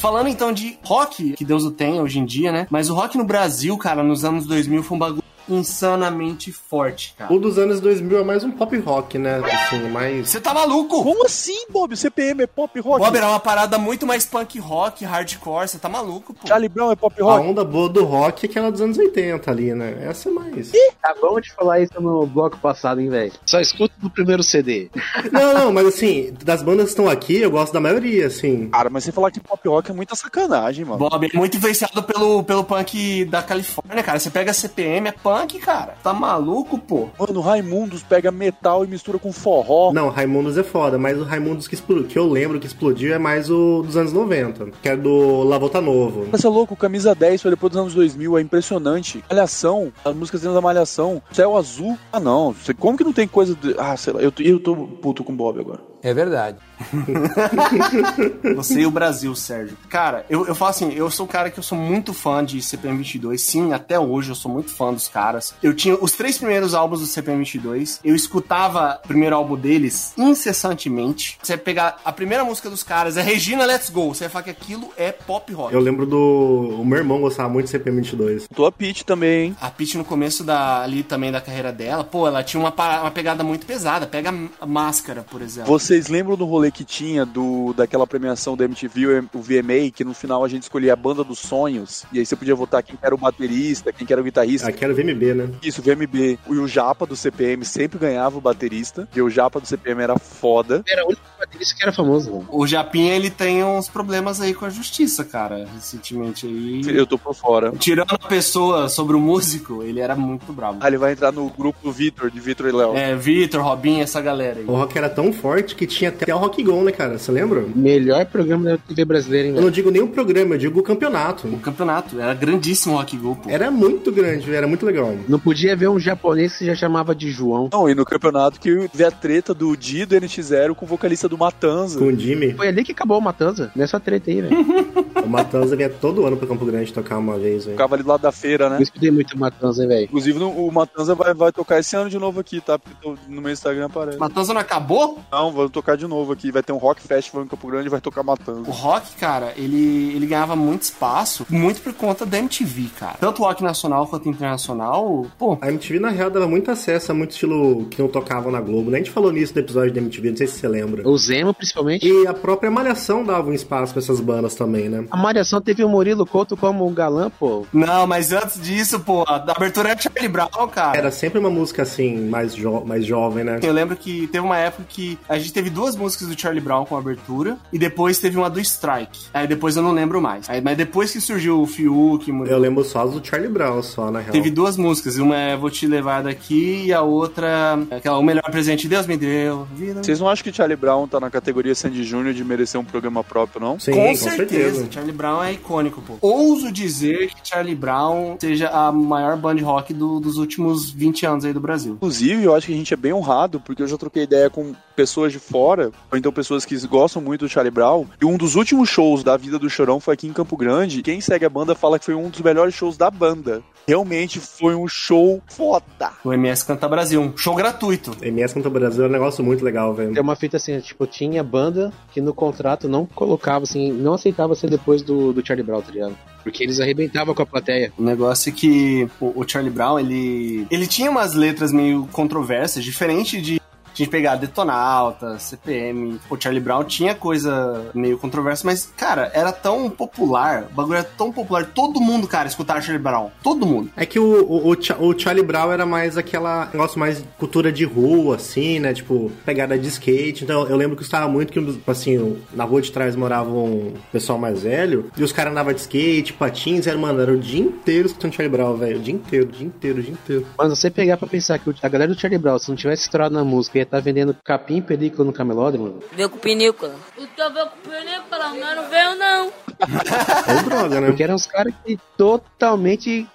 Falando 0.00 0.28
então 0.28 0.50
de 0.50 0.78
rock, 0.82 1.34
que 1.34 1.44
Deus 1.44 1.62
o 1.62 1.70
tenha 1.70 2.02
hoje 2.02 2.18
em 2.18 2.24
dia, 2.24 2.50
né? 2.50 2.66
Mas 2.70 2.88
o 2.88 2.94
rock 2.94 3.18
no 3.18 3.24
Brasil, 3.24 3.76
cara, 3.76 4.02
nos 4.02 4.24
anos 4.24 4.46
2000 4.46 4.82
foi 4.82 4.96
um 4.96 4.98
bagulho 4.98 5.19
insanamente 5.54 6.52
forte, 6.52 7.14
cara. 7.16 7.32
O 7.32 7.38
dos 7.38 7.58
anos 7.58 7.80
2000 7.80 8.18
é 8.18 8.24
mais 8.24 8.44
um 8.44 8.50
pop 8.50 8.76
rock, 8.78 9.18
né? 9.18 9.40
Assim, 9.44 9.88
mais. 9.88 10.28
Você 10.28 10.40
tá 10.40 10.52
maluco? 10.54 11.02
Como 11.02 11.24
assim, 11.24 11.66
Bob? 11.70 11.94
O 11.94 11.96
CPM 11.96 12.42
é 12.42 12.46
pop 12.46 12.78
rock? 12.80 13.04
Bob, 13.04 13.16
era 13.16 13.28
uma 13.28 13.40
parada 13.40 13.78
muito 13.78 14.06
mais 14.06 14.24
punk 14.26 14.58
rock, 14.58 15.04
hardcore, 15.04 15.68
você 15.68 15.78
tá 15.78 15.88
maluco, 15.88 16.32
pô. 16.34 16.46
Charlie 16.46 16.68
Brown 16.68 16.90
é 16.92 16.96
pop 16.96 17.14
A 17.20 17.24
rock? 17.24 17.46
onda 17.46 17.64
boa 17.64 17.88
do 17.88 18.04
rock 18.04 18.46
é 18.46 18.50
aquela 18.50 18.70
dos 18.70 18.80
anos 18.80 18.98
80 18.98 19.50
ali, 19.50 19.74
né? 19.74 19.96
Essa 20.08 20.28
é 20.28 20.32
mais. 20.32 20.72
Acabamos 21.02 21.42
de 21.42 21.52
falar 21.52 21.80
isso 21.80 22.00
no 22.00 22.26
bloco 22.26 22.58
passado, 22.58 23.00
hein, 23.00 23.08
velho? 23.08 23.32
Só 23.46 23.60
escuta 23.60 23.94
do 23.98 24.10
primeiro 24.10 24.42
CD. 24.42 24.90
Não, 25.32 25.54
não, 25.54 25.72
mas 25.72 25.86
assim, 25.86 26.32
das 26.44 26.62
bandas 26.62 26.86
que 26.86 26.90
estão 26.90 27.08
aqui, 27.08 27.36
eu 27.40 27.50
gosto 27.50 27.72
da 27.72 27.80
maioria, 27.80 28.26
assim. 28.26 28.68
Cara, 28.68 28.90
mas 28.90 29.04
você 29.04 29.12
falar 29.12 29.30
que 29.30 29.40
pop 29.40 29.68
rock 29.68 29.90
é 29.90 29.94
muita 29.94 30.14
sacanagem, 30.14 30.84
mano. 30.84 30.98
Bob 30.98 31.28
é 31.32 31.36
muito 31.36 31.56
influenciado 31.56 32.02
pelo, 32.02 32.42
pelo 32.42 32.64
punk 32.64 33.24
da 33.26 33.42
Califórnia, 33.42 34.02
cara. 34.02 34.18
Você 34.18 34.30
pega 34.30 34.52
CPM, 34.52 35.08
é 35.08 35.12
punk, 35.12 35.39
cara. 35.58 35.94
Tá 36.02 36.12
maluco, 36.12 36.78
pô? 36.78 37.08
Mano, 37.18 37.40
Raimundos 37.40 38.02
pega 38.02 38.30
metal 38.30 38.84
e 38.84 38.88
mistura 38.88 39.18
com 39.18 39.32
forró. 39.32 39.92
Não, 39.92 40.08
Raimundos 40.08 40.56
é 40.58 40.62
foda, 40.62 40.98
mas 40.98 41.18
o 41.18 41.24
Raimundos 41.24 41.66
que, 41.68 41.74
explodiu, 41.74 42.06
que 42.06 42.18
eu 42.18 42.28
lembro 42.28 42.58
que 42.60 42.66
explodiu 42.66 43.14
é 43.14 43.18
mais 43.18 43.50
o 43.50 43.82
dos 43.82 43.96
anos 43.96 44.12
90, 44.12 44.68
que 44.82 44.88
é 44.88 44.96
do 44.96 45.42
La 45.44 45.58
Volta 45.58 45.80
Novo. 45.80 46.26
Você 46.30 46.46
é 46.46 46.50
louco, 46.50 46.76
camisa 46.76 47.14
10 47.14 47.42
foi 47.42 47.50
depois 47.50 47.72
dos 47.72 47.80
anos 47.80 47.94
2000, 47.94 48.38
é 48.38 48.40
impressionante. 48.40 49.24
Malhação, 49.30 49.92
as 50.04 50.14
músicas 50.14 50.40
dentro 50.42 50.54
da 50.54 50.60
Malhação, 50.60 51.22
Céu 51.32 51.56
Azul. 51.56 51.96
Ah, 52.12 52.20
não, 52.20 52.52
você- 52.52 52.74
como 52.74 52.96
que 52.96 53.04
não 53.04 53.12
tem 53.12 53.26
coisa. 53.28 53.54
De... 53.54 53.74
Ah, 53.78 53.96
sei 53.96 54.12
lá, 54.12 54.20
eu, 54.20 54.30
tô- 54.32 54.42
eu 54.42 54.60
tô 54.60 54.74
puto 54.76 55.24
com 55.24 55.32
o 55.32 55.36
Bob 55.36 55.58
agora. 55.60 55.89
É 56.02 56.14
verdade. 56.14 56.58
Você 58.56 58.80
e 58.80 58.86
o 58.86 58.90
Brasil, 58.90 59.34
Sérgio. 59.34 59.76
Cara, 59.88 60.24
eu, 60.30 60.46
eu 60.46 60.54
falo 60.54 60.70
assim, 60.70 60.92
eu 60.92 61.10
sou 61.10 61.26
um 61.26 61.28
cara 61.28 61.50
que 61.50 61.58
eu 61.58 61.62
sou 61.62 61.76
muito 61.76 62.14
fã 62.14 62.44
de 62.44 62.58
CPM22. 62.58 63.38
Sim, 63.38 63.72
até 63.72 63.98
hoje 63.98 64.30
eu 64.30 64.34
sou 64.34 64.50
muito 64.50 64.70
fã 64.70 64.92
dos 64.92 65.08
caras. 65.08 65.54
Eu 65.62 65.74
tinha 65.74 65.94
os 65.94 66.12
três 66.12 66.38
primeiros 66.38 66.74
álbuns 66.74 67.00
do 67.00 67.06
CPM22. 67.06 68.00
Eu 68.02 68.14
escutava 68.14 69.00
o 69.04 69.08
primeiro 69.08 69.36
álbum 69.36 69.56
deles 69.56 70.14
incessantemente. 70.16 71.38
Você 71.42 71.56
vai 71.56 71.64
pegar 71.64 72.00
a 72.04 72.12
primeira 72.12 72.44
música 72.44 72.70
dos 72.70 72.82
caras, 72.82 73.16
é 73.16 73.22
Regina 73.22 73.64
Let's 73.64 73.90
Go. 73.90 74.14
Você 74.14 74.24
vai 74.24 74.30
falar 74.30 74.44
que 74.44 74.50
aquilo 74.50 74.90
é 74.96 75.12
pop 75.12 75.52
rock. 75.52 75.74
Eu 75.74 75.80
lembro 75.80 76.06
do. 76.06 76.76
O 76.80 76.84
meu 76.84 76.98
irmão 76.98 77.20
gostava 77.20 77.48
muito 77.48 77.70
de 77.70 77.78
CPM22. 77.78 78.46
Tô 78.54 78.64
a 78.64 78.72
Peach 78.72 79.04
também, 79.04 79.48
hein? 79.48 79.56
A 79.60 79.70
Peach 79.70 79.96
no 79.98 80.04
começo 80.04 80.42
da, 80.44 80.82
ali 80.82 81.02
também 81.02 81.30
da 81.30 81.40
carreira 81.40 81.72
dela, 81.72 82.04
pô, 82.04 82.26
ela 82.26 82.42
tinha 82.42 82.60
uma, 82.60 82.72
uma 83.00 83.10
pegada 83.10 83.44
muito 83.44 83.66
pesada. 83.66 84.06
Pega 84.06 84.32
a 84.60 84.66
máscara, 84.66 85.22
por 85.22 85.42
exemplo. 85.42 85.68
Vocês 85.90 86.06
lembram 86.06 86.36
do 86.36 86.44
rolê 86.44 86.70
que 86.70 86.84
tinha 86.84 87.26
do 87.26 87.72
daquela 87.72 88.06
premiação 88.06 88.56
da 88.56 88.64
MTV, 88.64 89.24
o 89.34 89.40
VMA, 89.40 89.90
que 89.92 90.04
no 90.04 90.14
final 90.14 90.44
a 90.44 90.48
gente 90.48 90.62
escolhia 90.62 90.92
a 90.92 90.96
banda 90.96 91.24
dos 91.24 91.40
sonhos, 91.40 92.04
e 92.12 92.20
aí 92.20 92.24
você 92.24 92.36
podia 92.36 92.54
votar 92.54 92.80
quem 92.80 92.96
era 93.02 93.12
o 93.12 93.18
baterista, 93.18 93.92
quem 93.92 94.06
era 94.08 94.20
o 94.20 94.22
guitarrista. 94.22 94.68
Aqui 94.68 94.84
era 94.84 94.92
o 94.92 94.96
VMB, 94.96 95.34
né? 95.34 95.48
Isso, 95.60 95.82
VMB. 95.82 96.38
E 96.48 96.58
o 96.58 96.68
Japa 96.68 97.04
do 97.06 97.16
CPM 97.16 97.64
sempre 97.64 97.98
ganhava 97.98 98.38
o 98.38 98.40
baterista, 98.40 99.06
porque 99.06 99.20
o 99.20 99.28
Japa 99.28 99.58
do 99.58 99.66
CPM 99.66 100.00
era 100.00 100.16
foda. 100.16 100.84
Era 100.88 101.02
o 101.02 101.08
único 101.08 101.22
baterista 101.36 101.74
que 101.74 101.82
era 101.82 101.92
famoso, 101.92 102.30
velho. 102.30 102.46
O 102.50 102.68
Japinha, 102.68 103.16
ele 103.16 103.28
tem 103.28 103.64
uns 103.64 103.88
problemas 103.88 104.40
aí 104.40 104.54
com 104.54 104.66
a 104.66 104.70
justiça, 104.70 105.24
cara, 105.24 105.66
recentemente 105.74 106.46
aí. 106.46 106.82
Eu 106.86 107.04
tô 107.04 107.18
por 107.18 107.34
fora. 107.34 107.72
Tirando 107.72 108.14
a 108.14 108.28
pessoa 108.28 108.88
sobre 108.88 109.16
o 109.16 109.20
músico, 109.20 109.82
ele 109.82 109.98
era 109.98 110.14
muito 110.14 110.52
bravo. 110.52 110.78
Ah, 110.80 110.86
ele 110.86 110.98
vai 110.98 111.10
entrar 111.10 111.32
no 111.32 111.50
grupo 111.50 111.80
do 111.82 111.90
Vitor, 111.90 112.30
de 112.30 112.38
Vitor 112.38 112.68
e 112.68 112.72
Léo. 112.72 112.96
É, 112.96 113.16
Vitor, 113.16 113.60
Robinho, 113.60 114.04
essa 114.04 114.20
galera 114.20 114.60
aí. 114.60 114.66
O 114.66 114.76
rock 114.76 114.96
era 114.96 115.10
tão 115.10 115.32
forte 115.32 115.79
que 115.80 115.86
tinha 115.86 116.10
até 116.10 116.34
o 116.34 116.36
Rock 116.36 116.62
Go, 116.62 116.82
né, 116.82 116.92
cara? 116.92 117.18
Você 117.18 117.32
lembra? 117.32 117.64
Melhor 117.74 118.26
programa 118.26 118.64
da 118.72 118.76
TV 118.76 119.02
brasileira, 119.06 119.48
hein, 119.48 119.54
Eu 119.56 119.62
não 119.62 119.70
digo 119.70 119.90
nem 119.90 120.02
o 120.02 120.08
programa, 120.08 120.54
eu 120.54 120.58
digo 120.58 120.78
o 120.78 120.82
campeonato. 120.82 121.48
O 121.48 121.58
campeonato, 121.58 122.20
era 122.20 122.34
grandíssimo 122.34 122.94
o 122.94 122.98
Rock 122.98 123.16
Go, 123.16 123.34
pô. 123.36 123.48
Era 123.48 123.70
muito 123.70 124.12
grande, 124.12 124.54
era 124.54 124.66
muito 124.66 124.84
legal. 124.84 125.16
Não 125.26 125.38
podia 125.38 125.74
ver 125.74 125.88
um 125.88 125.98
japonês 125.98 126.58
que 126.58 126.66
já 126.66 126.74
chamava 126.74 127.14
de 127.14 127.30
João. 127.30 127.70
Não, 127.72 127.88
e 127.88 127.94
no 127.94 128.04
campeonato 128.04 128.60
que 128.60 128.90
vê 128.92 129.04
a 129.04 129.10
treta 129.10 129.54
do 129.54 129.74
Di 129.74 130.04
do 130.04 130.14
NX0 130.16 130.74
com 130.74 130.84
o 130.84 130.88
vocalista 130.88 131.26
do 131.26 131.38
Matanza. 131.38 131.98
Com 131.98 132.06
o 132.08 132.18
Jimmy. 132.18 132.52
Foi 132.52 132.68
ali 132.68 132.84
que 132.84 132.92
acabou 132.92 133.16
o 133.16 133.22
Matanza. 133.22 133.72
Nessa 133.74 133.98
treta 133.98 134.30
aí, 134.30 134.42
velho. 134.42 134.56
O 135.20 135.28
Matanza 135.28 135.76
vinha 135.76 135.90
todo 135.90 136.26
ano 136.26 136.36
pra 136.36 136.48
Campo 136.48 136.64
Grande 136.64 136.92
tocar 136.92 137.18
uma 137.18 137.38
vez, 137.38 137.64
velho. 137.64 137.76
Ficava 137.76 137.94
ali 137.94 138.02
do 138.02 138.08
lado 138.08 138.22
da 138.22 138.32
feira, 138.32 138.70
né? 138.70 138.78
Eu 138.78 138.82
escutei 138.82 139.10
muito 139.10 139.38
Matanza, 139.38 139.82
hein, 139.82 139.88
velho. 139.88 140.04
Inclusive, 140.04 140.42
o 140.42 140.70
Matanza 140.70 141.14
vai, 141.14 141.34
vai 141.34 141.52
tocar 141.52 141.78
esse 141.78 141.94
ano 141.94 142.08
de 142.08 142.18
novo 142.18 142.40
aqui, 142.40 142.60
tá? 142.60 142.78
Porque 142.78 142.96
no 143.28 143.42
meu 143.42 143.52
Instagram 143.52 143.86
aparece. 143.86 144.18
Matanza 144.18 144.54
não 144.54 144.60
acabou? 144.60 145.18
Não, 145.30 145.52
vou 145.52 145.68
tocar 145.70 145.96
de 145.96 146.06
novo 146.06 146.32
aqui. 146.32 146.50
Vai 146.50 146.62
ter 146.62 146.72
um 146.72 146.76
Rock 146.78 147.00
Festival 147.02 147.44
em 147.44 147.48
Campo 147.48 147.66
Grande 147.68 147.86
e 147.86 147.90
vai 147.90 148.00
tocar 148.00 148.20
O 148.22 148.24
Matanza. 148.24 148.70
rock, 148.70 149.14
cara, 149.16 149.52
ele, 149.56 150.12
ele 150.14 150.26
ganhava 150.26 150.54
muito 150.56 150.82
espaço, 150.82 151.46
muito 151.48 151.80
por 151.80 151.92
conta 151.94 152.24
da 152.26 152.38
MTV, 152.38 152.88
cara. 152.98 153.16
Tanto 153.20 153.42
o 153.42 153.44
rock 153.44 153.62
nacional 153.62 154.06
quanto 154.06 154.28
internacional, 154.28 155.26
pô. 155.38 155.58
A 155.60 155.68
MTV, 155.68 155.98
na 156.00 156.08
real, 156.10 156.30
dava 156.30 156.46
muito 156.48 156.70
acesso 156.70 157.12
a 157.12 157.14
muito 157.14 157.32
estilo 157.32 157.86
que 157.86 158.00
não 158.00 158.08
tocavam 158.08 158.50
na 158.52 158.60
Globo, 158.60 158.90
né? 158.90 158.98
A 158.98 159.00
gente 159.00 159.10
falou 159.10 159.32
nisso 159.32 159.52
no 159.54 159.60
episódio 159.60 159.92
da 159.92 160.00
MTV, 160.00 160.30
não 160.30 160.36
sei 160.36 160.46
se 160.46 160.58
você 160.58 160.68
lembra. 160.68 161.08
O 161.08 161.16
Zemo, 161.18 161.52
principalmente. 161.52 162.06
E 162.06 162.26
a 162.26 162.32
própria 162.34 162.70
Malhação 162.70 163.24
dava 163.24 163.50
um 163.50 163.52
espaço 163.52 163.92
pra 163.92 164.00
essas 164.02 164.20
bandas 164.20 164.54
também, 164.54 164.88
né? 164.88 165.04
A 165.10 165.16
Malhação 165.16 165.60
teve 165.60 165.84
o 165.84 165.88
Murilo 165.88 166.24
Couto 166.26 166.56
como 166.56 166.86
um 166.86 166.92
galã, 166.94 167.30
pô. 167.30 167.66
Não, 167.72 168.06
mas 168.06 168.32
antes 168.32 168.60
disso, 168.60 169.00
pô, 169.00 169.24
a 169.26 169.38
da 169.38 169.52
abertura 169.52 169.90
era 169.90 170.00
Charlie 170.00 170.28
Brown, 170.28 170.68
cara. 170.72 170.96
Era 170.96 171.10
sempre 171.10 171.38
uma 171.38 171.50
música 171.50 171.82
assim, 171.82 172.28
mais, 172.28 172.54
jo 172.54 172.80
mais 172.84 173.04
jovem, 173.04 173.44
né? 173.44 173.58
Eu 173.62 173.72
lembro 173.72 173.96
que 173.96 174.26
teve 174.28 174.44
uma 174.44 174.56
época 174.56 174.84
que 174.88 175.18
a 175.28 175.38
gente 175.38 175.52
teve 175.52 175.59
duas 175.68 175.96
músicas 175.96 176.28
do 176.28 176.40
Charlie 176.40 176.60
Brown 176.62 176.86
com 176.86 176.96
abertura 176.96 177.58
e 177.72 177.78
depois 177.78 178.18
teve 178.18 178.38
uma 178.38 178.48
do 178.48 178.60
Strike. 178.60 179.26
Aí 179.34 179.46
depois 179.46 179.76
eu 179.76 179.82
não 179.82 179.92
lembro 179.92 180.20
mais. 180.22 180.48
Aí, 180.48 180.60
mas 180.60 180.76
depois 180.76 181.10
que 181.12 181.20
surgiu 181.20 181.60
o 181.60 181.66
Fiuk, 181.66 182.30
Eu 182.48 182.58
lembro 182.58 182.84
só 182.84 183.04
do 183.06 183.22
Charlie 183.26 183.50
Brown, 183.50 183.82
só, 183.82 184.10
na 184.10 184.20
real. 184.20 184.32
teve 184.32 184.50
duas 184.50 184.76
músicas. 184.76 185.18
Uma 185.18 185.36
é 185.36 185.56
Vou 185.56 185.68
Te 185.70 185.86
Levar 185.86 186.22
Daqui 186.22 186.84
e 186.86 186.92
a 186.92 187.02
outra, 187.02 187.78
é 187.90 187.96
aquela 187.96 188.18
O 188.18 188.22
Melhor 188.22 188.42
Presente 188.50 188.86
Deus 188.88 189.06
Me 189.06 189.16
Deu. 189.16 189.66
Vida. 189.74 190.02
Vocês 190.02 190.20
não 190.20 190.28
acham 190.28 190.44
que 190.44 190.52
Charlie 190.52 190.76
Brown 190.76 191.08
tá 191.08 191.18
na 191.18 191.28
categoria 191.30 191.74
Sandy 191.74 192.04
Júnior 192.04 192.32
de 192.32 192.44
merecer 192.44 192.80
um 192.80 192.84
programa 192.84 193.24
próprio, 193.24 193.60
não? 193.60 193.78
Sim, 193.80 193.92
com, 193.92 194.06
com, 194.06 194.14
certeza. 194.14 194.46
certeza. 194.76 194.88
Charlie 194.92 195.12
Brown 195.12 195.42
é 195.42 195.52
icônico, 195.52 196.00
pô. 196.02 196.16
Ouso 196.20 196.70
dizer 196.70 197.28
que 197.34 197.48
Charlie 197.48 197.74
Brown 197.74 198.36
seja 198.38 198.68
a 198.68 198.92
maior 198.92 199.36
band 199.36 199.56
rock 199.62 199.92
do- 199.92 200.20
dos 200.20 200.36
últimos 200.36 200.90
20 200.90 201.26
anos 201.26 201.44
aí 201.44 201.52
do 201.52 201.60
Brasil. 201.60 201.94
Inclusive, 201.94 202.44
eu 202.44 202.54
acho 202.54 202.66
que 202.66 202.72
a 202.72 202.76
gente 202.76 202.92
é 202.94 202.96
bem 202.96 203.12
honrado, 203.12 203.58
porque 203.60 203.82
eu 203.82 203.86
já 203.88 203.96
troquei 203.96 204.22
ideia 204.22 204.48
com 204.50 204.72
pessoas 205.00 205.32
de 205.32 205.38
fora, 205.38 205.90
ou 206.12 206.18
então 206.18 206.30
pessoas 206.30 206.66
que 206.66 206.76
gostam 206.86 207.22
muito 207.22 207.46
do 207.46 207.48
Charlie 207.48 207.70
Brown, 207.70 208.04
e 208.20 208.24
um 208.26 208.36
dos 208.36 208.54
últimos 208.54 208.90
shows 208.90 209.24
da 209.24 209.34
vida 209.34 209.58
do 209.58 209.70
Chorão 209.70 209.98
foi 209.98 210.12
aqui 210.12 210.26
em 210.26 210.32
Campo 210.32 210.58
Grande. 210.58 211.00
Quem 211.02 211.22
segue 211.22 211.46
a 211.46 211.48
banda 211.48 211.74
fala 211.74 211.98
que 211.98 212.04
foi 212.04 212.14
um 212.14 212.28
dos 212.28 212.42
melhores 212.42 212.74
shows 212.74 212.98
da 212.98 213.10
banda. 213.10 213.62
Realmente 213.88 214.38
foi 214.38 214.74
um 214.74 214.86
show 214.86 215.42
foda. 215.48 216.12
O 216.22 216.34
MS 216.34 216.66
Canta 216.66 216.86
Brasil, 216.86 217.18
um 217.18 217.34
show 217.34 217.54
gratuito. 217.54 218.14
MS 218.20 218.52
Canta 218.52 218.68
Brasil 218.68 219.04
é 219.04 219.08
um 219.08 219.10
negócio 219.10 219.42
muito 219.42 219.64
legal, 219.64 219.94
velho. 219.94 220.12
Tem 220.12 220.22
uma 220.22 220.36
fita 220.36 220.58
assim, 220.58 220.78
tipo, 220.80 221.06
tinha 221.06 221.42
banda 221.42 221.90
que 222.12 222.20
no 222.20 222.34
contrato 222.34 222.86
não 222.86 223.06
colocava, 223.06 223.64
assim, 223.64 223.90
não 223.90 224.12
aceitava 224.12 224.54
ser 224.54 224.68
depois 224.68 225.00
do, 225.00 225.32
do 225.32 225.44
Charlie 225.44 225.66
Brown, 225.66 225.80
tá 225.80 225.92
ligado? 225.92 226.14
Porque 226.42 226.62
eles 226.62 226.78
arrebentavam 226.78 227.34
com 227.34 227.42
a 227.42 227.46
plateia. 227.46 227.90
O 227.98 228.02
negócio 228.02 228.50
é 228.50 228.52
que 228.52 229.08
o, 229.18 229.40
o 229.40 229.48
Charlie 229.48 229.72
Brown, 229.72 229.98
ele, 229.98 230.66
ele 230.70 230.86
tinha 230.86 231.10
umas 231.10 231.32
letras 231.32 231.72
meio 231.72 232.06
controversas, 232.12 232.84
diferente 232.84 233.40
de 233.40 233.60
a 234.00 234.04
gente 234.04 234.10
pegar 234.10 234.36
Detonauta, 234.36 235.38
CPM, 235.38 236.18
o 236.28 236.40
Charlie 236.40 236.60
Brown 236.60 236.84
tinha 236.84 237.14
coisa 237.14 237.90
meio 237.94 238.18
controversa, 238.18 238.66
mas, 238.66 238.90
cara, 238.96 239.30
era 239.34 239.52
tão 239.52 239.90
popular, 239.90 240.64
o 240.70 240.74
bagulho 240.74 240.96
era 240.96 241.04
tão 241.04 241.32
popular, 241.32 241.66
todo 241.66 242.00
mundo, 242.00 242.26
cara, 242.26 242.48
escutava 242.48 242.80
Charlie 242.80 243.02
Brown. 243.02 243.30
Todo 243.42 243.66
mundo. 243.66 243.90
É 243.96 244.06
que 244.06 244.18
o, 244.18 244.24
o, 244.24 244.72
o, 244.72 245.08
o 245.08 245.18
Charlie 245.18 245.44
Brown 245.44 245.72
era 245.72 245.84
mais 245.84 246.16
aquela 246.16 246.68
negócio 246.72 246.98
mais 246.98 247.24
cultura 247.38 247.72
de 247.72 247.84
rua, 247.84 248.36
assim, 248.36 248.78
né? 248.78 248.92
Tipo, 248.94 249.30
pegada 249.44 249.78
de 249.78 249.88
skate. 249.88 250.44
Então 250.44 250.66
eu 250.66 250.76
lembro 250.76 250.96
que 250.96 251.02
estava 251.02 251.28
muito 251.28 251.52
que, 251.52 251.80
assim, 251.86 252.36
na 252.52 252.64
rua 252.64 252.80
de 252.80 252.90
trás 252.90 253.14
morava 253.16 253.50
um 253.50 253.94
pessoal 254.12 254.38
mais 254.38 254.62
velho, 254.62 255.10
e 255.16 255.22
os 255.22 255.32
caras 255.32 255.52
andavam 255.52 255.72
de 255.72 255.80
skate, 255.80 256.32
patins, 256.32 256.86
era, 256.86 256.98
mano, 256.98 257.20
era 257.20 257.32
o 257.32 257.38
dia 257.38 257.60
inteiro 257.60 258.06
escutando 258.06 258.34
Charlie 258.34 258.56
Brown, 258.56 258.76
velho. 258.76 258.98
O 258.98 259.02
dia 259.02 259.14
inteiro, 259.14 259.46
o 259.46 259.52
dia 259.52 259.66
inteiro, 259.66 259.98
o 259.98 260.02
dia 260.02 260.12
inteiro. 260.12 260.46
Mas 260.56 260.68
você 260.68 260.90
pegar 260.90 261.16
pra 261.16 261.28
pensar 261.28 261.58
que 261.58 261.70
a 261.82 261.88
galera 261.88 262.12
do 262.12 262.18
Charlie 262.18 262.38
Brown, 262.38 262.58
se 262.58 262.68
não 262.68 262.76
tivesse 262.76 263.02
estourado 263.02 263.34
na 263.34 263.44
música, 263.44 263.78
ia 263.78 263.86
estar 263.90 264.00
vendendo 264.00 264.36
capim 264.44 264.76
e 264.76 264.82
película 264.82 265.24
no 265.24 265.32
camelódromo. 265.32 266.00
Veio 266.12 266.30
com 266.30 266.38
pinícola. 266.38 266.94
O 267.18 267.26
teu 267.26 267.52
veio 267.52 267.66
com 267.66 267.90
pinícola, 267.90 268.54
mas 268.54 268.76
não 268.76 268.88
veio 268.88 269.14
não. 269.16 269.46
Ou 269.46 270.62
droga, 270.70 271.00
né? 271.00 271.06
Porque 271.08 271.24
eram 271.24 271.34
uns 271.34 271.46
caras 271.46 271.74
que 271.84 271.98
totalmente 272.16 273.26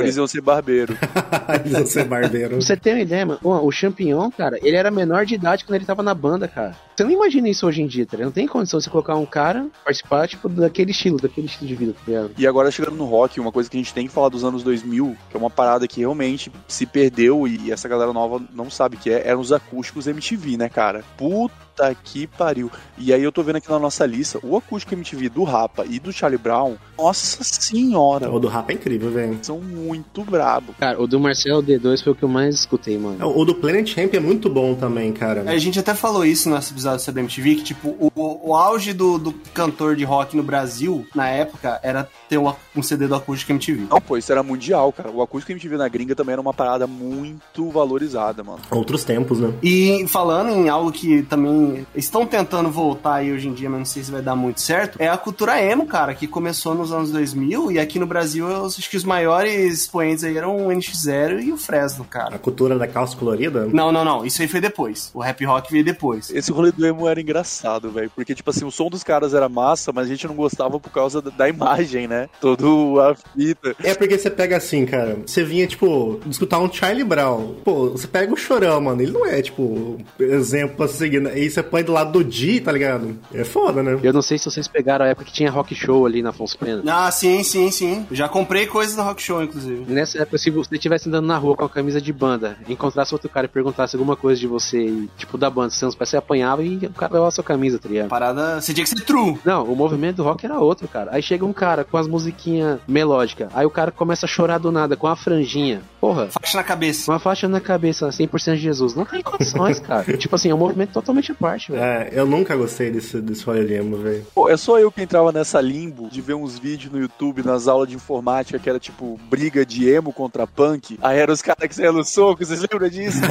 velho. 0.00 0.10
isso 0.10 0.20
eu 0.20 0.28
ser 0.28 0.40
barbeiro. 0.40 0.96
Você 1.80 2.00
é 2.00 2.04
barbeiro. 2.04 2.50
Pra 2.50 2.60
você 2.60 2.76
ter 2.76 2.94
uma 2.94 3.00
ideia, 3.00 3.26
mano, 3.26 3.40
o 3.42 3.70
Champignon, 3.70 4.30
cara, 4.30 4.58
ele 4.62 4.76
era 4.76 4.90
menor 4.90 5.24
de 5.24 5.34
idade 5.34 5.64
quando 5.64 5.76
ele 5.76 5.84
tava 5.84 6.02
na 6.02 6.14
banda, 6.14 6.46
cara. 6.46 6.76
Você 6.94 7.04
não 7.04 7.10
imagina 7.10 7.48
isso 7.48 7.66
hoje 7.66 7.82
em 7.82 7.86
dia, 7.86 8.04
tá 8.04 8.16
ligado? 8.16 8.26
Não 8.26 8.32
tem 8.32 8.46
condição 8.46 8.78
de 8.78 8.84
você 8.84 8.90
colocar 8.90 9.14
um 9.16 9.26
cara 9.26 9.66
participar, 9.84 10.26
tipo, 10.26 10.48
daquele 10.48 10.90
estilo, 10.90 11.18
daquele 11.18 11.46
estilo 11.46 11.68
de 11.68 11.74
vida, 11.74 11.92
tá 11.92 12.00
ligado? 12.06 12.30
E 12.36 12.46
agora 12.46 12.70
chegando 12.70 12.96
no 12.96 13.04
rock, 13.04 13.38
uma 13.40 13.52
coisa 13.52 13.70
que 13.70 13.76
a 13.76 13.80
gente 13.80 13.94
tem 13.94 14.06
que 14.06 14.12
falar 14.12 14.28
dos 14.28 14.44
anos 14.44 14.62
2000, 14.62 15.16
que 15.30 15.36
é 15.36 15.38
uma 15.40 15.50
parada 15.50 15.86
que 15.86 16.00
realmente 16.00 16.50
se 16.66 16.86
perdeu 16.86 17.46
e 17.46 17.70
essa 17.70 17.88
galera 17.88 18.12
nova 18.12 18.42
não 18.52 18.70
sabe 18.70 18.96
o 18.96 18.98
que 18.98 19.10
é, 19.10 19.28
eram 19.28 19.40
os 19.40 19.52
acústicos 19.52 20.06
MTV, 20.06 20.56
né, 20.56 20.68
cara? 20.68 21.04
Puta 21.16 21.67
que 22.02 22.26
pariu. 22.26 22.70
E 22.96 23.12
aí 23.12 23.22
eu 23.22 23.32
tô 23.32 23.42
vendo 23.42 23.56
aqui 23.56 23.70
na 23.70 23.78
nossa 23.78 24.04
lista, 24.06 24.38
o 24.42 24.56
acústico 24.56 24.94
MTV 24.94 25.28
do 25.28 25.44
Rapa 25.44 25.84
e 25.88 25.98
do 25.98 26.12
Charlie 26.12 26.38
Brown, 26.38 26.76
nossa 26.96 27.42
senhora, 27.44 28.30
O 28.30 28.38
do 28.38 28.48
rap 28.48 28.70
é 28.70 28.74
incrível, 28.74 29.10
velho. 29.10 29.38
são 29.42 29.58
muito 29.60 30.24
brabo. 30.24 30.74
Cara, 30.78 31.00
o 31.00 31.06
do 31.06 31.18
Marcelo 31.20 31.62
D2 31.62 32.02
foi 32.02 32.12
o 32.12 32.16
que 32.16 32.22
eu 32.24 32.28
mais 32.28 32.54
escutei, 32.56 32.98
mano. 32.98 33.18
O 33.36 33.44
do 33.44 33.54
Planet 33.54 33.94
Ramp 33.96 34.14
é 34.14 34.20
muito 34.20 34.48
bom 34.50 34.74
também, 34.74 35.12
cara. 35.12 35.44
A 35.50 35.58
gente 35.58 35.78
até 35.78 35.94
falou 35.94 36.24
isso 36.24 36.48
no 36.48 36.54
nosso 36.54 36.72
episódio 36.72 37.04
sobre 37.04 37.20
MTV, 37.20 37.54
que, 37.56 37.62
tipo, 37.62 37.88
o, 37.98 38.10
o 38.50 38.54
auge 38.54 38.92
do, 38.92 39.18
do 39.18 39.32
cantor 39.54 39.94
de 39.96 40.04
rock 40.04 40.36
no 40.36 40.42
Brasil, 40.42 41.06
na 41.14 41.28
época, 41.28 41.78
era 41.82 42.08
ter 42.28 42.38
um, 42.38 42.52
um 42.76 42.82
CD 42.82 43.06
do 43.06 43.14
acústico 43.14 43.52
MTV. 43.52 43.86
Não, 43.90 44.00
pô, 44.00 44.16
isso 44.16 44.30
era 44.32 44.42
mundial, 44.42 44.92
cara. 44.92 45.10
O 45.10 45.22
acústico 45.22 45.52
MTV 45.52 45.76
na 45.76 45.88
gringa 45.88 46.14
também 46.14 46.32
era 46.32 46.40
uma 46.40 46.54
parada 46.54 46.86
muito 46.86 47.70
valorizada, 47.70 48.42
mano. 48.42 48.60
Outros 48.70 49.04
tempos, 49.04 49.38
né? 49.40 49.52
E 49.62 50.04
falando 50.08 50.50
em 50.50 50.68
algo 50.68 50.90
que 50.92 51.22
também 51.22 51.67
estão 51.94 52.26
tentando 52.26 52.70
voltar 52.70 53.16
aí 53.16 53.32
hoje 53.32 53.48
em 53.48 53.52
dia, 53.52 53.68
mas 53.68 53.78
não 53.78 53.86
sei 53.86 54.02
se 54.02 54.10
vai 54.10 54.22
dar 54.22 54.36
muito 54.36 54.60
certo, 54.60 55.00
é 55.00 55.08
a 55.08 55.16
cultura 55.16 55.62
emo, 55.62 55.86
cara, 55.86 56.14
que 56.14 56.26
começou 56.26 56.74
nos 56.74 56.92
anos 56.92 57.10
2000 57.10 57.72
e 57.72 57.78
aqui 57.78 57.98
no 57.98 58.06
Brasil 58.06 58.48
eu 58.48 58.66
acho 58.66 58.88
que 58.88 58.96
os 58.96 59.04
maiores 59.04 59.80
expoentes 59.80 60.24
aí 60.24 60.36
eram 60.36 60.56
o 60.56 60.70
NX0 60.70 61.42
e 61.42 61.52
o 61.52 61.56
Fresno, 61.56 62.04
cara. 62.04 62.36
A 62.36 62.38
cultura 62.38 62.78
da 62.78 62.86
calça 62.86 63.16
colorida. 63.16 63.66
Não, 63.66 63.92
não, 63.92 64.04
não, 64.04 64.24
isso 64.24 64.42
aí 64.42 64.48
foi 64.48 64.60
depois. 64.60 65.10
O 65.14 65.20
rap 65.20 65.44
rock 65.44 65.70
veio 65.70 65.84
depois. 65.84 66.30
Esse 66.30 66.50
rolê 66.52 66.72
do 66.72 66.86
emo 66.86 67.08
era 67.08 67.20
engraçado, 67.20 67.90
velho. 67.90 68.10
Porque, 68.14 68.34
tipo 68.34 68.50
assim, 68.50 68.64
o 68.64 68.70
som 68.70 68.88
dos 68.88 69.02
caras 69.02 69.34
era 69.34 69.48
massa, 69.48 69.92
mas 69.92 70.06
a 70.06 70.08
gente 70.08 70.26
não 70.26 70.34
gostava 70.34 70.78
por 70.78 70.90
causa 70.90 71.20
da, 71.20 71.48
imagem, 71.48 72.06
né? 72.06 72.28
Todo 72.40 73.00
a 73.00 73.14
fita. 73.14 73.74
É 73.82 73.94
porque 73.94 74.18
você 74.18 74.30
pega 74.30 74.56
assim, 74.56 74.84
cara. 74.84 75.18
Você 75.26 75.44
vinha, 75.44 75.66
tipo, 75.66 76.20
escutar 76.28 76.58
um 76.58 76.72
Charlie 76.72 77.04
Brown. 77.04 77.54
Pô, 77.64 77.90
você 77.90 78.06
pega 78.06 78.32
o 78.32 78.36
Chorão, 78.36 78.80
mano. 78.80 79.02
Ele 79.02 79.12
não 79.12 79.26
é, 79.26 79.40
tipo, 79.42 79.98
exemplo 80.18 80.84
a 80.84 80.88
seguir. 80.88 81.20
né? 81.20 81.38
Você 81.58 81.62
põe 81.64 81.82
do 81.82 81.92
lado 81.92 82.12
do 82.12 82.22
Di, 82.22 82.60
tá 82.60 82.70
ligado? 82.70 83.18
É 83.34 83.42
foda, 83.42 83.82
né? 83.82 83.98
Eu 84.00 84.12
não 84.12 84.22
sei 84.22 84.38
se 84.38 84.48
vocês 84.48 84.68
pegaram 84.68 85.04
a 85.04 85.08
época 85.08 85.24
que 85.24 85.32
tinha 85.32 85.50
rock 85.50 85.74
show 85.74 86.06
ali 86.06 86.22
na 86.22 86.30
Afonso 86.30 86.56
Pena. 86.56 86.82
Ah, 86.86 87.10
sim, 87.10 87.42
sim, 87.42 87.68
sim. 87.72 88.06
Já 88.12 88.28
comprei 88.28 88.66
coisas 88.66 88.96
no 88.96 89.02
Rock 89.02 89.20
Show, 89.20 89.42
inclusive. 89.42 89.84
Nessa 89.92 90.22
época, 90.22 90.38
se 90.38 90.50
você 90.50 90.76
estivesse 90.76 91.08
andando 91.08 91.26
na 91.26 91.36
rua 91.36 91.56
com 91.56 91.64
a 91.64 91.68
camisa 91.68 92.00
de 92.00 92.12
banda, 92.12 92.56
encontrasse 92.68 93.12
outro 93.12 93.28
cara 93.28 93.46
e 93.46 93.48
perguntasse 93.48 93.96
alguma 93.96 94.14
coisa 94.14 94.40
de 94.40 94.46
você, 94.46 94.86
e, 94.86 95.10
tipo, 95.18 95.36
da 95.36 95.50
banda, 95.50 95.70
você, 95.70 95.84
você 95.86 96.16
apanhava 96.16 96.62
e 96.62 96.76
o 96.76 96.90
cara 96.90 97.12
levava 97.12 97.28
a 97.28 97.32
sua 97.32 97.42
camisa, 97.42 97.76
tá 97.76 97.88
ligado? 97.88 98.08
Parada, 98.08 98.60
você 98.60 98.72
tinha 98.72 98.84
que 98.84 98.90
ser 98.90 99.00
true. 99.04 99.36
Não, 99.44 99.64
o 99.64 99.74
movimento 99.74 100.16
do 100.18 100.22
rock 100.22 100.44
era 100.46 100.60
outro, 100.60 100.86
cara. 100.86 101.10
Aí 101.12 101.22
chega 101.22 101.44
um 101.44 101.52
cara 101.52 101.82
com 101.82 101.96
as 101.96 102.06
musiquinhas 102.06 102.78
melódicas, 102.86 103.48
aí 103.52 103.66
o 103.66 103.70
cara 103.70 103.90
começa 103.90 104.26
a 104.26 104.28
chorar 104.28 104.58
do 104.58 104.70
nada 104.70 104.96
com 104.96 105.08
a 105.08 105.16
franjinha. 105.16 105.80
Porra, 106.00 106.28
Faixa 106.30 106.56
na 106.56 106.62
cabeça. 106.62 107.10
uma 107.10 107.18
faixa 107.18 107.48
na 107.48 107.60
cabeça, 107.60 108.08
100% 108.10 108.54
de 108.54 108.60
Jesus. 108.60 108.94
Não 108.94 109.04
tem 109.04 109.22
condições, 109.22 109.80
cara. 109.80 110.16
tipo 110.16 110.36
assim, 110.36 110.50
é 110.50 110.54
um 110.54 110.58
movimento 110.58 110.92
totalmente 110.92 111.32
à 111.32 111.34
velho. 111.50 111.82
É, 111.82 112.08
eu 112.12 112.26
nunca 112.26 112.56
gostei 112.56 112.90
desse, 112.90 113.20
desse 113.20 113.44
rolê 113.44 113.64
de 113.64 113.74
emo, 113.74 113.96
velho. 113.96 114.26
Pô, 114.34 114.48
é 114.48 114.56
só 114.56 114.78
eu 114.78 114.90
que 114.90 115.02
entrava 115.02 115.32
nessa 115.32 115.60
limbo 115.60 116.08
de 116.08 116.20
ver 116.20 116.34
uns 116.34 116.58
vídeos 116.58 116.92
no 116.92 117.00
YouTube, 117.00 117.42
nas 117.42 117.68
aulas 117.68 117.88
de 117.88 117.96
informática, 117.96 118.58
que 118.58 118.68
era 118.68 118.78
tipo 118.78 119.18
briga 119.28 119.64
de 119.64 119.88
emo 119.88 120.12
contra 120.12 120.46
punk. 120.46 120.98
Aí 121.02 121.18
eram 121.18 121.32
os 121.32 121.42
caras 121.42 121.68
que 121.68 121.74
saíam 121.74 121.92
no 121.92 122.04
soco, 122.04 122.44
vocês 122.44 122.60
lembram 122.60 122.88
disso? 122.88 123.20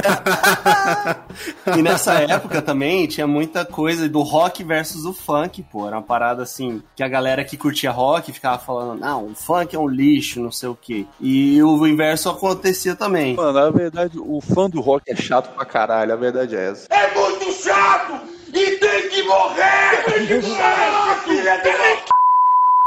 E 1.76 1.82
nessa 1.82 2.14
época 2.14 2.62
também 2.62 3.06
tinha 3.06 3.26
muita 3.26 3.64
coisa 3.64 4.08
do 4.08 4.22
rock 4.22 4.64
versus 4.64 5.04
o 5.04 5.12
funk, 5.12 5.62
pô. 5.62 5.86
Era 5.86 5.96
uma 5.96 6.02
parada 6.02 6.42
assim, 6.42 6.82
que 6.96 7.02
a 7.02 7.08
galera 7.08 7.44
que 7.44 7.56
curtia 7.56 7.90
rock 7.90 8.32
ficava 8.32 8.58
falando, 8.58 8.98
não, 8.98 9.26
o 9.26 9.34
funk 9.34 9.74
é 9.74 9.78
um 9.78 9.88
lixo, 9.88 10.40
não 10.40 10.50
sei 10.50 10.68
o 10.68 10.74
quê. 10.74 11.06
E 11.20 11.62
o 11.62 11.86
inverso 11.86 12.28
acontecia 12.30 12.94
também. 12.94 13.36
Mano, 13.36 13.52
na 13.52 13.70
verdade, 13.70 14.18
o 14.18 14.40
fã 14.40 14.68
do 14.68 14.80
rock 14.80 15.10
é 15.10 15.16
chato 15.16 15.54
pra 15.54 15.64
caralho, 15.64 16.12
a 16.12 16.16
verdade 16.16 16.56
é 16.56 16.70
essa. 16.70 16.86
É 16.90 17.14
muito 17.14 17.37
e 18.52 18.70
tem 18.76 19.08
que 19.08 19.22
morrer! 19.22 20.04
Filha 21.24 21.56
da 21.58 21.72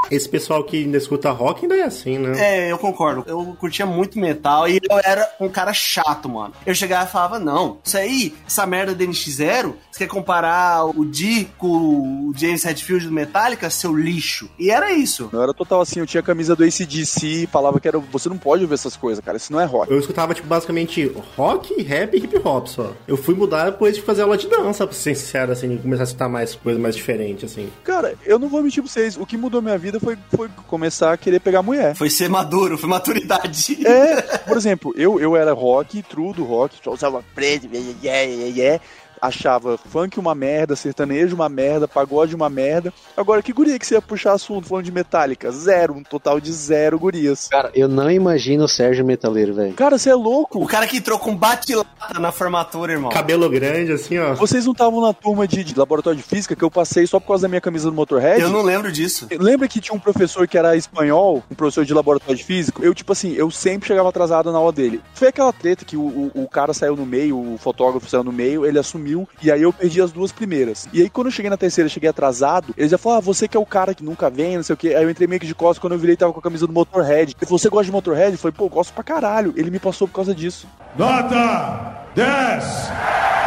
Esse 0.09 0.27
pessoal 0.27 0.63
que 0.63 0.83
ainda 0.83 0.97
escuta 0.97 1.31
rock 1.31 1.63
ainda 1.63 1.75
é 1.75 1.83
assim, 1.83 2.17
né? 2.17 2.33
É, 2.37 2.71
eu 2.71 2.77
concordo. 2.77 3.23
Eu 3.27 3.55
curtia 3.59 3.85
muito 3.85 4.19
metal 4.19 4.67
e 4.67 4.79
eu 4.89 4.99
era 5.03 5.29
um 5.39 5.47
cara 5.47 5.73
chato, 5.73 6.27
mano. 6.27 6.53
Eu 6.65 6.75
chegava 6.75 7.07
e 7.07 7.11
falava, 7.11 7.39
não, 7.39 7.79
isso 7.83 7.97
aí, 7.97 8.35
essa 8.45 8.65
merda 8.65 8.93
do 8.93 9.03
NX0, 9.03 9.73
você 9.91 9.99
quer 9.99 10.07
comparar 10.07 10.85
o 10.85 11.03
D 11.03 11.47
com 11.57 12.29
o 12.29 12.33
James 12.35 12.63
Hetfield 12.63 13.07
do 13.07 13.11
Metallica, 13.11 13.69
seu 13.69 13.93
lixo. 13.93 14.49
E 14.57 14.71
era 14.71 14.93
isso. 14.93 15.29
Não 15.33 15.43
era 15.43 15.53
total 15.53 15.81
assim, 15.81 15.99
eu 15.99 16.07
tinha 16.07 16.21
a 16.21 16.23
camisa 16.23 16.55
do 16.55 16.63
ACDC 16.63 17.43
e 17.43 17.47
falava 17.47 17.79
que 17.79 17.87
era. 17.87 17.99
Você 17.99 18.29
não 18.29 18.37
pode 18.37 18.63
ouvir 18.63 18.75
essas 18.75 18.95
coisas, 18.95 19.23
cara. 19.23 19.37
Isso 19.37 19.51
não 19.51 19.59
é 19.59 19.65
rock. 19.65 19.91
Eu 19.91 19.99
escutava, 19.99 20.33
tipo, 20.33 20.47
basicamente 20.47 21.11
rock, 21.35 21.81
rap 21.83 22.15
e 22.15 22.23
hip 22.23 22.37
hop 22.37 22.67
só. 22.67 22.93
Eu 23.05 23.17
fui 23.17 23.35
mudar 23.35 23.65
depois 23.65 23.95
de 23.95 24.01
fazer 24.01 24.21
aula 24.21 24.37
de 24.37 24.47
dança, 24.47 24.87
pra 24.87 24.95
ser 24.95 25.13
sincero, 25.15 25.51
assim, 25.51 25.75
e 25.75 25.77
começar 25.77 26.03
a 26.03 26.05
escutar 26.05 26.29
mais 26.29 26.55
coisa 26.55 26.79
mais 26.79 26.95
diferente, 26.95 27.45
assim. 27.45 27.69
Cara, 27.83 28.15
eu 28.25 28.39
não 28.39 28.47
vou 28.47 28.63
mentir 28.63 28.81
pra 28.81 28.91
vocês. 28.91 29.17
O 29.17 29.25
que 29.25 29.35
mudou 29.35 29.61
minha 29.61 29.77
vida 29.77 29.99
foi, 29.99 30.17
foi 30.35 30.49
começar 30.67 31.11
a 31.11 31.17
querer 31.17 31.41
pegar 31.41 31.61
mulher. 31.61 31.95
Foi 31.95 32.09
ser 32.09 32.29
maduro, 32.29 32.77
foi 32.77 32.89
maturidade. 32.89 33.85
É, 33.85 34.21
por 34.47 34.55
exemplo, 34.55 34.93
eu, 34.95 35.19
eu 35.19 35.35
era 35.35 35.51
rock, 35.51 36.01
true 36.03 36.33
do 36.33 36.45
rock, 36.45 36.77
só 36.81 36.91
usava 36.91 37.23
preto, 37.35 37.67
yeah, 37.71 37.89
yeah, 38.01 38.23
yeah, 38.23 38.57
yeah. 38.57 38.83
Achava 39.21 39.77
funk 39.77 40.19
uma 40.19 40.33
merda, 40.33 40.75
sertanejo 40.75 41.35
uma 41.35 41.47
merda, 41.47 41.87
pagode 41.87 42.35
uma 42.35 42.49
merda. 42.49 42.93
Agora, 43.15 43.41
que 43.41 43.53
guria 43.53 43.77
que 43.77 43.85
você 43.85 43.95
ia 43.95 44.01
puxar 44.01 44.33
assunto 44.33 44.67
falando 44.67 44.85
de 44.85 44.91
Metallica? 44.91 45.51
Zero, 45.51 45.93
um 45.93 46.03
total 46.03 46.39
de 46.39 46.51
zero 46.51 46.97
gurias. 46.97 47.47
Cara, 47.49 47.71
eu 47.75 47.87
não 47.87 48.09
imagino 48.09 48.63
o 48.63 48.67
Sérgio 48.67 49.05
Metaleiro, 49.05 49.53
velho. 49.53 49.73
Cara, 49.73 49.97
você 49.97 50.09
é 50.09 50.15
louco? 50.15 50.61
O 50.61 50.67
cara 50.67 50.87
que 50.87 50.97
entrou 50.97 51.19
com 51.19 51.35
bate-lata 51.35 52.19
na 52.19 52.31
formatura, 52.31 52.93
irmão. 52.93 53.11
Cabelo 53.11 53.49
grande, 53.49 53.91
assim, 53.91 54.17
ó. 54.17 54.33
Vocês 54.33 54.65
não 54.65 54.71
estavam 54.71 55.01
na 55.01 55.13
turma 55.13 55.47
de, 55.47 55.63
de 55.63 55.77
laboratório 55.77 56.17
de 56.17 56.23
física 56.23 56.55
que 56.55 56.63
eu 56.63 56.71
passei 56.71 57.05
só 57.05 57.19
por 57.19 57.27
causa 57.27 57.43
da 57.43 57.47
minha 57.47 57.61
camisa 57.61 57.89
do 57.89 57.95
Motorhead? 57.95 58.41
Eu 58.41 58.49
não 58.49 58.61
lembro 58.61 58.91
disso. 58.91 59.27
Lembra 59.31 59.67
que 59.67 59.79
tinha 59.79 59.95
um 59.95 59.99
professor 59.99 60.47
que 60.47 60.57
era 60.57 60.75
espanhol, 60.75 61.43
um 61.51 61.55
professor 61.55 61.85
de 61.85 61.93
laboratório 61.93 62.37
de 62.37 62.43
físico? 62.43 62.83
Eu, 62.83 62.93
tipo 62.93 63.11
assim, 63.11 63.33
eu 63.33 63.51
sempre 63.51 63.87
chegava 63.87 64.09
atrasado 64.09 64.51
na 64.51 64.57
aula 64.57 64.71
dele. 64.71 65.01
Foi 65.13 65.27
aquela 65.27 65.53
treta 65.53 65.85
que 65.85 65.97
o, 65.97 66.01
o, 66.01 66.31
o 66.43 66.47
cara 66.47 66.73
saiu 66.73 66.95
no 66.95 67.05
meio, 67.05 67.37
o 67.37 67.57
fotógrafo 67.57 68.09
saiu 68.09 68.23
no 68.23 68.31
meio, 68.31 68.65
ele 68.65 68.79
assumiu, 68.79 69.10
e 69.41 69.51
aí 69.51 69.61
eu 69.61 69.73
perdi 69.73 70.01
as 70.01 70.11
duas 70.11 70.31
primeiras. 70.31 70.87
E 70.93 71.01
aí 71.01 71.09
quando 71.09 71.27
eu 71.27 71.31
cheguei 71.31 71.49
na 71.49 71.57
terceira, 71.57 71.89
cheguei 71.89 72.09
atrasado, 72.09 72.73
ele 72.77 72.89
já 72.89 72.97
falou, 72.97 73.17
ah, 73.17 73.21
você 73.21 73.47
que 73.47 73.57
é 73.57 73.59
o 73.59 73.65
cara 73.65 73.93
que 73.93 74.03
nunca 74.03 74.29
vem, 74.29 74.57
não 74.57 74.63
sei 74.63 74.73
o 74.73 74.77
que. 74.77 74.93
Aí 74.93 75.03
eu 75.03 75.09
entrei 75.09 75.27
meio 75.27 75.39
que 75.39 75.47
de 75.47 75.55
costas, 75.55 75.79
quando 75.79 75.93
eu 75.93 75.99
virei, 75.99 76.15
tava 76.15 76.33
com 76.33 76.39
a 76.39 76.43
camisa 76.43 76.67
do 76.67 76.73
Motorhead. 76.73 77.35
Ele 77.37 77.45
falou, 77.45 77.59
você 77.59 77.69
gosta 77.69 77.85
de 77.85 77.91
Motorhead? 77.91 78.31
Eu 78.33 78.37
falei, 78.37 78.55
pô, 78.57 78.69
gosto 78.69 78.93
pra 78.93 79.03
caralho. 79.03 79.53
Ele 79.55 79.71
me 79.71 79.79
passou 79.79 80.07
por 80.07 80.15
causa 80.15 80.33
disso. 80.33 80.67
Nota 80.97 82.05
10! 82.15 83.40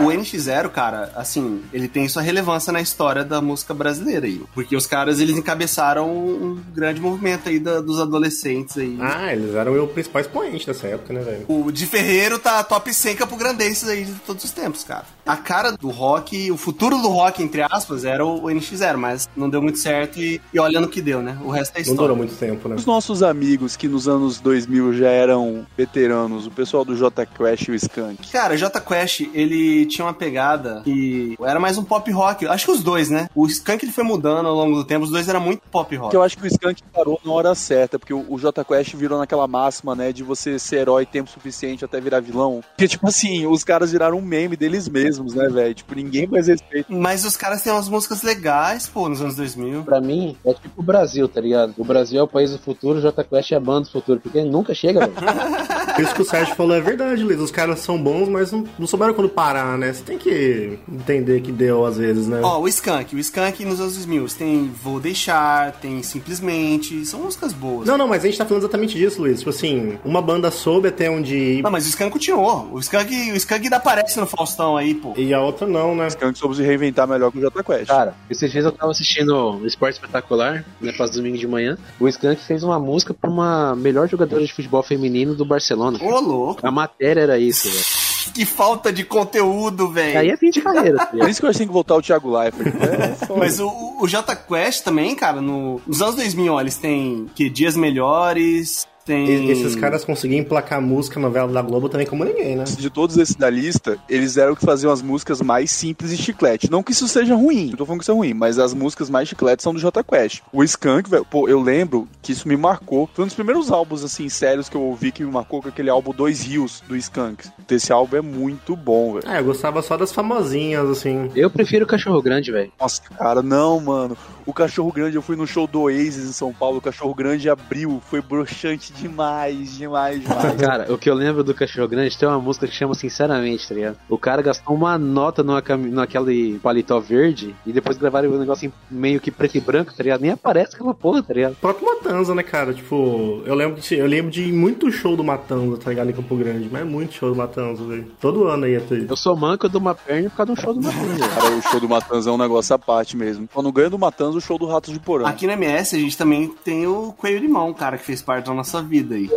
O 0.00 0.04
NX0, 0.10 0.68
cara, 0.70 1.12
assim, 1.16 1.62
ele 1.72 1.88
tem 1.88 2.08
sua 2.08 2.22
relevância 2.22 2.72
na 2.72 2.80
história 2.80 3.24
da 3.24 3.40
música 3.40 3.74
brasileira 3.74 4.26
aí. 4.26 4.40
Porque 4.54 4.76
os 4.76 4.86
caras, 4.86 5.20
eles 5.20 5.36
encabeçaram 5.36 6.08
um 6.10 6.60
grande 6.74 7.00
movimento 7.00 7.48
aí 7.48 7.58
da- 7.58 7.80
dos 7.80 8.00
adolescentes 8.00 8.76
aí. 8.78 8.96
Ah, 9.00 9.32
eles 9.32 9.54
eram 9.54 9.82
o 9.82 9.88
principal 9.88 10.20
expoente 10.20 10.66
dessa 10.66 10.86
época, 10.86 11.12
né, 11.12 11.20
velho? 11.20 11.44
O 11.48 11.70
de 11.70 11.86
Ferreiro 11.86 12.38
tá 12.38 12.62
top 12.64 12.92
100 12.92 13.16
Campo 13.16 13.36
Grandenses 13.36 13.88
aí 13.88 14.04
de 14.04 14.12
todos 14.26 14.44
os 14.44 14.50
tempos, 14.50 14.84
cara. 14.84 15.04
A 15.26 15.36
cara 15.36 15.72
do 15.72 15.88
rock, 15.90 16.50
o 16.50 16.56
futuro 16.56 16.96
do 16.98 17.08
rock, 17.08 17.42
entre 17.42 17.62
aspas, 17.62 18.04
era 18.04 18.24
o 18.24 18.48
NX0, 18.50 18.96
mas 18.96 19.28
não 19.36 19.48
deu 19.50 19.60
muito 19.60 19.78
certo 19.78 20.18
e, 20.18 20.40
e 20.52 20.58
olha 20.58 20.80
no 20.80 20.88
que 20.88 21.02
deu, 21.02 21.20
né? 21.22 21.38
O 21.44 21.50
resto 21.50 21.72
é 21.76 21.78
Não 21.78 21.82
história. 21.82 22.00
durou 22.00 22.16
muito 22.16 22.34
tempo, 22.34 22.68
né? 22.68 22.76
Os 22.76 22.86
nossos 22.86 23.22
amigos 23.22 23.76
que 23.76 23.88
nos 23.88 24.08
anos 24.08 24.40
2000 24.40 24.94
já 24.94 25.08
eram 25.10 25.66
veteranos, 25.76 26.46
o 26.46 26.50
pessoal 26.50 26.84
do 26.84 26.96
J 26.96 27.26
Quest 27.26 27.68
e 27.68 27.70
o 27.72 27.74
Skank. 27.74 28.30
Cara, 28.30 28.54
o 28.54 28.56
J 28.56 28.80
Quest, 28.80 29.20
ele 29.34 29.86
tinha 29.88 30.04
uma 30.04 30.14
pegada 30.14 30.82
que 30.84 31.36
era 31.42 31.58
mais 31.58 31.78
um 31.78 31.84
pop 31.84 32.10
rock. 32.10 32.46
Acho 32.46 32.66
que 32.66 32.72
os 32.72 32.82
dois, 32.82 33.10
né? 33.10 33.28
O 33.34 33.46
Skunk 33.46 33.84
ele 33.84 33.92
foi 33.92 34.04
mudando 34.04 34.46
ao 34.46 34.54
longo 34.54 34.76
do 34.76 34.84
tempo, 34.84 35.04
os 35.04 35.10
dois 35.10 35.28
eram 35.28 35.40
muito 35.40 35.62
pop 35.70 35.94
rock. 35.96 36.14
Eu 36.14 36.22
acho 36.22 36.36
que 36.36 36.44
o 36.44 36.46
Skank 36.46 36.82
parou 36.92 37.20
na 37.24 37.32
hora 37.32 37.54
certa, 37.54 37.98
porque 37.98 38.14
o, 38.14 38.24
o 38.28 38.38
J 38.38 38.64
Quest 38.64 38.94
virou 38.94 39.18
naquela 39.18 39.46
máxima, 39.46 39.94
né, 39.94 40.12
de 40.12 40.22
você 40.22 40.58
ser 40.58 40.78
herói 40.78 41.06
tempo 41.06 41.30
suficiente 41.30 41.84
até 41.84 42.00
virar 42.00 42.20
vilão. 42.20 42.60
Porque, 42.70 42.88
tipo 42.88 43.06
assim, 43.08 43.46
os 43.46 43.64
caras 43.64 43.92
viraram 43.92 44.18
um 44.18 44.22
meme 44.22 44.56
deles 44.56 44.88
mesmos, 44.88 45.34
né, 45.34 45.48
velho? 45.48 45.74
Tipo, 45.74 45.94
ninguém 45.94 46.26
mais 46.26 46.46
respeita. 46.48 46.92
Mas 46.92 47.24
os 47.24 47.36
caras 47.36 47.62
têm 47.62 47.72
umas 47.72 47.88
músicas 47.88 48.22
legais, 48.22 48.86
pô, 48.86 49.08
nos 49.08 49.20
anos 49.20 49.36
2000. 49.36 49.84
Pra 49.84 50.00
mim, 50.00 50.36
é 50.44 50.52
tipo 50.52 50.80
o 50.80 50.82
Brasil, 50.82 51.28
tá 51.28 51.40
ligado? 51.40 51.74
O 51.78 51.84
Brasil 51.84 52.20
é 52.20 52.22
o 52.22 52.28
país 52.28 52.50
do 52.50 52.58
futuro, 52.58 52.98
o 52.98 53.00
J 53.00 53.24
Quest 53.24 53.52
é 53.52 53.56
a 53.56 53.60
banda 53.60 53.86
do 53.86 53.92
futuro, 53.92 54.20
porque 54.20 54.42
nunca 54.42 54.74
chega, 54.74 55.00
velho. 55.00 55.12
Isso 55.98 56.14
que 56.14 56.22
o 56.22 56.24
Sérgio 56.24 56.54
falou 56.54 56.76
é 56.76 56.80
verdade, 56.80 57.22
Luiz. 57.22 57.40
Os 57.40 57.50
caras 57.50 57.80
são 57.80 58.00
bons, 58.00 58.28
mas 58.28 58.52
não, 58.52 58.64
não 58.78 58.86
souberam 58.86 59.14
quando 59.14 59.28
parar, 59.28 59.77
né? 59.78 59.92
Você 59.92 60.02
tem 60.02 60.18
que 60.18 60.78
entender 60.90 61.40
que 61.40 61.52
deu 61.52 61.84
às 61.86 61.96
vezes, 61.96 62.26
né? 62.26 62.40
Ó, 62.42 62.60
o 62.60 62.68
Skunk, 62.68 63.14
o 63.14 63.18
Skunk 63.18 63.64
nos 63.64 63.80
anos 63.80 63.94
2000, 63.94 64.26
tem 64.36 64.70
Vou 64.82 65.00
Deixar, 65.00 65.72
tem 65.72 66.02
Simplesmente, 66.02 67.04
são 67.06 67.20
músicas 67.20 67.52
boas. 67.52 67.86
Não, 67.86 67.96
não, 67.96 68.08
mas 68.08 68.22
a 68.22 68.26
gente 68.26 68.38
tá 68.38 68.44
falando 68.44 68.62
exatamente 68.62 68.96
disso, 68.98 69.20
Luiz. 69.20 69.38
Tipo 69.38 69.50
assim, 69.50 69.98
uma 70.04 70.20
banda 70.20 70.50
soube 70.50 70.88
até 70.88 71.10
onde 71.10 71.36
ir 71.36 71.62
Não, 71.62 71.70
mas 71.70 71.86
o 71.86 71.88
Skunk 71.88 72.10
continuou. 72.12 72.68
O 72.72 72.78
Skunk, 72.80 73.32
o 73.32 73.36
Skunk 73.36 73.64
ainda 73.64 73.76
aparece 73.76 74.18
no 74.18 74.26
Faustão 74.26 74.76
aí, 74.76 74.94
pô. 74.94 75.14
e 75.16 75.32
a 75.32 75.40
outra 75.40 75.66
não, 75.66 75.94
né? 75.94 76.04
O 76.04 76.08
Skank 76.08 76.38
soube 76.38 76.56
se 76.56 76.62
reinventar 76.62 77.06
melhor 77.06 77.30
que 77.30 77.38
o 77.38 77.40
J 77.40 77.62
Quest. 77.62 77.86
Cara, 77.86 78.14
esses 78.30 78.50
dias 78.50 78.64
eu 78.64 78.72
tava 78.72 78.90
assistindo 78.90 79.60
o 79.60 79.66
Esporte 79.66 79.94
Espetacular, 79.94 80.64
né, 80.80 80.92
faz 80.92 81.10
domingo 81.10 81.38
de 81.38 81.46
manhã. 81.46 81.78
O 82.00 82.08
Skank 82.08 82.42
fez 82.42 82.62
uma 82.62 82.78
música 82.78 83.14
pra 83.14 83.30
uma 83.30 83.74
melhor 83.76 84.08
jogadora 84.08 84.44
de 84.44 84.52
futebol 84.52 84.82
feminino 84.82 85.34
do 85.34 85.44
Barcelona. 85.44 85.98
Ô, 86.02 86.20
louco. 86.20 86.66
A 86.66 86.70
matéria 86.70 87.20
era 87.20 87.38
isso, 87.38 87.68
velho. 87.68 88.07
Que 88.34 88.44
falta 88.44 88.92
de 88.92 89.04
conteúdo, 89.04 89.90
velho. 89.90 90.18
Aí 90.18 90.30
é 90.30 90.36
fim 90.36 90.50
de 90.50 90.60
carreira, 90.60 90.98
tá 90.98 91.06
Por 91.06 91.28
isso 91.28 91.40
que 91.40 91.46
eu 91.46 91.50
acho 91.50 91.58
que 91.58 91.66
voltar 91.66 91.96
o 91.96 92.02
Thiago 92.02 92.36
Leifert. 92.36 92.74
É, 92.76 93.26
foda. 93.26 93.40
Mas 93.40 93.58
o, 93.60 93.96
o 94.00 94.06
J 94.06 94.36
Quest 94.36 94.84
também, 94.84 95.14
cara, 95.14 95.40
no, 95.40 95.80
nos 95.86 96.00
anos 96.02 96.16
2000, 96.16 96.52
ó, 96.52 96.60
eles 96.60 96.76
têm 96.76 97.26
que 97.34 97.50
Dias 97.50 97.76
Melhores, 97.76 98.86
tem... 99.08 99.26
E- 99.26 99.50
Esses 99.50 99.74
caras 99.74 100.04
conseguiam 100.04 100.38
emplacar 100.40 100.80
música 100.80 101.18
novela 101.18 101.50
da 101.52 101.62
Globo 101.62 101.88
também 101.88 102.06
como 102.06 102.24
ninguém, 102.24 102.54
né? 102.56 102.64
De 102.64 102.90
todos 102.90 103.16
esses 103.16 103.34
da 103.34 103.48
lista, 103.50 103.98
eles 104.08 104.36
eram 104.36 104.54
que 104.54 104.64
faziam 104.64 104.92
as 104.92 105.00
músicas 105.02 105.40
mais 105.40 105.70
simples 105.70 106.12
e 106.12 106.16
chiclete. 106.16 106.70
Não 106.70 106.82
que 106.82 106.92
isso 106.92 107.08
seja 107.08 107.34
ruim, 107.34 107.70
não 107.70 107.76
tô 107.76 107.86
falando 107.86 108.00
que 108.00 108.04
isso 108.04 108.12
é 108.12 108.14
ruim, 108.14 108.34
mas 108.34 108.58
as 108.58 108.74
músicas 108.74 109.08
mais 109.10 109.28
chiclete 109.28 109.62
são 109.62 109.72
do 109.72 109.80
J 109.80 110.04
Quest. 110.04 110.42
O 110.52 110.62
Skunk, 110.62 111.08
velho, 111.08 111.24
pô, 111.24 111.48
eu 111.48 111.60
lembro 111.60 112.06
que 112.22 112.32
isso 112.32 112.46
me 112.46 112.56
marcou. 112.56 113.08
Foi 113.14 113.24
um 113.24 113.26
dos 113.26 113.34
primeiros 113.34 113.70
álbuns, 113.72 114.04
assim, 114.04 114.28
sérios 114.28 114.68
que 114.68 114.76
eu 114.76 114.82
ouvi 114.82 115.10
que 115.10 115.24
me 115.24 115.30
marcou 115.32 115.62
com 115.62 115.68
aquele 115.68 115.88
álbum 115.90 116.12
Dois 116.12 116.42
Rios 116.42 116.82
do 116.86 116.94
Skunk. 116.96 117.48
Esse 117.70 117.92
álbum 117.92 118.16
é 118.16 118.20
muito 118.20 118.76
bom, 118.76 119.14
velho. 119.14 119.24
Ah, 119.26 119.38
eu 119.38 119.44
gostava 119.44 119.80
só 119.82 119.96
das 119.96 120.12
famosinhas, 120.12 120.88
assim. 120.88 121.30
Eu 121.34 121.50
prefiro 121.50 121.84
o 121.84 121.88
Cachorro 121.88 122.20
Grande, 122.20 122.52
velho. 122.52 122.70
Nossa, 122.80 123.00
cara, 123.18 123.42
não, 123.42 123.80
mano. 123.80 124.16
O 124.48 124.52
Cachorro 124.54 124.90
Grande, 124.90 125.14
eu 125.14 125.20
fui 125.20 125.36
no 125.36 125.46
show 125.46 125.66
do 125.66 125.82
Oasis 125.82 126.26
em 126.26 126.32
São 126.32 126.54
Paulo, 126.54 126.78
o 126.78 126.80
Cachorro 126.80 127.14
Grande 127.14 127.50
abriu, 127.50 128.00
foi 128.08 128.22
broxante 128.22 128.94
demais, 128.94 129.76
demais, 129.76 130.22
demais. 130.22 130.54
Cara, 130.58 130.90
o 130.90 130.96
que 130.96 131.10
eu 131.10 131.14
lembro 131.14 131.44
do 131.44 131.52
Cachorro 131.52 131.86
Grande 131.86 132.16
tem 132.16 132.26
uma 132.26 132.40
música 132.40 132.66
que 132.66 132.72
chama 132.74 132.94
Sinceramente, 132.94 133.68
tá 133.68 133.74
ligado? 133.74 133.98
O 134.08 134.16
cara 134.16 134.40
gastou 134.40 134.74
uma 134.74 134.96
nota 134.96 135.42
numa 135.42 135.60
cami- 135.60 135.90
naquele 135.90 136.58
paletó 136.60 136.98
verde 136.98 137.54
e 137.66 137.72
depois 137.74 137.98
gravaram 137.98 138.30
um 138.30 138.38
negócio 138.38 138.66
em 138.66 138.72
meio 138.90 139.20
que 139.20 139.30
preto 139.30 139.56
e 139.58 139.60
branco, 139.60 139.92
tá 139.94 140.02
ligado? 140.02 140.22
Nem 140.22 140.30
aparece 140.30 140.74
aquela 140.76 140.94
porra, 140.94 141.22
tá 141.22 141.34
ligado? 141.34 141.52
O 141.52 141.56
próprio 141.56 141.86
Matanza, 141.86 142.34
né, 142.34 142.42
cara? 142.42 142.72
Tipo, 142.72 143.42
eu 143.44 143.54
lembro, 143.54 143.78
de, 143.82 143.94
eu 143.96 144.06
lembro 144.06 144.30
de 144.30 144.50
muito 144.50 144.90
show 144.90 145.14
do 145.14 145.22
Matanza, 145.22 145.76
tá 145.76 145.90
ligado? 145.90 146.08
Em 146.08 146.14
Campo 146.14 146.34
Grande. 146.36 146.70
Mas 146.72 146.80
é 146.80 146.84
muito 146.84 147.12
show 147.12 147.28
do 147.30 147.36
Matanza, 147.36 147.84
velho. 147.84 148.10
Todo 148.18 148.44
ano 148.48 148.64
aí 148.64 148.76
até. 148.76 148.94
Eu 149.06 149.16
sou 149.16 149.36
manco 149.36 149.68
de 149.68 149.76
uma 149.76 149.94
perna 149.94 150.30
por 150.30 150.36
causa 150.38 150.54
de 150.54 150.58
um 150.58 150.62
show 150.62 150.72
do 150.72 150.80
Matanza. 150.88 151.28
Cara, 151.28 151.54
o 151.54 151.62
show 151.62 151.80
do 151.80 151.88
Matanza 151.88 152.30
é 152.30 152.32
um 152.32 152.38
negócio 152.38 152.74
à 152.74 152.78
parte 152.78 153.14
mesmo. 153.14 153.46
Quando 153.52 153.70
ganha 153.70 153.90
do 153.90 153.98
Matanza, 153.98 154.37
o 154.38 154.40
show 154.40 154.58
do 154.58 154.66
Ratos 154.66 154.92
de 154.92 155.00
Porão. 155.00 155.26
Aqui 155.26 155.46
no 155.46 155.52
MS 155.52 155.96
a 155.96 155.98
gente 155.98 156.16
também 156.16 156.48
tem 156.48 156.86
o 156.86 157.12
Coelho 157.12 157.38
Limão, 157.38 157.72
cara, 157.74 157.98
que 157.98 158.04
fez 158.04 158.22
parte 158.22 158.46
da 158.46 158.54
nossa 158.54 158.82
vida 158.82 159.14
aí. 159.14 159.28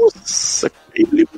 Nossa, 0.00 0.70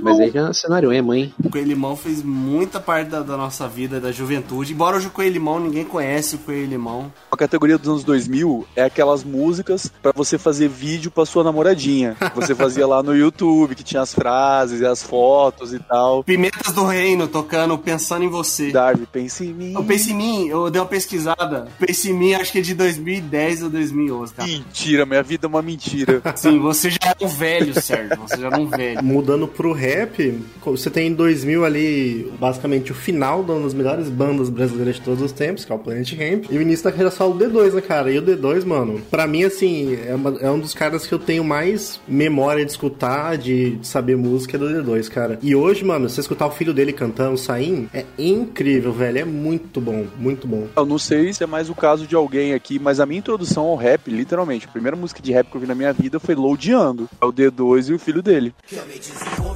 Mas 0.01 0.19
aí 0.21 0.31
já 0.31 0.49
é 0.49 0.53
cenário 0.53 0.93
emo, 0.93 1.15
hein? 1.15 1.35
O 1.43 1.51
Coelho 1.51 1.69
Limão 1.69 1.97
fez 1.97 2.23
muita 2.23 2.81
parte 2.81 3.09
da, 3.09 3.21
da 3.21 3.37
nossa 3.37 3.69
vida, 3.69 4.01
da 4.01 4.13
juventude. 4.13 4.73
Embora 4.73 4.97
hoje 4.97 5.09
o 5.09 5.11
Coelho 5.11 5.35
Limão, 5.35 5.61
ninguém 5.61 5.85
conhece 5.85 6.37
o 6.37 6.39
Coelho 6.39 6.69
Limão. 6.69 7.13
A 7.31 7.37
categoria 7.37 7.79
dos 7.79 7.89
anos 7.89 8.05
2000 8.05 8.67
é 8.77 8.85
aquelas 8.85 9.25
músicas 9.25 9.93
pra 10.03 10.13
você 10.15 10.39
fazer 10.39 10.69
vídeo 10.69 11.11
pra 11.11 11.27
sua 11.27 11.45
namoradinha. 11.45 12.17
Você 12.35 12.55
fazia 12.55 12.87
lá 12.87 13.03
no 13.03 13.15
YouTube, 13.15 13.75
que 13.75 13.85
tinha 13.85 14.03
as 14.03 14.15
frases 14.15 14.81
e 14.81 14.87
as 14.87 15.03
fotos 15.03 15.73
e 15.75 15.79
tal. 15.79 16.25
Pimentas 16.25 16.73
do 16.73 16.85
Reino 16.85 17.29
tocando 17.29 17.77
Pensando 17.79 18.25
em 18.25 18.29
Você. 18.29 18.71
Darby, 18.71 19.07
pense 19.07 19.45
em 19.45 19.53
mim. 19.53 19.77
O 19.77 19.85
Pense 19.85 20.13
em 20.13 20.15
Mim, 20.15 20.49
eu 20.49 20.71
dei 20.71 20.81
uma 20.81 20.87
pesquisada. 20.87 21.69
Pense 21.79 22.11
em 22.11 22.15
Mim, 22.15 22.35
acho 22.35 22.53
que 22.53 22.59
é 22.59 22.63
de 22.63 22.75
2010 22.75 23.65
ou 23.65 23.71
2011, 23.71 24.35
cara. 24.35 24.49
Mentira, 24.49 25.05
minha 25.05 25.23
vida 25.23 25.47
é 25.47 25.49
uma 25.49 25.63
mentira. 25.63 26.23
Sim, 26.37 26.59
você 26.59 26.91
já 26.91 26.99
é 27.19 27.25
um 27.25 27.29
velho, 27.29 27.81
Sérgio. 27.81 28.17
Você 28.19 28.41
já 28.41 28.49
é 28.49 28.57
um 28.57 28.67
velho. 28.67 29.03
Mudando 29.03 29.50
pro 29.51 29.73
rap, 29.73 30.39
você 30.65 30.89
tem 30.91 31.09
em 31.09 31.15
2000 31.15 31.65
ali, 31.65 32.33
basicamente, 32.39 32.93
o 32.93 32.95
final 32.95 33.43
de 33.45 33.51
uma 33.53 33.61
das 33.61 33.75
melhores 33.75 34.09
bandas 34.09 34.49
brasileiras 34.49 34.97
de 34.97 35.03
todos 35.03 35.23
os 35.23 35.33
tempos, 35.33 35.65
que 35.65 35.73
é 35.73 35.75
o 35.75 35.79
Planet 35.79 36.13
Ramp, 36.13 36.45
e 36.51 36.57
o 36.59 36.63
início 36.63 36.85
da 36.85 36.91
carreira 36.91 37.11
solo 37.11 37.35
do 37.35 37.45
D2, 37.45 37.73
né, 37.75 37.81
cara? 37.81 38.11
E 38.11 38.19
o 38.19 38.23
D2, 38.23 38.65
mano, 38.65 39.01
pra 39.11 39.27
mim, 39.27 39.45
assim, 39.45 39.99
é, 40.07 40.15
uma- 40.15 40.39
é 40.41 40.51
um 40.51 40.59
dos 40.59 40.75
caras 40.75 41.07
que 41.07 41.13
eu 41.13 41.19
tenho 41.19 41.45
mais 41.45 42.01
memória 42.09 42.65
de 42.65 42.71
escutar, 42.71 43.37
de, 43.37 43.77
de 43.77 43.87
saber 43.87 44.17
música 44.17 44.57
é 44.57 44.59
do 44.59 44.67
D2, 44.67 45.09
cara. 45.09 45.39
E 45.43 45.55
hoje, 45.55 45.85
mano, 45.85 46.09
você 46.09 46.21
escutar 46.21 46.47
o 46.47 46.51
filho 46.51 46.73
dele 46.73 46.93
cantando, 46.93 47.37
Saim, 47.39 47.89
é 47.93 48.05
incrível, 48.19 48.93
velho. 48.93 49.19
É 49.19 49.25
muito 49.25 49.81
bom, 49.81 50.07
muito 50.19 50.47
bom. 50.47 50.67
Eu 50.77 50.87
não 50.87 50.99
sei 50.99 51.33
se 51.33 51.43
é 51.43 51.47
mais 51.47 51.69
o 51.71 51.75
caso 51.75 52.07
de 52.07 52.15
alguém 52.15 52.55
aqui, 52.55 52.79
mas 52.79 53.01
a 53.01 53.07
minha 53.07 53.19
introdução 53.19 53.65
ao 53.65 53.77
rap, 53.77 54.11
literalmente, 54.11 54.67
a 54.67 54.71
primeira 54.71 54.97
música 54.97 55.21
de 55.23 55.33
rap 55.33 55.49
que 55.51 55.57
eu 55.57 55.61
vi 55.61 55.67
na 55.67 55.75
minha 55.75 55.93
vida 55.93 56.19
foi 56.21 56.35
Lodeando. 56.35 57.09
É 57.21 57.25
o 57.25 57.33
D2 57.33 57.89
e 57.91 57.95
o 57.95 57.99
filho 57.99 58.23
dele. 58.23 58.55
Eu 58.71 58.85
me 58.87 58.99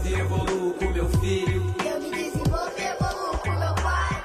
e 0.07 0.15
evoluo 0.15 0.47
com 0.47 0.54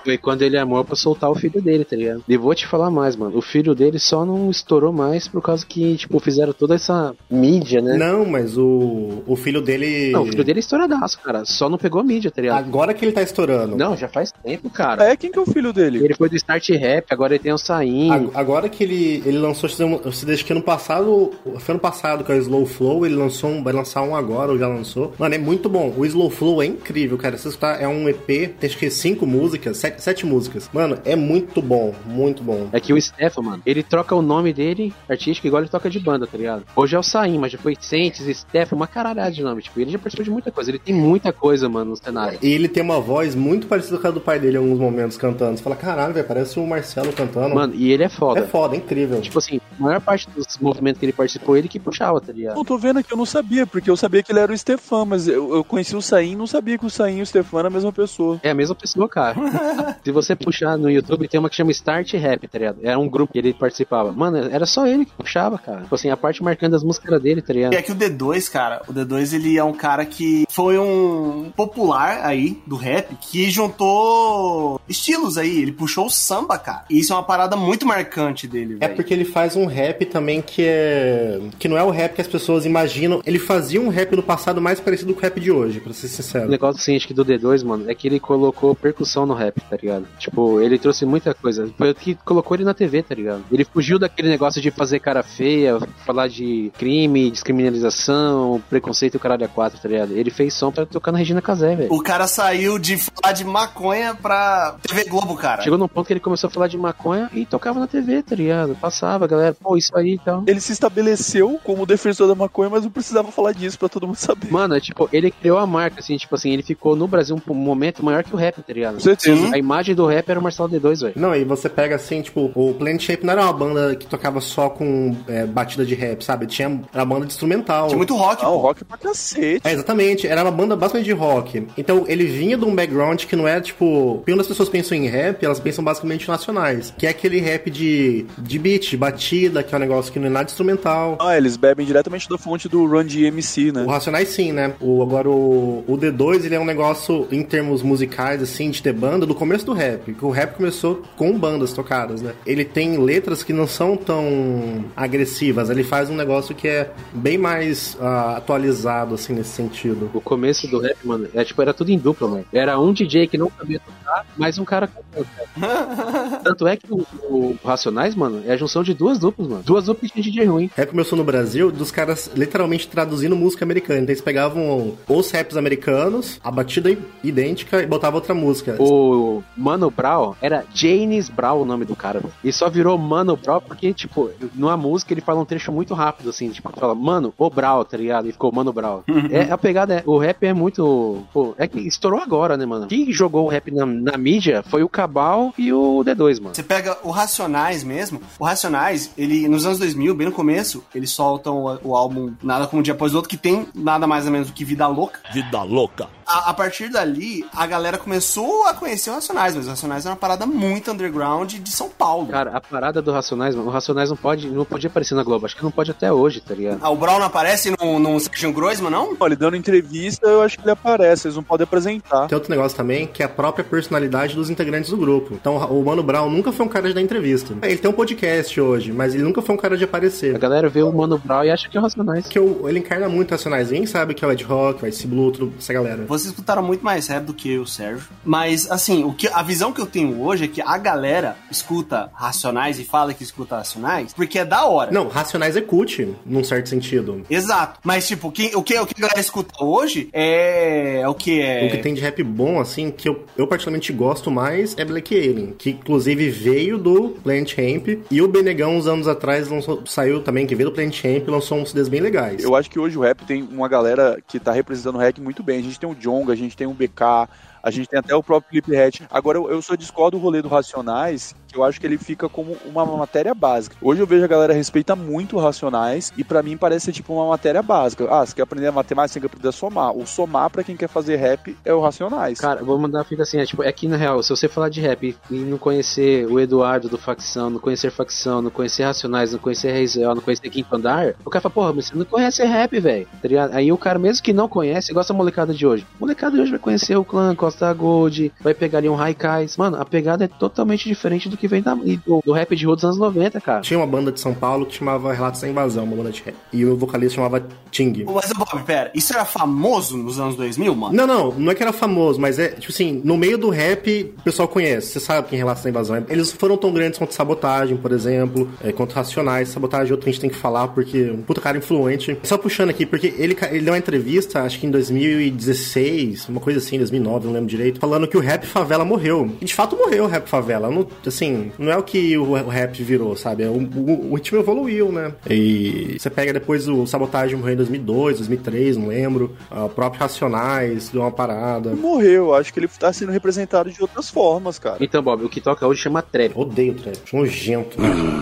Foi 0.10 0.18
quando 0.18 0.42
ele 0.42 0.58
amou 0.58 0.84
pra 0.84 0.96
soltar 0.96 1.30
o 1.30 1.36
filho 1.36 1.62
dele, 1.62 1.86
tá 1.86 1.96
ligado? 1.96 2.24
E 2.28 2.36
vou 2.36 2.56
te 2.56 2.66
falar 2.66 2.90
mais, 2.90 3.16
mano. 3.16 3.38
O 3.38 3.42
filho 3.44 3.76
dele 3.76 4.00
só 4.00 4.26
não 4.26 4.50
estourou 4.50 4.92
mais 4.92 5.28
por 5.28 5.40
causa 5.40 5.64
que, 5.64 5.98
tipo, 5.98 6.20
fizeram 6.20 6.52
toda 6.52 6.74
essa 6.74 7.14
mídia, 7.30 7.80
né? 7.80 7.96
Não, 7.96 8.26
mas 8.26 8.58
o, 8.58 9.22
o 9.28 9.36
filho 9.36 9.62
dele. 9.62 10.12
Não, 10.12 10.24
o 10.24 10.26
filho 10.26 10.44
dele 10.44 10.58
é 10.60 10.62
estouradaço, 10.62 11.20
cara. 11.22 11.46
Só 11.46 11.70
não 11.70 11.78
pegou 11.78 12.02
a 12.02 12.04
mídia, 12.04 12.32
tá 12.32 12.42
ligado? 12.42 12.58
Agora 12.66 12.92
que 12.94 13.06
ele 13.06 13.12
tá 13.12 13.22
estourando. 13.22 13.76
Não, 13.76 13.96
já 13.96 14.08
faz 14.08 14.32
tempo, 14.32 14.68
cara. 14.72 15.04
É, 15.12 15.16
quem 15.16 15.32
que 15.32 15.38
é 15.38 15.42
o 15.42 15.46
filho 15.46 15.72
dele? 15.72 16.04
Ele 16.04 16.16
foi 16.16 16.28
do 16.28 16.36
Start 16.36 16.70
Rap, 16.70 17.06
agora 17.12 17.36
ele 17.36 17.44
tem 17.44 17.54
o 17.54 17.58
Saim. 17.60 18.10
Ag- 18.10 18.32
Agora 18.34 18.68
que 18.68 18.84
ele, 18.84 19.22
ele 19.26 19.38
lançou, 19.38 19.70
se 19.70 20.26
desde 20.26 20.44
que 20.44 20.52
ano 20.54 20.64
passado, 20.64 21.32
foi 21.60 21.74
ano 21.74 21.80
passado 21.80 22.24
que 22.24 22.32
é 22.32 22.36
o 22.36 22.40
Slow 22.40 22.66
Flow, 22.66 23.06
ele 23.06 23.14
lançou 23.16 23.52
um, 23.52 23.64
vai 23.64 23.74
lançar 23.74 24.02
um 24.02 24.16
agora, 24.16 24.52
ou 24.52 24.58
já 24.58 24.68
lançou. 24.68 25.14
Mano, 25.20 25.36
é 25.36 25.38
muito 25.38 25.70
bom. 25.70 25.94
O 25.96 26.04
Slow 26.06 26.30
Flow 26.32 26.64
é 26.64 26.66
incrível, 26.66 27.16
cara. 27.18 27.38
Você 27.38 27.50
está, 27.50 27.78
é 27.80 27.88
um 27.88 28.10
EP, 28.10 28.26
tem 28.28 28.56
acho 28.64 28.78
que 28.78 28.90
cinco 28.90 29.26
músicas, 29.28 29.78
sete, 29.78 29.99
sete 30.00 30.26
músicas. 30.26 30.70
Mano, 30.74 30.98
é 31.06 31.16
muito 31.16 31.62
bom, 31.62 31.94
muito 32.06 32.44
bom. 32.44 32.70
É 32.72 32.80
que 32.80 32.94
o 32.94 33.02
Stefan, 33.02 33.42
mano, 33.42 33.64
ele 33.66 33.84
troca 33.84 34.16
o 34.16 34.22
nome 34.22 34.54
dele, 34.54 34.94
artístico, 35.10 35.48
igual 35.48 35.62
ele 35.62 35.70
toca 35.70 35.90
de 35.90 36.00
banda, 36.00 36.28
tá 36.28 36.38
ligado? 36.38 36.64
Hoje 36.76 36.96
é 36.96 37.00
o 37.00 37.04
Saim, 37.04 37.38
mas 37.38 37.52
já 37.52 37.58
foi 37.58 37.76
Sentes, 37.80 38.38
Stefan, 38.38 38.76
uma 38.76 38.88
caralhada 38.88 39.32
de 39.32 39.44
nome. 39.44 39.62
Tipo, 39.62 39.80
ele 39.80 39.92
já 39.92 40.00
participou 40.00 40.24
de 40.24 40.32
muita 40.32 40.52
coisa. 40.52 40.72
Ele 40.72 40.80
tem 40.80 40.94
muita 40.94 41.32
coisa, 41.32 41.68
mano, 41.70 41.92
no 41.92 41.98
cenário. 41.98 42.40
E 42.42 42.52
ele 42.52 42.68
tem 42.68 42.84
uma 42.84 43.00
voz 43.00 43.36
muito 43.36 43.68
parecida 43.68 43.98
com 43.98 44.08
a 44.08 44.12
do 44.12 44.22
pai 44.22 44.40
dele 44.40 44.58
em 44.58 44.60
alguns 44.60 44.80
momentos 44.80 45.18
cantando. 45.18 45.58
Você 45.58 45.64
fala, 45.64 45.76
caralho, 45.76 46.14
velho, 46.14 46.26
parece 46.26 46.60
o 46.60 46.66
Marcelo 46.66 47.12
cantando. 47.14 47.56
Mano, 47.56 47.74
e 47.76 47.92
ele 47.92 48.04
é 48.04 48.10
foda. 48.10 48.40
é 48.42 48.44
foda, 48.44 48.76
é 48.76 48.78
incrível. 48.78 49.22
Tipo 49.22 49.40
assim, 49.40 49.60
a 49.80 49.84
maior 49.84 50.02
parte 50.02 50.28
dos 50.30 50.58
movimentos 50.60 51.00
que 51.00 51.06
ele 51.06 51.14
participou, 51.14 51.58
ele 51.58 51.68
que 51.68 51.80
puxava, 51.80 52.20
tá 52.22 52.32
ligado? 52.32 52.56
Não, 52.56 52.64
tô 52.64 52.78
vendo 52.78 53.00
aqui, 53.00 53.12
eu 53.12 53.18
não 53.18 53.26
sabia, 53.26 53.66
porque 53.66 53.90
eu 53.90 53.98
sabia 53.98 54.22
que 54.24 54.32
ele 54.32 54.40
era 54.40 54.52
o 54.52 54.58
Stefan, 54.58 55.06
mas 55.06 55.28
eu, 55.28 55.56
eu 55.56 55.64
conheci 55.64 55.96
o 55.96 56.02
Saim 56.02 56.34
e 56.34 56.36
não 56.36 56.48
sabia 56.48 56.78
que 56.78 56.86
o 56.86 56.90
Saim 56.90 57.18
e 57.18 57.22
o 57.22 57.26
Stefan 57.26 57.60
eram 57.60 57.68
a 57.68 57.72
mesma 57.72 57.92
pessoa. 57.92 58.40
É 58.44 58.52
a 58.52 58.54
mesma 58.54 58.76
pessoa, 58.76 59.08
cara. 59.08 59.36
Se 60.04 60.12
você 60.12 60.36
puxar 60.36 60.78
no 60.78 60.90
YouTube, 60.90 61.28
tem 61.28 61.40
uma 61.40 61.50
que 61.50 61.56
chama 61.56 61.72
Start 61.72 62.14
Rap, 62.14 62.48
tá 62.48 62.58
ligado? 62.60 62.78
Era 62.84 62.98
um 63.00 63.08
grupo 63.10 63.34
que 63.34 63.40
ele 63.40 63.54
participava. 63.54 64.12
Mano, 64.12 64.38
era 64.52 64.66
só 64.66 64.86
ele 64.88 65.06
que 65.06 65.12
puxava, 65.12 65.58
cara. 65.58 65.82
Tipo 65.82 65.96
assim, 65.96 66.10
a 66.10 66.18
parte 66.18 66.44
marcando 66.44 66.76
as 66.76 66.84
músicas 66.84 67.10
era 67.12 67.20
dele, 67.20 67.42
tá 67.42 67.54
ligado? 67.54 67.74
E 67.74 67.76
é 67.76 67.82
que 67.82 67.92
o 67.92 67.96
D2, 67.96 68.50
cara, 68.52 68.82
o 68.88 68.94
D2 68.94 69.34
ele 69.34 69.58
é 69.58 69.64
um 69.64 69.74
cara 69.74 70.06
que 70.06 70.46
foi 70.50 70.78
um 70.78 71.52
popular 71.56 72.22
aí 72.24 72.62
do 72.66 72.76
rap 72.76 73.16
que 73.22 73.50
juntou 73.50 74.80
estilos 74.88 75.38
aí. 75.38 75.62
Ele 75.62 75.72
puxou 75.72 76.06
o 76.06 76.10
samba, 76.10 76.58
cara. 76.58 76.86
E 76.90 77.00
isso 77.00 77.14
é 77.14 77.16
uma 77.16 77.24
parada 77.24 77.56
muito 77.56 77.86
marcante 77.86 78.48
dele, 78.48 78.78
É 78.80 78.86
velho. 78.88 78.96
porque 78.96 79.14
ele 79.14 79.26
faz 79.26 79.56
um 79.56 79.66
rap 79.66 80.06
também 80.06 80.42
que 80.42 80.64
é. 80.66 81.40
que 81.58 81.68
não 81.68 81.78
é 81.78 81.84
o 81.84 81.90
rap 81.90 82.16
que 82.16 82.22
as 82.22 82.28
pessoas 82.28 82.66
imaginam. 82.66 83.22
Ele 83.26 83.40
fazia 83.40 83.82
um 83.82 83.90
rap 83.90 84.16
no 84.16 84.24
passado 84.24 84.62
mais 84.62 84.80
parecido 84.80 85.14
com 85.14 85.20
o 85.20 85.24
rap 85.24 85.40
de 85.40 85.52
hoje, 85.52 85.80
pra 85.80 85.94
ser 85.94 86.08
O 86.08 86.10
sincero. 86.10 86.50
negócio 86.50 86.82
assim, 86.82 86.96
acho 86.96 87.08
que 87.08 87.14
do 87.14 87.26
D2, 87.26 87.64
mano, 87.64 87.90
é 87.90 87.96
que 87.96 88.08
ele 88.08 88.20
colocou 88.20 88.76
percussão 88.76 89.26
no 89.26 89.34
rap, 89.34 89.60
tá 89.70 89.78
ligado? 89.82 90.08
Tipo, 90.18 90.60
ele 90.62 90.78
trouxe 90.78 91.06
muita 91.06 91.34
coisa. 91.34 91.70
Foi 91.78 91.92
o 91.92 91.96
que 91.96 92.16
colocou 92.16 92.56
ele 92.56 92.64
na 92.64 92.74
TV, 92.74 93.04
tá 93.04 93.16
ligado? 93.16 93.44
Ele 93.52 93.66
fugiu 93.66 94.00
daquele 94.00 94.30
negócio 94.30 94.62
de 94.62 94.72
fazer 94.72 95.00
cara 95.00 95.24
feia, 95.24 95.80
falar 96.06 96.28
de 96.28 96.72
crime, 96.78 97.32
descriminalização, 97.32 98.62
preconceito 98.70 99.16
e 99.16 99.18
o 99.18 99.20
caralho 99.20 99.46
a 99.46 99.48
quatro, 99.48 99.80
tá 99.80 99.88
ligado? 99.88 100.14
Ele 100.14 100.32
fez 100.32 100.54
som 100.54 100.72
pra 100.72 100.86
tocar 100.86 101.12
na 101.12 101.18
Regina 101.18 101.42
Casé, 101.42 101.76
velho. 101.76 101.94
O 101.94 102.02
cara 102.02 102.28
saiu 102.28 102.80
de 102.80 102.98
falar 102.98 103.34
de 103.34 103.46
maconha 103.46 104.16
pra 104.16 104.76
TV 104.82 105.06
Globo, 105.06 105.36
cara. 105.36 105.62
Chegou 105.62 105.78
num 105.78 105.88
ponto 105.88 106.08
que 106.08 106.14
ele 106.14 106.20
começou 106.20 106.48
a 106.48 106.52
falar 106.52 106.68
de 106.68 106.78
maconha 106.78 107.30
e 107.34 107.46
tocava 107.46 107.80
na 107.80 107.88
TV, 107.88 108.24
tá 108.24 108.36
ligado? 108.36 108.76
Passava, 108.76 109.28
galera, 109.28 109.56
pô, 109.60 109.78
isso 109.78 109.96
aí 109.98 110.14
e 110.14 110.20
tal. 110.20 110.44
Ele 110.48 110.60
se 110.60 110.72
estabeleceu 110.72 111.60
como 111.64 111.86
defensor 111.86 112.28
da 112.28 112.36
maconha, 112.36 112.70
mas 112.70 112.84
não 112.84 112.92
precisava 112.92 113.32
falar 113.32 113.54
disso 113.54 113.78
pra 113.78 113.90
todo 113.90 114.08
mundo 114.08 114.16
saber. 114.16 114.52
Mano, 114.52 114.76
é 114.76 114.80
tipo, 114.80 115.10
ele 115.12 115.32
criou 115.32 115.58
a 115.58 115.68
marca, 115.68 116.00
assim, 116.00 116.18
tipo 116.18 116.36
assim, 116.36 116.52
ele 116.52 116.64
ficou 116.64 116.96
no 116.96 117.08
Brasil 117.08 117.40
um 117.50 117.54
momento 117.54 118.04
maior 118.04 118.24
que 118.24 118.34
o 118.34 118.38
rap, 118.38 118.62
tá 118.62 118.74
ligado? 118.74 118.96
Com 118.96 119.00
certeza. 119.02 119.58
A 119.60 119.70
imagem 119.70 119.94
do 119.94 120.06
rap 120.06 120.30
era 120.30 120.40
o 120.40 120.44
Marcelo 120.44 120.70
D2, 120.70 121.02
velho. 121.02 121.14
Não, 121.18 121.36
e 121.36 121.44
você 121.44 121.68
pega 121.68 121.96
assim, 121.96 122.22
tipo, 122.22 122.50
o 122.56 122.74
Planet 122.74 123.02
Shape 123.02 123.26
não 123.26 123.34
era 123.34 123.44
uma 123.44 123.52
banda 123.52 123.94
que 123.96 124.08
tocava 124.08 124.40
só 124.40 124.70
com 124.70 125.14
é, 125.28 125.46
batida 125.46 125.86
de 125.86 125.96
rap, 125.96 126.24
sabe? 126.24 126.48
Tinha 126.48 126.70
era 126.94 127.04
uma 127.04 127.16
banda 127.16 127.26
de 127.26 127.34
instrumental. 127.34 127.88
Tinha 127.88 127.98
muito 127.98 128.16
rock, 128.16 128.42
Não, 128.42 128.52
pô. 128.52 128.58
rock 128.58 128.86
pra 128.86 128.98
cacete. 128.98 129.68
É, 129.68 129.74
exatamente. 129.74 130.26
Era 130.26 130.44
uma 130.44 130.52
banda 130.52 130.78
basicamente 130.78 131.08
de 131.08 131.12
rock. 131.12 131.68
Então, 131.78 132.06
ele 132.08 132.26
vinha 132.26 132.56
de 132.58 132.64
um 132.64 132.74
background 132.74 133.26
que 133.26 133.36
não 133.36 133.46
é, 133.48 133.60
tipo... 133.60 134.22
Quando 134.26 134.40
as 134.40 134.48
pessoas 134.48 134.70
pensam 134.70 134.98
em 134.98 135.08
rap, 135.08 135.44
elas 135.44 135.60
pensam 135.60 135.84
basicamente 135.84 136.26
em 136.26 136.32
nacionais. 136.32 136.94
Que 136.98 137.06
é 137.06 137.10
aquele 137.10 137.42
rap 137.42 137.70
de, 137.70 138.26
de 138.38 138.58
beat, 138.58 138.90
de 138.92 138.98
batida, 138.98 139.62
que 139.62 139.76
é 139.76 139.78
um 139.78 139.82
negócio 139.82 140.14
que 140.14 140.20
não 140.20 140.28
é 140.28 140.30
nada 140.30 140.50
instrumental. 140.50 141.18
Ah, 141.20 141.36
eles 141.38 141.58
bebem 141.58 141.86
diretamente 141.86 142.30
da 142.30 142.38
fonte 142.38 142.70
do 142.70 142.86
Run 142.86 143.04
DMC, 143.04 143.74
né? 143.74 143.84
O 143.84 143.90
Racionais 143.90 144.30
sim, 144.30 144.54
né? 144.54 144.74
O, 144.80 145.02
agora 145.04 145.30
o, 145.30 145.84
o 145.86 145.98
D2, 145.98 146.46
ele 146.46 146.56
é 146.56 146.60
um 146.60 146.66
negócio, 146.66 147.28
em 147.32 147.44
termos 147.44 147.84
musicais, 147.84 148.42
assim, 148.42 148.70
de 148.70 148.82
ter 148.82 148.94
banda, 148.94 149.26
do 149.26 149.36
começo 149.36 149.49
do 149.58 149.74
rap. 149.74 150.14
Que 150.14 150.26
o 150.26 150.30
rap 150.30 150.56
começou 150.56 151.04
com 151.18 151.38
bandas 151.38 151.74
tocadas, 151.74 152.22
né? 152.22 152.34
Ele 152.46 152.64
tem 152.64 152.98
letras 152.98 153.44
que 153.44 153.54
não 153.54 153.68
são 153.68 153.98
tão 153.98 154.86
agressivas. 154.96 155.70
Ele 155.70 155.84
faz 155.84 156.10
um 156.10 156.16
negócio 156.16 156.56
que 156.56 156.68
é 156.68 156.92
bem 157.14 157.38
mais 157.38 157.98
ah, 158.00 158.38
atualizado, 158.38 159.16
assim, 159.16 159.34
nesse 159.34 159.52
sentido. 159.52 160.10
O 160.14 160.22
começo 160.22 160.68
do 160.68 160.80
rap, 160.80 160.98
mano, 161.04 161.28
é 161.34 161.44
tipo, 161.44 161.62
era 161.62 161.74
tudo 161.74 161.92
em 161.92 161.98
dupla, 161.98 162.28
mano. 162.28 162.46
Era 162.54 162.80
um 162.80 162.94
DJ 162.94 163.28
que 163.28 163.38
não 163.38 163.52
sabia 163.58 163.80
tocar, 163.80 164.26
mais 164.38 164.58
um 164.58 164.66
cara 164.66 164.88
cantando. 164.88 165.28
Tanto 166.44 166.68
é 166.68 166.78
que 166.78 166.92
o, 166.92 167.06
o 167.24 167.58
Racionais, 167.64 168.16
mano, 168.16 168.44
é 168.46 168.54
a 168.54 168.58
junção 168.58 168.84
de 168.84 168.94
duas 168.94 169.20
duplas, 169.20 169.48
mano. 169.48 169.64
Duas 169.64 169.86
duplas 169.86 170.12
de 170.12 170.22
DJ 170.22 170.46
ruim. 170.46 170.70
Rap 170.76 170.90
começou 170.90 171.18
no 171.18 171.24
Brasil 171.24 171.72
dos 171.72 171.92
caras 171.92 172.30
literalmente 172.36 172.88
traduzindo 172.88 173.36
música 173.36 173.66
americana. 173.66 174.00
Então 174.00 174.12
eles 174.12 174.22
pegavam 174.22 174.98
os 175.08 175.32
raps 175.32 175.58
americanos, 175.58 176.40
a 176.44 176.52
batida 176.52 176.96
idêntica 177.24 177.82
e 177.82 177.86
botavam 177.86 178.20
outra 178.20 178.34
música. 178.34 178.76
O 178.80 179.39
Mano 179.56 179.90
Brown 179.90 180.36
era 180.42 180.66
James 180.74 181.30
Brown 181.30 181.62
o 181.62 181.66
nome 181.66 181.86
do 181.86 181.96
cara, 181.96 182.20
velho. 182.20 182.34
E 182.44 182.52
só 182.52 182.70
virou 182.70 182.98
Mano 182.98 183.36
Brown 183.36 183.62
porque, 183.62 183.94
tipo, 183.94 184.30
numa 184.54 184.78
música 184.78 185.14
ele 185.14 185.22
fala 185.22 185.40
um 185.40 185.46
trecho 185.46 185.72
muito 185.72 185.94
rápido, 185.94 186.30
assim, 186.30 186.50
tipo, 186.50 186.70
fala, 186.78 186.96
mano, 186.96 187.34
o 187.38 187.50
Brown, 187.50 187.84
tá 187.84 187.98
ligado? 187.98 188.28
E 188.28 188.32
ficou 188.32 188.52
Mano 188.52 188.74
Brown. 188.74 189.02
é, 189.32 189.52
a 189.52 189.58
pegada 189.58 189.96
é, 189.96 190.04
o 190.06 190.18
rap 190.18 190.44
é 190.46 190.54
muito, 190.54 191.24
pô, 191.34 191.54
é 191.58 191.68
que 191.68 191.80
estourou 191.80 192.20
agora, 192.20 192.58
né, 192.58 192.66
mano? 192.66 192.88
Quem 192.88 193.12
jogou 193.12 193.46
o 193.46 193.50
rap 193.50 193.72
na, 193.72 193.86
na 193.86 194.18
mídia 194.18 194.64
foi 194.64 194.84
o 194.84 194.90
Cabal 194.90 195.54
e 195.58 195.72
o 195.74 196.04
D2, 196.04 196.42
mano. 196.42 196.56
Você 196.56 196.64
pega 196.64 196.98
o 197.04 197.12
Racionais 197.12 197.84
mesmo. 197.84 198.22
O 198.38 198.46
Racionais, 198.46 199.12
ele 199.18 199.48
nos 199.48 199.66
anos 199.66 199.80
2000, 199.80 200.16
bem 200.16 200.28
no 200.28 200.34
começo, 200.34 200.84
eles 200.94 201.12
soltam 201.12 201.66
o, 201.66 201.90
o 201.90 201.96
álbum 201.96 202.34
Nada 202.42 202.68
Como 202.68 202.80
Um 202.80 202.84
Dia 202.84 202.94
Após 202.94 203.14
o 203.14 203.18
Outro, 203.18 203.30
que 203.30 203.38
tem 203.38 203.68
nada 203.74 204.08
mais 204.08 204.26
ou 204.26 204.32
menos 204.32 204.48
do 204.48 204.54
que 204.54 204.66
Vida 204.66 204.88
Louca. 204.88 205.20
Vida 205.34 205.64
louca. 205.64 206.08
A, 206.26 206.52
a 206.52 206.54
partir 206.54 206.90
dali, 206.90 207.46
a 207.56 207.66
galera 207.66 207.98
começou 207.98 208.66
a 208.68 208.74
conhecer 208.74 209.10
o 209.10 209.14
Racionais, 209.30 209.56
mas 209.56 209.68
o 209.68 209.70
Racionais 209.70 210.06
é 210.06 210.10
uma 210.10 210.16
parada 210.16 210.46
muito 210.48 210.92
underground 210.92 211.54
de 211.54 211.70
São 211.72 211.88
Paulo. 211.88 212.28
Cara, 212.28 212.52
a 212.52 212.60
parada 212.62 213.00
do 213.02 213.12
Racionais, 213.12 213.54
mano, 213.56 213.68
o 213.68 213.72
Racionais 213.72 214.10
não 214.10 214.18
pode, 214.18 214.50
não 214.50 214.66
podia 214.66 214.90
aparecer 214.90 215.14
na 215.14 215.24
Globo, 215.24 215.46
acho 215.46 215.56
que 215.56 215.64
não 215.64 215.70
pode 215.72 215.92
até 215.92 216.12
hoje, 216.12 216.42
tá 216.42 216.56
ligado? 216.56 216.80
Ah, 216.82 216.90
o 216.90 216.96
Brown 216.96 217.20
não 217.20 217.28
aparece 217.28 217.72
no, 217.80 218.00
no 218.00 218.20
Sérgio 218.20 218.52
Groisman, 218.52 218.90
não? 218.90 219.16
Olha, 219.20 219.36
dando 219.36 219.56
entrevista, 219.56 220.28
eu 220.28 220.42
acho 220.42 220.58
que 220.58 220.64
ele 220.64 220.72
aparece, 220.72 221.28
eles 221.28 221.36
não 221.36 221.44
podem 221.44 221.64
apresentar. 221.64 222.28
Tem 222.28 222.36
outro 222.36 222.50
negócio 222.50 222.76
também, 222.76 223.06
que 223.06 223.22
é 223.22 223.26
a 223.26 223.30
própria 223.30 223.64
personalidade 223.64 224.36
dos 224.36 224.50
integrantes 224.50 224.90
do 224.90 224.98
grupo. 224.98 225.34
Então, 225.36 225.58
o 225.58 225.84
Mano 225.86 226.02
Brown 226.02 226.30
nunca 226.30 226.52
foi 226.52 226.66
um 226.66 226.70
cara 226.70 226.88
de 226.88 226.94
dar 226.96 227.02
entrevista. 227.02 227.54
Ele 227.62 227.78
tem 227.78 227.90
um 227.90 227.94
podcast 227.94 228.60
hoje, 228.60 228.92
mas 228.92 229.14
ele 229.14 229.24
nunca 229.24 229.42
foi 229.42 229.54
um 229.54 229.58
cara 229.58 229.78
de 229.78 229.84
A 229.84 229.88
aparecer. 229.88 230.38
galera 230.40 230.70
vê 230.70 230.82
o 230.82 230.92
Mano 230.92 231.20
Brown 231.20 231.44
e 231.44 231.52
acha 231.52 231.70
que 231.70 231.78
é 231.78 231.80
o 231.80 231.84
Racionais. 231.84 232.24
Porque 232.24 232.40
o- 232.40 232.68
ele 232.68 232.80
encarna 232.80 233.08
muito 233.08 233.32
Racionais. 233.32 233.70
Ninguém 233.70 233.86
sabe 233.86 234.14
que 234.14 234.26
é 234.26 234.28
o 234.28 234.32
Ed 234.32 234.44
Rock, 234.44 234.84
o 234.84 234.88
Ice 234.88 235.06
Blue, 235.06 235.32
tudo 235.32 235.54
essa 235.60 235.72
galera. 235.72 236.04
Vocês 236.08 236.30
escutaram 236.32 236.64
muito 236.64 236.84
mais 236.84 237.08
rap 237.08 237.24
do 237.26 237.34
que 237.34 237.52
eu, 237.52 237.66
Sérgio. 237.66 238.08
Mas, 238.26 238.70
assim, 238.72 239.04
o 239.04 239.14
que, 239.20 239.28
a 239.28 239.44
visão 239.44 239.72
que 239.74 239.82
eu 239.82 239.86
tenho 239.86 240.22
hoje 240.22 240.46
é 240.46 240.48
que 240.48 240.62
a 240.62 240.78
galera 240.78 241.36
escuta 241.52 242.10
Racionais 242.14 242.80
e 242.80 242.86
fala 242.86 243.14
que 243.14 243.24
escuta 243.24 243.58
Racionais 243.58 244.14
porque 244.14 244.40
é 244.40 244.46
da 244.46 244.66
hora. 244.66 244.92
Não, 244.92 245.08
Racionais 245.10 245.56
é 245.58 245.62
cult, 245.62 246.16
num 246.26 246.44
certo 246.44 246.70
sentido. 246.70 247.24
Exato. 247.30 247.80
Mas, 247.84 248.08
tipo, 248.08 248.32
quem- 248.32 248.56
o, 248.56 248.64
que, 248.64 248.80
o 248.80 248.86
que 248.86 248.94
a 248.98 249.02
galera 249.02 249.20
escuta 249.20 249.64
hoje 249.64 250.10
é, 250.14 251.02
é 251.02 251.08
o 251.08 251.14
que 251.14 251.42
é... 251.42 251.66
O 251.66 251.70
que 251.72 251.78
tem 251.78 251.94
de 251.94 252.02
rap 252.02 252.24
bom, 252.24 252.60
assim, 252.60 252.90
que 252.92 253.10
eu, 253.10 253.26
eu 253.38 253.46
particularmente 253.46 253.92
gosto 253.92 254.32
mais 254.32 254.78
é 254.78 254.86
Black 254.86 255.14
Alien, 255.16 255.54
que 255.58 255.72
inclusive 255.72 256.30
veio 256.30 256.78
do 256.78 257.10
Planet 257.24 257.58
Hemp, 257.58 258.04
e 258.10 258.22
o 258.22 258.28
Benegão, 258.28 258.76
uns 258.78 258.88
anos 258.88 259.08
atrás, 259.08 259.48
lançou- 259.50 259.84
saiu 259.86 260.22
também, 260.24 260.48
que 260.48 260.56
veio 260.56 260.70
do 260.70 260.74
Planet 260.76 261.04
Hemp, 261.04 261.28
e 261.28 261.32
lançou 261.32 261.58
uns 261.58 261.70
CDs 261.70 261.90
bem 261.90 262.00
legais. 262.00 262.44
Eu 262.44 262.56
acho 262.56 262.70
que 262.70 262.80
hoje 262.80 262.98
o 262.98 263.02
rap 263.02 263.26
tem 263.26 263.44
uma 263.44 263.68
galera 263.68 264.20
que 264.28 264.40
tá 264.40 264.52
representando 264.52 264.96
o 264.96 265.00
rap 265.00 265.20
muito 265.20 265.44
bem. 265.44 265.60
A 265.60 265.64
gente 265.64 265.80
tem 265.80 265.90
o 265.90 265.96
Jonga, 265.96 266.32
a 266.34 266.36
gente 266.36 266.56
tem 266.56 266.68
o 266.68 266.74
BK, 266.74 267.28
a 267.62 267.72
gente 267.72 267.88
tem 267.88 268.00
até 268.00 268.16
o 268.16 268.24
próprio 268.24 268.62
Hatch. 268.80 269.02
Agora, 269.10 269.38
eu, 269.38 269.50
eu 269.50 269.62
só 269.62 269.76
discordo 269.76 270.18
do 270.18 270.24
rolê 270.24 270.42
do 270.42 270.48
Racionais, 270.48 271.36
eu 271.54 271.64
acho 271.64 271.80
que 271.80 271.88
ele 271.88 271.98
fica 271.98 272.30
como 272.30 272.58
uma 272.66 272.86
matéria 272.86 273.34
básica. 273.34 273.76
Hoje 273.82 274.02
eu 274.02 274.08
vejo 274.08 274.24
a 274.24 274.28
galera 274.28 274.54
respeita 274.54 274.96
muito 274.96 275.38
Racionais, 275.38 276.12
e 276.18 276.24
pra 276.24 276.44
mim 276.44 276.58
parece 276.58 276.88
ser 276.88 276.92
tipo 276.92 277.14
uma 277.14 277.28
matéria 277.28 277.62
básica. 277.62 278.08
Ah, 278.10 278.26
você 278.26 278.36
quer 278.36 278.44
aprender 278.44 278.72
matemática, 278.72 279.14
você 279.14 279.20
tem 279.20 279.22
que 279.22 279.28
aprender 279.28 279.50
a 279.50 279.52
somar. 279.52 279.96
O 279.96 280.06
somar, 280.06 280.50
pra 280.50 280.64
quem 280.64 280.76
quer 280.76 280.88
fazer 280.88 281.16
rap, 281.16 281.56
é 281.64 281.74
o 281.74 281.82
Racionais. 281.82 282.40
Cara, 282.40 282.64
vou 282.64 282.78
mandar 282.78 283.04
fita 283.04 283.24
assim, 283.24 283.40
é 283.40 283.46
tipo, 283.46 283.64
é 283.64 283.72
que 283.72 283.88
na 283.88 283.98
real, 283.98 284.22
se 284.22 284.30
você 284.30 284.48
falar 284.48 284.70
de 284.70 284.82
rap 284.82 285.16
e 285.30 285.36
não 285.36 285.58
conhecer 285.58 286.26
o 286.28 286.40
Eduardo 286.40 286.90
do 286.90 286.98
Facção, 286.98 287.50
não 287.50 287.60
conhecer 287.60 287.92
Facção, 287.92 288.42
não 288.42 288.50
conhecer 288.50 288.84
Racionais, 288.84 289.32
não 289.32 289.40
conhecer 289.40 289.72
Reisel, 289.72 290.16
não 290.16 290.22
conhecer 290.22 290.50
Quinto 290.50 290.76
Andar, 290.76 291.16
o 291.26 291.30
cara 291.30 291.42
fala, 291.42 291.54
porra, 291.54 291.74
mas 291.74 291.88
você 291.88 291.96
não 291.96 292.06
conhece 292.06 292.44
rap, 292.44 292.80
velho, 292.80 293.08
tá? 293.22 293.50
Aí 293.54 293.72
o 293.72 293.78
cara, 293.78 294.00
mesmo 294.00 294.24
que 294.24 294.34
não 294.34 294.48
conhece, 294.48 294.92
igual 294.92 295.02
essa 295.02 295.14
molecada 295.14 295.54
de 295.54 295.66
hoje. 295.66 295.86
A 295.96 296.00
molecada 296.00 296.36
de 296.36 296.42
hoje 296.42 296.52
vai 296.52 296.60
conhecer 296.60 296.96
o 296.96 297.06
clã 297.06 297.36
Costa 297.36 297.72
Gold, 297.74 298.32
vai 298.42 298.54
pegar 298.54 298.80
ali 298.80 298.90
um 298.90 298.96
Raikais. 298.96 299.58
Mano, 299.58 299.80
a 299.80 299.86
pegada 299.86 300.26
é 300.26 300.28
totalmente 300.28 300.88
diferente 300.88 301.30
do 301.30 301.38
que 301.40 301.48
vem 301.48 301.62
da, 301.62 301.74
do, 301.74 302.22
do 302.24 302.32
rap 302.32 302.56
de 302.56 302.66
rua 302.66 302.76
dos 302.76 302.86
anos 302.86 302.98
90, 302.98 303.42
cara. 303.42 303.62
Tinha 303.62 303.80
uma 303.80 303.88
banda 303.88 304.12
de 304.12 304.20
São 304.20 304.34
Paulo 304.34 304.66
que 304.66 304.76
chamava 304.76 305.14
Relatos 305.14 305.42
da 305.42 305.48
Invasão, 305.48 305.84
uma 305.84 305.96
banda 305.96 306.12
de 306.12 306.22
rap. 306.24 306.36
E 306.52 306.66
o 306.66 306.76
vocalista 306.76 307.16
chamava 307.16 307.46
Ting. 307.72 308.06
Mas, 308.06 308.32
Bob, 308.34 308.64
pera, 308.66 308.92
isso 308.94 309.14
era 309.14 309.26
famoso 309.26 309.98
nos 309.98 310.20
anos 310.20 310.36
2000, 310.36 310.76
mano? 310.76 310.96
Não, 310.96 311.08
não, 311.08 311.32
não 311.32 311.52
é 311.52 311.56
que 311.56 311.64
era 311.64 311.74
famoso, 311.74 312.20
mas 312.20 312.40
é, 312.40 312.50
tipo 312.50 312.72
assim, 312.72 313.02
no 313.04 313.18
meio 313.18 313.38
do 313.38 313.50
rap, 313.50 314.14
o 314.18 314.24
pessoal 314.24 314.48
conhece. 314.48 314.88
Você 314.88 315.00
sabe 315.00 315.30
quem 315.30 315.38
é 315.38 315.42
Relatos 315.42 315.64
da 315.64 315.70
Invasão. 315.70 316.06
Eles 316.10 316.32
foram 316.32 316.58
tão 316.58 316.72
grandes 316.72 316.98
quanto 316.98 317.14
Sabotagem, 317.14 317.78
por 317.78 317.92
exemplo, 317.92 318.50
é, 318.64 318.72
quanto 318.72 318.94
Racionais. 318.94 319.50
Sabotagem 319.50 319.90
é 319.90 319.94
outro 319.94 320.04
que 320.04 320.10
a 320.10 320.14
gente 320.14 320.22
tem 320.22 320.30
que 320.30 320.36
falar, 320.36 320.68
porque 320.70 321.10
um 321.10 321.22
puta 321.22 321.42
cara 321.42 321.58
influente. 321.58 322.18
Só 322.24 322.38
puxando 322.38 322.70
aqui, 322.70 322.86
porque 322.86 323.14
ele, 323.18 323.38
ele 323.52 323.62
deu 323.62 323.74
uma 323.74 323.78
entrevista, 323.78 324.44
acho 324.44 324.60
que 324.60 324.68
em 324.68 324.72
2016, 324.72 326.30
uma 326.30 326.42
coisa 326.42 326.60
assim, 326.60 326.78
2009, 326.78 327.28
não 327.28 327.34
lembro 327.34 327.50
direito, 327.50 327.80
falando 327.80 328.08
que 328.08 328.18
o 328.18 328.20
rap 328.20 328.46
favela 328.46 328.84
morreu. 328.84 329.32
E 329.42 329.46
de 329.46 329.54
fato 329.54 329.76
morreu 329.76 330.06
o 330.06 330.08
rap 330.08 330.28
favela. 330.28 330.70
Não, 330.70 330.88
assim, 331.06 331.29
não 331.58 331.72
é 331.72 331.78
o 331.78 331.84
que 331.84 332.18
o, 332.18 332.32
o 332.32 332.48
rap 332.50 332.82
virou, 332.84 333.16
sabe? 333.16 333.44
É 333.44 333.48
O, 333.48 333.58
o, 333.58 334.12
o 334.12 334.16
ritmo 334.16 334.40
evoluiu, 334.40 334.92
né? 334.92 335.14
E 335.30 335.98
você 336.00 336.10
pega 336.10 336.34
depois 336.34 336.68
o 336.68 336.86
Sabotagem 336.86 337.38
morreu 337.38 337.54
em 337.54 337.58
2002, 337.58 338.18
2003, 338.18 338.78
não 338.78 338.88
lembro. 338.88 339.36
Ah, 339.50 339.66
O 339.66 339.70
próprio 339.70 340.00
Racionais 340.02 340.90
deu 340.90 341.02
uma 341.02 341.12
parada. 341.12 341.72
Morreu, 341.76 342.34
acho 342.34 342.54
que 342.54 342.60
ele 342.60 342.68
tá 342.68 342.92
sendo 342.94 343.12
representado 343.12 343.72
de 343.72 343.82
outras 343.82 344.10
formas, 344.10 344.60
cara. 344.60 344.78
Então, 344.80 345.02
Bob, 345.02 345.24
o 345.24 345.30
que 345.30 345.42
toca 345.42 345.66
hoje 345.68 345.82
chama 345.82 346.02
trap. 346.02 346.32
Odeio 346.36 346.74
trap, 346.74 346.98
nojento. 347.14 347.78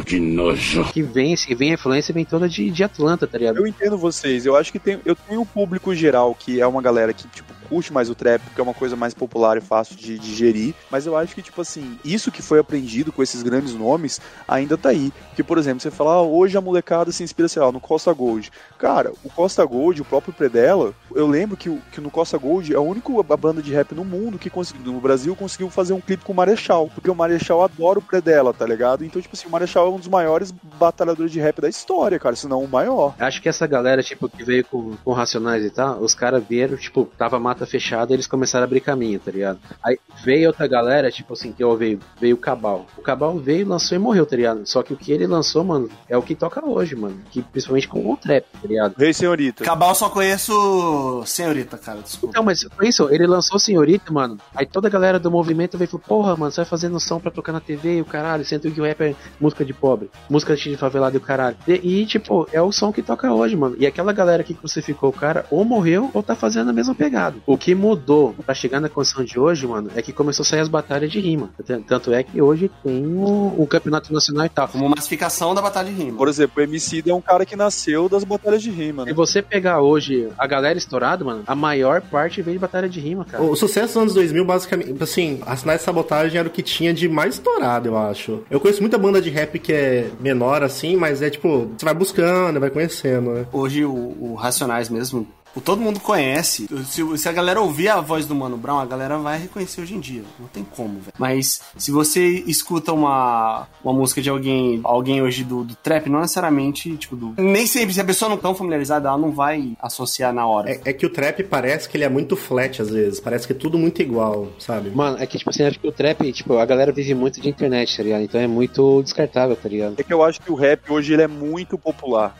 Que 0.06 0.20
nojo. 0.20 0.84
Que 0.92 1.02
vem, 1.02 1.36
que 1.36 1.56
vem 1.56 1.72
a 1.72 1.74
influência, 1.74 2.14
vem 2.14 2.26
toda 2.26 2.48
de, 2.48 2.70
de 2.70 2.84
Atlanta, 2.84 3.28
tá 3.28 3.38
ligado? 3.38 3.58
Eu 3.58 3.68
entendo 3.68 3.98
vocês. 3.98 4.46
Eu 4.46 4.56
acho 4.56 4.72
que 4.72 4.80
tem, 4.80 5.00
eu 5.06 5.16
tenho 5.16 5.42
um 5.42 5.46
público 5.46 5.94
geral 5.94 6.36
que 6.36 6.60
é 6.62 6.68
uma 6.68 6.82
galera 6.82 7.14
que, 7.14 7.28
tipo, 7.28 7.54
curte 7.70 7.92
mais 7.94 8.10
o 8.10 8.16
trap, 8.16 8.42
porque 8.42 8.60
é 8.62 8.64
uma 8.64 8.74
coisa 8.74 8.96
mais 8.96 9.14
popular 9.14 9.58
e 9.58 9.62
fácil 9.62 9.96
de 9.96 10.18
digerir. 10.18 10.74
Mas 10.92 11.06
eu 11.06 11.16
acho 11.18 11.34
que, 11.36 11.42
tipo 11.42 11.62
assim, 11.62 11.98
isso 12.04 12.32
que 12.32 12.42
foi 12.42 12.60
aprendido 12.60 13.12
com 13.12 13.22
esses 13.24 13.42
grandes 13.44 13.74
nomes 13.74 14.20
ainda 14.48 14.78
tá 14.78 14.90
aí. 14.90 15.12
Porque, 15.30 15.44
por 15.44 15.58
exemplo, 15.58 15.80
você 15.82 15.92
fala, 15.92 16.14
ah, 16.14 16.22
hoje 16.22 16.58
a 16.58 16.62
molecada 16.62 17.12
se 17.12 17.24
inspira, 17.24 17.48
sei 17.48 17.62
lá, 17.62 17.72
no 17.72 17.80
Costa 17.80 18.12
Gold. 18.14 18.52
Cara, 18.78 19.12
o 19.24 19.30
Costa 19.30 19.64
Gold, 19.66 20.02
o 20.02 20.06
próprio 20.06 20.34
Predella, 20.34 20.94
eu 21.14 21.28
lembro 21.28 21.58
que, 21.58 21.70
o- 21.70 21.82
que 21.92 22.02
no 22.02 22.10
Costa 22.10 22.38
Gold 22.38 22.74
é 22.74 22.78
a 22.78 22.82
única 22.82 23.08
banda 23.38 23.62
de 23.62 23.74
rap 23.74 23.94
no 23.94 24.04
mundo 24.06 24.38
que 24.40 24.50
conseguiu, 24.50 24.92
no 24.94 25.00
Brasil 25.00 25.36
conseguiu 25.36 25.70
fazer 25.70 25.94
um 25.94 26.02
clipe 26.02 26.24
com 26.26 26.34
o 26.34 26.36
Marechal. 26.36 26.90
Porque 26.94 27.10
o 27.10 27.16
Marechal 27.16 27.64
adora 27.64 28.00
o 28.00 28.02
Predella, 28.02 28.54
tá 28.54 28.66
ligado? 28.66 29.04
Então, 29.06 29.22
tipo 29.22 29.36
assim, 29.36 29.48
o 29.48 29.52
Marechal 29.52 29.88
é 29.88 29.90
um 29.90 29.98
dos 29.98 30.08
maiores 30.08 30.52
batalhadores 30.52 31.32
de 31.32 31.40
rap 31.40 31.62
da 31.62 31.70
história, 31.70 32.20
cara, 32.20 32.36
se 32.36 32.48
não 32.48 32.64
o 32.64 32.68
maior. 32.68 33.16
Acho 33.20 33.42
que 33.42 33.50
essa 33.50 33.66
galera, 33.68 34.02
tipo, 34.04 34.30
que 34.30 34.44
veio 34.44 34.66
com, 34.66 34.96
com 35.04 35.12
Racionais 35.14 35.64
e 35.66 35.70
tal, 35.70 36.00
os 36.00 36.14
caras 36.14 36.44
vieram, 36.48 36.78
tipo, 36.78 37.10
tava 37.18 37.40
mata 37.58 37.66
fechada 37.66 38.14
eles 38.14 38.28
começaram 38.28 38.64
a 38.64 38.68
abrir 38.68 38.82
caminho, 38.82 39.20
tá 39.20 39.32
ligado? 39.32 39.60
Aí 39.84 39.98
veio 40.24 40.48
outra 40.48 40.68
galera, 40.68 41.10
tipo 41.12 41.34
assim, 41.34 41.52
que 41.52 41.64
ó, 41.64 41.76
veio, 41.76 42.00
veio 42.20 42.36
o 42.36 42.40
Cabal. 42.40 42.86
O 42.96 43.02
Cabal 43.02 43.38
veio, 43.40 43.68
lançou 43.68 43.96
e 43.96 44.00
morreu, 44.00 44.26
tá 44.26 44.36
ligado? 44.36 44.66
Só 44.66 44.84
que 44.84 44.94
o 44.94 44.98
que 44.98 45.12
ele 45.12 45.26
lançou, 45.26 45.64
mano, 45.64 45.90
é 46.08 46.16
o 46.16 46.22
que 46.22 46.36
toca 46.36 46.64
hoje, 46.64 46.96
mano. 46.96 47.20
Que, 47.32 47.42
principalmente 47.42 47.88
com 47.88 48.12
o 48.12 48.16
trap, 48.16 48.46
tá 48.62 48.68
ligado? 48.68 48.96
Rei 48.98 49.14
Senhorita. 49.14 49.64
Cabal 49.64 49.96
só 49.96 50.10
conheço 50.10 51.24
Senhorita, 51.26 51.78
cara, 51.78 52.00
desculpa. 52.00 52.38
Não, 52.38 52.44
mas 52.44 52.64
foi 52.76 52.88
isso, 52.88 53.10
ele 53.12 53.26
lançou 53.26 53.58
Senhorita, 53.58 54.12
mano. 54.12 54.38
Aí 54.56 54.66
toda 54.66 54.88
a 54.88 54.92
galera 54.92 55.20
do 55.20 55.32
movimento 55.32 55.78
veio 55.78 55.88
e 55.88 55.92
falou, 55.92 56.06
porra, 56.08 56.36
mano, 56.36 56.52
você 56.52 56.62
vai 56.62 56.70
fazendo 56.70 57.00
som 57.00 57.20
pra 57.20 57.32
tocar 57.32 57.52
na 57.52 57.60
TV 57.60 57.98
e 57.98 58.02
o 58.02 58.06
caralho, 58.06 58.46
sendo 58.46 58.70
que 58.70 58.80
o 58.80 58.84
rap 58.84 59.02
é 59.02 59.16
música 59.40 59.66
de 59.66 59.74
pobre, 59.74 60.10
música 60.30 60.56
de 60.56 60.78
favelado 60.78 61.16
e 61.16 61.20
o 61.20 61.22
caralho. 61.22 61.58
E, 61.68 62.02
e, 62.02 62.06
tipo, 62.06 62.48
é 62.52 62.62
o 62.62 62.72
som 62.72 62.92
que 62.92 63.02
toca 63.02 63.32
hoje, 63.32 63.56
mano. 63.56 63.76
E 63.80 63.88
aquela 63.88 64.14
galera 64.14 64.44
que 64.44 64.54
crucificou 64.54 65.10
o 65.10 65.14
cara 65.14 65.46
ou 65.50 65.64
morreu 65.64 66.12
ou 66.14 66.22
tá 66.22 66.36
fazendo 66.36 66.70
a 66.70 66.74
mesma 66.74 66.94
pegada. 66.94 67.38
O 67.48 67.58
que 67.58 67.74
mudou 67.74 68.36
pra 68.46 68.54
chegar 68.54 68.82
na 68.82 68.90
condição 68.90 69.24
de 69.24 69.40
hoje, 69.40 69.66
mano, 69.66 69.90
é 69.96 70.02
que 70.02 70.12
começou 70.12 70.44
a 70.44 70.46
sair 70.46 70.60
as 70.60 70.68
batalhas 70.68 71.10
de 71.10 71.18
rima. 71.22 71.50
Tanto 71.88 72.12
é 72.12 72.22
que 72.22 72.42
hoje 72.42 72.70
tem 72.84 73.06
o, 73.06 73.56
o 73.58 73.66
campeonato 73.66 74.12
nacional 74.12 74.46
e 74.46 74.50
tal. 74.50 74.68
Como 74.68 74.90
massificação 74.90 75.56
da 75.56 75.62
batalha 75.62 75.90
de 75.90 75.96
rima. 75.96 76.18
Por 76.18 76.28
exemplo, 76.28 76.62
o 76.62 76.62
MC 76.62 77.02
é 77.08 77.14
um 77.14 77.22
cara 77.22 77.46
que 77.46 77.56
nasceu 77.56 78.10
das 78.10 78.26
batalhas 78.26 78.62
de 78.62 78.70
rima, 78.70 79.06
né? 79.06 79.12
Se 79.12 79.16
você 79.16 79.42
pegar 79.42 79.80
hoje 79.80 80.28
a 80.38 80.46
galera 80.46 80.78
estourada, 80.78 81.24
mano, 81.24 81.44
a 81.48 81.56
maior 81.56 82.02
parte 82.02 82.42
veio 82.42 82.58
de 82.58 82.62
batalha 82.62 82.90
de 82.90 83.00
rima, 83.00 83.24
cara. 83.24 83.42
O 83.42 83.56
sucesso 83.56 83.94
dos 83.94 83.98
anos 83.98 84.14
2000, 84.14 84.44
basicamente, 84.44 85.02
assim, 85.02 85.42
a 85.46 85.56
Sinais 85.56 85.80
de 85.80 85.86
Sabotagem 85.86 86.38
era 86.38 86.50
o 86.50 86.52
que 86.52 86.62
tinha 86.62 86.94
de 86.94 87.08
mais 87.08 87.36
estourado, 87.36 87.88
eu 87.88 87.98
acho. 87.98 88.44
Eu 88.52 88.60
conheço 88.60 88.82
muita 88.82 88.98
banda 88.98 89.22
de 89.22 89.30
rap 89.30 89.58
que 89.58 89.72
é 89.72 90.10
menor, 90.20 90.64
assim, 90.64 90.98
mas 90.98 91.22
é 91.22 91.30
tipo, 91.30 91.72
você 91.78 91.86
vai 91.86 91.94
buscando, 91.94 92.60
vai 92.60 92.70
conhecendo, 92.70 93.32
né? 93.32 93.46
Hoje 93.54 93.86
o, 93.86 93.94
o 93.94 94.36
Racionais 94.36 94.90
mesmo, 94.90 95.26
todo 95.62 95.82
mundo 95.82 96.00
conhece. 96.00 96.68
Se, 96.86 97.18
se 97.18 97.30
a 97.30 97.32
galera 97.32 97.62
ouvir 97.62 97.90
a 97.90 98.00
voz 98.00 98.26
do 98.26 98.36
Mano 98.36 98.58
Brown, 98.58 98.80
a 98.80 98.86
galera 98.86 99.18
vai 99.18 99.40
reconhecer 99.40 99.82
hoje 99.82 99.96
em 99.96 100.00
dia. 100.00 100.24
Não 100.40 100.48
tem 100.48 100.64
como, 100.64 101.00
velho. 101.00 101.14
Mas 101.18 101.62
se 101.78 101.92
você 101.92 102.44
escuta 102.48 102.94
uma, 102.94 103.68
uma 103.84 103.94
música 103.94 104.22
de 104.22 104.30
alguém, 104.30 104.80
alguém 104.84 105.22
hoje 105.22 105.44
do, 105.44 105.64
do 105.64 105.76
trap, 105.76 106.10
não 106.10 106.22
necessariamente, 106.22 106.96
tipo, 106.98 107.16
do. 107.16 107.34
Nem 107.38 107.66
sempre, 107.68 107.94
se 107.94 108.02
a 108.02 108.06
pessoa 108.06 108.30
não 108.30 108.38
tão 108.38 108.54
familiarizada, 108.54 109.10
ela 109.10 109.18
não 109.18 109.32
vai 109.32 109.74
associar 109.82 110.34
na 110.34 110.46
hora. 110.46 110.72
É, 110.72 110.82
é 110.86 110.94
que 110.94 111.06
o 111.06 111.10
trap 111.10 111.44
parece 111.44 111.90
que 111.90 111.98
ele 111.98 112.04
é 112.04 112.10
muito 112.10 112.36
flat 112.36 112.82
às 112.82 112.90
vezes, 112.90 113.20
parece 113.20 113.48
que 113.48 113.54
é 113.54 113.56
tudo 113.56 113.78
muito 113.78 114.02
igual, 114.02 114.50
sabe? 114.60 114.90
Mano, 114.90 115.18
é 115.20 115.26
que, 115.26 115.38
tipo 115.38 115.50
assim, 115.50 115.64
acho 115.64 115.80
que 115.80 115.88
o 115.88 115.92
trap, 115.92 116.32
tipo, 116.32 116.58
a 116.58 116.66
galera 116.66 116.92
vive 116.92 117.14
muito 117.14 117.42
de 117.42 117.50
internet, 117.50 117.96
tá 117.96 118.04
ligado? 118.04 118.22
Então 118.22 118.40
é 118.40 118.48
muito 118.48 119.02
descartável, 119.04 119.56
tá 119.56 119.70
ligado? 119.70 119.96
É 119.98 120.04
que 120.04 120.14
eu 120.14 120.24
acho 120.24 120.42
que 120.42 120.52
o 120.52 120.56
rap 120.56 120.92
hoje 120.92 121.14
ele 121.14 121.24
é 121.24 121.28
muito 121.28 121.78
popular. 121.78 122.36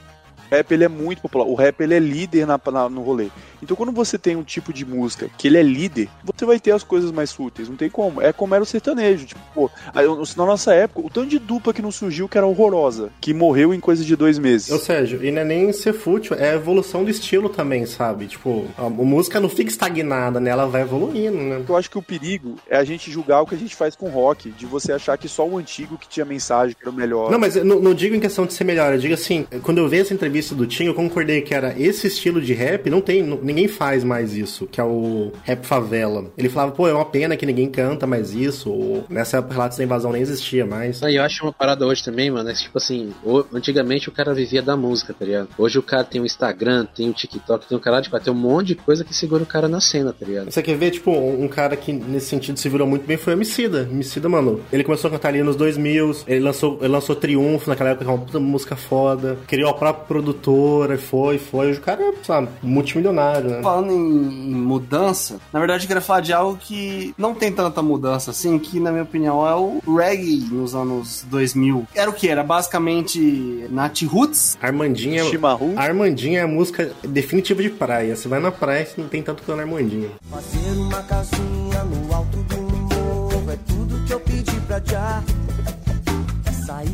Rap 0.52 0.72
ele 0.72 0.84
é 0.86 0.88
muito 0.88 1.22
popular. 1.22 1.46
O 1.46 1.56
rap 1.56 1.82
ele 1.82 1.94
é 1.96 2.00
líder 2.00 2.46
na, 2.48 2.60
na- 2.72 2.90
no 2.90 3.02
rolê. 3.02 3.30
Então 3.62 3.76
quando 3.76 3.92
você 3.92 4.18
tem 4.18 4.36
um 4.36 4.44
tipo 4.44 4.72
de 4.72 4.86
música 4.86 5.30
que 5.38 5.48
ele 5.48 5.58
é 5.58 5.64
líder, 5.64 6.10
você 6.24 6.46
vai 6.46 6.60
ter 6.60 6.72
as 6.72 6.84
coisas 6.84 7.12
mais 7.12 7.32
fúteis. 7.32 7.70
Não 7.70 7.76
tem 7.76 7.90
como. 7.90 8.22
É 8.22 8.32
como 8.34 8.54
era 8.54 8.64
o 8.64 8.66
sertanejo. 8.66 9.26
Tipo, 9.26 9.42
pô, 9.54 9.70
na 9.94 10.46
nossa 10.46 10.74
época, 10.74 11.06
o 11.06 11.10
tanto 11.10 11.30
de 11.30 11.40
dupla 11.40 11.74
que 11.74 11.82
não 11.82 11.92
surgiu 11.92 12.28
que 12.28 12.38
era 12.38 12.48
horrorosa. 12.48 13.10
Que 13.20 13.34
morreu 13.34 13.74
em 13.74 13.80
coisa 13.80 14.04
de 14.04 14.16
dois 14.16 14.38
meses. 14.40 14.72
Ou 14.72 14.80
seja, 14.80 15.18
e 15.18 15.32
não 15.32 15.42
é 15.42 15.46
nem 15.46 15.72
ser 15.74 15.94
fútil, 15.94 16.36
é 16.38 16.52
a 16.52 16.56
evolução 16.56 17.04
do 17.04 17.10
estilo 17.10 17.50
também, 17.50 17.86
sabe? 17.86 18.28
Tipo, 18.28 18.66
a, 18.78 18.90
música 18.90 19.40
não 19.40 19.50
fica 19.50 19.70
estagnada, 19.70 20.40
né? 20.40 20.50
Ela 20.50 20.66
vai 20.66 20.82
evoluindo, 20.82 21.38
né? 21.38 21.64
Eu 21.68 21.76
acho 21.76 21.90
que 21.90 21.98
o 21.98 22.02
perigo 22.02 22.56
é 22.70 22.78
a 22.78 22.84
gente 22.84 23.12
julgar 23.12 23.42
o 23.42 23.46
que 23.46 23.56
a 23.56 23.58
gente 23.58 23.76
faz 23.76 23.96
com 23.96 24.10
rock, 24.10 24.50
de 24.52 24.66
você 24.66 24.92
achar 24.92 25.18
que 25.18 25.28
só 25.28 25.48
o 25.48 25.58
antigo 25.58 25.98
que 25.98 26.08
tinha 26.08 26.26
mensagem 26.26 26.76
que 26.76 26.82
era 26.84 26.92
o 26.92 26.94
melhor. 26.94 27.32
Não, 27.32 27.40
mas 27.40 27.56
eu 27.56 27.66
não, 27.66 27.80
não 27.80 27.94
digo 27.94 28.16
em 28.16 28.20
questão 28.20 28.46
de 28.46 28.54
ser 28.54 28.64
melhor, 28.64 28.94
eu 28.94 29.00
digo 29.00 29.14
assim, 29.14 29.46
quando 29.64 29.80
eu 29.80 29.88
vi 29.88 30.00
essa 30.00 30.14
entrevista 30.14 30.54
do 30.56 30.66
Tim, 30.66 30.86
eu 30.86 30.94
concordei 30.94 31.42
que 31.42 31.54
era 31.54 31.76
esse 31.80 32.08
estilo 32.08 32.42
de 32.42 32.54
rap, 32.54 32.90
não 32.90 33.02
tem, 33.02 33.24
não- 33.24 33.38
ninguém 33.48 33.68
faz 33.68 34.04
mais 34.04 34.36
isso, 34.36 34.68
que 34.68 34.80
é 34.80 34.84
o 34.84 35.32
rap 35.44 35.66
favela. 35.66 36.26
Ele 36.38 36.50
falava, 36.50 36.72
pô, 36.72 36.88
é 36.88 36.94
uma 36.94 37.06
pena 37.06 37.36
que 37.36 37.46
ninguém 37.46 37.70
canta 37.70 38.06
mais 38.06 38.34
isso, 38.34 38.70
ou 38.70 39.06
nessa 39.10 39.38
época 39.38 39.54
Relatos 39.54 39.78
da 39.78 39.84
Invasão 39.84 40.12
nem 40.12 40.22
existia 40.22 40.66
mais. 40.66 41.02
Ah, 41.02 41.10
E 41.10 41.16
eu 41.16 41.24
acho 41.24 41.44
uma 41.44 41.54
parada 41.54 41.86
hoje 41.86 42.04
também, 42.04 42.30
mano, 42.30 42.50
é 42.50 42.54
que, 42.54 42.62
tipo 42.62 42.78
assim, 42.78 43.12
antigamente 43.54 44.10
o 44.10 44.12
cara 44.12 44.34
vivia 44.34 44.62
da 44.62 44.78
música, 44.78 45.14
tá 45.18 45.26
ligado? 45.26 45.50
Hoje 45.58 45.80
o 45.80 45.84
cara 45.84 46.04
tem 46.04 46.22
o 46.22 46.26
Instagram, 46.26 46.86
tem 46.86 47.10
o 47.10 47.14
TikTok, 47.14 47.68
tem 47.68 47.78
o 47.78 47.82
caralho 47.82 48.04
de 48.04 48.10
quatro, 48.10 48.26
tem 48.26 48.34
um 48.34 48.38
monte 48.38 48.68
de 48.68 48.76
coisa 48.76 49.04
que 49.04 49.14
segura 49.14 49.42
o 49.42 49.46
cara 49.46 49.68
na 49.68 49.82
cena, 49.82 50.14
tá 50.14 50.26
ligado? 50.26 50.52
Você 50.52 50.62
quer 50.62 50.78
ver, 50.78 50.92
tipo, 50.92 51.12
um 51.12 51.48
um 51.48 51.50
cara 51.50 51.76
que 51.78 51.94
nesse 51.94 52.28
sentido 52.28 52.60
se 52.60 52.68
virou 52.68 52.86
muito 52.86 53.08
bem 53.08 53.16
foi 53.18 53.34
o 53.34 53.38
Emicida. 53.38 53.88
Emicida, 53.90 54.28
mano, 54.28 54.62
ele 54.72 54.84
começou 54.84 55.08
a 55.08 55.12
cantar 55.12 55.30
ali 55.30 55.42
nos 55.42 55.56
2000, 55.56 56.18
ele 56.28 56.42
lançou, 56.42 56.78
ele 56.82 56.90
lançou 56.90 57.16
Triunfo 57.16 57.70
naquela 57.70 57.92
época, 57.92 58.04
que 58.06 58.12
é 58.12 58.14
uma 58.14 58.24
puta 58.26 58.40
música 58.40 58.76
foda, 58.76 59.38
criou 59.48 59.70
a 59.70 59.74
própria 59.74 60.06
produtora, 60.06 60.98
foi, 60.98 61.38
foi. 61.38 61.70
Hoje 61.70 61.80
o 61.80 61.82
cara 61.82 62.04
é, 62.04 62.14
sabe, 62.24 62.50
multimilionário, 62.62 63.37
né? 63.44 63.62
Falando 63.62 63.92
em, 63.92 64.52
em 64.52 64.56
mudança, 64.56 65.40
na 65.52 65.60
verdade 65.60 65.84
eu 65.84 65.88
queria 65.88 66.02
falar 66.02 66.22
de 66.22 66.34
algo 66.34 66.58
que 66.58 67.14
não 67.18 67.34
tem 67.34 67.52
tanta 67.52 67.82
mudança 67.82 68.32
assim, 68.32 68.58
que 68.60 68.80
na 68.80 68.92
minha 68.92 69.04
opinião 69.04 69.48
é 69.48 69.56
o 69.56 69.82
reggae 69.96 70.48
nos 70.52 70.76
anos 70.76 71.26
2000. 71.30 71.88
Era 71.94 72.10
o 72.10 72.14
que? 72.14 72.28
Era 72.28 72.44
basicamente 72.44 73.68
Nat 73.70 74.02
Roots, 74.04 74.58
Armandinha, 74.62 75.24
Chimarrão. 75.26 75.74
Armandinha 75.78 76.40
é 76.40 76.44
a 76.44 76.48
música 76.48 76.92
definitiva 77.04 77.62
de 77.62 77.70
praia. 77.70 78.16
Você 78.16 78.28
vai 78.28 78.40
na 78.40 78.52
praia, 78.52 78.86
você 78.86 79.02
não 79.02 79.08
tem 79.08 79.22
tanto 79.22 79.44
cano 79.44 79.62
Armandinha. 79.62 80.10
Fazer 80.30 80.72
uma 80.78 81.02
casinha 81.04 81.84
no 81.84 82.14
alto 82.14 82.38
do 82.38 82.58
morro 82.58 83.52
é 83.52 83.58
tudo 83.68 84.04
que 84.06 84.14
eu 84.14 84.20
pedi 84.20 84.60
pra 84.62 84.82
já. 84.84 85.24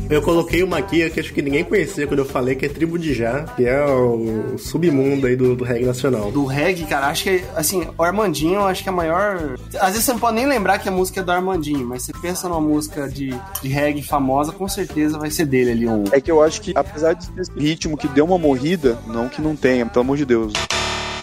Eu 0.08 0.22
coloquei 0.22 0.62
uma 0.62 0.78
aqui 0.78 1.08
que 1.10 1.20
acho 1.20 1.32
que 1.32 1.42
ninguém 1.42 1.64
conhecia 1.64 2.06
quando 2.06 2.20
eu 2.20 2.24
falei, 2.24 2.54
que 2.54 2.66
é 2.66 2.68
Tribo 2.68 2.98
de 2.98 3.12
Já, 3.14 3.42
que 3.42 3.64
é 3.64 3.84
o 3.84 4.56
submundo 4.58 5.26
aí 5.26 5.36
do, 5.36 5.54
do 5.54 5.64
reggae 5.64 5.84
nacional. 5.84 6.30
do 6.30 6.44
reggae, 6.44 6.84
cara, 6.84 7.08
acho 7.08 7.24
que, 7.24 7.44
assim, 7.54 7.86
o 7.96 8.02
Armandinho, 8.02 8.60
acho 8.60 8.82
que 8.82 8.88
é 8.88 8.92
a 8.92 8.94
maior... 8.94 9.56
Às 9.78 9.92
vezes 9.92 10.04
você 10.04 10.12
não 10.12 10.18
pode 10.18 10.36
nem 10.36 10.46
lembrar 10.46 10.78
que 10.78 10.88
a 10.88 10.92
música 10.92 11.20
é 11.20 11.22
do 11.22 11.32
Armandinho, 11.32 11.86
mas 11.86 12.02
você 12.02 12.12
pensa 12.20 12.48
numa 12.48 12.60
música 12.60 13.08
de, 13.08 13.34
de 13.62 13.68
reggae 13.68 14.02
famosa, 14.02 14.52
com 14.52 14.68
certeza 14.68 15.18
vai 15.18 15.30
ser 15.30 15.46
dele 15.46 15.72
ali 15.72 15.88
um... 15.88 16.04
É 16.12 16.20
que 16.20 16.30
eu 16.30 16.42
acho 16.42 16.60
que, 16.60 16.72
apesar 16.74 17.14
de 17.14 17.28
ter 17.30 17.42
esse 17.42 17.52
ritmo 17.58 17.96
que 17.96 18.08
deu 18.08 18.24
uma 18.24 18.38
morrida, 18.38 18.98
não 19.06 19.28
que 19.28 19.40
não 19.40 19.56
tenha, 19.56 19.86
pelo 19.86 20.02
amor 20.02 20.16
de 20.16 20.24
Deus. 20.24 20.52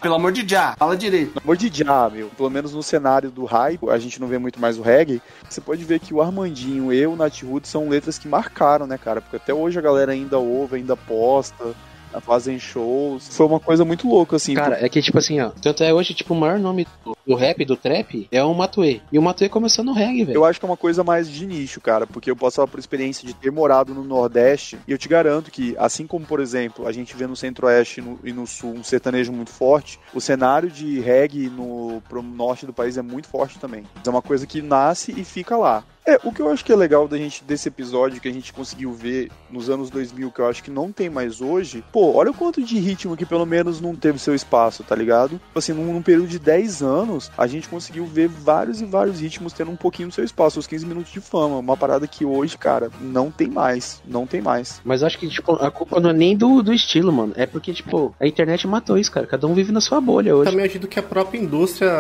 Pelo 0.02 0.16
amor 0.16 0.32
de 0.32 0.48
Já, 0.48 0.76
fala 0.78 0.98
direito. 0.98 1.34
Pelo 1.34 1.44
amor 1.44 1.58
de 1.58 1.72
já, 1.72 2.10
meu. 2.10 2.28
Pelo 2.30 2.50
menos 2.50 2.74
no 2.74 2.82
cenário 2.82 3.30
do 3.30 3.46
hype, 3.46 3.88
a 3.88 4.00
gente 4.00 4.20
não 4.20 4.28
vê 4.28 4.40
muito 4.40 4.60
mais 4.60 4.80
o 4.80 4.82
reggae. 4.82 5.22
Você 5.48 5.62
pode 5.62 5.84
ver 5.84 6.00
que 6.00 6.12
o 6.12 6.20
Armandinho 6.20 6.92
e 6.92 7.06
o 7.06 7.16
Nat 7.16 7.44
Roots 7.44 7.70
são 7.70 7.88
letras 7.88 8.18
que 8.18 8.28
marcaram, 8.28 8.88
né, 8.88 8.98
cara? 8.98 9.22
Porque 9.22 9.36
até 9.36 9.54
hoje 9.54 9.78
a 9.78 9.82
galera 9.82 10.12
ainda 10.12 10.40
ouve, 10.40 10.78
ainda 10.78 10.98
posta, 10.98 11.76
fazem 12.20 12.60
shows. 12.60 13.30
Foi 13.36 13.46
uma 13.46 13.60
coisa 13.60 13.86
muito 13.86 14.08
louca, 14.08 14.36
assim. 14.36 14.54
Cara, 14.56 14.84
é 14.84 14.90
que, 14.90 15.02
tipo 15.02 15.18
assim, 15.18 15.40
ó, 15.40 15.50
tanto 15.62 15.84
é 15.84 15.94
hoje, 15.94 16.14
tipo, 16.14 16.34
o 16.34 16.38
maior 16.38 16.60
nome 16.60 16.86
do, 17.06 17.16
do 17.26 17.36
rap, 17.36 17.64
do 17.64 17.76
trap, 17.78 18.28
é 18.32 18.44
o 18.44 18.54
Matuê. 18.54 19.00
E 19.12 19.18
o 19.18 19.22
Matuê 19.22 19.48
começou 19.48 19.86
no 19.86 19.94
reggae, 19.94 20.26
velho. 20.26 20.38
Eu 20.38 20.46
acho 20.46 20.60
que 20.60 20.66
é 20.66 20.70
uma 20.70 20.76
coisa 20.78 21.04
mais 21.04 21.30
de 21.30 21.46
nicho, 21.46 21.80
cara, 21.80 22.06
porque 22.08 22.30
eu 22.32 22.36
posso 22.36 22.56
falar 22.58 22.68
por 22.68 22.80
experiência 22.80 23.26
de 23.28 23.34
ter 23.34 23.52
morado 23.52 23.94
no 23.94 24.04
Nordeste, 24.04 24.78
e 24.88 24.92
eu 24.92 24.98
te 24.98 25.08
garanto 25.08 25.52
que, 25.52 25.76
assim 25.78 26.08
como, 26.08 26.26
por 26.26 26.40
exemplo, 26.40 26.88
a 26.88 26.92
gente 26.92 27.16
vê 27.16 27.28
no 27.28 27.36
Centro-Oeste 27.36 28.00
e 28.00 28.04
no- 28.04 28.20
e 28.24 28.34
no 28.34 28.48
Sul 28.48 28.74
um 28.74 28.84
sertanejo 28.84 29.32
muito 29.32 29.52
forte, 29.52 30.00
o 30.14 30.20
cenário 30.20 30.70
de 30.70 31.00
reggae 31.00 31.50
no 31.50 32.02
pro 32.10 32.22
norte 32.24 32.66
do 32.66 32.74
país 32.74 32.98
é 32.98 33.02
muito 33.02 33.28
forte 33.28 33.60
também. 33.60 33.84
É 34.06 34.10
uma 34.10 34.22
coisa 34.22 34.48
que 34.48 34.62
nasce 34.62 35.12
e 35.16 35.24
fica 35.24 35.56
lá. 35.56 35.84
É, 36.06 36.20
o 36.24 36.32
que 36.32 36.42
eu 36.42 36.50
acho 36.50 36.66
que 36.66 36.72
é 36.72 36.76
legal 36.76 37.08
da 37.08 37.18
gente, 37.18 37.44
desse 37.44 37.68
episódio 37.68 38.20
que 38.20 38.28
a 38.28 38.34
gente 38.34 38.52
conseguiu 38.52 38.92
ver 38.92 39.30
nos 39.50 39.70
anos 39.70 39.90
2000, 39.90 40.32
que 40.32 40.40
eu 40.40 40.48
acho 40.48 40.64
que 40.64 40.72
não 40.72 40.92
tem 40.92 41.10
mais 41.10 41.42
hoje, 41.42 41.84
pô, 41.92 42.14
olha 42.14 42.32
o 42.32 42.34
quanto 42.34 42.62
de 42.62 42.80
ritmo 42.80 43.16
que 43.16 43.26
pelo 43.26 43.46
menos 43.46 43.80
não 43.80 43.96
teve 43.96 44.18
seu 44.18 44.34
espaço, 44.34 44.84
tá 44.84 44.96
ligado? 44.96 45.32
Tipo 45.32 45.60
Assim, 45.60 45.74
num, 45.74 45.94
num 45.94 46.02
período 46.02 46.28
de 46.28 46.40
10 46.40 46.82
anos, 46.82 47.32
a 47.38 47.46
gente 47.46 47.70
conseguiu 47.70 48.06
ver 48.06 48.28
vários 48.28 48.82
e 48.82 48.86
vários 48.86 49.20
ritmos 49.20 49.54
tendo 49.54 49.72
um 49.72 49.76
pouquinho 49.76 50.10
do 50.10 50.14
seu 50.14 50.24
espaço, 50.24 50.60
os 50.60 50.68
15 50.68 50.86
minutos 50.86 51.12
de 51.12 51.22
fama. 51.22 51.58
Uma 51.58 51.78
parada 51.78 52.08
que 52.08 52.26
hoje, 52.26 52.58
cara, 52.58 52.90
não 53.00 53.30
tem 53.30 53.48
mais. 53.48 54.02
Não 54.06 54.26
tem 54.26 54.42
mais. 54.42 54.82
Mas 54.84 55.02
eu 55.02 55.08
acho 55.08 55.20
que, 55.20 55.28
tipo, 55.28 55.54
a 55.54 55.70
culpa 55.70 56.00
não 56.00 56.10
é 56.10 56.14
nem 56.14 56.36
do, 56.36 56.64
do 56.64 56.74
estilo, 56.74 57.12
mano. 57.12 57.34
É 57.36 57.46
porque, 57.46 57.74
tipo, 57.74 58.16
a 58.20 58.26
internet 58.26 58.68
matou 58.68 58.98
isso, 58.98 59.12
cara. 59.12 59.28
Cada 59.28 59.46
um 59.46 59.54
vive 59.54 59.72
na 59.72 59.82
sua 59.82 60.02
bolha 60.02 60.36
hoje. 60.36 60.50
Também 60.50 60.66
acredito 60.66 60.90
que 60.90 61.00
a 61.00 61.04
própria 61.04 61.40
indústria 61.40 61.92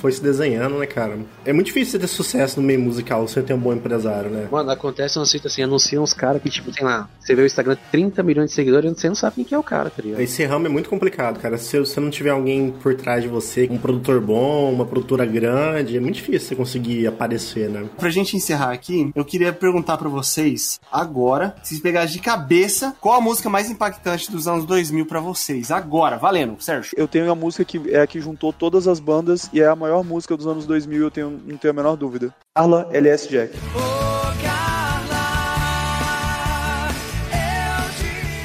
foi 0.00 0.12
se 0.12 0.22
desenhando, 0.22 0.78
né, 0.78 0.86
cara? 0.86 1.18
É 1.44 1.52
muito 1.52 1.66
difícil 1.66 1.92
você 1.92 1.98
ter 1.98 2.06
sucesso 2.06 2.60
no 2.60 2.66
meio 2.66 2.80
musical. 2.80 3.26
Você 3.26 3.42
tem 3.44 3.54
um 3.54 3.60
bom 3.60 3.72
empresário, 3.72 4.30
né? 4.30 4.48
Mano, 4.50 4.70
acontece 4.70 5.18
um 5.18 5.24
sítio 5.24 5.46
assim, 5.46 5.62
anunciam 5.62 6.02
uns 6.02 6.12
caras 6.12 6.42
que, 6.42 6.50
tipo, 6.50 6.70
tem 6.72 6.84
lá, 6.84 7.08
você 7.20 7.34
vê 7.34 7.42
o 7.42 7.46
Instagram 7.46 7.76
30 7.90 8.22
milhões 8.22 8.50
de 8.50 8.56
seguidores 8.56 8.90
e 8.90 8.94
você 8.94 9.08
não 9.08 9.14
sabe 9.14 9.36
quem 9.36 9.44
que 9.44 9.54
é 9.54 9.58
o 9.58 9.62
cara, 9.62 9.90
tá 9.90 10.02
ligado? 10.02 10.20
Esse 10.20 10.44
ramo 10.44 10.66
é 10.66 10.68
muito 10.68 10.88
complicado, 10.88 11.38
cara. 11.38 11.58
Se 11.58 11.78
você 11.78 12.00
não 12.00 12.10
tiver 12.10 12.30
alguém 12.30 12.70
por 12.70 12.94
trás 12.94 13.22
de 13.22 13.28
você, 13.28 13.68
um 13.70 13.78
produtor 13.78 14.20
bom, 14.20 14.72
uma 14.72 14.86
produtora 14.86 15.24
grande, 15.24 15.96
é 15.96 16.00
muito 16.00 16.16
difícil 16.16 16.48
você 16.48 16.56
conseguir 16.56 17.06
aparecer, 17.06 17.68
né? 17.68 17.84
Pra 17.98 18.10
gente 18.10 18.36
encerrar 18.36 18.72
aqui, 18.72 19.10
eu 19.14 19.24
queria 19.24 19.52
perguntar 19.52 19.96
pra 19.96 20.08
vocês, 20.08 20.80
agora, 20.90 21.54
se 21.62 21.80
pegar 21.80 22.06
de 22.06 22.18
cabeça, 22.18 22.94
qual 23.00 23.16
a 23.16 23.20
música 23.20 23.48
mais 23.50 23.70
impactante 23.70 24.30
dos 24.30 24.48
anos 24.48 24.64
2000 24.64 25.06
pra 25.06 25.20
vocês? 25.20 25.70
Agora, 25.70 26.16
valendo, 26.16 26.56
Sérgio. 26.60 26.92
Eu 26.96 27.08
tenho 27.08 27.30
a 27.30 27.34
música 27.34 27.64
que 27.64 27.80
é 27.90 28.00
a 28.00 28.06
que 28.06 28.20
juntou 28.20 28.52
todas 28.52 28.86
as 28.88 29.00
bandas 29.00 29.50
e 29.52 29.60
é 29.60 29.66
a 29.66 29.76
maior 29.76 30.04
música 30.04 30.36
dos 30.36 30.46
anos 30.46 30.66
2000, 30.66 31.02
eu 31.02 31.10
tenho, 31.10 31.30
não 31.46 31.56
tenho 31.56 31.72
a 31.72 31.74
menor 31.74 31.96
dúvida. 31.96 32.34
Carla 32.56 32.88
LS 32.92 33.28
Jack. 33.28 33.52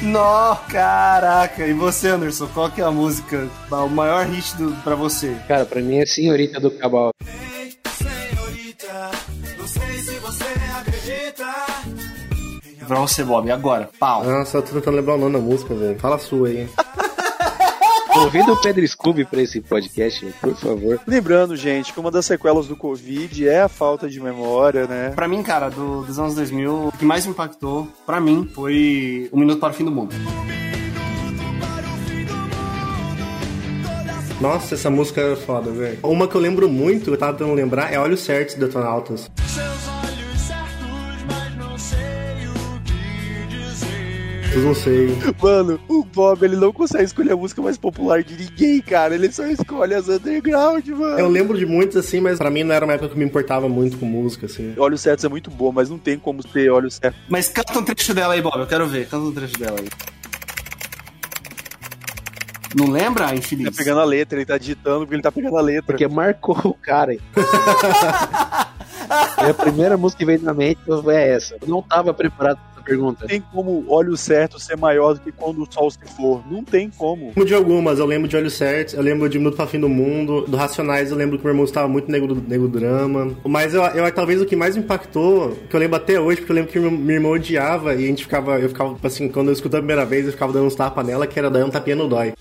Nó, 0.02 0.56
caraca. 0.68 1.64
E 1.64 1.72
você, 1.72 2.08
Anderson, 2.08 2.48
qual 2.48 2.68
que 2.72 2.80
é 2.80 2.84
a 2.84 2.90
música, 2.90 3.48
o 3.70 3.88
maior 3.88 4.26
hit 4.26 4.56
do, 4.56 4.72
pra 4.82 4.96
você? 4.96 5.36
Cara, 5.46 5.64
pra 5.64 5.80
mim 5.80 5.98
é 5.98 6.06
Senhorita 6.06 6.58
do 6.58 6.72
Cabal. 6.72 7.12
Senhorita, 7.92 9.10
não 9.56 9.68
sei 9.68 9.98
se 9.98 10.18
você 10.18 10.44
acredita. 10.76 11.54
Pra 12.88 12.98
você, 12.98 13.22
Bob, 13.22 13.48
agora, 13.48 13.90
pau. 14.00 14.24
Nossa, 14.24 14.58
eu 14.58 14.62
tô 14.62 14.72
tentando 14.72 14.96
lembrar 14.96 15.14
o 15.14 15.18
nome 15.18 15.34
da 15.34 15.38
música, 15.38 15.72
velho. 15.72 15.96
Fala 16.00 16.16
a 16.16 16.18
sua 16.18 16.48
aí. 16.48 16.68
Convida 18.22 18.52
o 18.52 18.56
Pedro 18.60 18.86
Scooby 18.86 19.24
pra 19.24 19.40
esse 19.42 19.60
podcast, 19.62 20.26
por 20.40 20.54
favor. 20.54 21.00
Lembrando, 21.06 21.56
gente, 21.56 21.92
que 21.92 21.98
uma 21.98 22.10
das 22.10 22.26
sequelas 22.26 22.66
do 22.66 22.76
Covid 22.76 23.48
é 23.48 23.62
a 23.62 23.68
falta 23.68 24.08
de 24.08 24.20
memória, 24.20 24.86
né? 24.86 25.10
Pra 25.14 25.26
mim, 25.26 25.42
cara, 25.42 25.70
do- 25.70 26.02
dos 26.02 26.18
anos 26.18 26.34
2000, 26.34 26.88
o 26.88 26.92
que 26.92 27.04
mais 27.04 27.24
me 27.24 27.32
impactou, 27.32 27.88
pra 28.04 28.20
mim, 28.20 28.48
foi 28.54 29.28
O 29.32 29.38
Minuto 29.38 29.58
para 29.58 29.70
o 29.70 29.74
Fim 29.74 29.84
do 29.84 29.90
Mundo. 29.90 30.14
Nossa, 34.40 34.74
essa 34.74 34.88
música 34.90 35.20
é 35.20 35.36
foda, 35.36 35.70
velho. 35.70 35.98
Uma 36.02 36.26
que 36.26 36.34
eu 36.34 36.40
lembro 36.40 36.68
muito, 36.68 37.10
eu 37.10 37.16
tava 37.16 37.32
tentando 37.32 37.54
lembrar, 37.54 37.92
é 37.92 37.98
Olhos 37.98 38.20
Certos 38.20 38.54
do 38.54 38.66
Detonautas. 38.66 39.30
Seus 39.46 39.79
Eu 44.52 44.62
não 44.62 44.74
sei. 44.74 45.16
Mano, 45.40 45.80
o 45.88 46.02
Bob, 46.04 46.42
ele 46.44 46.56
não 46.56 46.72
consegue 46.72 47.04
escolher 47.04 47.32
a 47.32 47.36
música 47.36 47.62
mais 47.62 47.78
popular 47.78 48.22
de 48.24 48.34
ninguém, 48.36 48.80
cara. 48.82 49.14
Ele 49.14 49.30
só 49.30 49.46
escolhe 49.46 49.94
as 49.94 50.08
underground, 50.08 50.86
mano. 50.88 51.18
Eu 51.20 51.28
lembro 51.28 51.56
de 51.56 51.64
muitos 51.64 51.96
assim, 51.96 52.20
mas 52.20 52.36
pra 52.38 52.50
mim 52.50 52.64
não 52.64 52.74
era 52.74 52.84
uma 52.84 52.94
época 52.94 53.10
que 53.10 53.18
me 53.18 53.24
importava 53.24 53.68
muito 53.68 53.96
com 53.96 54.06
música, 54.06 54.46
assim. 54.46 54.74
Olhos 54.76 55.00
Certos 55.02 55.24
é 55.24 55.28
muito 55.28 55.50
bom, 55.50 55.70
mas 55.70 55.88
não 55.88 55.98
tem 55.98 56.18
como 56.18 56.42
ter 56.42 56.68
Olhos 56.70 56.94
Certos. 56.96 57.20
Mas 57.28 57.48
canta 57.48 57.78
um 57.78 57.84
trecho 57.84 58.12
dela 58.12 58.34
aí, 58.34 58.42
Bob, 58.42 58.58
eu 58.58 58.66
quero 58.66 58.86
ver. 58.88 59.06
Canta 59.08 59.24
um 59.24 59.32
trecho 59.32 59.56
dela 59.58 59.78
aí. 59.78 59.88
Não 62.76 62.88
lembra, 62.88 63.28
Ele 63.30 63.38
infeliz? 63.38 63.66
tá 63.66 63.72
pegando 63.76 64.00
a 64.00 64.04
letra, 64.04 64.38
ele 64.38 64.46
tá 64.46 64.56
digitando 64.56 65.00
porque 65.00 65.14
ele 65.16 65.22
tá 65.22 65.32
pegando 65.32 65.56
a 65.56 65.60
letra. 65.60 65.84
Porque 65.86 66.06
marcou 66.06 66.56
o 66.64 66.74
cara. 66.74 67.12
hein? 67.12 67.20
E 69.44 69.50
a 69.50 69.54
primeira 69.54 69.96
música 69.96 70.18
que 70.20 70.24
veio 70.24 70.40
na 70.42 70.54
mente 70.54 70.78
é 71.08 71.30
essa. 71.34 71.56
Eu 71.60 71.66
não 71.68 71.82
tava 71.82 72.14
preparado 72.14 72.58
pra 72.58 72.69
essa 72.80 72.82
pergunta. 72.82 73.18
Não 73.22 73.28
tem 73.28 73.40
como 73.52 73.84
Olhos 73.88 74.20
Certos 74.20 74.64
ser 74.64 74.76
maior 74.76 75.14
do 75.14 75.20
que 75.20 75.30
quando 75.30 75.62
o 75.62 75.68
sol 75.70 75.90
se 75.90 75.98
for. 76.16 76.42
Não 76.50 76.64
tem 76.64 76.90
como. 76.90 77.26
Lembro 77.26 77.44
de 77.44 77.54
algumas, 77.54 77.98
eu 77.98 78.06
lembro 78.06 78.26
de 78.26 78.36
Olhos 78.36 78.54
Certos, 78.54 78.94
eu 78.94 79.02
lembro 79.02 79.28
de 79.28 79.38
Minuto 79.38 79.56
pra 79.56 79.66
Fim 79.66 79.78
do 79.78 79.88
Mundo, 79.88 80.42
do 80.42 80.56
Racionais 80.56 81.10
eu 81.10 81.16
lembro 81.16 81.38
que 81.38 81.44
meu 81.44 81.52
irmão 81.52 81.64
estava 81.64 81.86
muito 81.86 82.10
nego, 82.10 82.34
nego 82.34 82.66
drama. 82.66 83.32
Mas 83.44 83.74
eu, 83.74 83.82
eu 83.82 84.10
talvez 84.12 84.40
o 84.40 84.46
que 84.46 84.56
mais 84.56 84.76
me 84.76 84.82
impactou, 84.82 85.56
que 85.68 85.76
eu 85.76 85.80
lembro 85.80 85.96
até 85.96 86.18
hoje, 86.18 86.38
porque 86.38 86.52
eu 86.52 86.56
lembro 86.56 86.72
que 86.72 86.80
meu, 86.80 86.90
meu 86.90 87.16
irmão 87.16 87.32
odiava 87.32 87.94
e 87.94 88.04
a 88.04 88.06
gente 88.06 88.24
ficava, 88.24 88.58
eu 88.58 88.68
ficava, 88.68 88.96
assim, 89.02 89.28
quando 89.28 89.48
eu 89.48 89.52
escutei 89.52 89.78
a 89.78 89.82
primeira 89.82 90.04
vez, 90.04 90.26
eu 90.26 90.32
ficava 90.32 90.52
dando 90.52 90.66
uns 90.66 90.74
tapas 90.74 91.06
nela, 91.06 91.26
que 91.26 91.38
era 91.38 91.50
daí 91.50 91.62
um 91.62 91.70
tapinha 91.70 91.96
no 91.96 92.08
dói. 92.08 92.32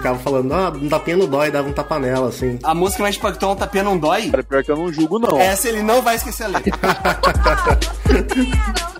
Ficava 0.00 0.18
falando, 0.18 0.52
ah, 0.52 0.70
um 0.70 0.88
tapinha 0.88 1.16
no 1.16 1.26
dói, 1.26 1.50
dava 1.50 1.68
um 1.68 1.72
tapa 1.72 1.98
nela, 1.98 2.28
assim. 2.28 2.58
A 2.62 2.74
música 2.74 3.02
mais 3.02 3.16
impactou 3.16 3.50
é 3.50 3.52
um 3.52 3.56
tapinha 3.56 3.84
não 3.84 3.98
dói? 3.98 4.30
Cara, 4.30 4.42
pior 4.42 4.64
que 4.64 4.70
eu 4.70 4.76
não 4.76 4.92
julgo, 4.92 5.18
não. 5.18 5.38
Essa 5.38 5.68
ele 5.68 5.82
não 5.82 6.02
vai 6.02 6.16
esquecer 6.16 6.44
a 6.44 6.48
letra. 6.48 6.78